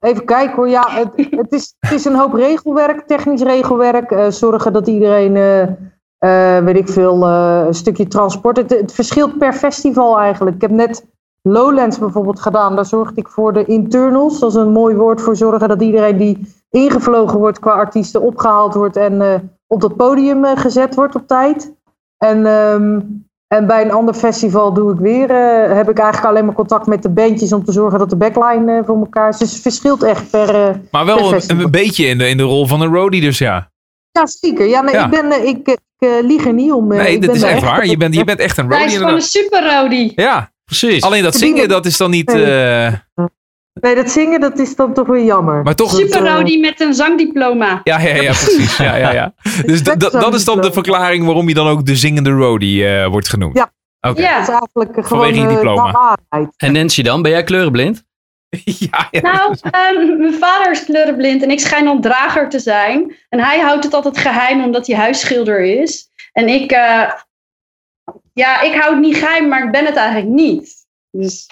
even 0.00 0.24
kijken 0.24 0.54
hoor. 0.56 0.68
Ja, 0.68 0.86
het, 0.90 1.08
het, 1.30 1.52
is, 1.52 1.74
het 1.78 1.92
is 1.92 2.04
een 2.04 2.14
hoop 2.16 2.32
regelwerk, 2.34 3.06
technisch 3.06 3.42
regelwerk. 3.42 4.10
eh, 4.10 4.30
zorgen 4.30 4.72
dat 4.72 4.86
iedereen, 4.88 5.36
eh, 6.18 6.58
weet 6.58 6.76
ik 6.76 6.88
veel, 6.88 7.26
eh, 7.26 7.62
een 7.66 7.74
stukje 7.74 8.06
transport. 8.06 8.56
Het, 8.56 8.70
het 8.70 8.92
verschilt 8.92 9.38
per 9.38 9.52
festival 9.52 10.18
eigenlijk. 10.18 10.56
Ik 10.56 10.62
heb 10.62 10.70
net 10.70 11.06
Lowlands 11.42 11.98
bijvoorbeeld 11.98 12.40
gedaan. 12.40 12.76
Daar 12.76 12.86
zorgde 12.86 13.20
ik 13.20 13.28
voor 13.28 13.52
de 13.52 13.64
internals. 13.64 14.38
Dat 14.38 14.50
is 14.50 14.56
een 14.56 14.72
mooi 14.72 14.94
woord 14.94 15.20
voor 15.20 15.36
zorgen 15.36 15.68
dat 15.68 15.82
iedereen 15.82 16.16
die 16.16 16.54
ingevlogen 16.70 17.38
wordt 17.38 17.58
qua 17.58 17.70
artiesten 17.70 18.22
opgehaald 18.22 18.74
wordt 18.74 18.96
en 18.96 19.22
eh, 19.22 19.40
op 19.66 19.80
dat 19.80 19.96
podium 19.96 20.44
gezet 20.44 20.94
wordt 20.94 21.14
op 21.14 21.26
tijd. 21.26 21.74
En, 22.18 22.46
ehm, 22.46 23.00
en 23.46 23.66
bij 23.66 23.84
een 23.84 23.92
ander 23.92 24.14
festival 24.14 24.72
doe 24.72 24.92
ik 24.92 24.98
weer, 24.98 25.28
heb 25.74 25.90
ik 25.90 25.98
eigenlijk 25.98 26.30
alleen 26.30 26.44
maar 26.44 26.54
contact 26.54 26.86
met 26.86 27.02
de 27.02 27.10
bandjes 27.10 27.52
om 27.52 27.64
te 27.64 27.72
zorgen 27.72 27.98
dat 27.98 28.10
de 28.10 28.16
backline 28.16 28.82
voor 28.84 28.96
elkaar 28.96 29.28
is. 29.28 29.38
Dus 29.38 29.52
het 29.52 29.62
verschilt 29.62 30.02
echt 30.02 30.30
per. 30.30 30.80
Maar 30.90 31.06
wel 31.06 31.30
per 31.30 31.44
een, 31.46 31.70
beetje 31.70 32.06
in 32.06 32.18
de, 32.18 32.28
in 32.28 32.36
de 32.36 32.42
rol 32.42 32.66
van 32.66 32.80
een 32.80 32.94
roadie 32.94 33.20
dus 33.20 33.38
ja. 33.38 33.70
Ja, 34.10 34.26
zeker. 34.26 34.66
Ja, 34.66 34.80
nee, 34.80 34.94
Ja. 34.94 35.04
Ik, 35.04 35.10
ben, 35.10 35.46
ik, 35.46 35.78
ik 35.98 36.08
eh, 36.08 36.26
lieg 36.26 36.46
er 36.46 36.52
niet 36.52 36.72
om. 36.72 36.92
eh, 36.92 36.98
Nee, 36.98 37.18
dat 37.18 37.34
is 37.34 37.42
echt 37.42 37.62
waar. 37.62 37.86
Je 37.86 37.96
bent, 37.96 38.14
je 38.14 38.24
bent 38.24 38.38
echt 38.38 38.58
een 38.58 38.66
hij 38.68 38.76
roadie 38.78 38.92
is 38.92 38.98
gewoon 38.98 39.14
een 39.14 39.20
super 39.20 39.74
Rodi. 39.80 40.12
Ja, 40.14 40.52
Precies. 40.64 41.02
alleen 41.02 41.22
dat 41.22 41.34
zingen 41.34 41.68
dat 41.68 41.86
is 41.86 41.96
dan 41.96 42.10
niet... 42.10 42.26
Nee. 42.32 42.44
eh, 42.44 42.92
Nee, 43.80 43.94
dat 43.94 44.10
zingen 44.10 44.40
dat 44.40 44.58
is 44.58 44.76
dan 44.76 44.94
toch 44.94 45.06
weer 45.06 45.24
jammer. 45.24 45.62
maar 45.62 45.74
toch... 45.74 45.90
Super 45.94 46.26
Rodi 46.36 46.60
met 46.60 46.80
een 46.80 46.94
zangdiploma. 46.94 47.80
Ja, 47.84 48.00
ja, 48.00 48.14
ja, 48.14 48.32
precies. 48.32 48.76
Ja, 48.76 48.96
ja, 48.96 49.12
ja. 49.12 49.34
Dus 49.66 49.82
dat 49.82 50.34
is 50.34 50.44
dan 50.44 50.60
de 50.60 50.72
verklaring 50.72 51.24
waarom 51.24 51.48
je 51.48 51.54
dan 51.54 51.66
ook 51.68 51.86
de 51.86 51.96
zingende 51.96 52.30
roadie 52.30 52.88
eh, 52.88 53.06
wordt 53.08 53.28
genoemd. 53.28 53.56
Ja. 53.56 53.72
Oké. 54.10 54.20
Ja. 54.20 54.32
Dat 54.38 54.48
is 54.48 54.48
eigenlijk 54.48 54.96
eh, 54.96 55.04
gewoon 55.04 55.22
Vanwege 55.24 55.48
je 55.48 55.54
diploma. 55.54 55.86
de 55.86 55.92
waarheid. 55.92 56.54
En 56.56 56.72
Nancy 56.72 57.02
dan? 57.02 57.22
Ben 57.22 57.30
jij 57.30 57.42
kleurenblind? 57.44 58.04
ja, 58.90 59.08
ja. 59.10 59.20
Nou, 59.20 59.56
ehm, 59.70 60.18
mijn 60.18 60.34
vader 60.34 60.70
is 60.70 60.84
kleurenblind 60.84 61.42
en 61.42 61.50
ik 61.50 61.60
schijn 61.60 61.84
dan 61.84 62.00
drager 62.00 62.48
te 62.48 62.58
zijn. 62.58 63.16
En 63.28 63.40
hij 63.40 63.60
houdt 63.60 63.84
het 63.84 63.94
altijd 63.94 64.18
geheim 64.18 64.64
omdat 64.64 64.86
hij 64.86 64.96
huisschilder 64.96 65.60
is. 65.60 66.08
En 66.32 66.48
ik, 66.48 66.70
eh, 66.72 67.10
ja, 68.32 68.60
ik 68.60 68.74
hou 68.74 68.92
het 68.94 69.02
niet 69.02 69.16
geheim, 69.16 69.48
maar 69.48 69.64
ik 69.64 69.70
ben 69.70 69.84
het 69.86 69.96
eigenlijk 69.96 70.28
niet. 70.28 70.74
Dus 71.10 71.46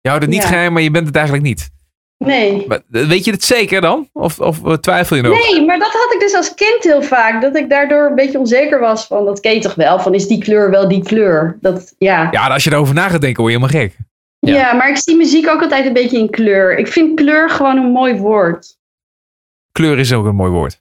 Je 0.00 0.08
houdt 0.08 0.24
het 0.24 0.32
niet 0.32 0.42
Ja. 0.42 0.48
geheim, 0.48 0.72
maar 0.72 0.82
je 0.82 0.90
bent 0.90 1.06
het 1.06 1.16
eigenlijk 1.16 1.46
niet. 1.46 1.70
Nee. 2.18 2.64
Maar, 2.66 2.80
eh, 2.92 3.06
weet 3.06 3.24
je 3.24 3.30
het 3.30 3.44
zeker 3.44 3.80
dan? 3.80 4.08
Of, 4.12 4.40
of 4.40 4.64
eh, 4.66 4.72
twijfel 4.72 5.16
je 5.16 5.22
nog? 5.22 5.38
Nee, 5.38 5.64
maar 5.64 5.78
dat 5.78 5.92
had 5.92 6.12
ik 6.12 6.20
dus 6.20 6.34
als 6.34 6.54
kind 6.54 6.82
heel 6.82 7.02
vaak. 7.02 7.42
Dat 7.42 7.56
ik 7.56 7.70
daardoor 7.70 8.06
een 8.06 8.14
beetje 8.14 8.38
onzeker 8.38 8.80
was 8.80 9.06
van, 9.06 9.24
dat 9.24 9.40
ken 9.40 9.54
je 9.54 9.60
toch 9.60 9.74
wel? 9.74 10.00
Van, 10.00 10.14
is 10.14 10.26
die 10.26 10.38
kleur 10.38 10.70
wel 10.70 10.88
die 10.88 11.02
kleur? 11.02 11.58
Dat, 11.60 11.94
ja. 11.98 12.28
Ja, 12.30 12.46
als 12.48 12.64
je 12.64 12.72
erover 12.72 12.94
na 12.94 13.08
gaat 13.08 13.20
denken, 13.20 13.42
word 13.42 13.54
je 13.54 13.58
helemaal 13.60 13.82
gek. 13.82 13.96
Ja. 14.46 14.54
Ja. 14.54 14.72
maar 14.72 14.88
ik 14.88 14.96
zie 14.96 15.16
muziek 15.16 15.48
ook 15.48 15.62
altijd 15.62 15.86
een 15.86 15.92
beetje 15.92 16.18
in 16.18 16.30
kleur. 16.30 16.78
Ik 16.78 16.86
vind 16.88 17.14
kleur 17.20 17.50
gewoon 17.50 17.76
een 17.76 17.90
mooi 17.92 18.14
woord. 18.14 18.76
Kleur 19.72 19.98
is 19.98 20.12
ook 20.12 20.24
een 20.26 20.34
mooi 20.34 20.50
woord. 20.50 20.80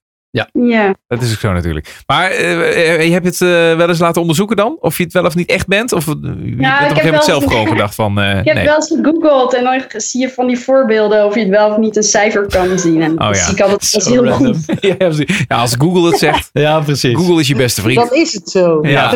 Ja. 0.51 0.95
Dat 1.07 1.21
is 1.21 1.31
ook 1.31 1.39
zo 1.39 1.53
natuurlijk. 1.53 2.03
Maar 2.07 2.31
eh, 2.31 2.93
eh, 2.95 3.05
je 3.05 3.11
hebt 3.11 3.25
het 3.25 3.41
eh, 3.41 3.47
wel 3.77 3.87
eens 3.89 3.99
laten 3.99 4.21
onderzoeken 4.21 4.55
dan? 4.55 4.77
Of 4.79 4.97
je 4.97 5.03
het 5.03 5.13
wel 5.13 5.25
of 5.25 5.35
niet 5.35 5.49
echt 5.49 5.67
bent? 5.67 5.91
Of 5.91 6.05
je 6.05 6.15
bent 6.15 6.33
op 6.33 6.41
een 6.41 6.65
heb 6.65 6.79
gegeven 6.79 6.95
moment 7.05 7.25
wel 7.25 7.39
zelf 7.39 7.43
gewoon 7.43 7.67
gedacht 7.67 7.95
van... 7.95 8.19
eh, 8.19 8.37
Ik 8.39 8.45
heb 8.45 8.55
nee. 8.55 8.65
wel 8.65 8.75
eens 8.75 8.93
gegoogeld 9.01 9.53
en 9.53 9.63
dan 9.63 9.81
zie 10.01 10.21
je 10.21 10.29
van 10.29 10.47
die 10.47 10.59
voorbeelden 10.59 11.25
of 11.25 11.33
je 11.33 11.39
het 11.39 11.49
wel 11.49 11.69
of 11.69 11.77
niet 11.77 11.95
een 11.95 12.03
cijfer 12.03 12.47
kan 12.47 12.79
zien. 12.79 13.01
En 13.01 13.11
Oh 13.11 13.17
dat 13.17 13.35
ja. 13.35 13.43
zie 13.43 13.53
ik 13.53 13.61
altijd 13.61 13.83
Zo 13.83 14.09
heel 14.11 14.25
random. 14.25 14.53
goed. 14.53 14.81
ja, 14.99 15.11
ja, 15.47 15.57
als 15.57 15.75
Google 15.77 16.09
het 16.09 16.19
zegt, 16.19 16.49
Ja, 16.53 16.79
precies. 16.79 17.15
Google 17.15 17.39
is 17.39 17.47
je 17.47 17.55
beste 17.55 17.81
vriend. 17.81 18.09
Dan 18.09 18.17
is 18.19 18.33
het 18.33 18.49
zo. 18.49 18.79
Ja. 18.81 19.13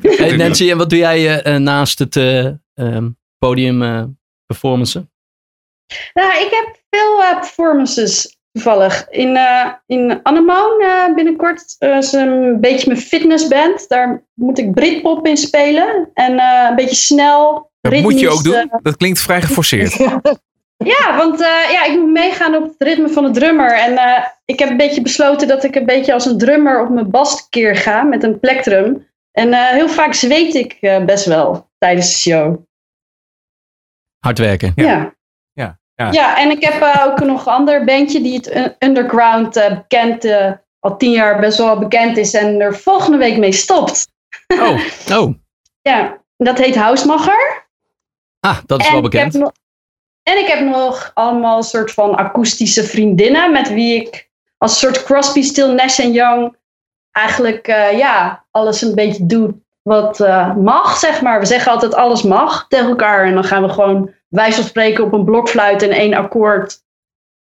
Hey 0.00 0.36
Nancy, 0.36 0.70
en 0.70 0.78
wat 0.78 0.90
doe 0.90 0.98
jij 0.98 1.42
naast 1.58 1.98
het 1.98 2.16
eh, 2.16 2.46
ehm, 2.74 3.08
podium 3.38 3.82
eh, 3.82 4.02
performancen? 4.46 5.10
Nou, 6.14 6.30
ik 6.32 6.48
heb 6.50 6.76
veel 6.90 7.22
eh, 7.22 7.38
performances 7.38 8.36
toevallig. 8.52 9.06
In, 9.08 9.36
eh 9.36 9.66
in 9.86 10.20
Anemoon 10.22 10.80
eh, 10.80 11.14
binnenkort 11.14 11.76
eh, 11.78 11.96
is 11.96 12.12
een 12.12 12.60
beetje 12.60 12.86
mijn 12.90 13.00
fitnessband. 13.00 13.88
Daar 13.88 14.24
moet 14.34 14.58
ik 14.58 14.72
Britpop 14.74 15.26
in 15.26 15.36
spelen. 15.36 16.10
En 16.14 16.38
eh, 16.38 16.66
een 16.68 16.76
beetje 16.76 16.94
snel, 16.96 17.70
Dat 17.80 17.92
ritmisch. 17.92 18.12
moet 18.12 18.20
je 18.20 18.28
ook 18.28 18.44
doen. 18.44 18.70
Dat 18.82 18.96
klinkt 18.96 19.20
vrij 19.20 19.42
geforceerd. 19.42 19.96
Ja, 20.84 21.16
want 21.16 21.40
eh, 21.40 21.70
ja, 21.72 21.84
ik 21.84 21.98
moet 21.98 22.10
meegaan 22.10 22.54
op 22.56 22.62
het 22.62 22.74
ritme 22.78 23.08
van 23.08 23.24
de 23.24 23.30
drummer. 23.30 23.72
En 23.78 23.96
eh, 23.96 24.24
ik 24.44 24.58
heb 24.58 24.70
een 24.70 24.76
beetje 24.76 25.02
besloten 25.02 25.48
dat 25.48 25.64
ik 25.64 25.74
een 25.74 25.86
beetje 25.86 26.12
als 26.12 26.26
een 26.26 26.38
drummer 26.38 26.80
op 26.80 26.88
mijn 26.88 27.10
bas 27.10 27.48
keer 27.48 27.76
ga 27.76 28.02
met 28.02 28.22
een 28.22 28.40
plektrum. 28.40 29.06
En 29.32 29.52
eh, 29.52 29.66
heel 29.68 29.88
vaak 29.88 30.14
zweet 30.14 30.54
ik 30.54 30.76
eh, 30.80 31.04
best 31.04 31.24
wel 31.24 31.68
tijdens 31.78 32.12
de 32.12 32.18
show. 32.30 32.56
Hard 34.18 34.38
werken. 34.38 34.72
Ja. 34.76 34.84
Ja. 34.84 35.16
Ja, 35.52 35.78
ja. 35.94 36.10
Ja, 36.12 36.38
en 36.38 36.50
ik 36.50 36.64
heb 36.64 36.82
eh, 36.82 37.04
ook 37.06 37.20
nog 37.20 37.46
een 37.46 37.52
ander 37.52 37.84
bandje 37.84 38.22
die 38.22 38.34
het 38.36 38.54
un- 38.56 38.74
underground 38.78 39.56
eh, 39.56 39.74
bekend, 39.74 40.24
eh, 40.24 40.52
al 40.78 40.96
tien 40.96 41.10
jaar 41.10 41.40
best 41.40 41.58
wel 41.58 41.78
bekend 41.78 42.16
is 42.16 42.34
en 42.34 42.60
er 42.60 42.76
volgende 42.76 43.16
week 43.18 43.36
mee 43.38 43.52
stopt. 43.52 44.08
Oh, 44.60 44.80
Oh, 45.12 45.34
Ja, 45.82 46.18
dat 46.36 46.58
heet 46.58 46.76
Housemacher. 46.76 47.66
ah, 48.40 48.58
dat 48.66 48.80
is 48.80 48.86
En 48.86 48.92
wel 48.92 49.04
ik 49.04 49.10
bekend. 49.10 49.32
heb 49.32 49.42
nog- 49.42 49.52
en 50.22 50.38
ik 50.38 50.46
heb 50.46 50.60
nog 50.60 51.10
allemaal 51.14 51.56
een 51.56 51.62
soort 51.62 51.92
van 51.92 52.14
akoestische 52.16 52.84
vriendinnen 52.84 53.52
met 53.52 53.68
wie 53.72 53.94
ik 53.94 54.30
als 54.58 54.78
soort 54.78 55.02
Crosby, 55.04 55.42
Still, 55.42 55.72
Nash 55.74 55.96
Young 55.98 56.56
eigenlijk 57.12 57.68
eh, 57.68 57.98
ja, 57.98 58.44
alles 58.50 58.82
een 58.82 58.94
beetje 58.94 59.26
doe 59.26 59.54
wat 59.88 60.20
eh, 60.20 60.54
mag, 60.56 60.96
zeg 60.96 61.22
maar. 61.22 61.40
We 61.40 61.46
zeggen 61.46 61.72
altijd 61.72 61.94
alles 61.94 62.22
mag 62.22 62.66
tegen 62.68 62.88
elkaar 62.88 63.24
en 63.26 63.34
dan 63.34 63.44
gaan 63.44 63.62
we 63.62 63.68
gewoon 63.68 64.10
wijs 64.28 64.54
van 64.54 64.64
spreken 64.64 65.04
op 65.04 65.12
een 65.12 65.24
blokfluit 65.24 65.82
en 65.82 65.90
één 65.90 66.14
akkoord 66.14 66.76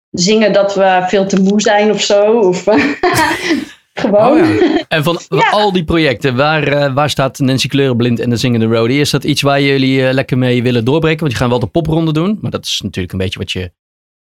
zingen 0.09 0.53
dat 0.53 0.75
we 0.75 1.03
veel 1.07 1.25
te 1.27 1.41
moe 1.41 1.61
zijn 1.61 1.91
of 1.91 2.01
zo. 2.01 2.39
Of 2.39 2.63
gewoon. 3.93 4.31
Oh 4.31 4.37
ja. 4.59 4.77
En 4.87 5.03
van 5.03 5.19
Ja. 5.29 5.49
al 5.49 5.71
die 5.71 5.83
projecten, 5.83 6.35
waar, 6.35 6.63
eh, 6.67 6.93
waar 6.93 7.09
staat 7.09 7.39
Nancy 7.39 7.67
Kleurenblind 7.67 8.19
en 8.19 8.29
de 8.29 8.35
Zingende 8.37 8.65
Roadie? 8.65 8.99
Is 8.99 9.09
dat 9.09 9.23
iets 9.23 9.41
waar 9.41 9.61
jullie 9.61 10.07
eh, 10.07 10.13
lekker 10.13 10.37
mee 10.37 10.63
willen 10.63 10.85
doorbreken? 10.85 11.19
Want 11.19 11.31
je 11.31 11.37
gaan 11.37 11.49
wel 11.49 11.59
de 11.59 11.67
popronde 11.67 12.13
doen, 12.13 12.37
maar 12.41 12.51
dat 12.51 12.65
is 12.65 12.81
natuurlijk 12.83 13.13
een 13.13 13.19
beetje 13.19 13.39
wat 13.39 13.51
je... 13.51 13.71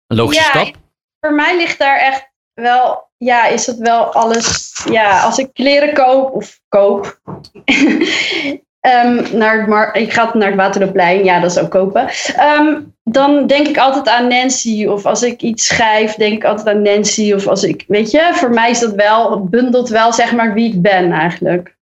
Een 0.07 0.17
logische 0.17 0.43
Ja, 0.43 0.49
stap. 0.49 0.75
voor 1.19 1.33
mij 1.33 1.57
ligt 1.57 1.79
daar 1.79 1.97
echt 1.99 2.31
wel, 2.53 3.04
ja, 3.17 3.47
is 3.47 3.65
het 3.65 3.77
wel 3.77 4.13
alles. 4.13 4.73
Ja, 4.91 5.19
als 5.21 5.37
ik 5.37 5.49
kleren 5.53 5.93
koop 5.93 6.33
of 6.33 6.59
koop. 6.69 7.19
ehm, 8.79 9.37
naar 9.37 9.59
het 9.59 9.67
mar- 9.67 9.95
ik 9.95 10.13
ga 10.13 10.31
naar 10.33 10.47
het 10.47 10.55
Waterloopplein, 10.57 11.23
ja, 11.23 11.39
dat 11.39 11.51
is 11.51 11.57
ook 11.59 11.71
kopen. 11.71 12.07
Ehm, 12.35 12.75
dan 13.03 13.47
denk 13.47 13.67
ik 13.67 13.77
altijd 13.77 14.09
aan 14.09 14.27
Nancy. 14.27 14.85
Of 14.85 15.05
als 15.05 15.23
ik 15.23 15.41
iets 15.41 15.65
schrijf, 15.67 16.13
denk 16.13 16.33
ik 16.33 16.43
altijd 16.43 16.67
aan 16.75 16.81
Nancy. 16.81 17.33
Of 17.33 17.47
als 17.47 17.63
ik, 17.63 17.83
weet 17.87 18.11
je, 18.11 18.29
voor 18.33 18.49
mij 18.49 18.69
is 18.69 18.79
dat 18.79 18.93
wel, 18.93 19.31
het 19.31 19.49
bundelt 19.49 19.89
wel 19.89 20.13
zeg 20.13 20.31
maar 20.33 20.53
wie 20.53 20.73
ik 20.73 20.81
ben 20.81 21.11
eigenlijk. 21.11 21.73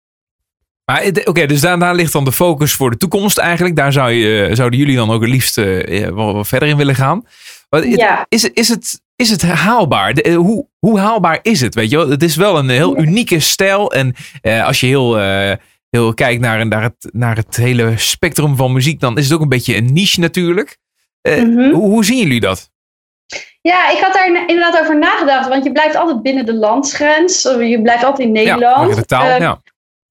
Maar 0.84 1.06
oké, 1.24 1.46
dus 1.46 1.60
daar, 1.60 1.78
daar 1.78 1.94
ligt 1.94 2.12
dan 2.12 2.24
de 2.24 2.32
focus 2.32 2.72
voor 2.74 2.90
de 2.90 2.96
toekomst 2.96 3.38
eigenlijk. 3.38 3.76
Daar 3.76 3.92
zou 3.92 4.10
je, 4.10 4.46
eh, 4.46 4.54
zouden 4.54 4.78
jullie 4.78 4.96
dan 4.96 5.10
ook 5.10 5.20
het 5.20 5.30
liefst 5.30 5.58
eh, 5.58 6.00
ja, 6.00 6.14
wel, 6.14 6.34
wel 6.34 6.44
verder 6.44 6.68
in 6.68 6.76
willen 6.76 6.94
gaan. 6.94 7.26
Maar 7.70 7.86
Ja. 7.86 8.26
is, 8.28 8.44
is, 8.44 8.68
het, 8.68 9.00
is 9.22 9.30
het 9.30 9.42
haalbaar? 9.42 10.14
De- 10.14 10.22
eh, 10.22 10.36
hoe, 10.36 10.66
hoe 10.78 10.98
haalbaar 10.98 11.38
is 11.42 11.60
het? 11.60 11.74
Weet 11.74 11.90
je 11.90 11.96
wel? 11.96 12.08
Het 12.08 12.22
is 12.22 12.36
wel 12.36 12.58
een 12.58 12.68
heel 12.68 12.98
unieke 12.98 13.40
stijl. 13.40 13.92
En 13.92 14.14
eh, 14.40 14.66
als 14.66 14.80
je 14.80 14.86
heel, 14.86 15.18
eh, 15.18 15.52
heel 15.90 16.14
kijkt 16.14 16.40
naar, 16.40 16.66
naar, 16.66 16.82
het, 16.82 17.08
naar 17.12 17.36
het 17.36 17.56
hele 17.56 17.92
spectrum 17.96 18.56
van 18.56 18.72
muziek, 18.72 19.00
dan 19.00 19.18
is 19.18 19.24
het 19.24 19.34
ook 19.34 19.40
een 19.40 19.48
beetje 19.48 19.76
een 19.76 19.92
niche 19.92 20.20
natuurlijk. 20.20 20.78
Eh, 21.20 21.42
Mhm. 21.42 21.70
hoe, 21.70 21.82
hoe 21.90 22.04
zien 22.04 22.18
jullie 22.18 22.40
dat? 22.40 22.70
Ja, 23.60 23.90
ik 23.90 23.98
had 23.98 24.12
daar 24.12 24.26
inderdaad 24.46 24.80
over 24.80 24.98
nagedacht. 24.98 25.48
Want 25.48 25.64
je 25.64 25.72
blijft 25.72 25.96
altijd 25.96 26.22
binnen 26.22 26.46
de 26.46 26.54
landsgrens. 26.54 27.42
Je 27.42 27.78
blijft 27.82 28.04
altijd 28.04 28.26
in 28.26 28.32
Nederland. 28.34 28.88
Ja, 28.90 28.94
de 28.96 29.04
taal. 29.04 29.28
Eh, 29.28 29.38
ja. 29.40 29.60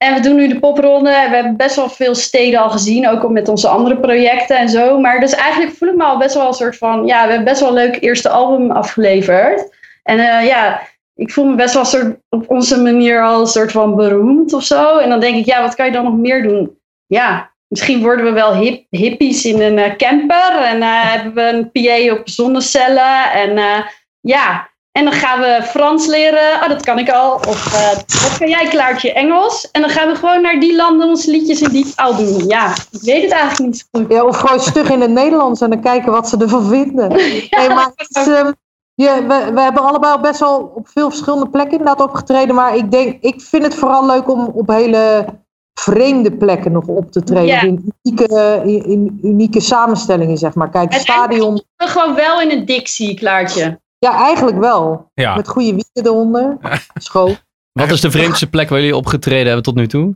En 0.01 0.13
we 0.13 0.19
doen 0.19 0.35
nu 0.35 0.47
de 0.47 0.59
popronde. 0.59 1.09
We 1.09 1.35
hebben 1.35 1.57
best 1.57 1.75
wel 1.75 1.89
veel 1.89 2.15
steden 2.15 2.59
al 2.59 2.69
gezien, 2.69 3.09
ook 3.09 3.29
met 3.29 3.49
onze 3.49 3.67
andere 3.67 3.97
projecten 3.97 4.57
en 4.57 4.69
zo. 4.69 4.99
Maar 4.99 5.19
dus 5.19 5.33
eigenlijk 5.33 5.75
voel 5.75 5.89
ik 5.89 5.95
me 5.95 6.03
al 6.03 6.17
best 6.17 6.35
wel 6.35 6.47
een 6.47 6.53
soort 6.53 6.77
van, 6.77 7.05
ja, 7.05 7.23
we 7.23 7.27
hebben 7.27 7.43
best 7.43 7.59
wel 7.59 7.69
een 7.69 7.75
leuk 7.75 8.01
eerste 8.01 8.29
album 8.29 8.71
afgeleverd. 8.71 9.75
En 10.03 10.19
eh, 10.19 10.47
ja, 10.47 10.81
ik 11.15 11.31
voel 11.31 11.45
me 11.45 11.55
best 11.55 11.73
wel 11.73 11.85
soort, 11.85 12.17
op 12.29 12.49
onze 12.49 12.81
manier 12.81 13.23
al 13.23 13.41
een 13.41 13.47
soort 13.47 13.71
van 13.71 13.95
beroemd 13.95 14.53
of 14.53 14.63
zo. 14.63 14.97
En 14.97 15.09
dan 15.09 15.19
denk 15.19 15.35
ik, 15.35 15.45
ja, 15.45 15.61
wat 15.61 15.75
kan 15.75 15.85
je 15.85 15.91
dan 15.91 16.03
nog 16.03 16.17
meer 16.17 16.43
doen? 16.43 16.77
Ja, 17.07 17.51
misschien 17.67 18.01
worden 18.01 18.25
we 18.25 18.31
wel 18.31 18.55
hip, 18.55 18.85
hippies 18.89 19.45
in 19.45 19.61
een 19.61 19.77
eh, 19.77 19.95
camper 19.95 20.61
en 20.63 20.81
eh, 20.81 21.11
hebben 21.11 21.33
we 21.33 21.41
een 21.41 21.71
PA 21.71 22.13
op 22.13 22.29
zonnecellen. 22.29 23.31
En 23.31 23.83
ja, 24.21 24.69
en 24.91 25.03
dan 25.03 25.13
gaan 25.13 25.39
we 25.39 25.59
Frans 25.63 26.07
leren. 26.07 26.61
Oh, 26.61 26.67
dat 26.67 26.83
kan 26.83 26.99
ik 26.99 27.09
al. 27.09 27.33
Of 27.35 27.73
eh, 27.73 27.95
wat 27.95 28.37
kan 28.37 28.49
jij, 28.49 28.67
Klaartje, 28.67 29.13
Engels? 29.13 29.71
En 29.71 29.81
dan 29.81 29.89
gaan 29.89 30.07
we 30.07 30.15
gewoon 30.15 30.41
naar 30.41 30.59
die 30.59 30.75
landen 30.75 31.07
onze 31.07 31.31
liedjes 31.31 31.61
in 31.61 31.69
die 31.69 31.93
taal 31.95 32.15
doen. 32.15 32.47
Ja, 32.47 32.71
ik 32.91 33.01
weet 33.01 33.23
het 33.23 33.31
eigenlijk 33.31 33.71
niet 33.71 33.77
zo 33.77 33.85
goed. 33.91 34.11
Ja, 34.11 34.23
of 34.23 34.37
gewoon 34.37 34.59
stug 34.59 34.89
in 34.89 35.01
het 35.01 35.11
Nederlands 35.11 35.61
en 35.61 35.69
dan 35.69 35.81
kijken 35.81 36.11
wat 36.11 36.29
ze 36.29 36.37
ervan 36.37 36.69
vinden. 36.69 37.09
Nee, 37.57 37.69
maar 37.69 37.91
is, 37.95 38.53
ja, 38.93 39.27
we, 39.27 39.51
we 39.53 39.61
hebben 39.61 39.83
allebei 39.83 40.13
al 40.13 40.19
best 40.19 40.39
wel 40.39 40.71
op 40.75 40.87
veel 40.87 41.09
verschillende 41.09 41.49
plekken 41.49 41.77
inderdaad 41.77 42.07
opgetreden. 42.07 42.55
Maar 42.55 42.75
ik 42.75 42.91
denk, 42.91 43.21
ik 43.21 43.41
vind 43.41 43.63
het 43.63 43.75
vooral 43.75 44.05
leuk 44.05 44.29
om 44.29 44.51
op 44.53 44.67
hele 44.67 45.25
vreemde 45.73 46.31
plekken 46.31 46.71
nog 46.71 46.87
op 46.87 47.11
te 47.11 47.23
treden. 47.23 47.67
In, 47.67 47.93
unieke, 48.03 48.61
in, 48.65 48.85
in 48.85 49.19
unieke 49.21 49.59
samenstellingen, 49.59 50.37
zeg 50.37 50.53
maar. 50.53 50.69
Kijk, 50.69 50.93
het 50.93 51.01
stadion. 51.01 51.63
Ben 51.75 51.87
gewoon 51.87 52.15
wel 52.15 52.41
in 52.41 52.51
een 52.51 52.65
Dixie, 52.65 53.15
Klaartje. 53.15 53.79
Ja, 54.05 54.13
eigenlijk 54.15 54.57
wel. 54.57 55.11
Ja. 55.13 55.35
Met 55.35 55.47
goede 55.47 55.71
wieken 55.73 56.05
eronder. 56.05 56.57
Schoon. 56.93 57.35
Wat 57.71 57.91
is 57.91 58.01
de 58.01 58.11
vreemdste 58.11 58.49
plek 58.49 58.69
waar 58.69 58.79
jullie 58.79 58.95
opgetreden 58.95 59.45
hebben 59.45 59.63
tot 59.63 59.75
nu 59.75 59.87
toe? 59.87 60.15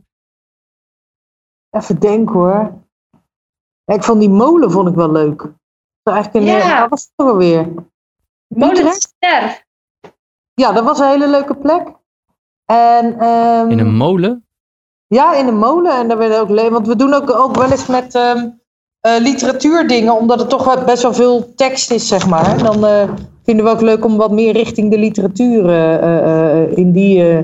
Even 1.70 2.00
denken 2.00 2.34
hoor. 2.36 2.74
Ja, 3.84 3.94
ik 3.96 4.04
vond 4.04 4.20
die 4.20 4.30
molen 4.30 4.72
vond 4.72 4.90
ik 4.90 4.96
wel 4.96 5.12
leuk. 5.12 5.38
Dat 5.42 5.54
was 6.04 6.14
Eigenlijk 6.14 6.46
een, 6.46 6.52
Ja. 6.52 6.74
eh, 6.76 6.80
wat 6.82 6.90
was 6.90 7.02
het 7.02 7.12
ook 7.16 7.28
alweer? 7.30 7.74
Molen 8.48 8.78
Utrecht? 8.78 9.02
Ster. 9.02 9.66
Ja, 10.54 10.72
dat 10.72 10.84
was 10.84 11.00
een 11.00 11.08
hele 11.10 11.28
leuke 11.30 11.56
plek. 11.56 11.88
En, 12.66 13.20
ehm, 13.20 13.70
In 13.70 13.80
een 13.80 13.96
molen? 13.96 14.48
Ja, 15.08 15.34
in 15.36 15.48
een 15.48 15.58
molen. 15.58 15.92
En 15.98 16.08
daar 16.08 16.18
werden 16.18 16.40
ook 16.40 16.50
le- 16.50 16.70
Want 16.70 16.88
we 16.88 16.96
doen 16.96 17.14
ook, 17.14 17.30
ook 17.32 17.56
wel 17.56 17.72
eens 17.72 17.86
met 17.88 18.16
ehm 18.16 18.50
eh, 19.06 19.22
literatuurdingen, 19.22 20.18
omdat 20.18 20.40
het 20.40 20.50
toch 20.50 20.86
best 20.86 21.02
wel 21.04 21.14
veel 21.14 21.54
tekst 21.56 21.92
is, 21.92 22.08
zeg 22.08 22.28
maar. 22.28 22.48
En 22.58 22.58
dan 22.64 22.86
eh, 22.86 23.10
vinden 23.44 23.66
we 23.66 23.72
ook 23.72 23.82
leuk 23.82 24.06
om 24.06 24.18
wat 24.18 24.32
meer 24.32 24.54
richting 24.54 24.92
de 24.92 24.98
literatuur 24.98 25.70
eh, 25.70 26.78
in 26.78 26.92
die 26.92 27.22
eh, 27.22 27.38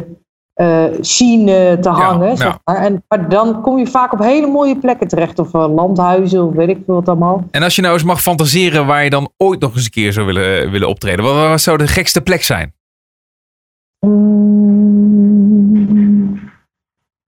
eh, 0.54 0.92
scene 1.02 1.78
te 1.82 1.90
hangen. 1.90 2.28
ja. 2.30 2.36
zeg 2.36 2.58
maar. 2.64 2.76
En, 2.76 3.04
maar 3.08 3.30
dan 3.30 3.62
kom 3.62 3.78
je 3.78 3.88
vaak 3.88 4.14
op 4.14 4.20
hele 4.20 4.48
mooie 4.48 4.78
plekken 4.78 5.08
terecht. 5.08 5.40
Of 5.40 5.54
landhuizen, 5.54 6.44
of 6.48 6.54
weet 6.54 6.70
ik 6.70 6.78
veel 6.86 6.96
wat 6.96 7.08
allemaal. 7.08 7.44
En 7.52 7.64
als 7.64 7.76
je 7.76 7.82
nou 7.82 7.94
eens 7.94 8.04
mag 8.04 8.22
fantaseren 8.22 8.86
waar 8.86 9.04
je 9.04 9.10
dan 9.10 9.30
ooit 9.38 9.60
nog 9.60 9.76
eens 9.76 9.84
een 9.86 9.92
keer 9.92 10.14
zou 10.14 10.26
willen, 10.26 10.72
willen 10.72 10.88
optreden. 10.88 11.26
Wat, 11.26 11.34
wat 11.50 11.62
zou 11.62 11.78
de 11.78 11.88
gekste 11.88 12.22
plek 12.22 12.44
zijn? 12.44 12.74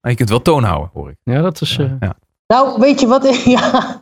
Nou, 0.01 0.09
je 0.09 0.15
kunt 0.15 0.29
wel 0.29 0.41
toon 0.41 0.63
houden, 0.63 0.89
hoor 0.93 1.09
ik. 1.09 1.15
Ja, 1.23 1.41
dat 1.41 1.61
is... 1.61 1.77
eh, 1.77 1.91
Ja. 1.99 2.15
Nou, 2.47 2.79
weet 2.79 2.99
je 2.99 3.07
wat? 3.07 3.43
ja. 3.45 3.97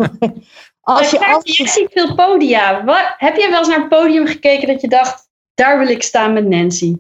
Als 0.82 1.10
je, 1.12 1.34
als, 1.34 1.58
je 1.58 1.68
ziet 1.68 1.92
veel 1.92 2.16
podia. 2.16 2.84
Wat, 2.84 3.14
heb 3.18 3.36
jij 3.36 3.50
wel 3.50 3.60
eens 3.60 3.68
naar 3.68 3.82
een 3.82 3.88
podium 3.88 4.28
gekeken 4.28 4.68
dat 4.68 4.82
je 4.82 4.88
dacht, 4.88 5.30
daar 5.54 5.80
wil 5.80 5.88
ik 5.88 6.04
staan 6.04 6.34
met 6.34 6.48
Nancy? 6.48 6.96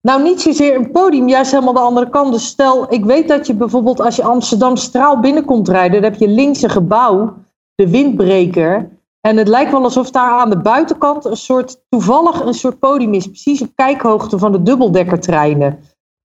Nou, 0.00 0.22
niet 0.22 0.40
zozeer 0.40 0.74
een 0.74 0.90
podium, 0.90 1.28
juist 1.28 1.50
helemaal 1.50 1.72
de 1.72 1.80
andere 1.80 2.08
kant. 2.08 2.32
Dus 2.32 2.46
stel, 2.46 2.92
ik 2.92 3.04
weet 3.04 3.28
dat 3.28 3.46
je 3.46 3.54
bijvoorbeeld 3.54 4.00
als 4.00 4.16
je 4.16 4.22
Amsterdam 4.22 4.76
Straal 4.76 5.20
binnenkomt 5.20 5.68
rijden, 5.68 6.02
dan 6.02 6.10
heb 6.10 6.20
je 6.20 6.28
links 6.28 6.62
een 6.62 6.70
gebouw, 6.70 7.34
de 7.74 7.90
windbreker. 7.90 8.88
En 9.20 9.36
het 9.36 9.48
lijkt 9.48 9.70
wel 9.70 9.82
alsof 9.82 10.10
daar 10.10 10.30
aan 10.30 10.50
de 10.50 10.58
buitenkant 10.58 11.24
een 11.24 11.36
soort, 11.36 11.80
toevallig 11.88 12.40
een 12.40 12.54
soort 12.54 12.78
podium 12.78 13.14
is. 13.14 13.26
Precies 13.26 13.62
op 13.62 13.70
kijkhoogte 13.74 14.38
van 14.38 14.52
de 14.52 14.62
dubbeldekkertreinen. 14.62 15.78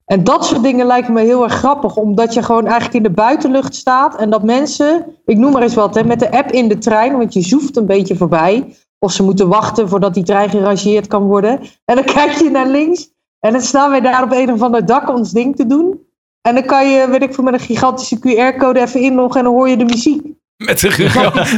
En 0.06 0.24
dat 0.24 0.46
soort 0.46 0.64
dingen 0.64 0.86
lijken 0.86 1.14
me 1.14 1.22
heel 1.22 1.44
erg 1.44 1.54
grappig. 1.54 1.96
Omdat 1.96 2.34
je 2.34 2.44
gewoon 2.44 2.66
eigenlijk 2.66 2.94
in 2.94 3.04
de 3.04 3.10
buitenlucht 3.10 3.76
staat. 3.76 4.16
En 4.16 4.30
dat 4.30 4.44
mensen, 4.44 5.06
ik 5.26 5.38
noem 5.38 5.52
maar 5.52 5.62
eens 5.62 5.76
wat, 5.76 5.96
hè, 5.96 6.04
met 6.04 6.20
de 6.20 6.32
app 6.32 6.52
in 6.52 6.68
de 6.68 6.78
trein. 6.78 7.18
Want 7.18 7.34
je 7.34 7.42
zoeft 7.42 7.78
een 7.78 7.86
beetje 7.86 8.16
voorbij. 8.16 8.76
Of 9.00 9.12
ze 9.12 9.24
moeten 9.24 9.48
wachten 9.48 9.90
voordat 9.90 10.14
die 10.14 10.24
trein 10.24 10.50
gerangeerd 10.50 11.08
kan 11.08 11.24
worden. 11.24 11.60
En 11.86 11.96
dan 11.96 12.06
kijk 12.16 12.32
je 12.32 12.50
naar 12.50 12.68
links. 12.68 13.10
En 13.40 13.52
dan 13.52 13.62
staan 13.62 13.90
wij 13.90 14.02
daar 14.02 14.24
op 14.24 14.32
een 14.32 14.52
of 14.52 14.62
ander 14.62 14.86
dak 14.86 15.10
ons 15.10 15.32
ding 15.32 15.56
te 15.56 15.68
doen. 15.68 16.00
En 16.42 16.54
dan 16.54 16.66
kan 16.66 16.90
je, 16.90 17.08
weet 17.10 17.22
ik 17.22 17.34
veel, 17.34 17.44
met 17.44 17.54
een 17.54 17.60
gigantische 17.60 18.20
QR-code 18.20 18.80
even 18.80 19.02
inloggen. 19.02 19.40
En 19.40 19.46
dan 19.46 19.54
hoor 19.54 19.70
je 19.70 19.78
de 19.78 19.86
muziek. 19.86 20.41
Met 20.66 20.84
een, 20.84 20.92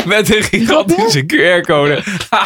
met 0.08 0.36
een 0.36 0.44
gigantische 0.44 1.24
QR-code. 1.26 2.04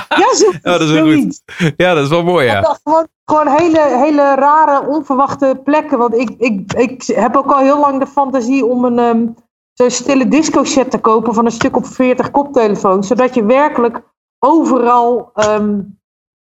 Ja, 0.10 0.36
zo, 0.36 0.52
Ja, 0.64 0.78
dat 0.78 0.82
is 0.82 0.92
wel 0.92 1.12
goed. 1.14 1.42
Ja, 1.78 1.94
dat 1.94 2.04
is 2.04 2.10
wel 2.10 2.24
mooi, 2.24 2.46
ja. 2.46 2.54
Ja, 2.54 2.78
Gewoon, 2.84 3.08
gewoon 3.26 3.48
hele, 3.48 3.80
hele 4.04 4.36
rare, 4.36 4.88
onverwachte 4.88 5.62
plekken. 5.64 5.98
Want 5.98 6.14
ik, 6.18 6.30
ik, 6.38 6.74
ik 6.74 7.04
heb 7.06 7.36
ook 7.36 7.52
al 7.52 7.60
heel 7.60 7.80
lang 7.80 8.00
de 8.00 8.08
fantasie 8.08 8.66
om 8.66 8.86
een 8.86 9.00
ehm, 9.00 9.26
zo'n 9.74 9.90
stille 9.92 10.28
disco 10.28 10.64
set 10.64 10.92
te 10.92 11.00
kopen 11.00 11.34
van 11.34 11.46
een 11.46 11.52
stuk 11.52 11.76
op 11.76 11.86
40 11.86 12.32
koptelefoons. 12.32 13.08
Zodat 13.08 13.34
je 13.36 13.46
werkelijk 13.46 14.02
overal 14.40 15.32
ehm, 15.34 15.80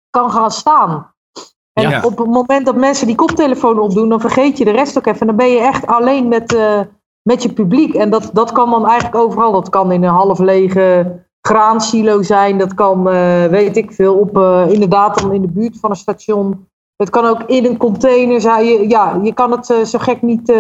kan 0.10 0.32
gaan 0.32 0.52
staan. 0.52 1.14
En 1.74 1.90
Ja. 1.90 2.02
op 2.04 2.18
het 2.18 2.28
moment 2.28 2.66
dat 2.66 2.76
mensen 2.76 3.08
die 3.08 3.16
koptelefoon 3.16 3.80
opdoen, 3.80 4.10
dan 4.10 4.20
vergeet 4.22 4.58
je 4.58 4.66
de 4.66 4.72
rest 4.72 4.98
ook 4.98 5.06
even. 5.06 5.20
En 5.22 5.28
dan 5.28 5.36
ben 5.36 5.50
je 5.50 5.60
echt 5.60 5.88
alleen 5.88 6.28
met, 6.28 6.54
eh, 6.54 6.80
met 7.28 7.44
je 7.44 7.54
publiek. 7.54 7.94
En 7.94 8.10
dat, 8.10 8.30
dat 8.34 8.52
kan 8.52 8.70
dan 8.70 8.88
eigenlijk 8.88 9.16
overal. 9.16 9.52
Dat 9.52 9.70
kan 9.70 9.92
in 9.92 10.04
een 10.04 10.10
half 10.10 10.40
lege 10.40 11.20
graansilo 11.42 12.22
zijn. 12.22 12.58
Dat 12.58 12.74
kan, 12.74 13.10
eh, 13.10 13.46
weet 13.46 13.78
ik 13.78 13.92
veel, 13.92 14.16
op, 14.16 14.38
eh, 14.38 14.66
inderdaad 14.70 15.20
dan 15.20 15.34
in 15.34 15.42
de 15.42 15.52
buurt 15.52 15.80
van 15.80 15.90
een 15.90 15.96
station. 15.96 16.68
Het 16.96 17.10
kan 17.10 17.26
ook 17.26 17.44
in 17.44 17.66
een 17.66 17.78
container 17.78 18.42
zijn. 18.42 18.66
Je, 18.66 18.90
ja, 18.90 19.20
je 19.24 19.34
kan 19.34 19.52
het 19.52 19.70
eh, 19.70 19.84
zo 19.84 20.00
gek 20.00 20.22
niet, 20.22 20.54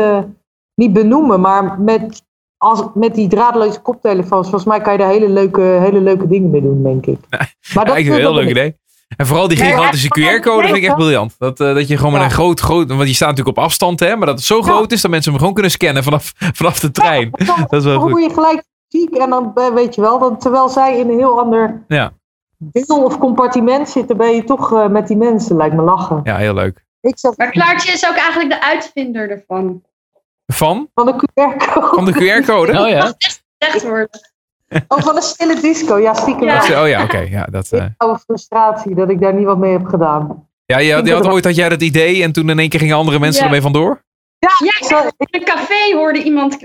niet 0.75 0.93
benoemen. 0.93 1.41
Maar 1.41 1.79
met, 1.81 2.23
als, 2.57 2.83
met 2.93 3.15
die 3.15 3.27
draadloze 3.27 3.81
koptelefoons, 3.81 4.49
volgens 4.49 4.65
mij 4.65 4.81
kan 4.81 4.93
je 4.93 4.99
daar 4.99 5.09
hele 5.09 5.29
leuke, 5.29 5.61
hele 5.61 6.01
leuke 6.01 6.27
dingen 6.27 6.49
mee 6.49 6.61
doen, 6.61 6.83
denk 6.83 7.05
ik. 7.05 7.19
Maar 7.29 7.85
vind 7.85 7.97
het 7.97 8.07
een 8.07 8.13
heel 8.13 8.33
dat 8.33 8.43
leuk 8.43 8.49
idee. 8.49 8.75
En 9.17 9.25
vooral 9.25 9.47
die 9.47 9.57
gigantische 9.57 10.07
QR-code 10.07 10.63
vind 10.63 10.75
ik 10.77 10.81
echt 10.83 10.91
ja. 10.91 10.97
briljant. 10.97 11.35
Dat, 11.37 11.59
eh, 11.59 11.73
dat 11.73 11.87
je 11.87 11.97
gewoon 11.97 12.11
met 12.11 12.21
een 12.21 12.31
groot, 12.31 12.59
groot... 12.59 12.87
Want 12.87 13.07
je 13.07 13.13
staat 13.13 13.29
natuurlijk 13.29 13.57
op 13.57 13.63
afstand, 13.63 13.99
hè. 13.99 14.15
Maar 14.15 14.25
dat 14.25 14.35
het 14.35 14.45
zo 14.45 14.61
groot 14.61 14.91
is 14.91 15.01
dat 15.01 15.11
mensen 15.11 15.29
hem 15.31 15.39
gewoon 15.39 15.53
kunnen 15.53 15.71
scannen 15.71 16.03
vanaf, 16.03 16.33
vanaf 16.59 16.79
de 16.79 16.91
trein. 16.91 17.29
Dan, 17.31 17.45
Dat 17.69 17.73
is 17.73 17.83
wel 17.83 17.93
dan 17.93 18.01
goed. 18.01 18.11
hoor 18.11 18.21
je 18.21 18.33
gelijk 18.33 18.63
muziek 18.89 19.15
en 19.15 19.29
dan 19.29 19.51
eh, 19.55 19.73
weet 19.73 19.95
je 19.95 20.01
wel, 20.01 20.19
dan, 20.19 20.37
terwijl 20.37 20.69
zij 20.69 20.97
in 20.99 21.09
een 21.09 21.17
heel 21.17 21.39
ander 21.39 21.83
Ja. 21.87 22.11
deel 22.57 23.03
of 23.03 23.17
compartiment 23.17 23.89
zitten, 23.89 24.17
ben 24.17 24.35
je 24.35 24.43
toch 24.43 24.73
eh, 24.73 24.87
met 24.87 25.07
die 25.07 25.17
mensen, 25.17 25.55
lijkt 25.55 25.75
me 25.75 25.81
lachen. 25.81 26.19
Ja, 26.23 26.37
heel 26.37 26.53
leuk. 26.53 26.83
Ik 27.01 27.19
zat 27.19 27.37
Maar 27.37 27.49
Klaartje 27.51 27.91
is 27.91 28.07
ook 28.07 28.15
eigenlijk 28.15 28.49
de 28.49 28.61
uitvinder 28.61 29.29
ervan. 29.29 29.81
Van? 30.45 30.89
van 30.93 31.05
de 31.05 31.13
QR-code. 31.13 31.95
Van 31.95 32.05
de 32.05 32.13
QR-code? 32.13 32.79
Oh 32.79 32.89
ja. 32.97 33.13
Echt 33.57 33.83
worden. 33.83 34.09
Oh, 34.87 34.99
van 34.99 35.15
de 35.15 35.21
stille 35.21 35.59
disco. 35.59 35.97
Ja, 35.97 36.13
stiekem. 36.13 36.47
Ja. 36.47 36.81
Oh 36.81 36.87
ja, 36.87 37.03
oké. 37.03 37.17
Ja, 37.17 37.43
dat, 37.45 37.71
eh, 37.71 37.85
Oude 37.97 38.19
frustratie 38.19 38.95
dat 38.95 39.09
ik 39.09 39.19
daar 39.21 39.33
niet 39.33 39.45
wat 39.45 39.57
mee 39.57 39.71
heb 39.71 39.85
gedaan. 39.85 40.47
ja 40.65 40.77
je, 40.77 40.93
had- 40.93 41.07
je 41.07 41.13
had 41.13 41.27
ooit 41.27 41.45
had 41.45 41.55
jij 41.55 41.69
dat 41.69 41.81
idee 41.81 42.23
en 42.23 42.31
toen 42.31 42.49
in 42.49 42.59
één 42.59 42.69
keer 42.69 42.79
gingen 42.79 42.95
andere 42.95 43.19
mensen 43.19 43.39
Ja. 43.41 43.45
ermee 43.45 43.61
vandoor? 43.61 44.03
Ja, 44.39 44.49
ik, 44.59 45.13
in 45.17 45.39
een 45.39 45.45
café 45.45 45.93
hoorde 45.95 46.23
iemand 46.23 46.57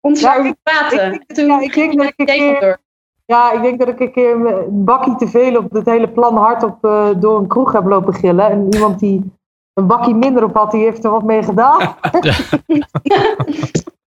ons 0.00 0.20
Ja, 0.20 0.34
ik- 0.44 0.54
praten. 0.62 1.12
ik- 1.12 1.34
Toen 1.34 1.46
ja, 1.46 1.60
ik 1.60 1.74
denk 1.74 1.96
dat 1.98 2.06
ik 2.06 2.12
een 2.16 2.24
idee 2.24 2.38
keer- 2.38 2.60
door. 2.60 2.78
ja, 3.24 3.52
ik 3.52 3.62
denk 3.62 3.78
dat 3.78 3.88
ik 3.88 4.00
een 4.00 4.12
keer 4.12 4.30
een 4.34 4.84
bakkie 4.84 5.16
te 5.16 5.28
veel 5.28 5.56
op 5.56 5.70
het 5.72 5.86
hele 5.86 6.08
plan 6.08 6.36
hardop 6.36 6.84
eh 6.84 7.08
door 7.16 7.38
een 7.38 7.46
kroeg 7.46 7.72
heb 7.72 7.84
lopen 7.84 8.14
gillen. 8.14 8.50
En 8.50 8.66
iemand 8.74 8.98
die 8.98 9.32
een 9.74 9.86
bakkie 9.86 10.14
minder 10.14 10.44
op 10.44 10.54
had, 10.56 10.70
die 10.70 10.82
heeft 10.84 11.04
er 11.04 11.10
wat 11.10 11.22
mee 11.22 11.42
gedaan. 11.42 11.80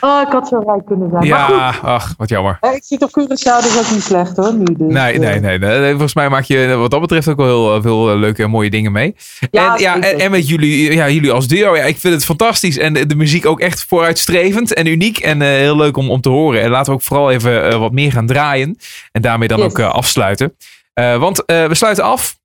oh, 0.00 0.20
ik 0.26 0.32
had 0.32 0.48
zo 0.48 0.62
rijk 0.66 0.86
kunnen 0.86 1.08
zijn. 1.12 1.28
Maar 1.28 1.38
goed, 1.44 1.54
Ja, 1.56 1.74
ach, 1.82 2.14
wat 2.16 2.28
jammer. 2.28 2.58
ik 2.74 2.82
zit 2.84 3.02
op 3.02 3.10
Curaçao, 3.20 3.62
dus 3.62 3.78
ook 3.78 3.90
niet 3.90 4.02
slecht 4.02 4.36
hoor, 4.36 4.54
nu. 4.54 4.64
Dus, 4.64 4.92
Nee, 4.92 5.12
eh, 5.12 5.18
nee, 5.18 5.40
nee, 5.40 5.58
nee. 5.58 5.90
Volgens 5.90 6.14
mij 6.14 6.28
maak 6.28 6.44
je 6.44 6.74
wat 6.78 6.90
dat 6.90 7.00
betreft 7.00 7.28
ook 7.28 7.36
wel 7.36 7.46
heel 7.46 7.76
eh, 7.76 7.82
veel 7.82 8.10
eh, 8.10 8.18
leuke 8.18 8.42
en 8.42 8.50
mooie 8.50 8.70
dingen 8.70 8.92
mee. 8.92 9.14
Ja, 9.50 9.74
en, 9.74 9.80
ja, 9.80 10.00
en, 10.00 10.30
met 10.30 10.48
jullie, 10.48 10.92
ja, 10.94 11.08
jullie 11.10 11.32
als 11.32 11.48
duo, 11.48 11.76
ja, 11.76 11.82
ik 11.84 11.96
vind 11.96 12.14
het 12.14 12.24
fantastisch. 12.24 12.78
En 12.78 12.92
de, 12.92 13.06
de 13.06 13.14
muziek 13.16 13.46
ook 13.46 13.60
echt 13.60 13.84
vooruitstrevend 13.88 14.74
en 14.74 14.86
uniek. 14.86 15.18
En 15.18 15.42
eh, 15.42 15.48
heel 15.48 15.76
leuk 15.76 15.96
om, 15.96 16.10
om 16.10 16.20
te 16.20 16.28
horen. 16.28 16.62
En 16.62 16.70
laten 16.70 16.92
we 16.92 16.98
ook 16.98 17.04
vooral 17.04 17.30
even 17.30 17.70
eh, 17.70 17.78
wat 17.78 17.92
meer 17.92 18.12
gaan 18.12 18.26
draaien. 18.26 18.76
En 19.12 19.22
daarmee 19.22 19.48
dan 19.48 19.58
Yes. 19.58 19.66
ook 19.70 19.78
eh, 19.78 19.90
afsluiten. 19.90 20.56
Eh, 20.94 21.16
want 21.18 21.44
eh, 21.44 21.66
we 21.66 21.74
sluiten 21.74 22.04
af. 22.04 22.36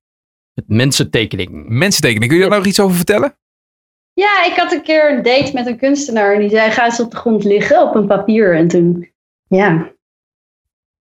Met 0.54 0.64
mensentekening. 0.68 1.50
Mensentekening. 1.68 2.30
Kun 2.30 2.40
je 2.42 2.48
daar 2.48 2.58
nog 2.58 2.66
iets 2.66 2.80
over 2.80 2.96
vertellen? 2.96 3.34
Ja, 4.14 4.44
ik 4.44 4.56
had 4.56 4.72
een 4.72 4.82
keer 4.82 5.12
een 5.12 5.22
date 5.22 5.50
met 5.54 5.66
een 5.66 5.78
kunstenaar. 5.78 6.32
En 6.34 6.40
die 6.40 6.48
zei, 6.50 6.70
ga 6.70 6.84
eens 6.84 7.00
op 7.00 7.10
de 7.10 7.16
grond 7.16 7.44
liggen 7.44 7.82
op 7.82 7.94
een 7.94 8.06
papier. 8.06 8.54
En 8.56 8.68
toen, 8.68 9.10
ja. 9.48 9.92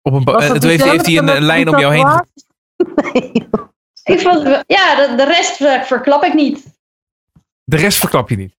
Op 0.01 0.14
een, 0.14 0.24
eh, 0.24 0.51
toen 0.51 0.70
heeft, 0.70 0.84
hij- 0.84 0.91
heeft 0.91 1.05
hij 1.05 1.18
een, 1.18 1.28
een 1.28 1.41
lijn 1.43 1.70
om 1.70 1.80
jou 1.80 1.93
heen. 1.93 2.03
tatoeage? 2.03 3.32
Ik 4.03 4.20
vond, 4.20 4.64
ja, 4.68 4.95
de, 4.95 5.14
de 5.18 5.26
rest 5.26 5.61
eh, 5.61 5.82
verklap 5.82 6.24
ik 6.24 6.34
niet. 6.34 6.64
De 7.64 7.76
rest 7.78 7.97
verklap 7.99 8.30
je 8.30 8.36
niet. 8.36 8.53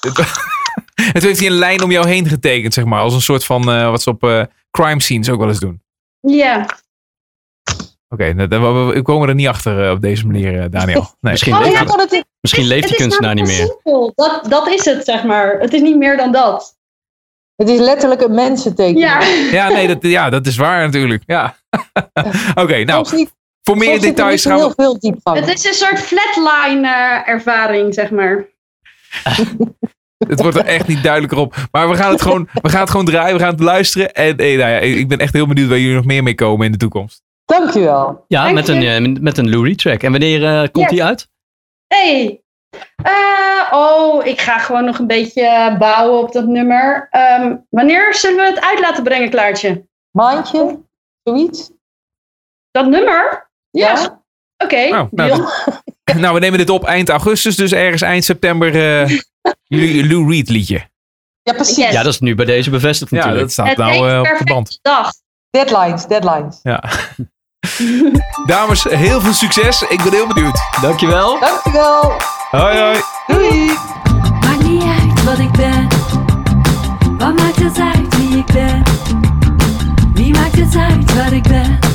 En 0.96 1.12
toen 1.12 1.22
heeft 1.28 1.38
hij 1.38 1.48
een 1.48 1.54
lijn 1.58 1.82
om 1.82 1.90
jou 1.90 2.08
heen 2.08 2.26
getekend, 2.28 2.74
zeg 2.74 2.84
maar. 2.84 3.00
Als 3.00 3.14
een 3.14 3.20
soort 3.20 3.44
van 3.44 3.70
eh, 3.70 3.90
wat 3.90 4.02
ze 4.02 4.10
op 4.10 4.24
eh, 4.24 4.42
crime 4.70 5.00
scenes 5.02 5.28
ook 5.30 5.38
wel 5.38 5.48
eens 5.48 5.58
doen. 5.60 5.82
Ja. 6.20 6.66
Oké, 8.08 8.32
nou, 8.32 8.48
dan- 8.48 8.86
we, 8.86 8.92
we 8.94 9.02
komen 9.02 9.28
er 9.28 9.34
niet 9.34 9.46
achter 9.48 9.84
eh, 9.84 9.90
op 9.90 10.00
deze 10.00 10.26
manier, 10.26 10.60
eh, 10.60 10.70
Daniel. 10.70 11.00
Nee. 11.20 11.32
Misschien 11.32 11.54
Oh, 11.54 11.64
ja, 11.64 11.84
hij- 11.84 12.24
is, 12.46 12.52
misschien 12.52 12.66
leeft 12.66 12.88
het 12.88 12.98
die 12.98 13.06
kunstenaar 13.06 13.34
niet 13.34 13.46
meer. 13.46 13.66
simpel. 13.66 14.12
Dat, 14.14 14.40
dat 14.48 14.68
is 14.68 14.84
het, 14.84 15.04
zeg 15.04 15.24
maar. 15.24 15.60
Het 15.60 15.72
is 15.74 15.80
niet 15.80 15.96
meer 15.96 16.16
dan 16.16 16.32
dat. 16.32 16.74
Het 17.56 17.68
is 17.68 17.78
letterlijk 17.78 18.20
een 18.20 18.34
mensentekening. 18.34 19.04
Ja. 19.04 19.22
Ja, 19.52 19.68
nee, 19.68 19.86
dat, 19.86 19.96
ja, 20.00 20.30
dat 20.30 20.46
is 20.46 20.56
waar 20.56 20.84
natuurlijk. 20.84 21.22
Ja. 21.26 21.56
Oké, 22.62 22.84
nou, 22.84 23.16
niet, 23.16 23.34
voor 23.62 23.76
meer 23.76 23.94
er 23.94 24.00
details 24.00 24.42
gaan 24.44 24.56
heel 24.56 24.68
we... 24.68 24.74
veel 24.76 24.98
diepgang. 24.98 25.38
Het 25.38 25.48
is 25.48 25.64
een 25.64 25.74
soort 25.74 26.00
flatline 26.00 26.88
eh, 26.88 27.28
ervaring, 27.28 27.94
zeg 27.94 28.10
maar. 28.10 28.44
Het 30.28 30.40
wordt 30.40 30.56
er 30.56 30.64
echt 30.64 30.86
niet 30.86 31.02
duidelijker 31.02 31.38
op. 31.38 31.54
Maar 31.70 31.88
we 31.88 31.96
gaan 31.96 32.10
het 32.10 32.22
gewoon, 32.22 32.48
we 32.52 32.68
gaan 32.68 32.80
het 32.80 32.90
gewoon 32.90 33.06
draaien, 33.06 33.36
we 33.36 33.42
gaan 33.42 33.52
het 33.52 33.60
luisteren. 33.60 34.12
En 34.14 34.36
eh, 34.36 34.58
nou 34.58 34.70
ja, 34.70 34.78
ik 34.78 35.08
ben 35.08 35.18
echt 35.18 35.32
heel 35.32 35.46
benieuwd 35.46 35.68
waar 35.68 35.78
jullie 35.78 35.94
nog 35.94 36.04
meer 36.04 36.22
mee 36.22 36.34
komen 36.34 36.66
in 36.66 36.72
de 36.72 36.78
toekomst. 36.78 37.22
Dankjewel. 37.44 38.24
Ja, 38.28 38.42
Dank 38.42 38.54
met 38.54 38.66
je. 38.66 38.72
een, 38.72 39.16
eh, 39.16 39.22
met 39.22 39.38
een 39.38 39.50
Lou 39.50 39.74
track. 39.74 40.02
En 40.02 40.10
wanneer 40.10 40.44
eh, 40.44 40.58
komt 40.58 40.84
Yes. 40.84 40.88
die 40.90 41.04
uit? 41.04 41.28
Hey. 41.86 42.40
Eh, 43.02 43.68
oh, 43.72 44.26
ik 44.26 44.40
ga 44.40 44.58
gewoon 44.58 44.84
nog 44.84 44.98
een 44.98 45.06
beetje 45.06 45.76
bouwen 45.78 46.18
op 46.20 46.32
dat 46.32 46.46
nummer. 46.46 47.08
Ehm, 47.10 47.56
wanneer 47.70 48.14
zullen 48.14 48.36
we 48.36 48.50
het 48.54 48.60
uit 48.60 48.80
laten 48.80 49.02
brengen, 49.02 49.30
Klaartje? 49.30 49.86
Maandje? 50.10 50.80
Zoiets? 51.22 51.70
Dat 52.70 52.86
nummer? 52.86 53.50
Ja. 53.70 53.92
Ja. 53.92 54.22
Oké. 54.64 54.88
Nou, 54.88 55.08
nou, 55.10 55.30
deal. 55.30 55.50
Nou, 56.20 56.34
we 56.34 56.40
nemen 56.40 56.58
dit 56.58 56.70
op 56.70 56.84
eind 56.84 57.08
augustus, 57.08 57.56
dus 57.56 57.72
ergens 57.72 58.02
eind 58.02 58.24
september 58.24 58.68
eh 58.74 59.18
Lou 60.10 60.30
Reed 60.30 60.48
liedje. 60.48 60.88
Ja, 61.42 61.52
precies. 61.52 61.76
Yes. 61.76 61.92
Ja, 61.92 62.02
dat 62.02 62.12
is 62.12 62.20
nu 62.20 62.34
bij 62.34 62.44
deze 62.44 62.70
bevestigd 62.70 63.10
Ja, 63.10 63.16
natuurlijk. 63.16 63.42
dat 63.42 63.52
staat 63.52 63.68
het 63.68 63.76
nou 63.76 64.10
eh, 64.10 64.32
op 64.32 64.38
de 64.38 64.44
band. 64.44 64.78
Dag. 64.82 65.10
Deadlines, 65.50 66.06
deadlines. 66.06 66.60
Ja. 66.62 66.84
Dames, 68.46 68.84
heel 68.84 69.20
veel 69.20 69.32
succes. 69.32 69.82
Ik 69.82 70.02
ben 70.02 70.12
heel 70.12 70.26
benieuwd. 70.26 70.60
Dankjewel. 70.80 71.38
Dankjewel. 71.40 72.12
Hoi, 72.50 72.78
hoi. 72.78 73.00
Doei. 73.26 73.70
Maakt 74.40 74.62
niet 74.62 74.82
uit 74.82 75.24
wat 75.24 75.38
ik 75.38 75.52
ben. 75.52 75.88
Wat 77.18 77.38
maakt 77.38 77.56
het 77.56 77.78
uit 77.78 78.16
wie 78.16 78.38
ik 78.38 78.46
ben? 78.46 78.82
Wie 80.12 80.32
maakt 80.32 80.56
het 80.56 80.76
uit 80.76 81.14
wat 81.14 81.32
ik 81.32 81.42
ben? 81.42 81.62
Ik 81.62 81.80
ben 81.80 81.85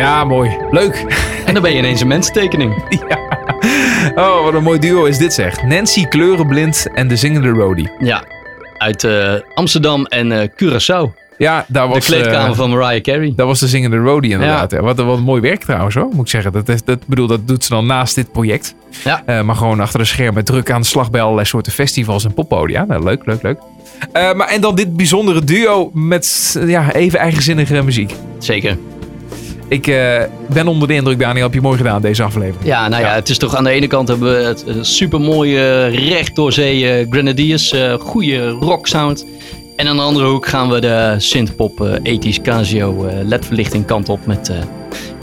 Ja, 0.00 0.24
mooi. 0.24 0.56
Leuk. 0.70 1.04
En 1.46 1.54
dan 1.54 1.62
ben 1.62 1.72
je 1.72 1.78
ineens 1.78 2.00
een 2.00 2.06
menstekening. 2.06 2.74
ja. 3.08 3.18
Oh, 4.14 4.44
wat 4.44 4.54
een 4.54 4.62
mooi 4.62 4.78
duo 4.78 5.04
is 5.04 5.18
dit 5.18 5.32
zeg. 5.32 5.62
Nancy 5.62 6.04
Kleurenblind 6.06 6.86
en 6.94 7.08
de 7.08 7.16
zingende 7.16 7.48
Rody. 7.48 7.86
Ja, 7.98 8.24
uit 8.78 9.04
eh, 9.04 9.32
Amsterdam 9.54 10.04
en 10.06 10.32
eh, 10.32 10.48
Curaçao. 10.48 11.18
Ja, 11.38 11.64
daar 11.68 11.86
De 11.88 11.94
was, 11.94 12.04
kleedkamer 12.06 12.50
eh, 12.50 12.56
van 12.56 12.70
Mariah 12.70 13.02
Carey. 13.02 13.32
dat 13.36 13.46
was 13.46 13.60
de 13.60 13.68
zingende 13.68 13.96
Rody 13.96 14.28
inderdaad. 14.28 14.70
Ja. 14.70 14.80
Wat, 14.80 14.98
wat 14.98 15.16
een 15.16 15.22
mooi 15.22 15.40
werk 15.40 15.60
trouwens 15.64 15.94
hoor, 15.94 16.08
moet 16.12 16.24
ik 16.24 16.30
zeggen. 16.30 16.52
Dat, 16.52 16.68
is- 16.68 16.84
dat, 16.84 17.06
bedoel, 17.06 17.26
dat 17.26 17.48
doet 17.48 17.64
ze 17.64 17.70
dan 17.70 17.86
naast 17.86 18.14
dit 18.14 18.32
project. 18.32 18.74
Ja. 19.04 19.42
Maar 19.42 19.56
gewoon 19.56 19.80
achter 19.80 19.98
de 19.98 20.04
schermen 20.04 20.44
druk 20.44 20.70
aan 20.70 20.80
de 20.80 20.86
slag 20.86 21.10
bij 21.10 21.20
allerlei 21.20 21.46
soorten 21.46 21.72
festivals 21.72 22.24
en 22.24 22.34
poppodia. 22.34 22.84
Nou, 22.84 23.04
leuk, 23.04 23.26
leuk, 23.26 23.42
leuk. 23.42 23.58
Maar 24.12 24.48
en 24.48 24.60
dan 24.60 24.74
dit 24.74 24.96
bijzondere 24.96 25.44
duo 25.44 25.90
met 25.94 26.56
ja, 26.66 26.92
even 26.92 27.18
eigenzinnige 27.18 27.82
muziek. 27.82 28.14
Zeker. 28.38 28.76
Ik 29.70 29.86
eh, 29.86 30.22
ben 30.52 30.68
onder 30.68 30.88
de 30.88 30.94
indruk, 30.94 31.18
Daniel. 31.18 31.44
Heb 31.44 31.54
je 31.54 31.60
mooi 31.60 31.76
gedaan 31.76 32.02
deze 32.02 32.22
aflevering. 32.22 32.64
Ja, 32.64 32.88
nou 32.88 33.02
ja, 33.02 33.14
het 33.14 33.28
is 33.28 33.38
toch 33.38 33.54
aan 33.56 33.64
de 33.64 33.70
ene 33.70 33.86
kant 33.86 34.08
hebben 34.08 34.36
we 34.36 34.44
het 34.44 34.64
super 34.80 35.20
mooie 35.20 35.86
recht 35.86 36.34
door 36.36 36.52
zee 36.52 36.90
eh, 36.90 37.06
Grenadiers, 37.10 37.72
eh 37.72 37.94
goede 37.94 38.48
rock 38.48 38.86
sound. 38.86 39.26
En 39.76 39.86
aan 39.86 39.96
de 39.96 40.02
andere 40.02 40.26
hoek 40.26 40.46
gaan 40.46 40.70
we 40.70 40.80
de 40.80 41.14
synthpop 41.18 41.80
eh 41.80 41.94
ethisch 42.02 42.40
Casio 42.40 43.06
eh 43.06 43.14
ledverlichting 43.24 43.86
kant 43.86 44.08
op 44.08 44.26
met 44.26 44.52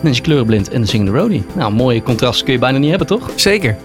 Nancy 0.02 0.22
Kleurenblind 0.22 0.70
en 0.70 0.82
de 0.82 0.88
zingende 0.88 1.20
Rody. 1.20 1.42
Nou, 1.56 1.74
mooie 1.74 2.04
contrast 2.04 2.44
kun 2.44 2.54
je 2.54 2.60
bijna 2.60 2.78
niet 2.78 2.90
hebben, 2.90 3.08
toch? 3.08 3.30
Zeker. 3.36 3.76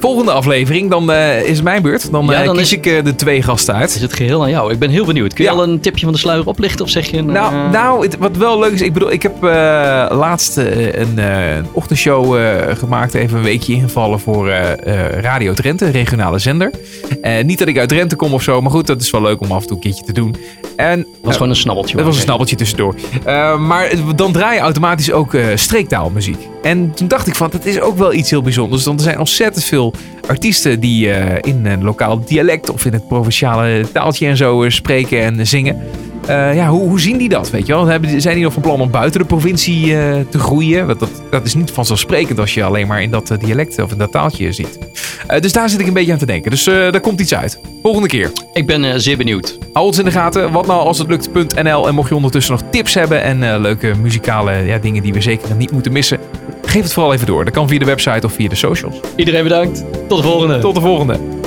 Volgende 0.00 0.30
aflevering, 0.32 0.90
dan 0.90 1.12
eh, 1.12 1.42
is 1.42 1.54
het 1.56 1.62
mijn 1.64 1.82
beurt. 1.82 2.10
Dan, 2.10 2.26
Ja, 2.26 2.32
eh, 2.40 2.44
dan 2.46 2.54
kies 2.56 2.64
is- 2.64 2.72
ik 2.72 2.86
eh, 2.86 3.04
de 3.04 3.14
twee 3.14 3.42
gasten 3.42 3.74
uit. 3.74 3.94
Is 3.94 4.00
het 4.02 4.12
geheel 4.12 4.42
aan 4.42 4.50
jou? 4.50 4.72
Ik 4.72 4.78
ben 4.78 4.90
heel 4.90 5.04
benieuwd. 5.04 5.32
Kun 5.34 5.44
je 5.44 5.50
Ja. 5.50 5.56
al 5.56 5.62
een 5.62 5.80
tipje 5.80 6.04
van 6.04 6.12
de 6.12 6.18
sluier 6.18 6.46
oplichten 6.46 6.84
of 6.84 6.90
zeg 6.90 7.06
je 7.10 7.16
een... 7.16 7.26
Nou, 7.26 7.70
nou 7.70 8.02
het- 8.02 8.18
wat 8.18 8.36
wel 8.36 8.58
leuk 8.58 8.72
is, 8.72 8.80
ik 8.82 8.92
bedoel, 8.92 9.12
ik 9.12 9.22
heb 9.22 9.42
laatst 10.12 10.56
een, 10.56 11.18
een 11.18 11.66
ochtendshow 11.72 12.36
gemaakt, 12.78 13.14
even 13.14 13.36
een 13.38 13.44
weekje 13.44 13.72
ingevallen 13.72 14.20
voor 14.20 14.48
Radio 15.20 15.52
Drenthe, 15.54 15.90
regionale 15.90 16.38
zender. 16.38 16.70
Niet 17.44 17.58
dat 17.58 17.68
ik 17.68 17.78
uit 17.78 17.88
Drenthe 17.88 18.16
kom 18.16 18.32
of 18.34 18.42
zo, 18.42 18.60
maar 18.60 18.70
goed, 18.70 18.86
dat 18.86 19.00
is 19.00 19.10
wel 19.10 19.22
leuk 19.22 19.40
om 19.40 19.52
af 19.52 19.60
en 19.60 19.66
toe 19.66 19.76
een 19.76 19.82
keertje 19.82 20.04
te 20.04 20.12
doen. 20.12 20.36
En 20.76 21.06
was 21.22 21.34
gewoon 21.34 21.48
een 21.48 21.56
snabbeltje. 21.56 21.96
dat 21.96 22.04
was 22.06 22.16
een 22.16 22.22
snabbeltje 22.22 22.56
tussendoor. 22.56 22.94
Maar 23.60 23.90
dan 24.16 24.32
draai 24.32 24.54
je 24.54 24.60
automatisch 24.60 25.12
ook 25.12 25.32
streektaalmuziek. 25.62 26.48
En 26.62 26.94
toen 26.94 27.08
dacht 27.08 27.26
ik 27.26 27.34
van, 27.34 27.50
dat 27.50 27.64
is 27.64 27.80
ook 27.80 27.96
wel 27.96 28.12
iets 28.12 28.30
heel 28.30 28.42
bijzonders. 28.42 28.84
Want 28.84 28.98
er 28.98 29.04
zijn 29.04 29.18
ontzettend 29.18 29.64
veel 29.64 29.94
artiesten 30.26 30.80
die 30.80 31.10
eh, 31.10 31.52
in 31.52 31.66
een 31.66 31.82
lokaal 31.82 32.24
dialect 32.24 32.70
of 32.70 32.84
in 32.84 32.92
het 32.92 33.08
provinciale 33.08 33.84
taaltje 33.92 34.26
en 34.26 34.36
zo 34.36 34.62
eh, 34.62 34.70
spreken 34.70 35.20
en 35.20 35.46
zingen. 35.46 35.82
Eh, 36.26 36.54
ja, 36.54 36.68
hoe, 36.68 36.88
hoe 36.88 37.00
zien 37.00 37.16
die 37.16 37.28
dat? 37.28 37.50
Weet 37.50 37.66
je 37.66 37.72
wel? 37.72 37.86
Hebben, 37.86 38.20
zijn 38.20 38.34
die 38.34 38.44
nog 38.44 38.52
van 38.52 38.62
plan 38.62 38.80
om 38.80 38.90
buiten 38.90 39.20
de 39.20 39.26
provincie 39.26 39.98
eh, 39.98 40.20
te 40.28 40.38
groeien? 40.38 40.86
Want 40.86 40.98
dat, 40.98 41.22
dat 41.30 41.46
is 41.46 41.54
niet 41.54 41.70
vanzelfsprekend 41.70 42.38
als 42.38 42.54
je 42.54 42.64
alleen 42.64 42.86
maar 42.86 43.02
in 43.02 43.10
dat 43.10 43.30
eh, 43.30 43.38
dialect 43.38 43.82
of 43.82 43.92
in 43.92 43.98
dat 43.98 44.12
taaltje 44.12 44.52
ziet. 44.52 44.78
Dus 45.40 45.52
daar 45.52 45.68
zit 45.68 45.80
ik 45.80 45.86
een 45.86 45.92
beetje 45.92 46.12
aan 46.12 46.18
te 46.18 46.26
denken. 46.26 46.50
Dus 46.50 46.64
daar 46.64 47.00
komt 47.00 47.20
iets 47.20 47.34
uit. 47.34 47.60
Volgende 47.82 48.08
keer. 48.08 48.32
Ik 48.52 48.66
ben 48.66 49.00
zeer 49.00 49.16
benieuwd. 49.16 49.58
Hou 49.72 49.86
ons 49.86 49.98
in 49.98 50.04
de 50.04 50.10
gaten. 50.10 50.52
Wat 50.52 50.66
nou 50.66 50.80
als 50.80 50.98
het 50.98 51.08
lukt.nl. 51.08 51.88
En 51.88 51.94
mocht 51.94 52.08
je 52.08 52.14
ondertussen 52.14 52.52
nog 52.52 52.62
tips 52.70 52.94
hebben 52.94 53.22
en 53.22 53.60
leuke 53.60 53.94
muzikale 54.02 54.52
ja, 54.52 54.78
dingen 54.78 55.02
die 55.02 55.12
we 55.12 55.20
zeker 55.20 55.54
niet 55.56 55.72
moeten 55.72 55.92
missen. 55.92 56.18
Geef 56.62 56.82
het 56.82 56.92
vooral 56.92 57.12
even 57.12 57.26
door. 57.26 57.44
Dat 57.44 57.54
kan 57.54 57.68
via 57.68 57.78
de 57.78 57.84
website 57.84 58.26
of 58.26 58.32
via 58.32 58.48
de 58.48 58.54
socials. 58.54 59.00
Iedereen 59.16 59.42
bedankt. 59.42 59.84
Tot 60.08 60.22
de 60.22 60.28
volgende. 60.28 60.58
Tot 60.58 60.74
de 60.74 60.80
volgende. 60.80 61.41